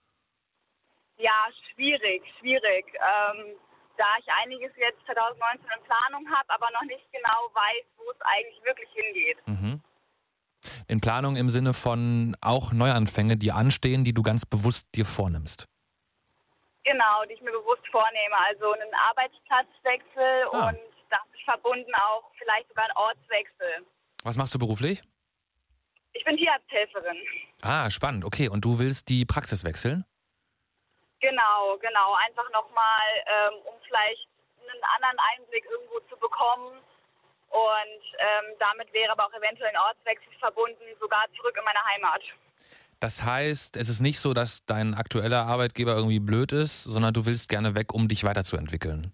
Ja, 1.17 1.47
schwierig, 1.73 2.23
schwierig. 2.39 2.85
Ähm, 2.93 3.55
da 3.97 4.05
ich 4.19 4.27
einiges 4.43 4.71
jetzt 4.75 4.99
2019 5.05 5.65
in 5.65 5.83
Planung 5.83 6.27
habe, 6.35 6.49
aber 6.49 6.67
noch 6.73 6.83
nicht 6.83 7.05
genau 7.11 7.49
weiß, 7.53 7.85
wo 7.97 8.11
es 8.11 8.21
eigentlich 8.21 8.63
wirklich 8.63 8.89
hingeht. 8.93 9.37
Mhm. 9.47 9.81
In 10.87 11.01
Planung 11.01 11.35
im 11.35 11.49
Sinne 11.49 11.73
von 11.73 12.35
auch 12.41 12.71
Neuanfänge, 12.71 13.37
die 13.37 13.51
anstehen, 13.51 14.03
die 14.03 14.13
du 14.13 14.23
ganz 14.23 14.45
bewusst 14.45 14.87
dir 14.95 15.05
vornimmst. 15.05 15.67
Genau, 16.83 17.23
die 17.29 17.33
ich 17.33 17.41
mir 17.41 17.51
bewusst 17.51 17.87
vornehme. 17.91 18.37
Also 18.47 18.71
einen 18.71 18.93
Arbeitsplatzwechsel 18.93 20.47
ah. 20.51 20.69
und 20.69 20.79
damit 21.09 21.41
verbunden 21.45 21.93
auch 21.95 22.31
vielleicht 22.37 22.67
sogar 22.69 22.85
einen 22.85 22.97
Ortswechsel. 22.97 23.85
Was 24.23 24.37
machst 24.37 24.55
du 24.55 24.59
beruflich? 24.59 25.01
Ich 26.13 26.23
bin 26.23 26.37
Tierarzthelferin. 26.37 27.17
Ah, 27.63 27.89
spannend. 27.89 28.25
Okay, 28.25 28.47
und 28.49 28.63
du 28.63 28.79
willst 28.79 29.09
die 29.09 29.25
Praxis 29.25 29.63
wechseln? 29.63 30.05
Genau, 31.19 31.77
genau. 31.77 32.13
Einfach 32.27 32.49
nochmal, 32.51 33.07
ähm, 33.25 33.53
um 33.65 33.73
vielleicht 33.87 34.27
einen 34.59 34.83
anderen 34.95 35.17
Einblick 35.33 35.65
irgendwo 35.65 35.99
zu 36.09 36.17
bekommen. 36.17 36.79
Und 37.49 38.03
ähm, 38.17 38.55
damit 38.59 38.91
wäre 38.93 39.11
aber 39.11 39.25
auch 39.25 39.33
eventuell 39.33 39.69
ein 39.69 39.77
Ortswechsel 39.77 40.33
verbunden, 40.39 40.83
sogar 40.99 41.25
zurück 41.37 41.55
in 41.57 41.63
meine 41.63 41.83
Heimat. 41.85 42.21
Das 42.99 43.23
heißt, 43.23 43.77
es 43.77 43.89
ist 43.89 43.99
nicht 43.99 44.19
so, 44.19 44.33
dass 44.33 44.65
dein 44.65 44.95
aktueller 44.95 45.45
Arbeitgeber 45.45 45.93
irgendwie 45.93 46.19
blöd 46.19 46.51
ist, 46.51 46.83
sondern 46.83 47.13
du 47.13 47.25
willst 47.25 47.49
gerne 47.49 47.75
weg, 47.75 47.93
um 47.93 48.07
dich 48.07 48.23
weiterzuentwickeln. 48.23 49.13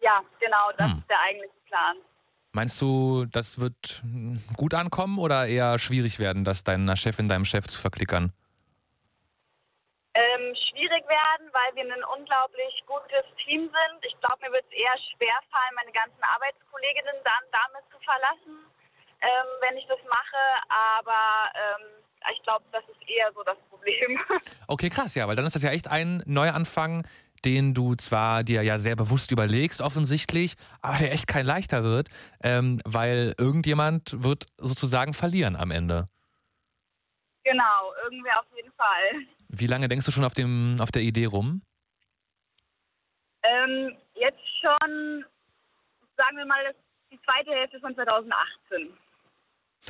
Ja, 0.00 0.22
genau, 0.40 0.70
das 0.78 0.90
hm. 0.90 0.98
ist 0.98 1.10
der 1.10 1.20
eigentliche 1.20 1.60
Plan. 1.66 1.96
Meinst 2.52 2.80
du, 2.82 3.26
das 3.26 3.60
wird 3.60 4.02
gut 4.56 4.74
ankommen 4.74 5.18
oder 5.18 5.46
eher 5.46 5.78
schwierig 5.78 6.18
werden, 6.18 6.44
das 6.44 6.64
deiner 6.64 6.96
Chefin, 6.96 7.28
deinem 7.28 7.44
Chef 7.44 7.66
zu 7.68 7.78
verklickern? 7.78 8.32
Ähm, 10.14 10.54
schwierig 10.68 11.06
werden, 11.06 11.46
weil 11.54 11.70
wir 11.76 11.84
ein 11.86 12.04
unglaublich 12.18 12.82
gutes 12.86 13.22
Team 13.44 13.70
sind. 13.70 13.98
Ich 14.02 14.18
glaube, 14.18 14.42
mir 14.42 14.52
wird 14.52 14.64
es 14.66 14.74
eher 14.74 14.98
schwer 15.14 15.38
fallen, 15.50 15.74
meine 15.76 15.92
ganzen 15.92 16.22
Arbeitskolleginnen 16.22 17.22
dann 17.22 17.44
damit 17.54 17.86
zu 17.94 17.98
verlassen, 18.02 18.66
ähm, 19.22 19.48
wenn 19.62 19.78
ich 19.78 19.86
das 19.86 20.02
mache. 20.10 20.42
Aber 20.66 21.54
ähm, 21.54 22.02
ich 22.34 22.42
glaube, 22.42 22.64
das 22.72 22.82
ist 22.90 23.08
eher 23.08 23.32
so 23.32 23.44
das 23.44 23.58
Problem. 23.70 24.18
Okay, 24.66 24.90
krass, 24.90 25.14
ja, 25.14 25.26
weil 25.26 25.36
dann 25.36 25.46
ist 25.46 25.54
das 25.54 25.62
ja 25.62 25.70
echt 25.70 25.88
ein 25.88 26.22
Neuanfang, 26.26 27.06
den 27.44 27.74
du 27.74 27.94
zwar 27.94 28.44
dir 28.44 28.62
ja 28.62 28.78
sehr 28.78 28.96
bewusst 28.96 29.32
überlegst, 29.32 29.80
offensichtlich, 29.80 30.54
aber 30.80 30.98
der 30.98 31.12
echt 31.12 31.26
kein 31.26 31.46
leichter 31.46 31.84
wird, 31.84 32.08
ähm, 32.42 32.80
weil 32.84 33.34
irgendjemand 33.38 34.22
wird 34.22 34.46
sozusagen 34.58 35.14
verlieren 35.14 35.56
am 35.56 35.70
Ende. 35.70 36.08
Genau, 37.44 37.92
irgendwer 38.04 38.38
auf 38.38 38.46
jeden 38.54 38.72
Fall. 38.72 39.26
Wie 39.48 39.66
lange 39.66 39.88
denkst 39.88 40.06
du 40.06 40.12
schon 40.12 40.24
auf, 40.24 40.34
dem, 40.34 40.76
auf 40.80 40.90
der 40.90 41.02
Idee 41.02 41.24
rum? 41.26 41.62
Ähm, 43.42 43.96
jetzt 44.14 44.40
schon, 44.60 45.24
sagen 46.16 46.36
wir 46.36 46.46
mal, 46.46 46.74
die 47.10 47.18
zweite 47.22 47.50
Hälfte 47.50 47.80
von 47.80 47.94
2018. 47.94 48.90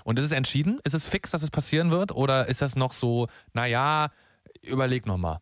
Und 0.04 0.18
ist 0.18 0.26
es 0.26 0.32
entschieden? 0.32 0.78
Ist 0.84 0.94
es 0.94 1.08
fix, 1.08 1.32
dass 1.32 1.42
es 1.42 1.50
passieren 1.50 1.90
wird? 1.90 2.12
Oder 2.12 2.46
ist 2.46 2.62
das 2.62 2.76
noch 2.76 2.92
so, 2.92 3.26
naja, 3.52 4.10
überleg 4.62 5.06
nochmal? 5.06 5.38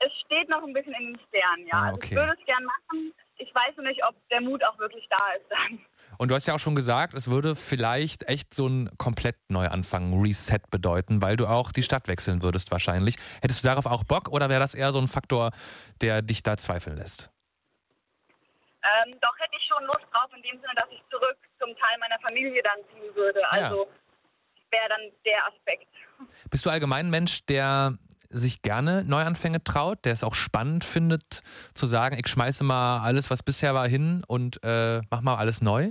Es 0.00 0.12
steht 0.24 0.48
noch 0.48 0.62
ein 0.62 0.72
bisschen 0.72 0.94
in 0.94 1.12
den 1.12 1.20
Sternen, 1.28 1.66
ja. 1.66 1.74
Ah, 1.74 1.92
okay. 1.92 1.92
also 1.92 2.02
ich 2.04 2.10
würde 2.12 2.36
es 2.38 2.46
gern 2.46 2.64
machen. 2.64 3.14
Ich 3.36 3.54
weiß 3.54 3.76
nur 3.76 3.86
nicht, 3.86 4.04
ob 4.04 4.14
der 4.28 4.40
Mut 4.40 4.62
auch 4.64 4.78
wirklich 4.78 5.06
da 5.10 5.32
ist 5.36 5.46
dann. 5.50 5.80
Und 6.18 6.30
du 6.30 6.34
hast 6.34 6.46
ja 6.46 6.54
auch 6.54 6.58
schon 6.58 6.74
gesagt, 6.74 7.14
es 7.14 7.30
würde 7.30 7.54
vielleicht 7.54 8.28
echt 8.28 8.52
so 8.52 8.66
ein 8.66 8.90
komplett 8.98 9.36
Neuanfang, 9.48 10.20
Reset 10.20 10.60
bedeuten, 10.70 11.22
weil 11.22 11.36
du 11.36 11.46
auch 11.46 11.70
die 11.70 11.82
Stadt 11.82 12.08
wechseln 12.08 12.42
würdest 12.42 12.70
wahrscheinlich. 12.72 13.16
Hättest 13.40 13.62
du 13.62 13.68
darauf 13.68 13.86
auch 13.86 14.04
Bock 14.04 14.28
oder 14.28 14.48
wäre 14.48 14.60
das 14.60 14.74
eher 14.74 14.90
so 14.90 14.98
ein 14.98 15.06
Faktor, 15.06 15.50
der 16.00 16.22
dich 16.22 16.42
da 16.42 16.56
zweifeln 16.56 16.96
lässt? 16.96 17.30
Ähm, 18.82 19.14
doch 19.20 19.36
hätte 19.38 19.52
ich 19.56 19.66
schon 19.68 19.84
Lust 19.84 20.06
drauf, 20.12 20.30
in 20.34 20.42
dem 20.42 20.60
Sinne, 20.60 20.72
dass 20.74 20.88
ich 20.90 21.02
zurück 21.10 21.36
zum 21.60 21.68
Teil 21.76 21.98
meiner 22.00 22.18
Familie 22.20 22.62
dann 22.62 22.78
ziehen 22.90 23.14
würde. 23.14 23.40
Also 23.50 23.86
ja. 23.86 23.90
wäre 24.70 24.88
dann 24.88 25.12
der 25.24 25.46
Aspekt. 25.46 25.88
Bist 26.50 26.66
du 26.66 26.70
allgemein 26.70 27.06
ein 27.06 27.10
Mensch, 27.10 27.44
der 27.46 27.96
sich 28.30 28.62
gerne 28.62 29.04
Neuanfänge 29.04 29.62
traut, 29.64 30.04
der 30.04 30.12
es 30.12 30.24
auch 30.24 30.34
spannend 30.34 30.84
findet, 30.84 31.42
zu 31.74 31.86
sagen, 31.86 32.18
ich 32.18 32.28
schmeiße 32.28 32.64
mal 32.64 33.00
alles, 33.00 33.30
was 33.30 33.42
bisher 33.42 33.74
war, 33.74 33.88
hin 33.88 34.24
und 34.26 34.62
äh, 34.62 35.00
mach 35.10 35.20
mal 35.20 35.36
alles 35.36 35.60
neu? 35.60 35.88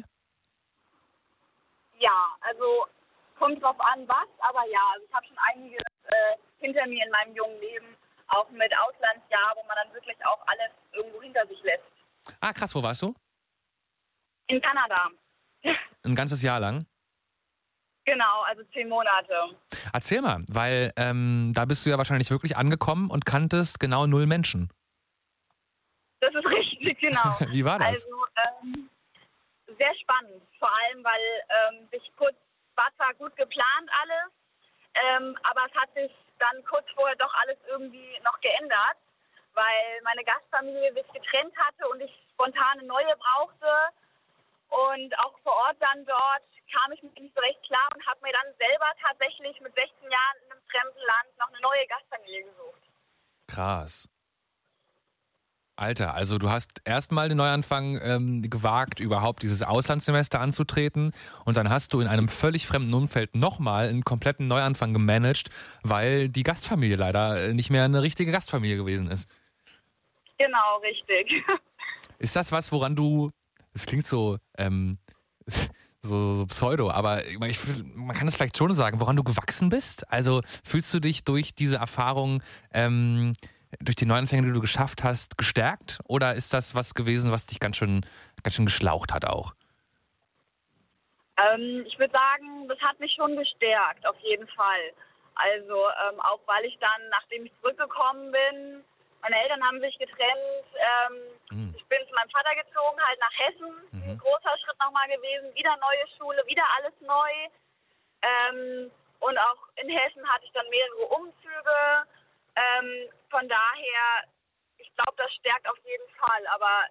Ja, 1.99 2.35
also 2.41 2.85
kommt 3.39 3.61
drauf 3.61 3.79
an, 3.79 4.07
was, 4.07 4.27
aber 4.39 4.63
ja, 4.71 4.79
also 4.93 5.05
ich 5.07 5.13
habe 5.13 5.25
schon 5.25 5.37
einiges 5.51 5.83
äh, 6.03 6.37
hinter 6.59 6.85
mir 6.87 7.03
in 7.05 7.11
meinem 7.11 7.35
jungen 7.35 7.59
Leben, 7.59 7.95
auch 8.27 8.49
mit 8.49 8.71
Auslandsjahr, 8.77 9.53
wo 9.55 9.65
man 9.67 9.77
dann 9.83 9.93
wirklich 9.93 10.17
auch 10.25 10.39
alles 10.47 10.71
irgendwo 10.93 11.21
hinter 11.21 11.45
sich 11.47 11.61
lässt. 11.63 11.83
Ah, 12.41 12.53
krass, 12.53 12.75
wo 12.75 12.83
warst 12.83 13.01
du? 13.01 13.15
In 14.47 14.61
Kanada. 14.61 15.09
Ein 16.03 16.15
ganzes 16.15 16.41
Jahr 16.41 16.59
lang? 16.59 16.85
Genau, 18.07 18.41
also 18.47 18.63
zehn 18.71 18.87
Monate. 18.87 19.35
Erzähl 19.91 20.21
mal, 20.21 20.45
weil 20.47 20.93
ähm, 20.95 21.51
da 21.53 21.65
bist 21.65 21.85
du 21.85 21.89
ja 21.89 21.97
wahrscheinlich 21.97 22.31
wirklich 22.31 22.55
angekommen 22.55 23.11
und 23.11 23.25
kanntest 23.25 23.81
genau 23.81 24.07
null 24.07 24.25
Menschen. 24.27 24.71
Das 26.21 26.33
ist 26.33 26.45
richtig, 26.57 26.97
genau. 27.01 27.35
Wie 27.51 27.65
war 27.65 27.79
das? 27.79 27.87
Also 27.89 28.15
ähm, 28.63 28.89
sehr 29.77 29.93
spannend, 29.99 30.41
vor 30.57 30.71
allem 30.71 31.03
weil 31.03 31.25
ähm, 31.51 31.89
sich 31.91 32.01
kurz 32.15 32.37
war 32.77 32.87
zwar 32.95 33.13
gut 33.15 33.35
geplant 33.35 33.89
alles, 34.01 34.31
ähm, 34.95 35.35
aber 35.43 35.67
es 35.67 35.75
hat 35.75 35.93
sich 35.93 36.11
dann 36.39 36.63
kurz 36.63 36.85
vorher 36.95 37.17
doch 37.17 37.33
alles 37.43 37.57
irgendwie 37.67 38.15
noch 38.23 38.39
geändert, 38.39 38.97
weil 39.53 39.83
meine 40.05 40.23
Gastfamilie 40.23 40.93
sich 40.93 41.07
getrennt 41.11 41.53
hatte 41.57 41.85
und 41.89 41.99
ich 41.99 42.11
spontan 42.31 42.79
eine 42.79 42.87
neue 42.87 43.17
brauchte 43.17 43.67
und 44.69 45.19
auch 45.19 45.37
vor 45.43 45.53
Ort 45.53 45.77
dann 45.79 46.05
dort 46.05 46.43
kam 46.71 46.91
ich 46.91 47.01
mir 47.01 47.11
nicht 47.21 47.33
so 47.33 47.41
recht 47.41 47.61
klar 47.63 47.87
und 47.95 48.05
habe 48.05 48.19
mir 48.21 48.33
dann 48.33 48.53
selber 48.57 48.89
tatsächlich 49.01 49.59
mit 49.61 49.73
16 49.73 50.11
Jahren 50.11 50.37
in 50.45 50.51
einem 50.51 50.61
fremden 50.69 51.03
Land 51.07 51.29
noch 51.39 51.47
eine 51.47 51.61
neue 51.61 51.87
Gastfamilie 51.87 52.43
gesucht. 52.43 52.81
Krass. 53.47 54.09
Alter, 55.77 56.15
also 56.15 56.39
du 56.39 56.49
hast 56.49 56.81
erstmal 56.85 57.29
den 57.29 57.37
Neuanfang 57.37 57.99
ähm, 58.01 58.41
gewagt, 58.41 58.99
überhaupt 58.99 59.43
dieses 59.43 59.61
Auslandssemester 59.61 60.39
anzutreten 60.39 61.13
und 61.45 61.55
dann 61.55 61.69
hast 61.69 61.93
du 61.93 62.01
in 62.01 62.07
einem 62.07 62.29
völlig 62.29 62.65
fremden 62.65 62.93
Umfeld 62.95 63.35
nochmal 63.35 63.87
einen 63.87 64.03
kompletten 64.03 64.47
Neuanfang 64.47 64.91
gemanagt, 64.91 65.49
weil 65.83 66.29
die 66.29 66.41
Gastfamilie 66.41 66.95
leider 66.95 67.43
äh, 67.43 67.53
nicht 67.53 67.69
mehr 67.69 67.83
eine 67.83 68.01
richtige 68.01 68.31
Gastfamilie 68.31 68.77
gewesen 68.77 69.11
ist. 69.11 69.29
Genau, 70.39 70.77
richtig. 70.81 71.31
Ist 72.17 72.35
das 72.35 72.51
was, 72.51 72.71
woran 72.71 72.95
du, 72.95 73.31
es 73.77 73.85
klingt 73.85 74.07
so, 74.07 74.37
ähm, 74.57 74.97
so, 76.01 76.35
so 76.35 76.45
pseudo, 76.47 76.91
aber 76.91 77.25
ich, 77.25 77.59
man 77.95 78.15
kann 78.15 78.27
es 78.27 78.35
vielleicht 78.35 78.57
schon 78.57 78.73
sagen, 78.73 78.99
woran 78.99 79.15
du 79.15 79.23
gewachsen 79.23 79.69
bist. 79.69 80.11
Also 80.11 80.41
fühlst 80.63 80.93
du 80.93 80.99
dich 80.99 81.23
durch 81.23 81.53
diese 81.55 81.77
Erfahrung, 81.77 82.41
ähm, 82.73 83.33
durch 83.79 83.95
die 83.95 84.05
Neuanfänge, 84.05 84.47
die 84.47 84.53
du 84.53 84.61
geschafft 84.61 85.03
hast, 85.03 85.37
gestärkt? 85.37 85.99
Oder 86.05 86.33
ist 86.35 86.53
das 86.53 86.75
was 86.75 86.93
gewesen, 86.93 87.31
was 87.31 87.45
dich 87.45 87.59
ganz 87.59 87.77
schön, 87.77 88.05
ganz 88.43 88.55
schön 88.55 88.65
geschlaucht 88.65 89.13
hat 89.13 89.25
auch? 89.25 89.53
Ähm, 91.37 91.85
ich 91.85 91.99
würde 91.99 92.13
sagen, 92.13 92.67
das 92.67 92.79
hat 92.79 92.99
mich 92.99 93.13
schon 93.13 93.35
gestärkt, 93.35 94.07
auf 94.07 94.17
jeden 94.21 94.47
Fall. 94.47 94.93
Also 95.35 95.75
ähm, 96.09 96.19
auch 96.21 96.39
weil 96.47 96.65
ich 96.65 96.77
dann, 96.79 97.09
nachdem 97.11 97.45
ich 97.45 97.51
zurückgekommen 97.61 98.31
bin, 98.31 98.83
meine 99.21 99.41
Eltern 99.41 99.63
haben 99.63 99.79
sich 99.79 99.97
getrennt. 99.97 100.65
Ähm, 100.75 101.15
mhm. 101.51 101.75
Ich 101.77 101.85
bin 101.85 101.99
zu 102.07 102.13
meinem 102.13 102.29
Vater 102.29 102.55
gezogen, 102.55 103.01
halt 103.01 103.19
nach 103.19 103.37
Hessen. 103.37 103.73
Mhm. 103.91 104.03
Ein 104.11 104.17
großer 104.17 104.57
Schritt 104.63 104.79
nochmal 104.79 105.07
gewesen. 105.07 105.53
Wieder 105.55 105.75
neue 105.77 106.07
Schule, 106.17 106.43
wieder 106.47 106.65
alles 106.77 106.93
neu. 107.01 107.33
Ähm, 108.21 108.91
und 109.19 109.37
auch 109.37 109.67
in 109.75 109.89
Hessen 109.89 110.27
hatte 110.29 110.45
ich 110.45 110.51
dann 110.51 110.69
mehrere 110.69 111.05
Umzüge. 111.07 112.07
Ähm, 112.55 113.09
von 113.29 113.47
daher, 113.47 114.23
ich 114.77 114.93
glaube, 114.95 115.17
das 115.17 115.33
stärkt 115.35 115.67
auf 115.67 115.77
jeden 115.83 116.09
Fall. 116.15 116.47
Aber 116.47 116.85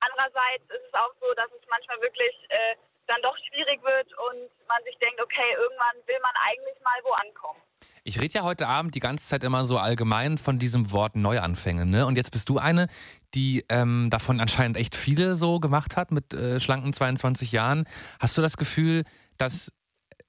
andererseits 0.00 0.64
ist 0.70 0.86
es 0.86 0.94
auch 0.94 1.14
so, 1.20 1.32
dass 1.34 1.50
es 1.52 1.66
manchmal 1.68 2.00
wirklich 2.00 2.34
äh, 2.48 2.76
dann 3.06 3.20
doch 3.22 3.36
schwierig 3.48 3.82
wird 3.82 4.08
und 4.12 4.50
man 4.68 4.82
sich 4.84 4.96
denkt, 4.98 5.20
okay, 5.20 5.54
irgendwann 5.56 5.96
will 6.06 6.20
man 6.22 6.34
eigentlich 6.48 6.78
mal 6.82 6.98
wo 7.04 7.12
ankommen. 7.12 7.60
Ich 8.04 8.20
rede 8.20 8.34
ja 8.34 8.42
heute 8.42 8.66
Abend 8.66 8.94
die 8.94 9.00
ganze 9.00 9.26
Zeit 9.28 9.44
immer 9.44 9.64
so 9.64 9.78
allgemein 9.78 10.38
von 10.38 10.58
diesem 10.58 10.90
Wort 10.90 11.14
Neuanfänge, 11.14 11.86
ne? 11.86 12.06
Und 12.06 12.16
jetzt 12.16 12.32
bist 12.32 12.48
du 12.48 12.58
eine, 12.58 12.88
die 13.34 13.64
ähm, 13.68 14.08
davon 14.10 14.40
anscheinend 14.40 14.76
echt 14.76 14.96
viele 14.96 15.36
so 15.36 15.60
gemacht 15.60 15.96
hat 15.96 16.10
mit 16.10 16.34
äh, 16.34 16.58
schlanken 16.58 16.92
22 16.92 17.52
Jahren. 17.52 17.86
Hast 18.18 18.36
du 18.36 18.42
das 18.42 18.56
Gefühl, 18.56 19.04
dass 19.38 19.72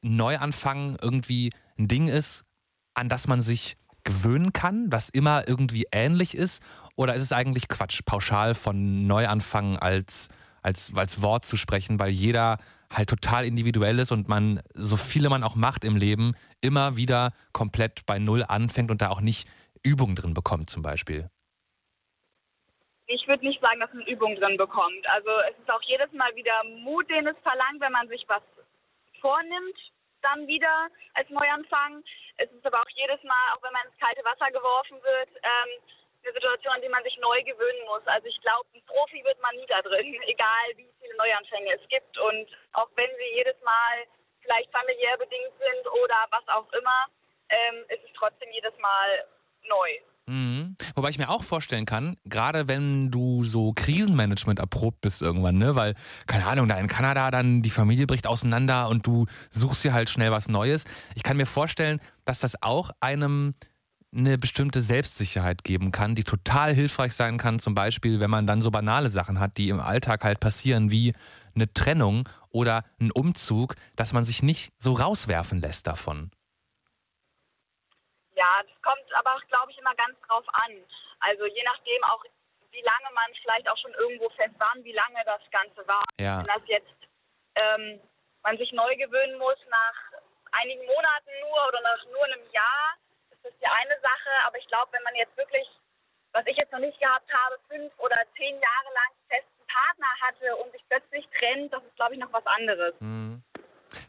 Neuanfang 0.02 0.98
irgendwie 1.02 1.52
ein 1.80 1.88
Ding 1.88 2.08
ist, 2.08 2.44
an 2.94 3.10
das 3.10 3.28
man 3.28 3.42
sich 3.42 3.76
gewöhnen 4.04 4.54
kann, 4.54 4.90
das 4.90 5.10
immer 5.10 5.48
irgendwie 5.48 5.88
ähnlich 5.92 6.36
ist? 6.36 6.62
Oder 6.96 7.16
ist 7.16 7.24
es 7.24 7.32
eigentlich 7.32 7.68
Quatsch, 7.68 8.02
pauschal 8.06 8.54
von 8.54 9.08
Neuanfang 9.08 9.78
als, 9.78 10.28
als, 10.64 10.93
als 10.95 11.22
Wort 11.22 11.45
zu 11.45 11.57
sprechen, 11.57 11.99
weil 11.99 12.09
jeder 12.09 12.57
halt 12.91 13.09
total 13.09 13.45
individuell 13.45 13.99
ist 13.99 14.11
und 14.11 14.28
man, 14.28 14.61
so 14.74 14.97
viele 14.97 15.30
man 15.30 15.43
auch 15.43 15.55
macht 15.55 15.84
im 15.84 15.95
Leben, 15.95 16.36
immer 16.61 16.95
wieder 16.95 17.32
komplett 17.51 18.05
bei 18.05 18.20
Null 18.20 18.43
anfängt 18.47 18.91
und 18.91 19.01
da 19.01 19.09
auch 19.09 19.22
nicht 19.22 19.47
Übung 19.84 20.16
drin 20.16 20.34
bekommt 20.34 20.70
zum 20.70 20.82
Beispiel? 20.82 21.30
Ich 23.07 23.28
würde 23.28 23.45
nicht 23.45 23.59
sagen, 23.61 23.80
dass 23.80 23.93
man 23.93 24.05
Übung 24.07 24.36
drin 24.36 24.57
bekommt. 24.57 25.05
Also 25.09 25.30
es 25.51 25.59
ist 25.59 25.70
auch 25.70 25.82
jedes 25.84 26.11
Mal 26.14 26.34
wieder 26.35 26.64
Mut, 26.84 27.10
den 27.10 27.27
es 27.27 27.35
verlangt, 27.44 27.81
wenn 27.81 27.91
man 27.91 28.07
sich 28.07 28.23
was 28.27 28.41
vornimmt. 29.19 29.77
dann 30.23 30.48
wieder 30.48 30.88
als 31.15 31.30
Neuanfang. 31.30 32.02
Es 32.38 32.49
ist 32.49 32.65
aber 32.65 32.80
auch 32.80 32.91
jedes 32.95 33.22
Mal, 33.23 33.44
auch 33.53 33.61
wenn 33.61 33.73
man 33.73 33.85
ins 33.88 33.99
kalte 33.99 34.23
Wasser 34.23 34.49
geworfen 34.52 34.98
wird, 35.03 35.30
ähm, 35.44 35.72
eine 36.24 36.34
Situation, 36.34 36.74
an 36.74 36.82
die 36.82 36.90
man 36.90 37.04
sich 37.04 37.18
neu 37.20 37.44
gewöhnen 37.44 37.84
muss. 37.86 38.06
Also 38.08 38.28
ich 38.28 38.40
glaube, 38.41 38.68
ein 38.74 38.84
Profi 38.88 39.24
wird 39.24 39.40
man 39.41 39.56
nie 39.56 39.68
da 39.68 39.82
drin, 39.82 40.16
egal 40.28 40.66
wie 40.76 40.90
viele 41.00 41.16
Neuanfänge 41.18 41.76
es 41.76 41.86
gibt. 41.90 42.18
Und 42.18 42.48
auch 42.74 42.90
wenn 42.95 43.12
sie 43.20 43.36
jedes 43.36 43.60
Mal 43.62 44.08
vielleicht 44.41 44.72
familiär 44.72 45.18
bedingt 45.18 45.54
sind 45.60 45.84
oder 45.91 46.28
was 46.32 46.48
auch 46.48 46.72
immer, 46.74 47.08
ähm, 47.50 47.84
ist 47.90 48.04
es 48.04 48.12
trotzdem 48.16 48.50
jedes 48.52 48.76
Mal 48.80 49.28
neu. 49.68 49.91
Mhm. 50.26 50.78
Wobei 50.95 51.10
ich 51.10 51.18
mir 51.18 51.30
auch 51.30 51.44
vorstellen 51.44 51.86
kann, 51.86 52.16
gerade 52.24 52.70
wenn 52.70 53.12
du 53.12 53.44
so 53.44 53.74
Krisenmanagement 53.74 54.60
erprobt 54.60 55.02
bist 55.02 55.22
irgendwann, 55.22 55.58
ne, 55.58 55.76
weil, 55.76 55.95
keine 56.28 56.45
Ahnung, 56.45 56.70
da 56.70 56.80
in 56.80 56.88
Kanada 56.88 57.30
dann 57.30 57.62
die 57.62 57.70
Familie 57.70 58.08
bricht 58.08 58.26
auseinander 58.26 58.88
und 58.88 59.06
du 59.06 59.26
suchst 59.52 59.84
dir 59.84 59.94
halt 59.94 60.10
schnell 60.10 60.32
was 60.32 60.48
Neues. 60.48 60.86
Ich 61.16 61.24
kann 61.24 61.36
mir 61.36 61.45
vorstellen, 61.45 62.00
dass 62.24 62.40
das 62.40 62.62
auch 62.62 62.91
einem 63.02 63.54
eine 64.15 64.38
bestimmte 64.38 64.81
Selbstsicherheit 64.81 65.64
geben 65.64 65.91
kann, 65.91 66.15
die 66.15 66.23
total 66.23 66.73
hilfreich 66.73 67.14
sein 67.14 67.38
kann, 67.38 67.60
zum 67.60 67.73
Beispiel, 67.73 68.19
wenn 68.19 68.30
man 68.30 68.45
dann 68.45 68.61
so 68.61 68.72
banale 68.72 69.10
Sachen 69.10 69.40
hat, 69.40 69.57
die 69.57 69.69
im 69.69 69.80
Alltag 69.80 70.23
halt 70.23 70.40
passieren, 70.40 70.91
wie 70.91 71.14
eine 71.56 71.72
Trennung 71.73 72.30
oder 72.49 72.84
ein 72.99 73.11
Umzug, 73.11 73.73
dass 73.95 74.14
man 74.14 74.23
sich 74.23 74.44
nicht 74.44 74.72
so 74.77 74.94
rauswerfen 74.94 75.60
lässt 75.60 75.88
davon. 75.88 76.31
Ja, 78.35 78.61
das 78.61 78.81
kommt 78.81 79.14
aber, 79.18 79.40
glaube 79.48 79.72
ich, 79.72 79.77
immer 79.77 79.95
ganz 79.95 80.19
drauf 80.27 80.45
an. 80.53 80.72
Also 81.19 81.45
je 81.45 81.64
nachdem 81.64 82.03
auch, 82.03 82.23
wie 82.72 82.81
lange 82.81 83.14
man 83.14 83.30
vielleicht 83.41 83.69
auch 83.69 83.77
schon 83.77 83.94
irgendwo 83.94 84.30
fest 84.30 84.53
war, 84.60 84.73
wie 84.84 84.94
lange 84.94 85.22
das 85.26 85.41
Ganze 85.52 85.88
war. 85.88 86.03
Ja. 86.19 86.40
Wenn 86.40 86.48
das 86.48 86.61
jetzt 86.68 86.98
ähm, 87.56 87.99
man 88.44 88.57
sich 88.57 88.72
neu 88.73 88.95
gewöhnen 88.98 89.38
muss 89.38 89.57
nach 89.69 90.19
einigen 90.52 90.85
Monaten 90.85 91.31
nur 91.41 91.68
oder 91.68 91.81
nach 91.81 92.06
nur 92.11 92.26
einem 92.26 92.44
Jahr, 92.52 92.98
ist 93.44 93.52
das 93.52 93.60
die 93.60 93.68
eine 93.68 93.99
Sache. 94.02 94.32
Aber 94.48 94.57
ich 94.57 94.68
glaube, 94.68 94.91
wenn 94.91 95.03
man 95.03 95.15
jetzt 95.15 95.36
wirklich, 95.38 95.68
was 96.32 96.45
ich 96.48 96.57
jetzt 96.57 96.72
noch 96.72 96.80
nicht 96.80 96.99
gehabt 96.99 97.28
habe, 97.32 97.60
fünf 97.68 97.91
oder 97.99 98.18
zehn 98.38 98.56
Jahre 98.56 98.90
lang 98.95 99.11
festen 99.28 99.65
Partner 99.68 100.11
hatte 100.22 100.56
und 100.57 100.72
sich 100.72 100.84
plötzlich 100.88 101.28
trennt, 101.38 101.74
das 101.74 101.84
ist, 101.84 101.95
glaube 101.95 102.14
ich, 102.14 102.20
noch 102.20 102.32
was 102.32 102.45
anderes. 102.45 102.94
Mhm. 102.99 103.44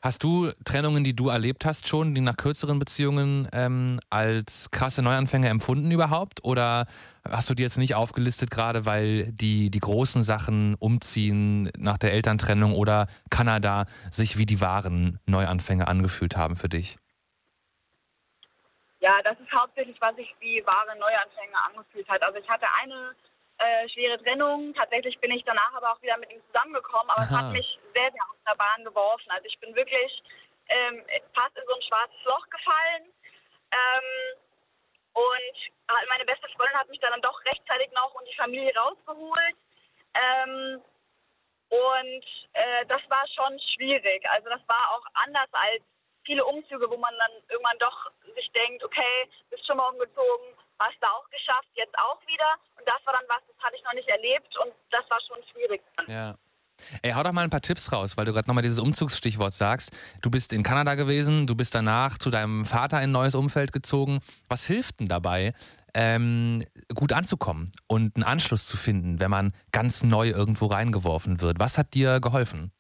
Hast 0.01 0.23
du 0.23 0.51
Trennungen, 0.65 1.05
die 1.05 1.15
du 1.15 1.29
erlebt 1.29 1.67
hast, 1.67 1.89
schon, 1.89 2.15
die 2.15 2.23
nach 2.23 2.37
kürzeren 2.37 2.79
Beziehungen 2.79 3.49
ähm, 3.53 4.01
als 4.09 4.71
krasse 4.71 5.03
Neuanfänge 5.03 5.49
empfunden 5.49 5.91
überhaupt? 5.91 6.43
Oder 6.43 6.87
hast 7.29 7.51
du 7.51 7.55
die 7.55 7.63
jetzt 7.63 7.77
nicht 7.77 7.95
aufgelistet, 7.95 8.51
gerade 8.51 8.87
weil 8.87 9.31
die, 9.33 9.71
die 9.71 9.81
großen 9.81 10.23
Sachen 10.23 10.75
umziehen 10.77 11.71
nach 11.77 11.99
der 11.99 12.13
Elterntrennung 12.13 12.75
oder 12.75 13.09
Kanada 13.31 13.85
sich 14.11 14.39
wie 14.39 14.47
die 14.47 14.63
wahren 14.63 15.19
Neuanfänge 15.27 15.87
angefühlt 15.87 16.37
haben 16.37 16.57
für 16.57 16.69
dich? 16.69 16.97
Ja, 19.05 19.21
das 19.21 19.39
ist 19.39 19.53
hauptsächlich, 19.53 20.01
was 20.01 20.17
sich 20.17 20.35
wie 20.41 20.65
wahre 20.65 20.97
Neuanfänge 20.97 21.61
angefühlt 21.69 22.09
hat. 22.09 22.23
Also 22.23 22.39
ich 22.39 22.49
hatte 22.49 22.65
eine 22.81 23.15
äh, 23.59 23.87
schwere 23.91 24.17
Trennung. 24.23 24.73
Tatsächlich 24.73 25.19
bin 25.21 25.31
ich 25.31 25.45
danach 25.45 25.75
aber 25.75 25.93
auch 25.93 26.01
wieder 26.01 26.17
mit 26.17 26.33
ihm 26.33 26.41
zusammengekommen, 26.47 27.11
aber 27.11 27.21
Aha. 27.21 27.29
es 27.29 27.37
hat 27.37 27.53
mich 27.53 27.79
sehr, 27.93 28.11
sehr 28.11 28.25
aus 28.31 28.41
der 28.49 28.57
Bahn 28.57 28.83
geworfen. 28.83 29.31
Also 29.31 29.45
ich 29.45 29.59
bin 29.59 29.75
wirklich 29.75 30.23
ähm, 30.69 31.05
fast 31.39 31.55
in 31.55 31.65
so 31.69 31.75
ein 31.75 31.83
schwarzes 31.83 32.25
Loch 32.25 32.49
gefallen. 32.49 33.05
Ähm, 33.77 34.41
und 35.13 36.09
meine 36.09 36.25
beste 36.25 36.49
Freundin 36.57 36.79
hat 36.79 36.89
mich 36.89 37.01
dann 37.01 37.21
doch 37.21 37.45
rechtzeitig 37.45 37.93
noch 37.93 38.15
und 38.15 38.27
die 38.27 38.37
Familie 38.37 38.75
rausgeholt. 38.75 39.57
Ähm, 40.15 40.81
und 41.69 42.25
äh, 42.55 42.87
das 42.89 43.03
war 43.11 43.29
schon 43.37 43.61
schwierig. 43.77 44.25
Also 44.31 44.49
das 44.49 44.67
war 44.67 44.97
auch 44.97 45.05
anders 45.13 45.53
als 45.53 45.85
viele 46.25 46.45
Umzüge, 46.45 46.89
wo 46.89 46.97
man 46.97 47.15
dann 47.19 47.33
irgendwann 47.49 47.79
doch 47.79 48.11
sich 48.35 48.51
denkt, 48.53 48.83
okay, 48.85 49.29
bist 49.51 49.67
schon 49.67 49.77
mal 49.77 49.89
umgezogen, 49.89 50.57
hast 50.79 50.97
du 51.01 51.07
auch 51.07 51.29
geschafft, 51.31 51.69
jetzt 51.75 51.97
auch 51.99 52.21
wieder. 52.27 52.51
Und 52.79 52.87
das 52.89 53.01
war 53.05 53.15
dann 53.15 53.25
was, 53.29 53.43
das 53.47 53.57
hatte 53.65 53.77
ich 53.77 53.85
noch 53.85 53.95
nicht 53.95 54.09
erlebt 54.09 54.51
und 54.59 54.73
das 54.91 55.05
war 55.09 55.21
schon 55.29 55.43
schwierig. 55.53 55.83
Ja. 56.09 56.35
Ey, 57.03 57.13
hau 57.13 57.23
doch 57.23 57.33
mal 57.33 57.45
ein 57.45 57.51
paar 57.51 57.61
Tipps 57.61 57.93
raus, 57.93 58.17
weil 58.17 58.25
du 58.25 58.33
gerade 58.33 58.49
nochmal 58.49 58.63
dieses 58.63 58.81
Umzugsstichwort 58.81 59.55
sagst. 59.55 59.93
Du 60.23 60.31
bist 60.31 60.53
in 60.53 60.63
Kanada 60.63 60.97
gewesen, 60.97 61.47
du 61.47 61.55
bist 61.55 61.75
danach 61.75 62.19
zu 62.19 62.31
deinem 62.31 62.65
Vater 62.65 62.99
in 62.99 63.05
ein 63.05 63.13
neues 63.13 63.35
Umfeld 63.35 63.73
gezogen. 63.73 64.21
Was 64.49 64.67
hilft 64.67 65.01
denn 65.01 65.09
dabei, 65.09 65.55
ähm, 65.95 66.65
gut 66.93 67.13
anzukommen 67.13 67.71
und 67.87 68.17
einen 68.17 68.25
Anschluss 68.25 68.67
zu 68.67 68.77
finden, 68.77 69.21
wenn 69.21 69.31
man 69.31 69.55
ganz 69.71 70.03
neu 70.03 70.29
irgendwo 70.29 70.67
reingeworfen 70.67 71.41
wird? 71.41 71.61
Was 71.61 71.79
hat 71.79 71.95
dir 71.95 72.21
geholfen? 72.21 72.73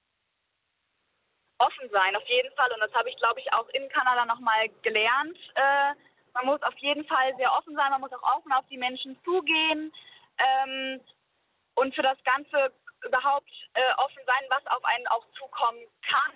Offen 1.58 1.88
sein, 1.90 2.16
auf 2.16 2.26
jeden 2.26 2.54
Fall. 2.56 2.70
Und 2.72 2.80
das 2.80 2.92
habe 2.94 3.08
ich, 3.08 3.16
glaube 3.16 3.40
ich, 3.40 3.52
auch 3.52 3.68
in 3.68 3.88
Kanada 3.88 4.24
nochmal 4.24 4.68
gelernt. 4.82 5.38
Äh, 5.54 5.94
man 6.34 6.46
muss 6.46 6.62
auf 6.62 6.76
jeden 6.78 7.06
Fall 7.06 7.34
sehr 7.36 7.52
offen 7.52 7.74
sein, 7.76 7.90
man 7.90 8.00
muss 8.00 8.12
auch 8.12 8.36
offen 8.36 8.52
auf 8.52 8.66
die 8.68 8.76
Menschen 8.76 9.16
zugehen 9.24 9.92
ähm, 10.38 11.00
und 11.76 11.94
für 11.94 12.02
das 12.02 12.18
Ganze 12.24 12.72
überhaupt 13.06 13.50
äh, 13.74 13.94
offen 13.98 14.22
sein, 14.26 14.44
was 14.48 14.66
auf 14.66 14.84
einen 14.84 15.06
auch 15.08 15.24
zukommen 15.38 15.86
kann. 16.02 16.32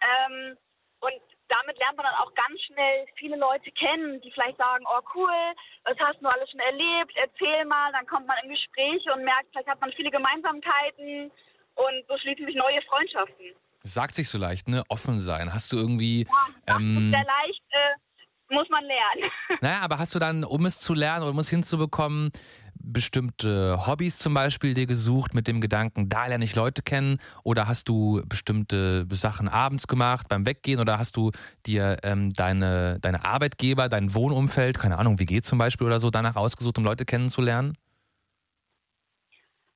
Ähm, 0.00 0.58
und 1.00 1.22
damit 1.48 1.78
lernt 1.78 1.96
man 1.96 2.06
dann 2.06 2.22
auch 2.22 2.34
ganz 2.34 2.60
schnell 2.62 3.06
viele 3.16 3.36
Leute 3.36 3.70
kennen, 3.72 4.20
die 4.20 4.30
vielleicht 4.30 4.58
sagen, 4.58 4.84
oh 4.86 5.00
cool, 5.14 5.54
was 5.84 5.98
hast 5.98 6.20
du 6.20 6.28
alles 6.28 6.50
schon 6.50 6.60
erlebt, 6.60 7.12
erzähl 7.16 7.64
mal, 7.64 7.92
dann 7.92 8.06
kommt 8.06 8.26
man 8.26 8.36
in 8.44 8.50
Gespräche 8.50 9.12
und 9.12 9.24
merkt, 9.24 9.48
vielleicht 9.50 9.68
hat 9.68 9.80
man 9.80 9.92
viele 9.92 10.10
Gemeinsamkeiten 10.10 11.32
und 11.76 12.06
so 12.08 12.18
schließen 12.18 12.46
sich 12.46 12.54
neue 12.54 12.82
Freundschaften. 12.82 13.56
Sagt 13.82 14.14
sich 14.14 14.28
so 14.28 14.38
leicht, 14.38 14.68
ne? 14.68 14.82
Offen 14.88 15.20
sein. 15.20 15.54
Hast 15.54 15.72
du 15.72 15.76
irgendwie. 15.76 16.26
Ja, 16.68 16.76
ähm, 16.76 17.10
sehr 17.10 17.24
leicht. 17.24 17.62
Äh, 17.70 18.54
muss 18.54 18.68
man 18.68 18.84
lernen. 18.84 19.30
Naja, 19.60 19.80
aber 19.80 19.98
hast 19.98 20.14
du 20.14 20.18
dann, 20.18 20.44
um 20.44 20.66
es 20.66 20.78
zu 20.78 20.94
lernen 20.94 21.22
oder 21.22 21.32
um 21.32 21.38
es 21.38 21.50
hinzubekommen, 21.50 22.30
bestimmte 22.74 23.86
Hobbys 23.86 24.18
zum 24.18 24.32
Beispiel 24.34 24.74
dir 24.74 24.86
gesucht 24.86 25.34
mit 25.34 25.48
dem 25.48 25.60
Gedanken, 25.60 26.08
da 26.08 26.26
lerne 26.26 26.44
ich 26.44 26.54
Leute 26.54 26.82
kennen? 26.82 27.18
Oder 27.42 27.68
hast 27.68 27.88
du 27.88 28.22
bestimmte 28.26 29.06
Sachen 29.10 29.48
abends 29.48 29.86
gemacht 29.86 30.28
beim 30.28 30.46
Weggehen? 30.46 30.80
Oder 30.80 30.98
hast 30.98 31.16
du 31.16 31.30
dir 31.66 31.98
ähm, 32.02 32.32
deine, 32.32 32.98
deine 33.00 33.24
Arbeitgeber, 33.24 33.88
dein 33.88 34.14
Wohnumfeld, 34.14 34.78
keine 34.78 34.98
Ahnung, 34.98 35.18
wie 35.18 35.26
geht 35.26 35.44
zum 35.44 35.58
Beispiel 35.58 35.86
oder 35.86 36.00
so, 36.00 36.10
danach 36.10 36.36
ausgesucht, 36.36 36.78
um 36.78 36.84
Leute 36.84 37.04
kennenzulernen? 37.04 37.76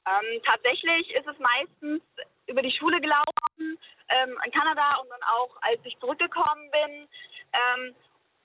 Ähm, 0.07 0.41
tatsächlich 0.45 1.11
ist 1.15 1.27
es 1.27 1.39
meistens 1.39 2.03
über 2.47 2.63
die 2.63 2.73
Schule 2.79 3.01
gelaufen 3.01 3.79
ähm, 4.09 4.39
in 4.45 4.53
Kanada 4.53 4.99
und 5.01 5.09
dann 5.11 5.23
auch, 5.23 5.57
als 5.63 5.81
ich 5.85 5.99
zurückgekommen 5.99 6.71
bin. 6.71 7.09
Ähm, 7.53 7.95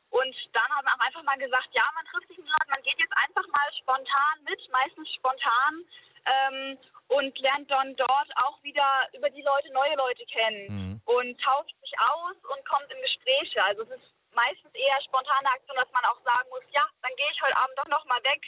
und 0.10 0.36
dann 0.53 0.69
haben 0.69 0.86
wir 0.86 1.06
einfach 1.06 1.23
mal 1.23 1.38
gesagt, 1.38 1.69
ja, 1.72 1.84
man 1.94 2.06
trifft 2.06 2.27
sich 2.30 2.38
Leuten, 2.38 2.69
man 2.69 2.81
geht 2.81 2.98
jetzt 2.98 3.14
einfach 3.15 3.45
mal 3.48 3.69
spontan 3.77 4.36
mit, 4.44 4.60
meistens 4.72 5.07
spontan, 5.14 5.86
ähm, 6.26 6.77
und 7.10 7.38
lernt 7.40 7.69
dann 7.69 7.95
dort 7.95 8.30
auch 8.45 8.61
wieder 8.64 9.07
über 9.14 9.30
die 9.30 9.41
Leute 9.41 9.72
neue 9.73 9.95
Leute 9.95 10.26
kennen 10.26 10.68
mhm. 10.69 11.02
und 11.06 11.41
tauscht 11.41 11.76
sich 11.81 11.94
aus 11.99 12.38
und 12.53 12.65
kommt 12.65 12.91
in 12.91 13.02
Gespräche. 13.02 13.64
Also 13.64 13.84
es 13.84 13.90
ist 13.90 14.14
meistens 14.34 14.73
eher 14.73 15.02
spontane 15.02 15.49
Aktion, 15.49 15.77
dass 15.77 15.91
man 15.91 16.06
auch 16.06 16.22
sagen 16.22 16.49
muss, 16.49 16.64
ja, 16.72 16.86
dann 17.02 17.15
gehe 17.15 17.31
ich 17.34 17.41
heute 17.41 17.57
Abend 17.57 17.77
doch 17.77 17.88
noch 17.88 18.06
mal 18.06 18.22
weg. 18.23 18.41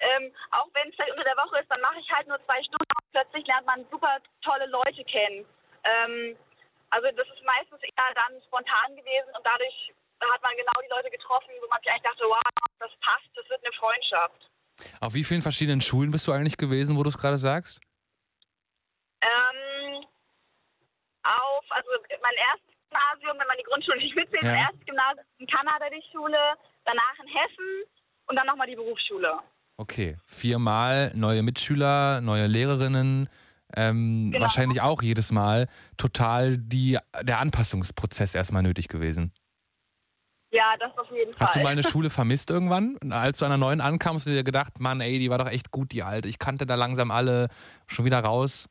Ähm, 0.00 0.34
auch 0.50 0.66
wenn 0.74 0.88
es 0.88 0.94
vielleicht 0.94 1.12
unter 1.12 1.24
der 1.24 1.36
Woche 1.36 1.60
ist, 1.60 1.70
dann 1.70 1.80
mache 1.80 2.00
ich 2.00 2.10
halt 2.10 2.26
nur 2.26 2.42
zwei 2.44 2.62
Stunden. 2.62 2.84
Plötzlich 3.12 3.46
lernt 3.46 3.66
man 3.66 3.86
super 3.90 4.18
tolle 4.42 4.66
Leute 4.66 5.04
kennen. 5.04 5.46
Ähm, 5.84 6.36
also 6.90 7.06
das 7.16 7.28
ist 7.28 7.44
meistens 7.44 7.80
eher 7.82 8.10
dann 8.14 8.40
spontan 8.46 8.96
gewesen 8.96 9.30
und 9.36 9.44
dadurch 9.44 9.92
da 10.20 10.26
hat 10.32 10.42
man 10.42 10.52
genau 10.56 10.72
die 10.82 10.90
Leute 10.90 11.10
getroffen, 11.10 11.50
wo 11.62 11.68
man 11.68 11.78
sich 11.80 11.90
eigentlich 11.90 12.02
dachte, 12.02 12.24
wow, 12.24 12.42
das 12.78 12.90
passt, 13.00 13.30
das 13.34 13.48
wird 13.48 13.64
eine 13.64 13.74
Freundschaft. 13.74 14.50
Auf 15.00 15.14
wie 15.14 15.24
vielen 15.24 15.42
verschiedenen 15.42 15.80
Schulen 15.80 16.10
bist 16.10 16.26
du 16.26 16.32
eigentlich 16.32 16.56
gewesen, 16.56 16.96
wo 16.96 17.02
du 17.02 17.08
es 17.08 17.18
gerade 17.18 17.38
sagst? 17.38 17.80
Ähm, 19.22 20.04
auf, 21.22 21.64
also 21.70 21.90
mein 22.22 22.34
erstes 22.34 22.74
Gymnasium, 22.88 23.38
wenn 23.38 23.46
man 23.46 23.58
die 23.58 23.64
Grundschule 23.64 23.98
nicht 23.98 24.14
mitzählt, 24.14 24.42
ja. 24.42 24.50
mein 24.50 24.60
erstes 24.60 24.86
Gymnasium 24.86 25.26
in 25.38 25.46
Kanada 25.46 25.90
die 25.90 26.04
Schule, 26.12 26.38
danach 26.84 27.18
in 27.22 27.28
Hessen 27.28 27.84
und 28.26 28.36
dann 28.36 28.46
nochmal 28.46 28.66
die 28.66 28.76
Berufsschule. 28.76 29.38
Okay, 29.76 30.16
viermal 30.26 31.12
neue 31.14 31.42
Mitschüler, 31.42 32.20
neue 32.20 32.46
Lehrerinnen, 32.46 33.28
ähm, 33.76 34.30
genau. 34.32 34.42
wahrscheinlich 34.42 34.80
auch 34.80 35.02
jedes 35.02 35.32
Mal 35.32 35.68
total 35.96 36.58
die, 36.58 36.98
der 37.22 37.38
Anpassungsprozess 37.38 38.34
erstmal 38.34 38.62
nötig 38.62 38.88
gewesen. 38.88 39.32
Ja, 40.50 40.74
das 40.78 40.96
auf 40.96 41.10
jeden 41.10 41.34
Fall. 41.34 41.46
Hast 41.46 41.56
du 41.56 41.60
mal 41.60 41.70
eine 41.70 41.82
Schule 41.88 42.10
vermisst 42.10 42.50
irgendwann? 42.50 42.98
Als 43.10 43.38
du 43.38 43.44
an 43.44 43.52
einer 43.52 43.58
neuen 43.58 43.80
ankamst, 43.80 44.26
hast 44.26 44.26
du 44.26 44.30
dir 44.30 44.44
gedacht, 44.44 44.80
Mann, 44.80 45.00
ey, 45.00 45.18
die 45.18 45.30
war 45.30 45.38
doch 45.38 45.50
echt 45.50 45.70
gut, 45.70 45.92
die 45.92 46.02
alte. 46.02 46.28
Ich 46.28 46.38
kannte 46.38 46.64
da 46.64 46.74
langsam 46.74 47.10
alle 47.10 47.48
schon 47.86 48.04
wieder 48.04 48.20
raus. 48.20 48.68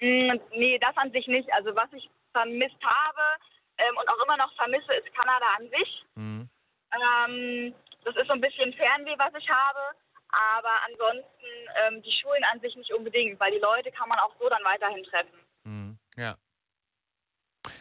Mm, 0.00 0.32
nee, 0.56 0.78
das 0.80 0.96
an 0.96 1.12
sich 1.12 1.26
nicht. 1.28 1.48
Also 1.52 1.74
was 1.74 1.92
ich 1.92 2.08
vermisst 2.32 2.82
habe 2.82 3.22
ähm, 3.78 3.96
und 4.00 4.08
auch 4.08 4.24
immer 4.24 4.36
noch 4.36 4.52
vermisse, 4.56 4.92
ist 4.94 5.14
Kanada 5.14 5.46
an 5.58 5.70
sich. 5.70 6.04
Mhm. 6.16 6.48
Ähm, 6.94 7.74
das 8.04 8.16
ist 8.16 8.26
so 8.26 8.32
ein 8.32 8.40
bisschen 8.40 8.72
Fernweh, 8.74 9.14
was 9.18 9.32
ich 9.38 9.48
habe. 9.48 9.96
Aber 10.30 10.72
ansonsten 10.86 11.46
ähm, 11.86 12.02
die 12.02 12.12
Schulen 12.12 12.44
an 12.52 12.60
sich 12.60 12.76
nicht 12.76 12.92
unbedingt, 12.92 13.40
weil 13.40 13.50
die 13.50 13.58
Leute 13.58 13.90
kann 13.90 14.08
man 14.08 14.18
auch 14.18 14.34
so 14.38 14.48
dann 14.48 14.62
weiterhin 14.64 15.04
treffen. 15.04 15.38
Mhm. 15.64 15.98
Ja. 16.16 16.36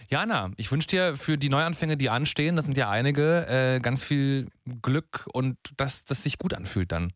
Jana, 0.09 0.51
ich 0.57 0.71
wünsche 0.71 0.87
dir 0.87 1.15
für 1.15 1.37
die 1.37 1.49
Neuanfänge, 1.49 1.97
die 1.97 2.09
anstehen, 2.09 2.55
das 2.55 2.65
sind 2.65 2.77
ja 2.77 2.89
einige, 2.89 3.45
äh, 3.47 3.79
ganz 3.79 4.03
viel 4.03 4.49
Glück 4.81 5.27
und 5.33 5.57
dass 5.77 6.05
das 6.05 6.23
sich 6.23 6.37
gut 6.37 6.53
anfühlt 6.53 6.91
dann. 6.91 7.13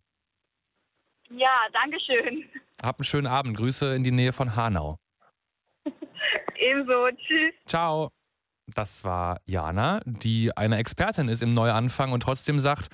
Ja, 1.30 1.50
danke 1.72 1.98
schön. 2.00 2.50
Hab 2.82 3.00
einen 3.00 3.06
schönen 3.06 3.28
Abend. 3.28 3.56
Grüße 3.56 3.96
in 3.96 4.04
die 4.04 4.12
Nähe 4.12 4.34
von 4.34 4.56
Hanau. 4.56 4.98
Ebenso. 6.56 7.08
Tschüss. 7.12 7.54
Ciao. 7.68 8.10
Das 8.74 9.04
war 9.04 9.42
Jana, 9.46 10.02
die 10.06 10.56
eine 10.56 10.78
Expertin 10.78 11.28
ist 11.28 11.42
im 11.42 11.54
Neuanfang 11.54 12.12
und 12.12 12.24
trotzdem 12.24 12.60
sagt, 12.60 12.90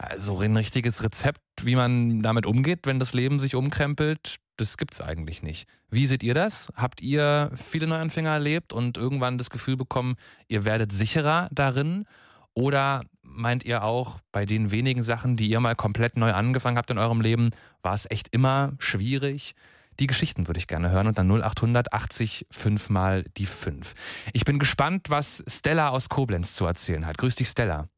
also 0.00 0.40
ein 0.40 0.56
richtiges 0.56 1.02
Rezept, 1.02 1.40
wie 1.62 1.76
man 1.76 2.22
damit 2.22 2.46
umgeht, 2.46 2.80
wenn 2.84 2.98
das 2.98 3.12
Leben 3.12 3.38
sich 3.38 3.54
umkrempelt, 3.54 4.36
das 4.56 4.76
gibt's 4.76 5.00
eigentlich 5.00 5.42
nicht. 5.42 5.68
Wie 5.90 6.06
seht 6.06 6.22
ihr 6.22 6.34
das? 6.34 6.72
Habt 6.74 7.02
ihr 7.02 7.50
viele 7.54 7.86
Neuanfänger 7.86 8.30
erlebt 8.30 8.72
und 8.72 8.96
irgendwann 8.96 9.38
das 9.38 9.50
Gefühl 9.50 9.76
bekommen, 9.76 10.16
ihr 10.48 10.64
werdet 10.64 10.92
sicherer 10.92 11.48
darin? 11.52 12.06
Oder 12.54 13.02
meint 13.22 13.64
ihr 13.64 13.84
auch, 13.84 14.20
bei 14.32 14.46
den 14.46 14.70
wenigen 14.70 15.02
Sachen, 15.02 15.36
die 15.36 15.48
ihr 15.48 15.60
mal 15.60 15.76
komplett 15.76 16.16
neu 16.16 16.32
angefangen 16.32 16.78
habt 16.78 16.90
in 16.90 16.98
eurem 16.98 17.20
Leben, 17.20 17.50
war 17.82 17.94
es 17.94 18.10
echt 18.10 18.28
immer 18.32 18.72
schwierig? 18.78 19.54
Die 19.98 20.06
Geschichten 20.06 20.46
würde 20.46 20.58
ich 20.58 20.66
gerne 20.66 20.90
hören 20.90 21.08
und 21.08 21.18
dann 21.18 21.30
0800 21.30 21.92
80 21.92 22.46
5 22.50 22.88
mal 22.90 23.24
die 23.36 23.46
5. 23.46 23.92
Ich 24.32 24.46
bin 24.46 24.58
gespannt, 24.58 25.10
was 25.10 25.44
Stella 25.46 25.90
aus 25.90 26.08
Koblenz 26.08 26.54
zu 26.54 26.64
erzählen 26.64 27.06
hat. 27.06 27.18
Grüß 27.18 27.34
dich, 27.34 27.48
Stella. 27.48 27.88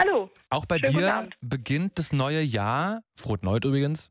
Hallo. 0.00 0.30
Auch 0.48 0.64
bei 0.64 0.78
Schönen 0.78 0.96
dir 0.96 1.30
beginnt 1.42 1.98
das 1.98 2.10
neue 2.12 2.40
Jahr, 2.40 3.02
frohes 3.16 3.42
Neues 3.42 3.60
übrigens. 3.66 4.10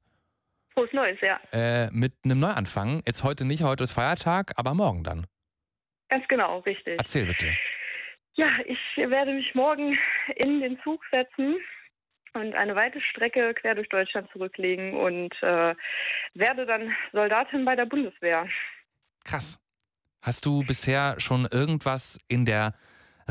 Frohes 0.76 0.94
Neues, 0.94 1.18
ja. 1.22 1.40
Äh, 1.52 1.90
mit 1.91 2.14
einem 2.24 2.40
Neuanfang. 2.40 3.02
Jetzt 3.07 3.24
heute 3.24 3.44
nicht, 3.44 3.64
heute 3.64 3.86
ist 3.86 3.94
Feiertag, 3.94 4.53
aber 4.56 4.76
morgen 4.76 5.03
dann. 5.03 5.26
Ganz 6.10 6.28
genau, 6.28 6.60
richtig. 6.60 6.99
Erzähl 6.99 7.26
bitte. 7.26 7.48
Ja, 8.36 8.49
ich 8.66 8.80
werde 8.98 9.34
mich 9.34 9.56
morgen 9.56 9.98
in 10.36 10.61
den 10.61 10.80
Zug 10.84 11.02
setzen 11.10 11.57
und 12.34 12.53
eine 12.53 12.76
weite 12.76 13.02
Strecke 13.02 13.56
quer 13.56 13.74
durch 13.74 13.90
Deutschland 13.90 14.30
zurücklegen 14.32 14.94
und 14.94 15.34
äh, 15.41 15.74
werde 16.36 16.68
dann 16.68 16.94
Soldatin 17.14 17.66
bei 17.66 17.76
der 17.76 17.88
Bundeswehr. 17.88 18.48
Krass. 19.26 19.60
Hast 20.22 20.45
du 20.45 20.64
bisher 20.64 21.16
schon 21.20 21.48
irgendwas 21.52 22.20
in 22.28 22.45
der 22.45 22.76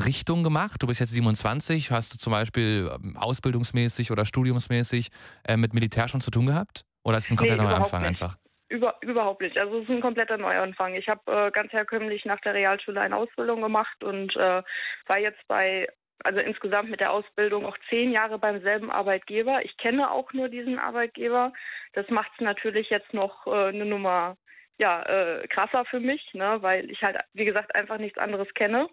Richtung 0.06 0.42
gemacht? 0.42 0.82
Du 0.82 0.86
bist 0.86 1.00
jetzt 1.00 1.12
27. 1.12 1.90
Hast 1.90 2.14
du 2.14 2.18
zum 2.18 2.32
Beispiel 2.32 2.90
ähm, 2.94 3.16
ausbildungsmäßig 3.16 4.10
oder 4.10 4.24
studiumsmäßig 4.24 5.08
äh, 5.46 5.56
mit 5.56 5.74
Militär 5.74 6.08
schon 6.08 6.20
zu 6.20 6.30
tun 6.30 6.46
gehabt? 6.46 6.84
Oder 7.04 7.18
ist 7.18 7.24
es 7.24 7.30
ein 7.32 7.36
kompletter 7.36 7.62
nee, 7.62 7.70
Neuanfang 7.70 8.00
nicht. 8.00 8.08
einfach? 8.08 8.36
Über, 8.68 8.96
überhaupt 9.00 9.40
nicht. 9.40 9.56
Also 9.56 9.78
es 9.78 9.84
ist 9.84 9.90
ein 9.90 10.02
kompletter 10.02 10.36
Neuanfang. 10.36 10.94
Ich 10.94 11.08
habe 11.08 11.20
äh, 11.30 11.50
ganz 11.50 11.72
herkömmlich 11.72 12.24
nach 12.26 12.40
der 12.40 12.54
Realschule 12.54 13.00
eine 13.00 13.16
Ausbildung 13.16 13.62
gemacht 13.62 14.04
und 14.04 14.36
äh, 14.36 14.62
war 15.06 15.18
jetzt 15.18 15.40
bei, 15.48 15.88
also 16.22 16.40
insgesamt 16.40 16.90
mit 16.90 17.00
der 17.00 17.12
Ausbildung 17.12 17.64
auch 17.64 17.76
zehn 17.88 18.12
Jahre 18.12 18.38
beim 18.38 18.60
selben 18.60 18.90
Arbeitgeber. 18.90 19.64
Ich 19.64 19.76
kenne 19.78 20.10
auch 20.10 20.32
nur 20.34 20.48
diesen 20.50 20.78
Arbeitgeber. 20.78 21.52
Das 21.94 22.08
macht 22.10 22.30
es 22.34 22.40
natürlich 22.42 22.90
jetzt 22.90 23.14
noch 23.14 23.46
äh, 23.46 23.68
eine 23.68 23.86
Nummer 23.86 24.36
ja, 24.78 25.02
äh, 25.02 25.46
krasser 25.48 25.84
für 25.86 26.00
mich, 26.00 26.22
ne, 26.34 26.58
weil 26.60 26.90
ich 26.90 27.02
halt, 27.02 27.16
wie 27.34 27.44
gesagt, 27.44 27.74
einfach 27.74 27.98
nichts 27.98 28.18
anderes 28.18 28.52
kenne. 28.54 28.88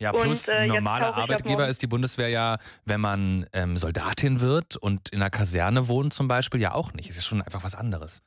Ja, 0.00 0.12
plus 0.12 0.48
und, 0.48 0.54
äh, 0.54 0.66
normaler 0.66 1.14
Arbeitgeber 1.16 1.66
ist 1.66 1.82
die 1.82 1.88
Bundeswehr 1.88 2.28
ja, 2.28 2.58
wenn 2.84 3.00
man 3.00 3.46
ähm, 3.52 3.76
Soldatin 3.76 4.40
wird 4.40 4.76
und 4.76 5.08
in 5.08 5.20
einer 5.20 5.30
Kaserne 5.30 5.88
wohnt 5.88 6.14
zum 6.14 6.28
Beispiel, 6.28 6.60
ja 6.60 6.72
auch 6.72 6.92
nicht. 6.92 7.10
Es 7.10 7.18
ist 7.18 7.26
schon 7.26 7.42
einfach 7.42 7.64
was 7.64 7.74
anderes. 7.74 8.22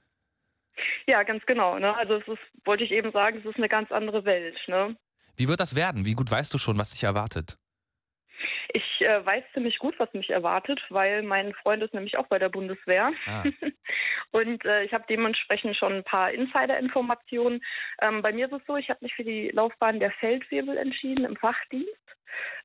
Ja, 1.07 1.23
ganz 1.23 1.45
genau. 1.45 1.79
Ne? 1.79 1.95
Also 1.95 2.15
es 2.15 2.27
ist, 2.27 2.65
wollte 2.65 2.83
ich 2.83 2.91
eben 2.91 3.11
sagen, 3.11 3.39
es 3.39 3.45
ist 3.45 3.57
eine 3.57 3.69
ganz 3.69 3.91
andere 3.91 4.25
Welt. 4.25 4.57
Ne? 4.67 4.95
Wie 5.35 5.47
wird 5.47 5.59
das 5.59 5.75
werden? 5.75 6.05
Wie 6.05 6.13
gut 6.13 6.29
weißt 6.29 6.53
du 6.53 6.57
schon, 6.57 6.77
was 6.77 6.91
dich 6.91 7.03
erwartet? 7.03 7.57
Ich 8.73 9.01
äh, 9.01 9.25
weiß 9.25 9.43
ziemlich 9.53 9.79
gut, 9.79 9.99
was 9.99 10.13
mich 10.13 10.29
erwartet, 10.29 10.81
weil 10.89 11.23
mein 11.23 11.53
Freund 11.53 11.83
ist 11.83 11.93
nämlich 11.93 12.17
auch 12.17 12.27
bei 12.27 12.39
der 12.39 12.49
Bundeswehr. 12.49 13.11
Ah. 13.27 13.43
und 14.31 14.63
äh, 14.65 14.83
ich 14.83 14.93
habe 14.93 15.05
dementsprechend 15.09 15.75
schon 15.75 15.93
ein 15.93 16.03
paar 16.03 16.31
Insider-Informationen. 16.31 17.61
Ähm, 18.01 18.21
bei 18.21 18.31
mir 18.31 18.47
ist 18.47 18.53
es 18.53 18.65
so, 18.67 18.75
ich 18.75 18.89
habe 18.89 18.99
mich 19.01 19.13
für 19.15 19.23
die 19.23 19.49
Laufbahn 19.49 19.99
der 19.99 20.11
Feldwebel 20.11 20.77
entschieden 20.77 21.25
im 21.25 21.35
Fachdienst. 21.35 21.89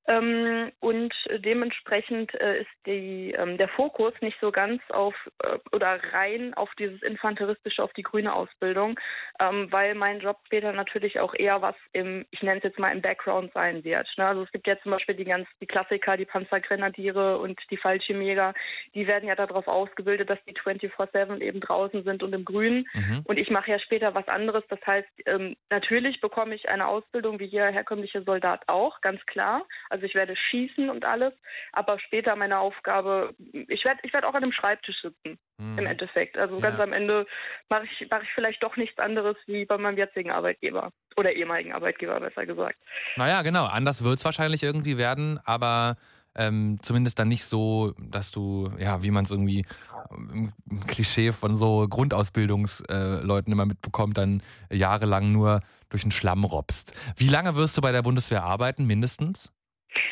Ähm, 0.09 0.71
und 0.81 1.13
dementsprechend 1.39 2.33
äh, 2.41 2.61
ist 2.61 2.71
die, 2.87 3.33
ähm, 3.33 3.59
der 3.59 3.69
Fokus 3.69 4.13
nicht 4.21 4.39
so 4.41 4.53
ganz 4.53 4.81
auf 4.91 5.15
äh, 5.43 5.59
oder 5.73 6.01
rein 6.13 6.55
auf 6.55 6.71
dieses 6.79 7.03
Infanteristische, 7.03 7.83
auf 7.83 7.93
die 7.95 8.03
grüne 8.03 8.33
Ausbildung, 8.33 8.99
ähm, 9.41 9.71
weil 9.71 9.95
mein 9.95 10.21
Job 10.21 10.39
später 10.47 10.73
natürlich 10.73 11.19
auch 11.19 11.35
eher 11.35 11.61
was 11.63 11.75
im, 11.93 12.25
ich 12.31 12.43
nenne 12.43 12.59
es 12.59 12.65
jetzt 12.65 12.79
mal 12.79 12.93
im 12.93 13.03
Background 13.03 13.53
sein 13.53 13.83
wird. 13.83 14.07
Ne? 14.17 14.27
Also 14.27 14.43
es 14.43 14.53
gibt 14.53 14.67
ja 14.67 14.79
zum 14.81 14.93
Beispiel 14.93 15.17
die 15.17 15.25
ganz, 15.25 15.49
die 15.61 15.67
Klassiker, 15.67 16.17
die 16.17 16.25
Panzergrenadiere 16.25 17.39
und 17.39 17.59
die 17.71 17.77
Fallschirmjäger, 17.77 18.55
die 18.95 19.07
werden 19.07 19.29
ja 19.29 19.35
darauf 19.35 19.67
ausgebildet, 19.67 20.31
dass 20.31 20.39
die 20.45 20.55
24-7 20.55 21.41
eben 21.41 21.61
draußen 21.61 22.05
sind 22.05 22.23
und 22.23 22.33
im 22.33 22.45
Grünen. 22.45 22.87
Mhm. 22.95 23.23
Und 23.25 23.39
ich 23.39 23.51
mache 23.51 23.73
ja 23.73 23.79
später 23.81 24.15
was 24.15 24.29
anderes. 24.29 24.63
Das 24.69 24.81
heißt, 24.87 25.09
ähm, 25.27 25.57
natürlich 25.71 26.21
bekomme 26.21 26.55
ich 26.55 26.69
eine 26.69 26.87
Ausbildung 26.87 27.41
wie 27.41 27.45
jeder 27.45 27.71
herkömmliche 27.71 28.23
Soldat 28.23 28.63
auch, 28.69 29.01
ganz 29.01 29.25
klar. 29.27 29.65
Also 29.96 29.96
ich 30.03 30.15
werde 30.15 30.35
schießen 30.37 30.91
und 30.91 31.05
alles, 31.05 31.33
aber 31.73 31.99
später 31.99 32.37
meine 32.37 32.59
Aufgabe, 32.59 33.35
ich 33.39 33.85
werde 33.85 34.01
ich 34.03 34.13
werd 34.13 34.25
auch 34.25 34.35
an 34.35 34.43
einem 34.43 34.53
Schreibtisch 34.53 34.97
sitzen, 35.03 35.39
mhm. 35.59 35.79
im 35.79 35.87
Endeffekt. 35.87 36.37
Also 36.37 36.59
ganz 36.61 36.79
am 36.81 36.93
Ende 36.93 37.27
mache 37.69 37.85
ich, 37.85 38.07
mach 38.11 38.23
ich 38.23 38.31
vielleicht 38.35 38.63
doch 38.63 38.77
nichts 38.77 38.99
anderes 38.99 39.37
wie 39.47 39.65
bei 39.65 39.79
meinem 39.79 39.99
jetzigen 39.99 40.31
Arbeitgeber 40.31 40.91
oder 41.17 41.33
ehemaligen 41.33 41.73
Arbeitgeber, 41.73 42.21
besser 42.21 42.47
gesagt. 42.47 42.77
Naja, 43.17 43.43
genau. 43.43 43.67
Anders 43.67 44.05
wird 44.05 44.19
es 44.19 44.25
wahrscheinlich 44.25 44.63
irgendwie 44.63 44.99
werden, 44.99 45.41
aber 45.45 45.97
ähm, 46.37 46.79
zumindest 46.83 47.19
dann 47.19 47.29
nicht 47.29 47.45
so, 47.45 47.95
dass 47.99 48.31
du, 48.31 48.71
ja, 48.79 49.03
wie 49.03 49.11
man 49.11 49.25
es 49.25 49.31
irgendwie 49.31 49.65
im 50.11 50.53
Klischee 50.87 51.33
von 51.33 51.57
so 51.57 51.87
Grundausbildungsleuten 51.89 53.53
äh, 53.53 53.53
immer 53.53 53.67
mitbekommt, 53.67 54.19
dann 54.19 54.43
jahrelang 54.71 55.33
nur 55.33 55.61
durch 55.89 56.03
den 56.03 56.11
Schlamm 56.11 56.45
robst. 56.45 56.95
Wie 57.17 57.29
lange 57.29 57.57
wirst 57.57 57.77
du 57.77 57.81
bei 57.81 57.93
der 57.93 58.03
Bundeswehr 58.03 58.45
arbeiten, 58.45 58.87
mindestens? 58.87 59.51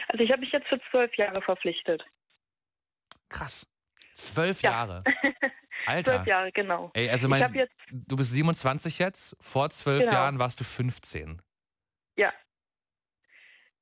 Also 0.09 0.24
ich 0.24 0.31
habe 0.31 0.40
mich 0.40 0.52
jetzt 0.52 0.69
für 0.69 0.81
zwölf 0.90 1.15
Jahre 1.16 1.43
verpflichtet. 1.43 2.05
Krass. 3.28 3.66
Zwölf 4.15 4.62
ja. 4.62 4.70
Jahre. 4.70 5.05
Alter. 5.86 6.12
Zwölf 6.12 6.27
Jahre, 6.27 6.52
genau. 6.52 6.90
Ey, 6.94 7.11
also 7.11 7.28
mein, 7.28 7.52
jetzt, 7.55 7.74
du 7.90 8.16
bist 8.16 8.32
27 8.32 8.98
jetzt, 8.98 9.36
vor 9.40 9.69
zwölf 9.70 10.01
genau. 10.01 10.12
Jahren 10.12 10.39
warst 10.39 10.61
du 10.61 10.65
15. 10.65 11.43
Ja. 12.16 12.32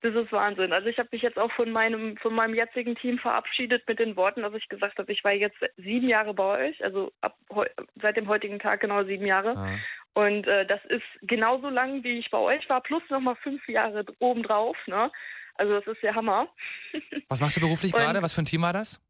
Das 0.01 0.15
ist 0.15 0.33
Wahnsinn. 0.33 0.73
Also 0.73 0.89
ich 0.89 0.99
habe 0.99 1.11
mich 1.13 1.23
jetzt 1.23 1.39
auch 1.39 1.53
von 1.53 1.71
meinem, 1.71 2.17
von 2.17 2.35
meinem 2.35 2.55
jetzigen 2.55 2.97
Team 2.97 3.19
verabschiedet 3.19 3.87
mit 3.87 4.01
den 4.01 4.17
Worten, 4.17 4.43
dass 4.43 4.55
ich 4.55 4.69
gesagt 4.69 4.99
habe, 4.99 5.13
ich 5.13 5.23
war 5.23 5.33
jetzt 5.33 5.59
sieben 5.77 6.09
Jahre 6.09 6.35
bei 6.35 6.69
euch, 6.69 6.83
also 6.83 7.13
ab 7.21 7.37
seit 8.01 8.17
dem 8.17 8.27
heutigen 8.27 8.59
Tag 8.59 8.81
genau 8.81 9.05
sieben 9.05 9.27
Jahre. 9.27 9.57
Ah. 9.57 9.79
Und 10.15 10.47
äh, 10.47 10.67
das 10.67 10.85
ist 10.87 11.05
genauso 11.23 11.69
lang, 11.69 12.03
wie 12.03 12.19
ich 12.19 12.31
bei 12.31 12.39
euch 12.39 12.69
war, 12.69 12.81
plus 12.81 13.03
nochmal 13.11 13.37
fünf 13.37 13.67
Jahre 13.69 14.05
obendrauf. 14.19 14.77
Ne? 14.87 15.11
Also 15.55 15.75
das 15.75 15.87
ist 15.87 16.03
der 16.03 16.15
Hammer. 16.15 16.49
Was 17.29 17.41
machst 17.41 17.57
du 17.57 17.61
beruflich 17.61 17.93
gerade? 17.93 18.23
Was 18.23 18.33
für 18.33 18.43
ein 18.43 18.47
Team 18.47 18.63
war 18.63 18.73
das? 18.73 19.01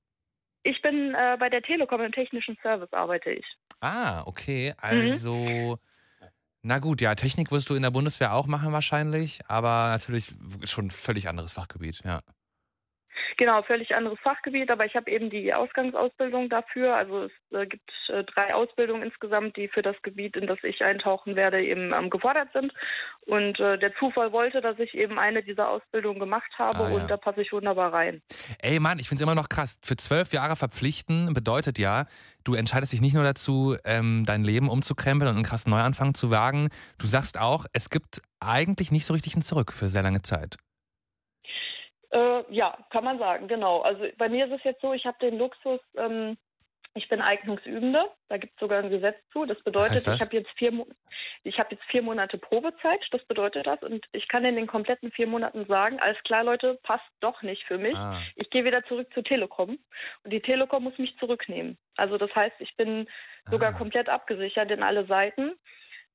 Ich 0.64 0.81
bin 0.82 1.14
äh, 1.14 1.36
bei 1.39 1.48
der 1.48 1.62
Telekom 1.62 2.01
im 2.01 2.12
technischen 2.12 2.56
Service 2.62 2.93
arbeite 2.93 3.31
ich. 3.31 3.44
Ah, 3.81 4.23
okay. 4.27 4.74
Also, 4.78 5.35
mhm. 5.35 6.27
na 6.62 6.78
gut, 6.78 7.01
ja, 7.01 7.14
Technik 7.16 7.51
wirst 7.51 7.69
du 7.69 7.74
in 7.74 7.82
der 7.82 7.90
Bundeswehr 7.90 8.32
auch 8.32 8.47
machen 8.47 8.73
wahrscheinlich, 8.73 9.40
aber 9.48 9.89
natürlich 9.89 10.32
schon 10.64 10.86
ein 10.86 10.90
völlig 10.90 11.28
anderes 11.28 11.52
Fachgebiet, 11.52 12.02
ja. 12.05 12.20
Genau, 13.36 13.62
völlig 13.62 13.94
anderes 13.94 14.18
Fachgebiet, 14.20 14.70
aber 14.70 14.84
ich 14.84 14.94
habe 14.94 15.10
eben 15.10 15.30
die 15.30 15.52
Ausgangsausbildung 15.52 16.48
dafür. 16.48 16.94
Also 16.94 17.24
es 17.24 17.32
äh, 17.51 17.66
gibt 17.66 17.90
äh, 18.09 18.24
drei 18.24 18.55
Ausbildungen 18.55 19.02
insgesamt, 19.02 19.56
die 19.56 19.68
für 19.68 19.82
das 19.82 19.97
Gebiet, 20.02 20.36
in 20.36 20.47
das 20.47 20.59
ich 20.62 20.82
eintauchen 20.82 21.36
werde, 21.36 21.62
eben 21.62 21.93
ähm, 21.93 22.10
gefordert 22.10 22.48
sind. 22.52 22.72
Und 23.26 23.59
äh, 23.60 23.78
der 23.78 23.94
Zufall 23.97 24.32
wollte, 24.32 24.60
dass 24.60 24.78
ich 24.78 24.94
eben 24.94 25.18
eine 25.18 25.43
dieser 25.43 25.68
Ausbildungen 25.68 26.20
gemacht 26.20 26.51
habe 26.59 26.84
ah, 26.84 26.89
ja. 26.89 26.94
und 26.97 27.10
da 27.10 27.16
passe 27.16 27.43
ich 27.43 27.52
wunderbar 27.52 27.93
rein. 27.93 28.22
Ey 28.60 28.80
Mann, 28.80 28.98
ich 28.98 29.09
finde 29.09 29.22
es 29.22 29.26
immer 29.26 29.34
noch 29.34 29.48
krass. 29.48 29.78
Für 29.82 29.97
zwölf 29.97 30.32
Jahre 30.32 30.56
verpflichten 30.56 31.32
bedeutet 31.32 31.78
ja, 31.78 32.06
du 32.44 32.55
entscheidest 32.55 32.93
dich 32.93 33.01
nicht 33.01 33.14
nur 33.14 33.24
dazu, 33.24 33.76
ähm, 33.84 34.24
dein 34.26 34.44
Leben 34.44 34.68
umzukrempeln 34.68 35.28
und 35.28 35.36
einen 35.36 35.44
krassen 35.44 35.70
Neuanfang 35.70 36.14
zu 36.14 36.30
wagen. 36.30 36.68
Du 36.98 37.06
sagst 37.06 37.39
auch, 37.39 37.66
es 37.72 37.90
gibt 37.90 38.20
eigentlich 38.40 38.90
nicht 38.90 39.06
so 39.06 39.14
richtig 39.14 39.36
ein 39.36 39.43
Zurück 39.43 39.72
für 39.72 39.89
sehr 39.89 40.02
lange 40.02 40.22
Zeit. 40.22 40.56
Äh, 42.12 42.44
ja, 42.55 42.76
kann 42.90 43.05
man 43.05 43.18
sagen, 43.18 43.48
genau. 43.48 43.80
Also 43.80 44.05
bei 44.18 44.28
mir 44.28 44.47
ist 44.47 44.52
es 44.52 44.64
jetzt 44.64 44.82
so, 44.82 44.93
ich 44.93 45.06
habe 45.06 45.16
den 45.20 45.39
Luxus, 45.39 45.80
ähm, 45.97 46.36
ich 46.94 47.09
bin 47.09 47.22
Eignungsübende, 47.22 48.05
da 48.28 48.36
gibt 48.36 48.52
es 48.52 48.60
sogar 48.60 48.82
ein 48.82 48.90
Gesetz 48.90 49.16
zu. 49.32 49.47
Das 49.47 49.59
bedeutet, 49.62 50.06
das? 50.06 50.16
ich 50.16 50.20
habe 50.20 50.36
jetzt 50.36 50.51
vier 50.59 50.84
ich 51.43 51.59
habe 51.59 51.70
jetzt 51.70 51.84
vier 51.84 52.02
Monate 52.02 52.36
Probezeit, 52.36 53.01
das 53.12 53.24
bedeutet 53.24 53.66
das. 53.66 53.82
Und 53.82 54.05
ich 54.12 54.28
kann 54.28 54.44
in 54.44 54.56
den 54.56 54.66
kompletten 54.66 55.10
vier 55.10 55.26
Monaten 55.26 55.64
sagen, 55.66 56.01
alles 56.01 56.22
klar, 56.24 56.44
Leute, 56.44 56.78
passt 56.82 57.09
doch 57.20 57.40
nicht 57.43 57.64
für 57.64 57.78
mich. 57.78 57.97
Ah. 57.97 58.20
Ich 58.36 58.51
gehe 58.51 58.64
wieder 58.64 58.84
zurück 58.84 59.09
zur 59.14 59.24
Telekom. 59.24 59.78
Und 60.22 60.30
die 60.30 60.43
Telekom 60.43 60.84
muss 60.84 60.98
mich 60.98 61.16
zurücknehmen. 61.16 61.78
Also 61.97 62.18
das 62.18 62.34
heißt, 62.34 62.56
ich 62.59 62.76
bin 62.76 63.09
sogar 63.51 63.70
ah. 63.74 63.78
komplett 63.78 64.10
abgesichert 64.10 64.70
in 64.70 64.82
alle 64.82 65.06
Seiten. 65.06 65.52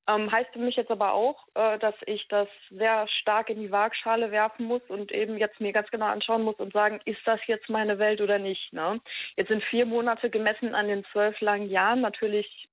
Ähm, 0.08 0.32
heißt 0.32 0.52
für 0.54 0.60
mich 0.60 0.76
jetzt 0.76 0.92
aber 0.92 1.14
auch, 1.14 1.48
äh, 1.56 1.78
dass 1.80 1.96
ich 2.06 2.28
das 2.30 2.48
sehr 2.70 3.08
stark 3.08 3.50
in 3.50 3.60
die 3.60 3.72
Waagschale 3.72 4.32
werfen 4.32 4.66
muss 4.66 4.82
und 4.88 5.12
eben 5.12 5.38
jetzt 5.38 5.60
mir 5.60 5.74
ganz 5.74 5.90
genau 5.92 6.06
anschauen 6.06 6.44
muss 6.44 6.56
und 6.60 6.74
sagen, 6.74 7.00
ist 7.06 7.20
das 7.26 7.40
jetzt 7.48 7.70
meine 7.70 8.00
Welt 8.00 8.22
oder 8.22 8.40
nicht? 8.40 8.72
Ne? 8.72 9.02
Jetzt 9.36 9.50
sind 9.50 9.64
vier 9.66 9.86
Monate 9.86 10.30
gemessen 10.30 10.76
an 10.76 10.88
den 10.88 11.04
zwölf 11.12 11.40
langen 11.42 11.70
Jahren 11.70 12.02
natürlich 12.02 12.70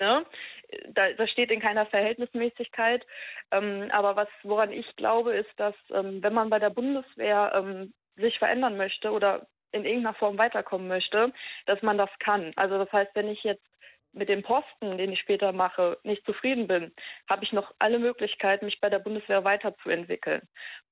Ne? 0.00 0.24
Da, 0.90 1.12
das 1.12 1.30
steht 1.30 1.50
in 1.50 1.60
keiner 1.60 1.86
Verhältnismäßigkeit. 1.86 3.04
Ähm, 3.50 3.88
aber 3.92 4.16
was, 4.16 4.28
woran 4.42 4.70
ich 4.70 4.86
glaube, 4.96 5.34
ist, 5.34 5.50
dass 5.56 5.74
ähm, 5.90 6.22
wenn 6.22 6.34
man 6.34 6.50
bei 6.50 6.58
der 6.58 6.70
Bundeswehr 6.70 7.52
ähm, 7.54 7.92
sich 8.16 8.38
verändern 8.38 8.76
möchte 8.76 9.10
oder 9.10 9.46
in 9.72 9.84
irgendeiner 9.84 10.14
Form 10.14 10.38
weiterkommen 10.38 10.88
möchte, 10.88 11.32
dass 11.66 11.82
man 11.82 11.98
das 11.98 12.10
kann. 12.20 12.52
Also 12.56 12.78
das 12.78 12.90
heißt, 12.92 13.10
wenn 13.14 13.28
ich 13.28 13.42
jetzt 13.44 13.64
mit 14.12 14.28
dem 14.28 14.42
Posten, 14.42 14.98
den 14.98 15.12
ich 15.12 15.20
später 15.20 15.52
mache, 15.52 15.98
nicht 16.02 16.24
zufrieden 16.24 16.66
bin, 16.66 16.92
habe 17.28 17.44
ich 17.44 17.52
noch 17.52 17.72
alle 17.78 17.98
Möglichkeiten, 17.98 18.64
mich 18.64 18.80
bei 18.80 18.88
der 18.88 18.98
Bundeswehr 18.98 19.44
weiterzuentwickeln. 19.44 20.42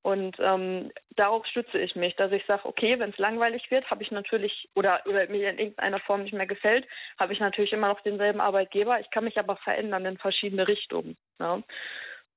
Und 0.02 0.36
ähm, 0.38 0.92
darauf 1.16 1.44
stütze 1.46 1.78
ich 1.78 1.96
mich, 1.96 2.14
dass 2.16 2.30
ich 2.32 2.44
sage, 2.46 2.64
okay, 2.66 2.98
wenn 2.98 3.10
es 3.10 3.18
langweilig 3.18 3.70
wird, 3.70 3.90
habe 3.90 4.02
ich 4.02 4.10
natürlich 4.10 4.68
oder, 4.74 5.00
oder 5.06 5.28
mir 5.28 5.50
in 5.50 5.58
irgendeiner 5.58 6.00
Form 6.00 6.22
nicht 6.22 6.34
mehr 6.34 6.46
gefällt, 6.46 6.86
habe 7.18 7.32
ich 7.32 7.40
natürlich 7.40 7.72
immer 7.72 7.88
noch 7.88 8.00
denselben 8.02 8.40
Arbeitgeber. 8.40 9.00
Ich 9.00 9.10
kann 9.10 9.24
mich 9.24 9.38
aber 9.38 9.56
verändern 9.56 10.06
in 10.06 10.18
verschiedene 10.18 10.68
Richtungen. 10.68 11.16
Ja. 11.40 11.62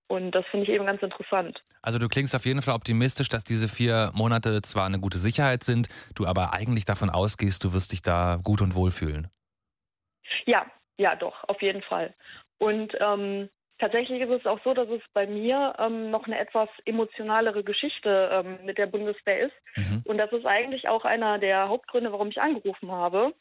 Und 0.08 0.32
das 0.32 0.46
finde 0.48 0.66
ich 0.66 0.72
eben 0.72 0.88
ganz 0.88 1.04
interessant. 1.04 1.62
Also 1.84 2.00
du 2.00 2.08
klingst 2.08 2.36
auf 2.36 2.46
jeden 2.46 2.62
Fall 2.62 2.74
optimistisch, 2.74 3.30
dass 3.30 3.44
diese 3.44 3.70
vier 3.70 4.12
Monate 4.14 4.62
zwar 4.64 4.86
eine 4.86 5.00
gute 5.00 5.20
Sicherheit 5.20 5.64
sind, 5.64 5.88
du 6.16 6.26
aber 6.26 6.54
eigentlich 6.54 6.86
davon 6.86 7.10
ausgehst, 7.10 7.64
du 7.64 7.74
wirst 7.74 7.92
dich 7.92 8.02
da 8.02 8.40
gut 8.44 8.62
und 8.62 8.74
wohl 8.74 8.92
fühlen. 8.92 9.30
Ja, 10.46 10.66
ja, 10.98 11.16
doch, 11.16 11.44
auf 11.48 11.62
jeden 11.62 11.82
Fall. 11.82 12.14
Und 12.58 12.96
ähm, 13.00 13.50
tatsächlich 13.80 14.22
ist 14.22 14.30
es 14.30 14.46
auch 14.46 14.60
so, 14.64 14.74
dass 14.74 14.90
es 14.90 15.02
bei 15.14 15.26
mir 15.26 15.74
ähm, 15.80 16.12
noch 16.12 16.28
eine 16.28 16.38
etwas 16.38 16.70
emotionalere 16.86 17.64
Geschichte 17.64 18.30
ähm, 18.32 18.60
mit 18.66 18.78
der 18.78 18.88
Bundeswehr 18.88 19.48
ist. 19.48 19.56
Mhm. 19.76 20.04
Und 20.06 20.18
das 20.18 20.32
ist 20.34 20.46
eigentlich 20.46 20.88
auch 20.90 21.06
einer 21.06 21.40
der 21.40 21.70
Hauptgründe, 21.70 22.12
warum 22.12 22.28
ich 22.28 22.42
angerufen 22.42 22.92
habe. 22.92 23.34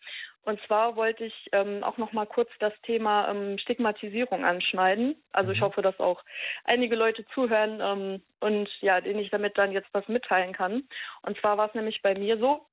Und 0.44 0.60
zwar 0.66 0.96
wollte 0.96 1.24
ich 1.24 1.48
ähm, 1.52 1.82
auch 1.84 1.98
noch 1.98 2.12
mal 2.12 2.26
kurz 2.26 2.48
das 2.60 2.72
Thema 2.82 3.28
ähm, 3.28 3.58
Stigmatisierung 3.58 4.44
anschneiden. 4.44 5.16
Also 5.32 5.50
mhm. 5.50 5.56
ich 5.56 5.60
hoffe, 5.60 5.82
dass 5.82 5.98
auch 6.00 6.22
einige 6.64 6.96
Leute 6.96 7.26
zuhören 7.34 7.80
ähm, 7.82 8.22
und 8.40 8.68
ja, 8.80 9.00
denen 9.00 9.20
ich 9.20 9.30
damit 9.30 9.58
dann 9.58 9.72
jetzt 9.72 9.88
was 9.92 10.06
mitteilen 10.08 10.54
kann. 10.54 10.84
Und 11.22 11.38
zwar 11.40 11.58
war 11.58 11.68
es 11.68 11.74
nämlich 11.74 12.00
bei 12.02 12.14
mir 12.14 12.38
so, 12.38 12.64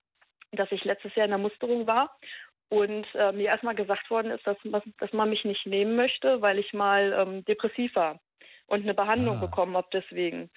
dass 0.52 0.72
ich 0.72 0.86
letztes 0.86 1.14
Jahr 1.16 1.26
in 1.26 1.32
der 1.32 1.40
Musterung 1.40 1.88
war 1.88 2.16
und 2.70 3.06
äh, 3.14 3.32
mir 3.32 3.48
erstmal 3.48 3.76
gesagt 3.76 4.10
worden 4.10 4.32
ist, 4.32 4.46
dass, 4.46 4.58
dass 5.00 5.14
man 5.14 5.30
mich 5.30 5.46
nicht 5.46 5.66
nehmen 5.66 5.96
möchte, 5.96 6.42
weil 6.42 6.60
ich 6.60 6.74
mal 6.74 7.14
ähm, 7.14 7.46
depressiv 7.46 7.96
war 7.96 8.20
und 8.68 8.84
eine 8.84 8.94
Behandlung 8.94 9.38
ah. 9.38 9.46
bekommen 9.46 9.78
habe 9.78 9.88
deswegen. 9.94 10.50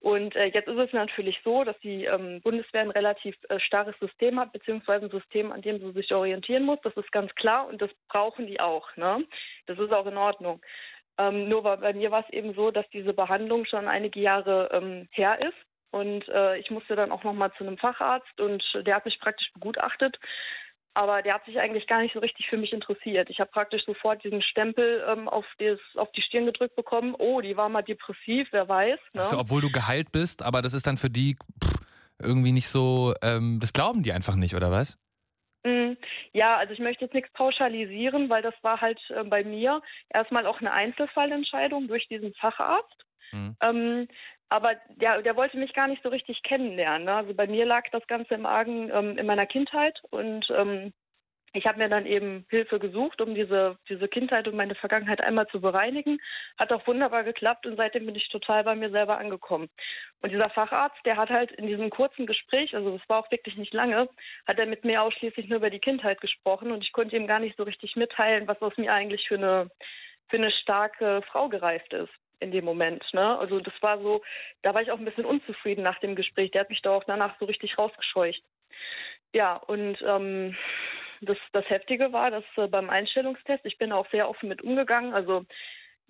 Und 0.00 0.34
äh, 0.34 0.46
jetzt 0.46 0.66
ist 0.66 0.78
es 0.78 0.92
natürlich 0.92 1.38
so, 1.44 1.62
dass 1.62 1.78
die 1.78 2.04
ähm, 2.06 2.40
Bundeswehr 2.42 2.82
ein 2.82 2.90
relativ 2.90 3.36
äh, 3.48 3.60
starres 3.60 3.96
System 4.00 4.40
hat, 4.40 4.52
beziehungsweise 4.52 5.06
ein 5.06 5.10
System, 5.12 5.52
an 5.52 5.62
dem 5.62 5.78
sie 5.78 5.92
sich 5.92 6.12
orientieren 6.12 6.64
muss. 6.64 6.80
Das 6.82 6.96
ist 6.96 7.12
ganz 7.12 7.32
klar 7.36 7.68
und 7.68 7.80
das 7.80 7.90
brauchen 8.08 8.46
die 8.46 8.58
auch. 8.58 8.96
Ne? 8.96 9.24
Das 9.66 9.78
ist 9.78 9.92
auch 9.92 10.06
in 10.06 10.16
Ordnung. 10.16 10.60
Ähm, 11.18 11.48
nur 11.48 11.62
war, 11.62 11.76
bei 11.76 11.92
mir 11.92 12.10
war 12.10 12.24
es 12.24 12.32
eben 12.32 12.54
so, 12.54 12.72
dass 12.72 12.88
diese 12.90 13.12
Behandlung 13.12 13.64
schon 13.64 13.86
einige 13.86 14.18
Jahre 14.18 14.70
ähm, 14.72 15.08
her 15.12 15.38
ist. 15.40 15.56
Und 15.92 16.26
äh, 16.28 16.56
ich 16.56 16.70
musste 16.70 16.96
dann 16.96 17.12
auch 17.12 17.22
nochmal 17.22 17.52
zu 17.58 17.64
einem 17.64 17.76
Facharzt 17.76 18.40
und 18.40 18.64
der 18.86 18.96
hat 18.96 19.04
mich 19.04 19.20
praktisch 19.20 19.52
begutachtet. 19.52 20.18
Aber 20.94 21.22
der 21.22 21.34
hat 21.34 21.44
sich 21.46 21.58
eigentlich 21.58 21.86
gar 21.86 22.02
nicht 22.02 22.12
so 22.12 22.20
richtig 22.20 22.48
für 22.48 22.58
mich 22.58 22.72
interessiert. 22.72 23.30
Ich 23.30 23.40
habe 23.40 23.50
praktisch 23.50 23.82
sofort 23.86 24.22
diesen 24.24 24.42
Stempel 24.42 25.02
ähm, 25.08 25.26
auf, 25.26 25.46
des, 25.58 25.80
auf 25.94 26.12
die 26.12 26.20
Stirn 26.20 26.44
gedrückt 26.44 26.76
bekommen. 26.76 27.14
Oh, 27.18 27.40
die 27.40 27.56
war 27.56 27.70
mal 27.70 27.82
depressiv, 27.82 28.48
wer 28.50 28.68
weiß. 28.68 28.98
Ne? 29.14 29.20
Also, 29.20 29.38
obwohl 29.38 29.62
du 29.62 29.70
geheilt 29.70 30.12
bist, 30.12 30.42
aber 30.42 30.60
das 30.60 30.74
ist 30.74 30.86
dann 30.86 30.98
für 30.98 31.08
die 31.08 31.36
pff, 31.64 31.80
irgendwie 32.22 32.52
nicht 32.52 32.68
so, 32.68 33.14
ähm, 33.22 33.58
das 33.60 33.72
glauben 33.72 34.02
die 34.02 34.12
einfach 34.12 34.36
nicht, 34.36 34.54
oder 34.54 34.70
was? 34.70 34.98
Mm, 35.64 35.92
ja, 36.32 36.56
also 36.56 36.72
ich 36.72 36.80
möchte 36.80 37.04
jetzt 37.04 37.14
nichts 37.14 37.32
pauschalisieren, 37.32 38.28
weil 38.28 38.42
das 38.42 38.54
war 38.62 38.80
halt 38.80 38.98
äh, 39.10 39.24
bei 39.24 39.44
mir 39.44 39.80
erstmal 40.10 40.46
auch 40.46 40.60
eine 40.60 40.72
Einzelfallentscheidung 40.72 41.88
durch 41.88 42.08
diesen 42.08 42.34
Facharzt. 42.34 43.06
Mhm. 43.32 43.56
Ähm, 43.62 44.08
aber 44.52 44.76
der, 44.96 45.22
der 45.22 45.34
wollte 45.34 45.56
mich 45.56 45.72
gar 45.72 45.88
nicht 45.88 46.02
so 46.02 46.10
richtig 46.10 46.42
kennenlernen. 46.42 47.06
Ne? 47.06 47.14
Also 47.14 47.32
bei 47.32 47.46
mir 47.46 47.64
lag 47.64 47.88
das 47.90 48.06
Ganze 48.06 48.34
im 48.34 48.44
Argen 48.44 48.90
ähm, 48.92 49.16
in 49.16 49.26
meiner 49.26 49.46
Kindheit 49.46 49.98
und 50.10 50.46
ähm, 50.50 50.92
ich 51.54 51.66
habe 51.66 51.78
mir 51.78 51.88
dann 51.88 52.06
eben 52.06 52.46
Hilfe 52.50 52.78
gesucht, 52.78 53.20
um 53.20 53.34
diese, 53.34 53.78
diese 53.88 54.08
Kindheit 54.08 54.48
und 54.48 54.56
meine 54.56 54.74
Vergangenheit 54.74 55.22
einmal 55.22 55.46
zu 55.48 55.60
bereinigen. 55.60 56.18
Hat 56.58 56.72
auch 56.72 56.86
wunderbar 56.86 57.24
geklappt 57.24 57.66
und 57.66 57.76
seitdem 57.76 58.06
bin 58.06 58.14
ich 58.14 58.28
total 58.28 58.64
bei 58.64 58.74
mir 58.74 58.90
selber 58.90 59.18
angekommen. 59.18 59.68
Und 60.20 60.32
dieser 60.32 60.50
Facharzt, 60.50 61.00
der 61.04 61.16
hat 61.16 61.30
halt 61.30 61.52
in 61.52 61.66
diesem 61.66 61.88
kurzen 61.90 62.26
Gespräch, 62.26 62.74
also 62.74 62.96
das 62.96 63.08
war 63.08 63.20
auch 63.20 63.30
wirklich 63.30 63.56
nicht 63.56 63.74
lange, 63.74 64.08
hat 64.46 64.58
er 64.58 64.66
mit 64.66 64.84
mir 64.84 65.02
ausschließlich 65.02 65.48
nur 65.48 65.58
über 65.58 65.70
die 65.70 65.80
Kindheit 65.80 66.20
gesprochen 66.20 66.72
und 66.72 66.82
ich 66.84 66.92
konnte 66.92 67.16
ihm 67.16 67.26
gar 67.26 67.40
nicht 67.40 67.56
so 67.56 67.64
richtig 67.64 67.96
mitteilen, 67.96 68.48
was 68.48 68.60
aus 68.60 68.76
mir 68.76 68.92
eigentlich 68.92 69.28
für 69.28 69.36
eine, 69.36 69.70
für 70.28 70.36
eine 70.36 70.50
starke 70.50 71.22
Frau 71.30 71.48
gereift 71.48 71.92
ist 71.92 72.12
in 72.42 72.50
dem 72.50 72.64
Moment. 72.64 73.04
Ne? 73.12 73.38
Also 73.38 73.60
das 73.60 73.74
war 73.80 74.00
so, 74.00 74.22
da 74.62 74.74
war 74.74 74.82
ich 74.82 74.90
auch 74.90 74.98
ein 74.98 75.04
bisschen 75.04 75.24
unzufrieden 75.24 75.82
nach 75.82 75.98
dem 76.00 76.14
Gespräch. 76.14 76.50
Der 76.50 76.62
hat 76.62 76.70
mich 76.70 76.82
da 76.82 76.90
auch 76.90 77.04
danach 77.04 77.38
so 77.38 77.46
richtig 77.46 77.78
rausgescheucht. 77.78 78.42
Ja, 79.32 79.56
und 79.56 79.96
ähm, 80.06 80.56
das, 81.22 81.38
das 81.52 81.68
Heftige 81.70 82.12
war, 82.12 82.30
dass 82.30 82.44
äh, 82.56 82.66
beim 82.66 82.90
Einstellungstest, 82.90 83.64
ich 83.64 83.78
bin 83.78 83.92
auch 83.92 84.08
sehr 84.10 84.28
offen 84.28 84.48
mit 84.48 84.62
umgegangen. 84.62 85.14
Also 85.14 85.46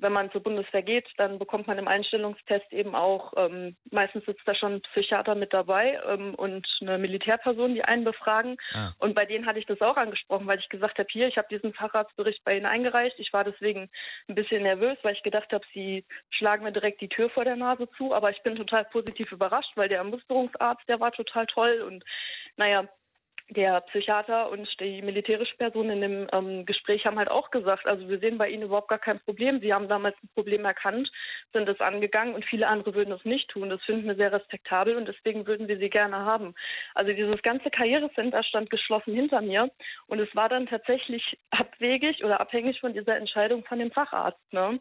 wenn 0.03 0.13
man 0.13 0.31
zur 0.33 0.43
Bundeswehr 0.43 0.83
geht, 0.83 1.09
dann 1.17 1.39
bekommt 1.39 1.67
man 1.67 1.79
im 1.79 1.89
Einstellungstest 1.89 2.73
eben 2.73 2.95
auch, 2.95 3.33
ähm, 3.37 3.77
meistens 3.91 4.25
sitzt 4.27 4.47
da 4.47 4.55
schon 4.55 4.75
ein 4.75 4.83
Psychiater 4.83 5.35
mit 5.35 5.53
dabei 5.53 6.01
ähm, 6.07 6.35
und 6.35 6.67
eine 6.81 6.99
Militärperson, 6.99 7.75
die 7.75 7.85
einen 7.85 8.05
befragen. 8.05 8.57
Ah. 8.75 8.93
Und 8.99 9.15
bei 9.15 9.25
denen 9.25 9.47
hatte 9.47 9.59
ich 9.59 9.67
das 9.67 9.81
auch 9.81 9.97
angesprochen, 9.97 10.47
weil 10.47 10.59
ich 10.59 10.69
gesagt 10.69 10.99
habe, 10.99 11.09
hier, 11.11 11.29
ich 11.29 11.39
habe 11.39 11.49
diesen 11.51 11.73
Facharztbericht 11.73 12.45
bei 12.45 12.57
Ihnen 12.57 12.67
eingereicht. 12.67 13.19
Ich 13.19 13.33
war 13.33 13.45
deswegen 13.45 13.89
ein 14.29 14.35
bisschen 14.35 14.65
nervös, 14.65 14.99
weil 15.03 15.15
ich 15.15 15.23
gedacht 15.23 15.53
habe, 15.53 15.65
Sie 15.73 16.05
schlagen 16.31 16.65
mir 16.65 16.73
direkt 16.73 17.01
die 17.01 17.09
Tür 17.09 17.31
vor 17.31 17.45
der 17.45 17.57
Nase 17.57 17.89
zu. 17.97 18.13
Aber 18.13 18.31
ich 18.31 18.43
bin 18.43 18.57
total 18.57 18.85
positiv 18.87 19.31
überrascht, 19.33 19.73
weil 19.77 19.89
der 19.89 20.03
Musterungsarzt, 20.05 20.89
der 20.89 21.01
war 21.01 21.13
total 21.13 21.47
toll 21.47 21.85
und 21.87 22.05
naja, 22.57 22.89
der 23.53 23.81
Psychiater 23.83 24.51
und 24.51 24.69
die 24.81 25.03
militärische 25.03 25.57
Person 25.57 25.91
in 25.91 26.01
dem 26.01 26.29
ähm, 26.33 26.67
Gespräch 26.67 27.07
haben 27.07 27.19
halt 27.19 27.31
auch 27.31 27.51
gesagt, 27.51 27.87
also 27.87 28.09
wir 28.09 28.19
sehen 28.19 28.39
bei 28.39 28.49
Ihnen 28.49 28.65
überhaupt 28.65 28.89
gar 28.89 28.99
kein 28.99 29.21
Problem. 29.21 29.61
Sie 29.61 29.73
haben 29.73 29.89
damals 29.89 30.17
ein 30.23 30.29
Problem 30.35 30.65
erkannt, 30.65 31.11
sind 31.53 31.69
es 31.69 31.81
angegangen 31.81 32.35
und 32.35 32.45
viele 32.45 32.67
andere 32.67 32.95
würden 32.95 33.13
es 33.13 33.25
nicht 33.25 33.49
tun. 33.51 33.71
Das 33.71 33.83
finden 33.85 34.07
wir 34.07 34.17
sehr 34.17 34.33
respektabel 34.33 34.97
und 34.97 35.07
deswegen 35.07 35.47
würden 35.47 35.69
wir 35.69 35.79
Sie 35.79 35.91
gerne 35.91 36.17
haben. 36.17 36.55
Also 36.95 37.13
dieses 37.13 37.43
ganze 37.43 37.71
Karrierecenter 37.71 38.43
stand 38.43 38.71
geschlossen 38.71 39.15
hinter 39.15 39.41
mir 39.41 39.71
und 40.07 40.21
es 40.21 40.35
war 40.35 40.49
dann 40.49 40.67
tatsächlich 40.67 41.39
abwegig 41.51 42.25
oder 42.25 42.41
abhängig 42.41 42.81
von 42.81 42.95
dieser 42.95 43.17
Entscheidung 43.17 43.65
von 43.65 43.79
dem 43.79 43.91
Facharzt. 43.91 44.53
Ne? 44.53 44.81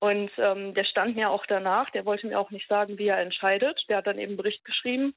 Und 0.00 0.30
ähm, 0.38 0.72
der 0.72 0.84
stand 0.84 1.14
mir 1.14 1.28
auch 1.28 1.44
danach, 1.46 1.90
der 1.90 2.06
wollte 2.06 2.26
mir 2.26 2.40
auch 2.40 2.50
nicht 2.50 2.66
sagen, 2.68 2.96
wie 2.96 3.08
er 3.08 3.18
entscheidet. 3.18 3.84
Der 3.90 3.98
hat 3.98 4.06
dann 4.06 4.18
eben 4.18 4.38
Bericht 4.38 4.64
geschrieben 4.64 5.14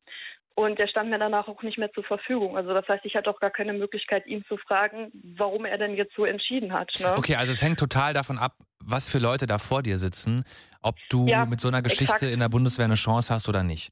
und 0.56 0.78
der 0.78 0.88
stand 0.88 1.10
mir 1.10 1.18
danach 1.18 1.48
auch 1.48 1.62
nicht 1.64 1.78
mehr 1.78 1.92
zur 1.94 2.04
Verfügung. 2.04 2.58
Also 2.58 2.74
das 2.74 2.88
heißt, 2.88 3.06
ich 3.06 3.16
hatte 3.16 3.30
auch 3.30 3.40
gar 3.40 3.50
keine 3.50 3.74
Möglichkeit, 3.74 4.28
ihn 4.28 4.44
zu 4.48 4.58
fragen, 4.58 5.12
warum 5.38 5.66
er 5.66 5.78
denn 5.78 5.96
jetzt 5.96 6.14
so 6.16 6.26
entschieden 6.26 6.74
hat. 6.74 6.92
Ne? 7.00 7.14
Okay, 7.18 7.36
also 7.36 7.52
es 7.52 7.62
hängt 7.62 7.80
total 7.80 8.14
davon 8.14 8.38
ab, 8.38 8.58
was 8.84 9.10
für 9.10 9.20
Leute 9.20 9.48
da 9.48 9.58
vor 9.58 9.82
dir 9.82 9.98
sitzen, 9.98 10.44
ob 10.82 10.96
du 11.10 11.28
ja, 11.28 11.46
mit 11.46 11.60
so 11.60 11.70
einer 11.70 11.82
Geschichte 11.82 12.14
exakt. 12.14 12.32
in 12.34 12.40
der 12.40 12.50
Bundeswehr 12.50 12.86
eine 12.86 12.96
Chance 12.96 13.34
hast 13.34 13.50
oder 13.50 13.64
nicht. 13.64 13.92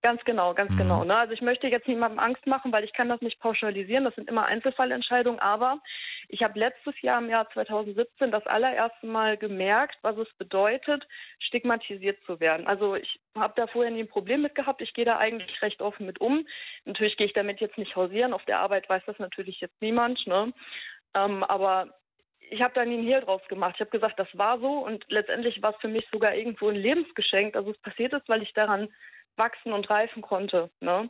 Ganz 0.00 0.24
genau, 0.24 0.54
ganz 0.54 0.70
mhm. 0.70 0.78
genau. 0.78 1.02
Ne? 1.02 1.16
Also 1.16 1.32
ich 1.32 1.40
möchte 1.40 1.66
jetzt 1.66 1.88
niemandem 1.88 2.20
Angst 2.20 2.46
machen, 2.46 2.70
weil 2.70 2.84
ich 2.84 2.92
kann 2.92 3.08
das 3.08 3.20
nicht 3.20 3.40
pauschalisieren. 3.40 4.04
Das 4.04 4.14
sind 4.14 4.28
immer 4.28 4.46
Einzelfallentscheidungen. 4.46 5.40
Aber 5.40 5.80
ich 6.28 6.42
habe 6.42 6.58
letztes 6.58 7.00
Jahr 7.02 7.20
im 7.20 7.28
Jahr 7.28 7.50
2017 7.50 8.30
das 8.30 8.46
allererste 8.46 9.06
Mal 9.06 9.36
gemerkt, 9.36 9.98
was 10.02 10.16
es 10.16 10.32
bedeutet, 10.34 11.04
stigmatisiert 11.40 12.22
zu 12.26 12.38
werden. 12.38 12.68
Also 12.68 12.94
ich 12.94 13.18
habe 13.34 13.54
da 13.56 13.66
vorher 13.66 13.90
nie 13.90 14.02
ein 14.02 14.08
Problem 14.08 14.42
mit 14.42 14.54
gehabt. 14.54 14.82
Ich 14.82 14.94
gehe 14.94 15.04
da 15.04 15.18
eigentlich 15.18 15.60
recht 15.62 15.82
offen 15.82 16.06
mit 16.06 16.20
um. 16.20 16.46
Natürlich 16.84 17.16
gehe 17.16 17.26
ich 17.26 17.32
damit 17.32 17.60
jetzt 17.60 17.78
nicht 17.78 17.96
hausieren. 17.96 18.32
Auf 18.32 18.44
der 18.44 18.60
Arbeit 18.60 18.88
weiß 18.88 19.02
das 19.06 19.18
natürlich 19.18 19.60
jetzt 19.60 19.82
niemand. 19.82 20.24
Ne? 20.28 20.52
Ähm, 21.14 21.42
aber 21.42 21.88
ich 22.50 22.62
habe 22.62 22.74
da 22.74 22.84
nie 22.84 22.98
einen 22.98 23.06
Hehl 23.06 23.20
draus 23.20 23.42
gemacht. 23.48 23.74
Ich 23.74 23.80
habe 23.80 23.90
gesagt, 23.90 24.18
das 24.18 24.28
war 24.38 24.60
so 24.60 24.78
und 24.78 25.04
letztendlich 25.08 25.60
war 25.60 25.74
es 25.74 25.80
für 25.80 25.88
mich 25.88 26.06
sogar 26.12 26.36
irgendwo 26.36 26.68
ein 26.68 26.76
Lebensgeschenk, 26.76 27.54
dass 27.54 27.66
es 27.66 27.78
passiert 27.78 28.12
ist, 28.12 28.28
weil 28.28 28.42
ich 28.42 28.52
daran 28.54 28.88
wachsen 29.38 29.72
und 29.72 29.88
reifen 29.88 30.22
konnte. 30.22 30.70
Ne? 30.80 31.08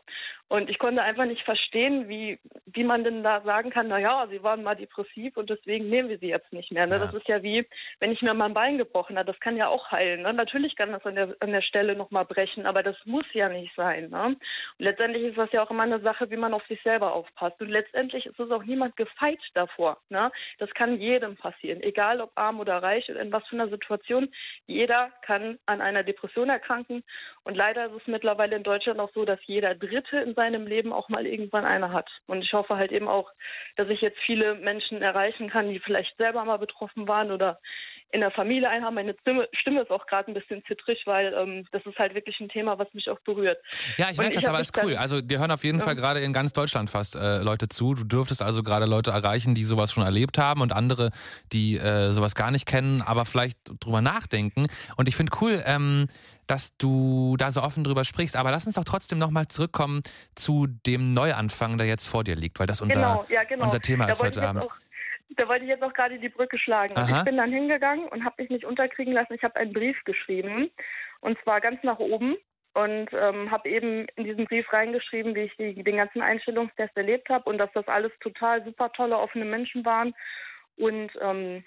Und 0.50 0.70
ich 0.70 0.78
konnte 0.78 1.02
einfach 1.02 1.26
nicht 1.26 1.42
verstehen, 1.42 2.08
wie, 2.08 2.38
wie 2.64 2.84
man 2.84 3.04
denn 3.04 3.22
da 3.22 3.42
sagen 3.42 3.68
kann, 3.68 3.88
na 3.88 3.98
ja, 3.98 4.26
sie 4.30 4.42
waren 4.42 4.62
mal 4.62 4.76
depressiv 4.76 5.36
und 5.36 5.50
deswegen 5.50 5.90
nehmen 5.90 6.08
wir 6.08 6.18
sie 6.18 6.28
jetzt 6.28 6.52
nicht 6.54 6.72
mehr. 6.72 6.86
Ne? 6.86 6.96
Ja. 6.96 7.04
Das 7.04 7.14
ist 7.14 7.28
ja 7.28 7.42
wie, 7.42 7.68
wenn 8.00 8.12
ich 8.12 8.22
mir 8.22 8.32
mein 8.32 8.54
Bein 8.54 8.78
gebrochen 8.78 9.18
habe, 9.18 9.30
das 9.30 9.40
kann 9.40 9.58
ja 9.58 9.68
auch 9.68 9.90
heilen. 9.92 10.22
Ne? 10.22 10.32
Natürlich 10.32 10.74
kann 10.74 10.92
das 10.92 11.04
an 11.04 11.16
der, 11.16 11.36
an 11.40 11.52
der 11.52 11.60
Stelle 11.60 11.96
nochmal 11.96 12.24
brechen, 12.24 12.64
aber 12.64 12.82
das 12.82 12.96
muss 13.04 13.26
ja 13.34 13.50
nicht 13.50 13.74
sein. 13.76 14.08
Ne? 14.08 14.24
Und 14.24 14.38
letztendlich 14.78 15.24
ist 15.24 15.36
das 15.36 15.52
ja 15.52 15.62
auch 15.62 15.70
immer 15.70 15.82
eine 15.82 16.00
Sache, 16.00 16.30
wie 16.30 16.38
man 16.38 16.54
auf 16.54 16.66
sich 16.66 16.82
selber 16.82 17.12
aufpasst. 17.12 17.60
Und 17.60 17.68
letztendlich 17.68 18.24
ist 18.24 18.40
es 18.40 18.50
auch 18.50 18.64
niemand 18.64 18.96
gefeit 18.96 19.40
davor. 19.52 19.98
Ne? 20.08 20.32
Das 20.58 20.70
kann 20.70 20.98
jedem 20.98 21.36
passieren, 21.36 21.82
egal 21.82 22.22
ob 22.22 22.32
arm 22.36 22.58
oder 22.58 22.82
reich 22.82 23.06
in 23.10 23.32
was 23.32 23.46
für 23.48 23.56
einer 23.56 23.68
Situation. 23.68 24.32
Jeder 24.66 25.10
kann 25.20 25.58
an 25.66 25.82
einer 25.82 26.04
Depression 26.04 26.48
erkranken. 26.48 27.04
Und 27.44 27.54
leider 27.54 27.86
ist 27.86 28.00
es 28.00 28.06
mittlerweile 28.18 28.56
in 28.56 28.64
Deutschland 28.64 28.98
auch 28.98 29.12
so, 29.14 29.24
dass 29.24 29.38
jeder 29.46 29.76
Dritte 29.76 30.18
in 30.18 30.34
seinem 30.34 30.66
Leben 30.66 30.92
auch 30.92 31.08
mal 31.08 31.24
irgendwann 31.24 31.64
eine 31.64 31.92
hat. 31.92 32.10
Und 32.26 32.42
ich 32.42 32.52
hoffe 32.52 32.76
halt 32.76 32.90
eben 32.90 33.06
auch, 33.06 33.30
dass 33.76 33.88
ich 33.90 34.00
jetzt 34.00 34.18
viele 34.26 34.56
Menschen 34.56 35.02
erreichen 35.02 35.48
kann, 35.48 35.70
die 35.70 35.78
vielleicht 35.78 36.16
selber 36.16 36.44
mal 36.44 36.58
betroffen 36.58 37.06
waren 37.06 37.30
oder 37.30 37.60
in 38.10 38.20
der 38.20 38.30
Familie 38.30 38.68
einhaben. 38.68 38.94
Meine 38.94 39.14
Stimme, 39.20 39.48
Stimme 39.52 39.82
ist 39.82 39.90
auch 39.90 40.06
gerade 40.06 40.30
ein 40.30 40.34
bisschen 40.34 40.62
zittrig, 40.66 41.02
weil 41.04 41.34
ähm, 41.34 41.66
das 41.72 41.84
ist 41.84 41.98
halt 41.98 42.14
wirklich 42.14 42.40
ein 42.40 42.48
Thema, 42.48 42.78
was 42.78 42.92
mich 42.94 43.08
auch 43.10 43.20
berührt. 43.20 43.58
Ja, 43.96 44.10
ich 44.10 44.16
merke 44.16 44.34
das, 44.34 44.46
aber 44.46 44.60
ist 44.60 44.76
cool. 44.82 44.96
Also 44.96 45.20
wir 45.22 45.38
hören 45.38 45.50
auf 45.50 45.64
jeden 45.64 45.78
ja. 45.78 45.84
Fall 45.84 45.94
gerade 45.94 46.20
in 46.20 46.32
ganz 46.32 46.52
Deutschland 46.52 46.88
fast 46.88 47.16
äh, 47.16 47.38
Leute 47.38 47.68
zu. 47.68 47.94
Du 47.94 48.04
dürftest 48.04 48.42
also 48.42 48.62
gerade 48.62 48.86
Leute 48.86 49.10
erreichen, 49.10 49.54
die 49.54 49.64
sowas 49.64 49.92
schon 49.92 50.04
erlebt 50.04 50.38
haben 50.38 50.62
und 50.62 50.72
andere, 50.72 51.10
die 51.52 51.76
äh, 51.76 52.10
sowas 52.10 52.34
gar 52.34 52.50
nicht 52.50 52.66
kennen, 52.66 53.02
aber 53.02 53.26
vielleicht 53.26 53.58
drüber 53.80 54.00
nachdenken. 54.00 54.66
Und 54.96 55.08
ich 55.08 55.16
finde 55.16 55.32
cool, 55.40 55.62
ähm, 55.66 56.08
dass 56.48 56.76
du 56.78 57.36
da 57.38 57.50
so 57.50 57.62
offen 57.62 57.84
drüber 57.84 58.04
sprichst. 58.04 58.36
Aber 58.36 58.50
lass 58.50 58.66
uns 58.66 58.74
doch 58.74 58.84
trotzdem 58.84 59.18
nochmal 59.18 59.48
zurückkommen 59.48 60.00
zu 60.34 60.66
dem 60.66 61.12
Neuanfang, 61.12 61.78
der 61.78 61.86
jetzt 61.86 62.08
vor 62.08 62.24
dir 62.24 62.34
liegt, 62.34 62.58
weil 62.58 62.66
das 62.66 62.80
unser, 62.80 62.94
genau, 62.94 63.24
ja, 63.28 63.44
genau. 63.44 63.64
unser 63.64 63.80
Thema 63.80 64.06
da 64.06 64.12
ist 64.12 64.22
heute 64.22 64.42
Abend. 64.42 64.66
Auch, 64.66 64.74
da 65.30 65.48
wollte 65.48 65.64
ich 65.64 65.70
jetzt 65.70 65.82
auch 65.82 65.92
gerade 65.92 66.18
die 66.18 66.28
Brücke 66.28 66.58
schlagen. 66.58 66.96
Also 66.96 67.16
ich 67.16 67.24
bin 67.24 67.36
dann 67.36 67.52
hingegangen 67.52 68.08
und 68.08 68.24
habe 68.24 68.42
mich 68.42 68.50
nicht 68.50 68.64
unterkriegen 68.64 69.12
lassen. 69.12 69.34
Ich 69.34 69.42
habe 69.42 69.56
einen 69.56 69.72
Brief 69.72 70.02
geschrieben 70.04 70.70
und 71.20 71.38
zwar 71.42 71.60
ganz 71.60 71.82
nach 71.82 71.98
oben 71.98 72.36
und 72.74 73.08
ähm, 73.12 73.50
habe 73.50 73.68
eben 73.68 74.06
in 74.16 74.24
diesen 74.24 74.46
Brief 74.46 74.72
reingeschrieben, 74.72 75.34
wie 75.34 75.42
ich 75.42 75.56
die, 75.56 75.82
den 75.82 75.96
ganzen 75.96 76.22
Einstellungstest 76.22 76.96
erlebt 76.96 77.28
habe 77.28 77.48
und 77.48 77.58
dass 77.58 77.72
das 77.72 77.86
alles 77.88 78.12
total 78.20 78.64
super 78.64 78.92
tolle, 78.92 79.18
offene 79.18 79.44
Menschen 79.44 79.84
waren 79.84 80.14
und 80.76 81.10
ähm, 81.20 81.64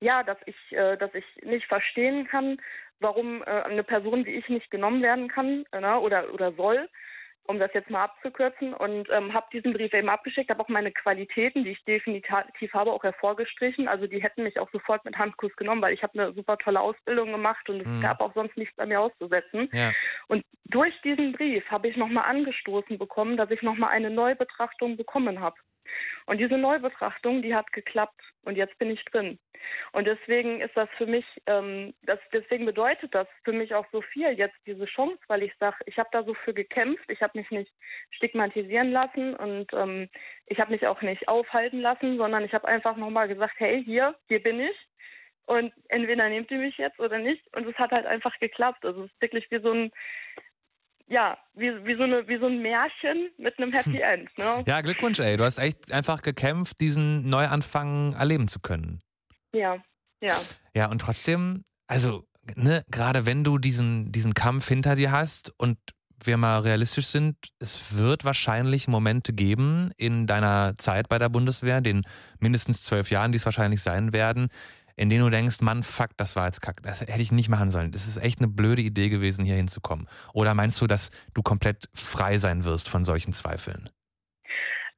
ja, 0.00 0.22
dass 0.22 0.38
ich, 0.46 0.56
äh, 0.72 0.96
dass 0.96 1.14
ich 1.14 1.24
nicht 1.42 1.66
verstehen 1.66 2.26
kann, 2.26 2.58
warum 3.00 3.42
äh, 3.42 3.46
eine 3.46 3.84
Person 3.84 4.24
wie 4.26 4.34
ich 4.34 4.48
nicht 4.48 4.70
genommen 4.70 5.02
werden 5.02 5.28
kann 5.28 5.64
äh, 5.72 5.94
oder, 5.94 6.32
oder 6.32 6.52
soll 6.52 6.88
um 7.48 7.58
das 7.58 7.72
jetzt 7.74 7.90
mal 7.90 8.04
abzukürzen, 8.04 8.74
und 8.74 9.08
ähm, 9.10 9.32
habe 9.32 9.46
diesen 9.52 9.72
Brief 9.72 9.92
eben 9.92 10.08
abgeschickt, 10.08 10.50
habe 10.50 10.62
auch 10.62 10.68
meine 10.68 10.92
Qualitäten, 10.92 11.64
die 11.64 11.70
ich 11.70 11.84
definitiv 11.84 12.72
habe, 12.72 12.92
auch 12.92 13.02
hervorgestrichen. 13.02 13.88
Also 13.88 14.06
die 14.06 14.22
hätten 14.22 14.42
mich 14.42 14.58
auch 14.58 14.70
sofort 14.70 15.04
mit 15.04 15.16
Handkuss 15.16 15.54
genommen, 15.56 15.82
weil 15.82 15.94
ich 15.94 16.02
habe 16.02 16.18
eine 16.18 16.32
super 16.32 16.58
tolle 16.58 16.80
Ausbildung 16.80 17.32
gemacht 17.32 17.68
und 17.68 17.80
es 17.80 17.86
mhm. 17.86 18.00
gab 18.00 18.20
auch 18.20 18.34
sonst 18.34 18.56
nichts 18.56 18.78
an 18.78 18.88
mir 18.88 19.00
auszusetzen. 19.00 19.68
Ja. 19.72 19.92
Und 20.28 20.44
durch 20.64 20.94
diesen 21.02 21.32
Brief 21.32 21.64
habe 21.70 21.88
ich 21.88 21.96
nochmal 21.96 22.24
angestoßen 22.24 22.98
bekommen, 22.98 23.36
dass 23.36 23.50
ich 23.50 23.62
nochmal 23.62 23.90
eine 23.90 24.10
Neubetrachtung 24.10 24.96
bekommen 24.96 25.40
habe. 25.40 25.56
Und 26.26 26.38
diese 26.38 26.58
Neubetrachtung, 26.58 27.42
die 27.42 27.54
hat 27.54 27.72
geklappt 27.72 28.20
und 28.42 28.56
jetzt 28.56 28.78
bin 28.78 28.90
ich 28.90 29.04
drin. 29.06 29.38
Und 29.92 30.06
deswegen 30.06 30.60
ist 30.60 30.76
das 30.76 30.88
für 30.96 31.06
mich, 31.06 31.24
ähm, 31.46 31.94
das, 32.02 32.18
deswegen 32.32 32.66
bedeutet 32.66 33.14
das 33.14 33.26
für 33.44 33.52
mich 33.52 33.74
auch 33.74 33.86
so 33.92 34.00
viel 34.02 34.30
jetzt 34.32 34.56
diese 34.66 34.86
Chance, 34.86 35.18
weil 35.28 35.42
ich 35.42 35.52
sage, 35.58 35.76
ich 35.86 35.98
habe 35.98 36.08
da 36.12 36.22
so 36.24 36.34
für 36.34 36.54
gekämpft, 36.54 37.08
ich 37.08 37.22
habe 37.22 37.38
mich 37.38 37.50
nicht 37.50 37.72
stigmatisieren 38.10 38.92
lassen 38.92 39.34
und 39.36 39.72
ähm, 39.72 40.08
ich 40.46 40.60
habe 40.60 40.72
mich 40.72 40.86
auch 40.86 41.02
nicht 41.02 41.28
aufhalten 41.28 41.80
lassen, 41.80 42.16
sondern 42.16 42.44
ich 42.44 42.54
habe 42.54 42.68
einfach 42.68 42.96
nochmal 42.96 43.28
gesagt, 43.28 43.54
hey, 43.58 43.82
hier, 43.84 44.14
hier 44.28 44.42
bin 44.42 44.60
ich. 44.60 44.76
Und 45.46 45.72
entweder 45.88 46.28
nehmt 46.28 46.50
ihr 46.50 46.58
mich 46.58 46.76
jetzt 46.76 46.98
oder 46.98 47.18
nicht. 47.18 47.42
Und 47.54 47.68
es 47.68 47.76
hat 47.76 47.92
halt 47.92 48.04
einfach 48.04 48.36
geklappt. 48.40 48.84
Also 48.84 49.04
es 49.04 49.12
ist 49.12 49.22
wirklich 49.22 49.48
wie 49.50 49.60
so 49.60 49.72
ein 49.72 49.92
ja, 51.08 51.38
wie, 51.54 51.72
wie, 51.84 51.96
so 51.96 52.02
eine, 52.02 52.26
wie 52.28 52.38
so 52.38 52.46
ein 52.46 52.60
Märchen 52.60 53.30
mit 53.38 53.58
einem 53.58 53.72
Happy 53.72 54.00
End. 54.00 54.28
Ne? 54.38 54.64
Ja, 54.66 54.80
Glückwunsch, 54.80 55.18
ey. 55.20 55.36
Du 55.36 55.44
hast 55.44 55.58
echt 55.58 55.92
einfach 55.92 56.22
gekämpft, 56.22 56.80
diesen 56.80 57.28
Neuanfang 57.28 58.14
erleben 58.14 58.48
zu 58.48 58.60
können. 58.60 59.00
Ja, 59.54 59.76
ja. 60.20 60.36
Ja, 60.74 60.90
und 60.90 61.00
trotzdem, 61.00 61.64
also, 61.86 62.24
ne, 62.54 62.84
gerade 62.90 63.26
wenn 63.26 63.44
du 63.44 63.58
diesen, 63.58 64.12
diesen 64.12 64.34
Kampf 64.34 64.68
hinter 64.68 64.96
dir 64.96 65.12
hast 65.12 65.52
und 65.58 65.78
wir 66.24 66.36
mal 66.36 66.60
realistisch 66.60 67.06
sind, 67.06 67.36
es 67.58 67.96
wird 67.96 68.24
wahrscheinlich 68.24 68.88
Momente 68.88 69.32
geben 69.32 69.90
in 69.96 70.26
deiner 70.26 70.74
Zeit 70.76 71.08
bei 71.08 71.18
der 71.18 71.28
Bundeswehr, 71.28 71.80
den 71.80 72.06
mindestens 72.40 72.82
zwölf 72.82 73.10
Jahren, 73.10 73.32
die 73.32 73.36
es 73.36 73.44
wahrscheinlich 73.44 73.82
sein 73.82 74.12
werden, 74.12 74.48
in 74.96 75.10
denen 75.10 75.24
du 75.24 75.30
denkst, 75.30 75.60
Mann, 75.60 75.82
fuck, 75.82 76.16
das 76.16 76.36
war 76.36 76.46
jetzt 76.46 76.60
kack, 76.60 76.82
das 76.82 77.02
hätte 77.02 77.20
ich 77.20 77.32
nicht 77.32 77.48
machen 77.48 77.70
sollen. 77.70 77.92
Das 77.92 78.06
ist 78.06 78.22
echt 78.22 78.40
eine 78.40 78.48
blöde 78.48 78.82
Idee 78.82 79.08
gewesen, 79.08 79.44
hier 79.44 79.56
hinzukommen. 79.56 80.08
Oder 80.32 80.54
meinst 80.54 80.80
du, 80.80 80.86
dass 80.86 81.10
du 81.34 81.42
komplett 81.42 81.88
frei 81.94 82.38
sein 82.38 82.64
wirst 82.64 82.88
von 82.88 83.04
solchen 83.04 83.32
Zweifeln? 83.32 83.90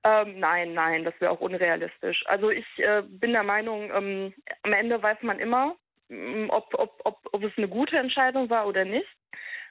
Ähm, 0.04 0.38
nein, 0.38 0.74
nein, 0.74 1.04
das 1.04 1.14
wäre 1.20 1.32
auch 1.32 1.40
unrealistisch. 1.40 2.24
Also 2.26 2.50
ich 2.50 2.66
äh, 2.78 3.02
bin 3.06 3.32
der 3.32 3.42
Meinung, 3.42 3.90
ähm, 3.92 4.34
am 4.62 4.72
Ende 4.72 5.02
weiß 5.02 5.18
man 5.22 5.40
immer, 5.40 5.74
mm, 6.08 6.48
ob, 6.50 6.72
ob, 6.74 7.00
ob, 7.04 7.18
ob 7.32 7.42
es 7.42 7.52
eine 7.56 7.68
gute 7.68 7.98
Entscheidung 7.98 8.48
war 8.48 8.66
oder 8.66 8.84
nicht. 8.84 9.08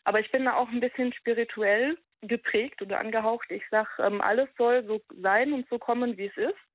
Aber 0.04 0.20
ich 0.20 0.32
bin 0.32 0.46
da 0.46 0.56
auch 0.56 0.70
ein 0.70 0.82
bisschen 0.82 1.14
spirituell 1.14 1.98
geprägt 2.22 2.82
oder 2.82 3.00
angehaucht. 3.00 3.50
Ich 3.52 3.64
sage, 3.70 3.90
ähm, 4.00 4.22
alles 4.22 4.50
soll 4.58 4.86
so 4.86 5.02
sein 5.22 5.54
und 5.54 5.68
so 5.70 5.80
kommen, 5.80 6.18
wie 6.18 6.28
es 6.28 6.38
ist. 6.38 6.67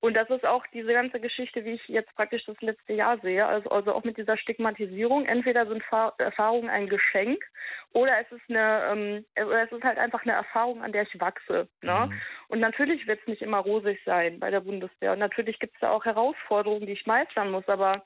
Und 0.00 0.14
das 0.14 0.30
ist 0.30 0.46
auch 0.46 0.66
diese 0.72 0.92
ganze 0.92 1.20
Geschichte, 1.20 1.64
wie 1.64 1.74
ich 1.74 1.88
jetzt 1.88 2.14
praktisch 2.16 2.44
das 2.46 2.60
letzte 2.60 2.94
Jahr 2.94 3.18
sehe. 3.18 3.46
Also, 3.46 3.68
also 3.70 3.92
auch 3.94 4.02
mit 4.02 4.16
dieser 4.16 4.38
Stigmatisierung. 4.38 5.26
Entweder 5.26 5.66
sind 5.66 5.82
Erfahrungen 6.18 6.70
ein 6.70 6.88
Geschenk 6.88 7.44
oder 7.92 8.12
es 8.18 8.32
ist 8.32 8.48
eine, 8.48 8.82
ähm, 8.90 9.24
es 9.34 9.70
ist 9.70 9.84
halt 9.84 9.98
einfach 9.98 10.22
eine 10.22 10.32
Erfahrung, 10.32 10.82
an 10.82 10.92
der 10.92 11.02
ich 11.02 11.20
wachse. 11.20 11.68
Ne? 11.82 12.08
Mhm. 12.08 12.20
Und 12.48 12.60
natürlich 12.60 13.06
wird 13.06 13.20
es 13.20 13.26
nicht 13.26 13.42
immer 13.42 13.58
rosig 13.58 14.00
sein 14.06 14.40
bei 14.40 14.50
der 14.50 14.60
Bundeswehr. 14.60 15.12
Und 15.12 15.18
natürlich 15.18 15.58
gibt 15.58 15.74
es 15.74 15.80
da 15.80 15.90
auch 15.90 16.04
Herausforderungen, 16.06 16.86
die 16.86 16.92
ich 16.92 17.06
meistern 17.06 17.50
muss. 17.50 17.68
Aber 17.68 18.02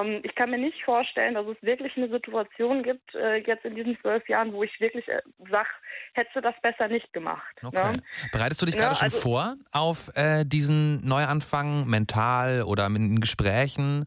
ähm, 0.00 0.20
ich 0.22 0.34
kann 0.34 0.50
mir 0.50 0.58
nicht 0.58 0.82
vorstellen, 0.84 1.34
dass 1.34 1.46
es 1.46 1.62
wirklich 1.62 1.96
eine 1.96 2.08
Situation 2.08 2.82
gibt, 2.82 3.14
äh, 3.14 3.36
jetzt 3.36 3.64
in 3.64 3.74
diesen 3.74 3.98
zwölf 4.00 4.28
Jahren, 4.28 4.52
wo 4.52 4.62
ich 4.62 4.80
wirklich 4.80 5.06
äh, 5.08 5.20
sage, 5.50 5.68
hättest 6.14 6.36
du 6.36 6.40
das 6.40 6.54
besser 6.62 6.88
nicht 6.88 7.12
gemacht. 7.12 7.62
Ne? 7.62 7.68
Okay. 7.68 7.92
Ne? 7.92 8.02
Bereitest 8.32 8.62
du 8.62 8.66
dich 8.66 8.76
gerade 8.76 8.90
ja, 8.90 8.94
schon 8.94 9.04
also, 9.04 9.18
vor 9.18 9.56
auf 9.72 10.10
äh, 10.16 10.44
diesen 10.44 11.06
Neuanfang 11.06 11.86
mental 11.86 12.62
oder 12.62 12.86
in 12.86 13.20
Gesprächen? 13.20 14.06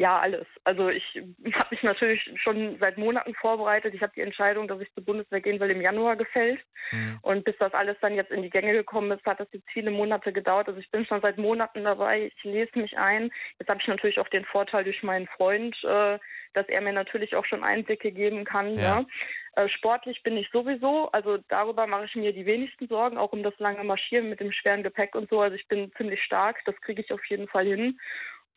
Ja, 0.00 0.18
alles. 0.18 0.46
Also 0.64 0.88
ich 0.88 1.04
habe 1.52 1.66
mich 1.70 1.82
natürlich 1.82 2.30
schon 2.36 2.78
seit 2.80 2.96
Monaten 2.96 3.34
vorbereitet. 3.34 3.92
Ich 3.92 4.00
habe 4.00 4.14
die 4.16 4.22
Entscheidung, 4.22 4.66
dass 4.66 4.80
ich 4.80 4.90
zur 4.94 5.04
Bundeswehr 5.04 5.42
gehen 5.42 5.60
will, 5.60 5.68
im 5.68 5.82
Januar 5.82 6.16
gefällt. 6.16 6.58
Mhm. 6.90 7.18
Und 7.20 7.44
bis 7.44 7.54
das 7.58 7.74
alles 7.74 7.98
dann 8.00 8.14
jetzt 8.14 8.30
in 8.30 8.40
die 8.40 8.48
Gänge 8.48 8.72
gekommen 8.72 9.10
ist, 9.10 9.26
hat 9.26 9.40
das 9.40 9.52
jetzt 9.52 9.68
viele 9.70 9.90
Monate 9.90 10.32
gedauert. 10.32 10.68
Also 10.68 10.80
ich 10.80 10.90
bin 10.90 11.04
schon 11.04 11.20
seit 11.20 11.36
Monaten 11.36 11.84
dabei. 11.84 12.32
Ich 12.34 12.44
lese 12.44 12.78
mich 12.78 12.96
ein. 12.96 13.30
Jetzt 13.58 13.68
habe 13.68 13.78
ich 13.82 13.88
natürlich 13.88 14.18
auch 14.18 14.28
den 14.28 14.46
Vorteil 14.46 14.84
durch 14.84 15.02
meinen 15.02 15.26
Freund, 15.26 15.76
äh, 15.84 16.18
dass 16.54 16.66
er 16.68 16.80
mir 16.80 16.94
natürlich 16.94 17.36
auch 17.36 17.44
schon 17.44 17.62
Einblicke 17.62 18.10
geben 18.10 18.46
kann. 18.46 18.76
Ja. 18.76 19.00
ja. 19.00 19.06
Äh, 19.56 19.68
sportlich 19.68 20.22
bin 20.22 20.38
ich 20.38 20.48
sowieso, 20.50 21.10
also 21.10 21.36
darüber 21.48 21.86
mache 21.86 22.06
ich 22.06 22.14
mir 22.14 22.32
die 22.32 22.46
wenigsten 22.46 22.88
Sorgen, 22.88 23.18
auch 23.18 23.32
um 23.32 23.42
das 23.42 23.58
lange 23.58 23.84
Marschieren 23.84 24.30
mit 24.30 24.40
dem 24.40 24.52
schweren 24.52 24.82
Gepäck 24.82 25.14
und 25.14 25.28
so. 25.28 25.42
Also 25.42 25.56
ich 25.56 25.68
bin 25.68 25.92
ziemlich 25.98 26.22
stark, 26.22 26.64
das 26.64 26.80
kriege 26.80 27.02
ich 27.02 27.12
auf 27.12 27.24
jeden 27.26 27.48
Fall 27.48 27.66
hin. 27.66 27.98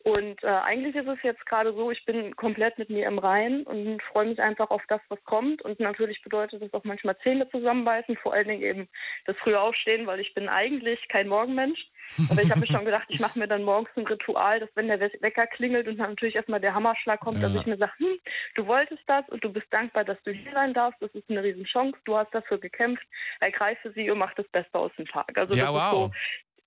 Und 0.04 0.44
äh, 0.44 0.48
eigentlich 0.48 0.96
ist 0.96 1.08
es 1.08 1.18
jetzt 1.24 1.46
gerade 1.46 1.74
so, 1.74 1.90
ich 1.90 2.04
bin 2.04 2.36
komplett 2.36 2.78
mit 2.78 2.90
mir 2.90 3.08
im 3.08 3.20
Rein 3.20 3.64
und 3.64 4.04
freue 4.04 4.26
mich 4.26 4.42
einfach 4.42 4.70
auf 4.70 4.82
das, 4.90 5.00
was 5.08 5.24
kommt. 5.24 5.62
Und 5.62 5.80
natürlich 5.80 6.22
bedeutet 6.22 6.62
es 6.62 6.74
auch 6.74 6.84
manchmal 6.84 7.18
Zähne 7.20 7.50
zusammenbeißen, 7.50 8.18
vor 8.18 8.34
allen 8.34 8.50
Dingen 8.50 8.64
eben 8.64 8.90
das 9.26 9.38
frühe 9.38 9.58
Aufstehen, 9.58 10.06
weil 10.06 10.20
ich 10.20 10.34
bin 10.34 10.50
eigentlich 10.50 11.08
kein 11.08 11.30
Morgenmensch. 11.30 11.88
Aber 12.30 12.42
ich 12.42 12.50
habe 12.52 12.60
mir 12.60 12.68
schon 12.68 12.84
gedacht, 12.84 13.06
ich 13.08 13.22
mache 13.22 13.40
mir 13.40 13.48
dann 13.48 13.64
morgens 13.64 13.90
ein 13.96 14.06
Ritual, 14.06 14.60
dass 14.60 14.70
wenn 14.76 14.90
der 14.90 15.00
Wecker 15.00 15.48
klingelt 15.48 15.88
und 15.88 15.98
dann 15.98 16.10
natürlich 16.10 16.36
erstmal 16.36 16.60
der 16.60 16.76
Hammerschlag 16.76 17.22
kommt, 17.22 17.38
ja. 17.38 17.48
dass 17.48 17.62
ich 17.62 17.66
mir 17.66 17.78
sage, 17.78 17.94
hm, 17.98 18.20
du 18.56 18.68
wolltest 18.68 19.04
das 19.08 19.28
und 19.30 19.42
du 19.42 19.54
bist 19.54 19.68
dankbar, 19.72 20.04
dass 20.04 20.22
du 20.24 20.32
hier 20.32 20.52
sein 20.52 20.74
darfst. 20.74 21.02
Das 21.02 21.16
ist 21.16 21.30
eine 21.30 21.42
Riesenchance. 21.42 21.98
Du 22.04 22.18
hast 22.18 22.34
dafür 22.36 22.58
gekämpft. 22.58 23.08
Ergreife 23.40 23.94
sie 23.94 24.12
und 24.12 24.18
mach 24.18 24.34
das 24.34 24.50
Beste 24.50 24.78
aus 24.78 24.92
dem 24.98 25.08
Tag. 25.08 25.38
Also 25.38 25.54
ja, 25.54 25.72
das 25.72 25.74
wow. 25.74 25.94
ist 25.94 25.98
so 25.98 26.12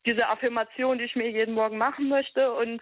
diese 0.07 0.29
Affirmation, 0.29 0.99
die 0.99 1.05
ich 1.05 1.17
mir 1.17 1.29
jeden 1.31 1.55
Morgen 1.55 1.77
machen 1.77 2.09
möchte 2.09 2.53
und 2.53 2.81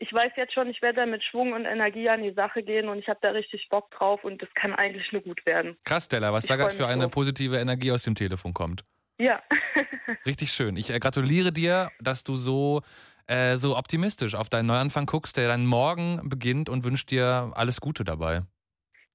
ich 0.00 0.12
weiß 0.12 0.32
jetzt 0.36 0.54
schon, 0.54 0.68
ich 0.68 0.80
werde 0.82 1.00
da 1.00 1.06
mit 1.06 1.22
Schwung 1.22 1.52
und 1.52 1.64
Energie 1.64 2.08
an 2.08 2.22
die 2.22 2.32
Sache 2.32 2.62
gehen 2.62 2.88
und 2.88 2.98
ich 2.98 3.08
habe 3.08 3.18
da 3.22 3.30
richtig 3.30 3.68
Bock 3.70 3.90
drauf 3.90 4.24
und 4.24 4.40
das 4.42 4.48
kann 4.54 4.74
eigentlich 4.74 5.10
nur 5.12 5.22
gut 5.22 5.44
werden. 5.46 5.76
Krass, 5.84 6.06
Stella, 6.06 6.32
was 6.32 6.44
ich 6.44 6.48
da 6.48 6.56
gerade 6.56 6.74
für 6.74 6.86
eine 6.86 7.04
so. 7.04 7.10
positive 7.10 7.56
Energie 7.56 7.92
aus 7.92 8.02
dem 8.02 8.14
Telefon 8.14 8.54
kommt. 8.54 8.84
Ja. 9.20 9.42
richtig 10.26 10.52
schön. 10.52 10.76
Ich 10.76 10.90
äh, 10.90 10.98
gratuliere 10.98 11.52
dir, 11.52 11.90
dass 12.00 12.24
du 12.24 12.36
so, 12.36 12.82
äh, 13.26 13.56
so 13.56 13.76
optimistisch 13.76 14.34
auf 14.34 14.48
deinen 14.48 14.66
Neuanfang 14.66 15.06
guckst, 15.06 15.36
der 15.36 15.48
dann 15.48 15.66
morgen 15.66 16.28
beginnt 16.28 16.68
und 16.68 16.84
wünsche 16.84 17.06
dir 17.06 17.52
alles 17.54 17.80
Gute 17.80 18.04
dabei. 18.04 18.42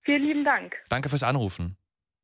Vielen 0.01 0.23
lieben 0.23 0.43
Dank. 0.43 0.76
Danke 0.89 1.10
fürs 1.10 1.23
Anrufen. 1.23 1.77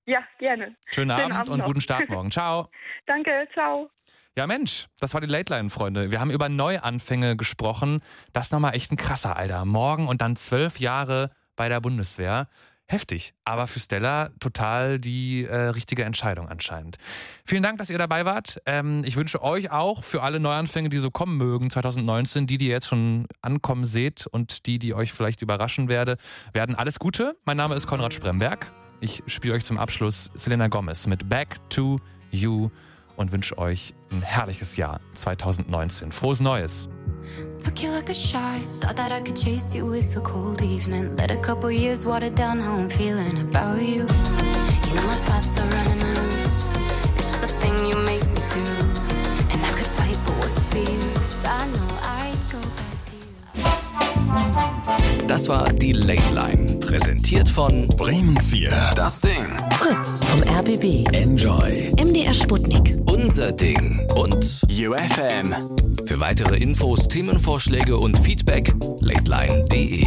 Ja, 0.10 0.23
gerne. 0.40 0.76
Schönen, 0.90 1.11
Schönen 1.11 1.11
Abend, 1.11 1.36
Abend, 1.36 1.49
und 1.49 1.64
guten 1.65 1.81
Start 1.81 2.10
morgen. 2.10 2.31
Ciao. 2.31 2.72
Danke, 3.06 3.48
ciao. 3.53 3.91
Ja, 4.36 4.48
Mensch, 4.48 4.88
das 4.99 5.14
war 5.14 5.22
die 5.22 5.27
Late 5.27 5.53
Line, 5.53 5.69
Freunde. 5.69 6.10
Wir 6.10 6.19
haben 6.19 6.31
über 6.31 6.49
Neuanfänge 6.49 7.38
gesprochen. 7.38 8.02
Das 8.34 8.48
ist 8.48 8.52
nochmal 8.52 8.73
echt 8.73 8.91
ein 8.91 8.98
krasser, 8.98 9.36
Alter. 9.36 9.65
Morgen 9.65 10.07
und 10.07 10.22
dann 10.22 10.36
zwölf 10.36 10.80
Jahre 10.80 11.30
bei 11.56 11.69
der 11.69 11.80
Bundeswehr. 11.80 12.48
Heftig, 12.88 13.36
aber 13.45 13.68
für 13.68 13.80
Stella 13.80 14.31
total 14.40 14.98
die 14.98 15.45
äh, 15.45 15.56
richtige 15.56 16.03
Entscheidung 16.06 16.49
anscheinend. 16.49 16.98
Vielen 17.45 17.61
Dank, 17.61 17.77
dass 17.77 17.91
ihr 17.91 17.99
dabei 17.99 18.26
wart. 18.26 18.60
Ähm, 18.65 19.03
ich 19.06 19.15
wünsche 19.15 19.44
euch 19.44 19.69
auch 19.69 20.03
für 20.03 20.23
alle 20.23 20.40
Neuanfänge, 20.40 20.90
die 20.90 20.98
so 20.98 21.11
kommen 21.11 21.38
mögen 21.38 21.69
2019, 21.69 22.48
die, 22.48 22.57
die 22.57 22.65
ihr 22.65 22.72
jetzt 22.72 22.88
schon 22.88 23.27
ankommen 23.44 23.86
seht 23.86 24.26
und 24.26 24.65
die, 24.65 24.80
die 24.80 24.95
euch 24.95 25.14
vielleicht 25.14 25.44
überraschen 25.44 25.88
werde, 25.88 26.18
werden 26.52 26.73
alles 26.73 26.98
Gute. 26.98 27.38
Mein 27.45 27.57
Name 27.57 27.76
ist 27.76 27.86
Konrad 27.86 28.15
Spremberg. 28.15 28.72
Ich 29.01 29.23
spiele 29.27 29.53
euch 29.53 29.63
zum 29.63 29.77
Abschluss 29.77 30.30
Selena 30.34 30.67
Gomez 30.67 31.07
mit 31.07 31.30
Back 31.30 31.57
to 31.69 31.99
You 32.31 32.69
und 33.15 33.31
wünsche 33.31 33.57
euch 33.57 33.93
ein 34.11 34.21
herrliches 34.21 34.76
Jahr 34.76 34.99
2019. 35.13 36.11
Frohes 36.11 36.41
Neues! 36.41 36.89
Took 37.63 37.81
you 37.81 37.91
like 37.91 38.09
a 38.09 38.13
shot, 38.13 38.61
thought 38.81 38.97
that 38.97 39.11
I 39.11 39.21
could 39.21 39.38
chase 39.38 39.73
you 39.73 39.85
with 39.85 40.17
a 40.17 40.21
cold 40.21 40.61
evening. 40.61 41.15
Let 41.15 41.31
a 41.31 41.38
couple 41.38 41.71
years 41.71 42.05
water 42.05 42.30
down 42.30 42.59
how 42.59 42.77
I'm 42.77 42.89
feeling 42.89 43.38
about 43.41 43.81
you. 43.81 44.05
You 44.88 44.95
know 44.95 45.07
my 45.07 45.17
thoughts 45.26 45.57
are 45.59 45.69
running 45.69 45.99
loose. 45.99 46.76
It's 47.17 47.31
just 47.31 47.43
a 47.43 47.47
thing 47.59 47.77
you 47.85 47.97
make 47.99 48.26
me 48.26 48.41
do. 48.49 48.65
And 49.51 49.63
I 49.65 49.71
could 49.76 49.88
fight, 49.95 50.17
but 50.26 50.35
what's 50.39 50.63
the 50.65 50.80
use? 50.80 51.43
I 51.45 51.67
know 51.67 51.88
I'd 52.01 52.19
Das 55.27 55.47
war 55.47 55.65
die 55.65 55.93
Late 55.93 56.34
Line, 56.34 56.80
präsentiert 56.80 57.47
von 57.47 57.88
Bremen 57.88 58.35
4. 58.38 58.72
Das 58.95 59.22
Ding. 59.22 59.45
Fritz 59.73 60.19
vom 60.26 60.41
RBB. 60.41 61.07
Enjoy. 61.14 61.93
MDR 61.97 62.34
Sputnik. 62.34 62.97
Unser 63.06 63.51
Ding. 63.51 64.07
Und 64.15 64.64
UFM. 64.69 65.56
Für 66.06 66.19
weitere 66.19 66.57
Infos, 66.57 67.07
Themenvorschläge 67.07 67.97
und 67.97 68.19
Feedback, 68.19 68.73
lateline.de. 69.01 70.06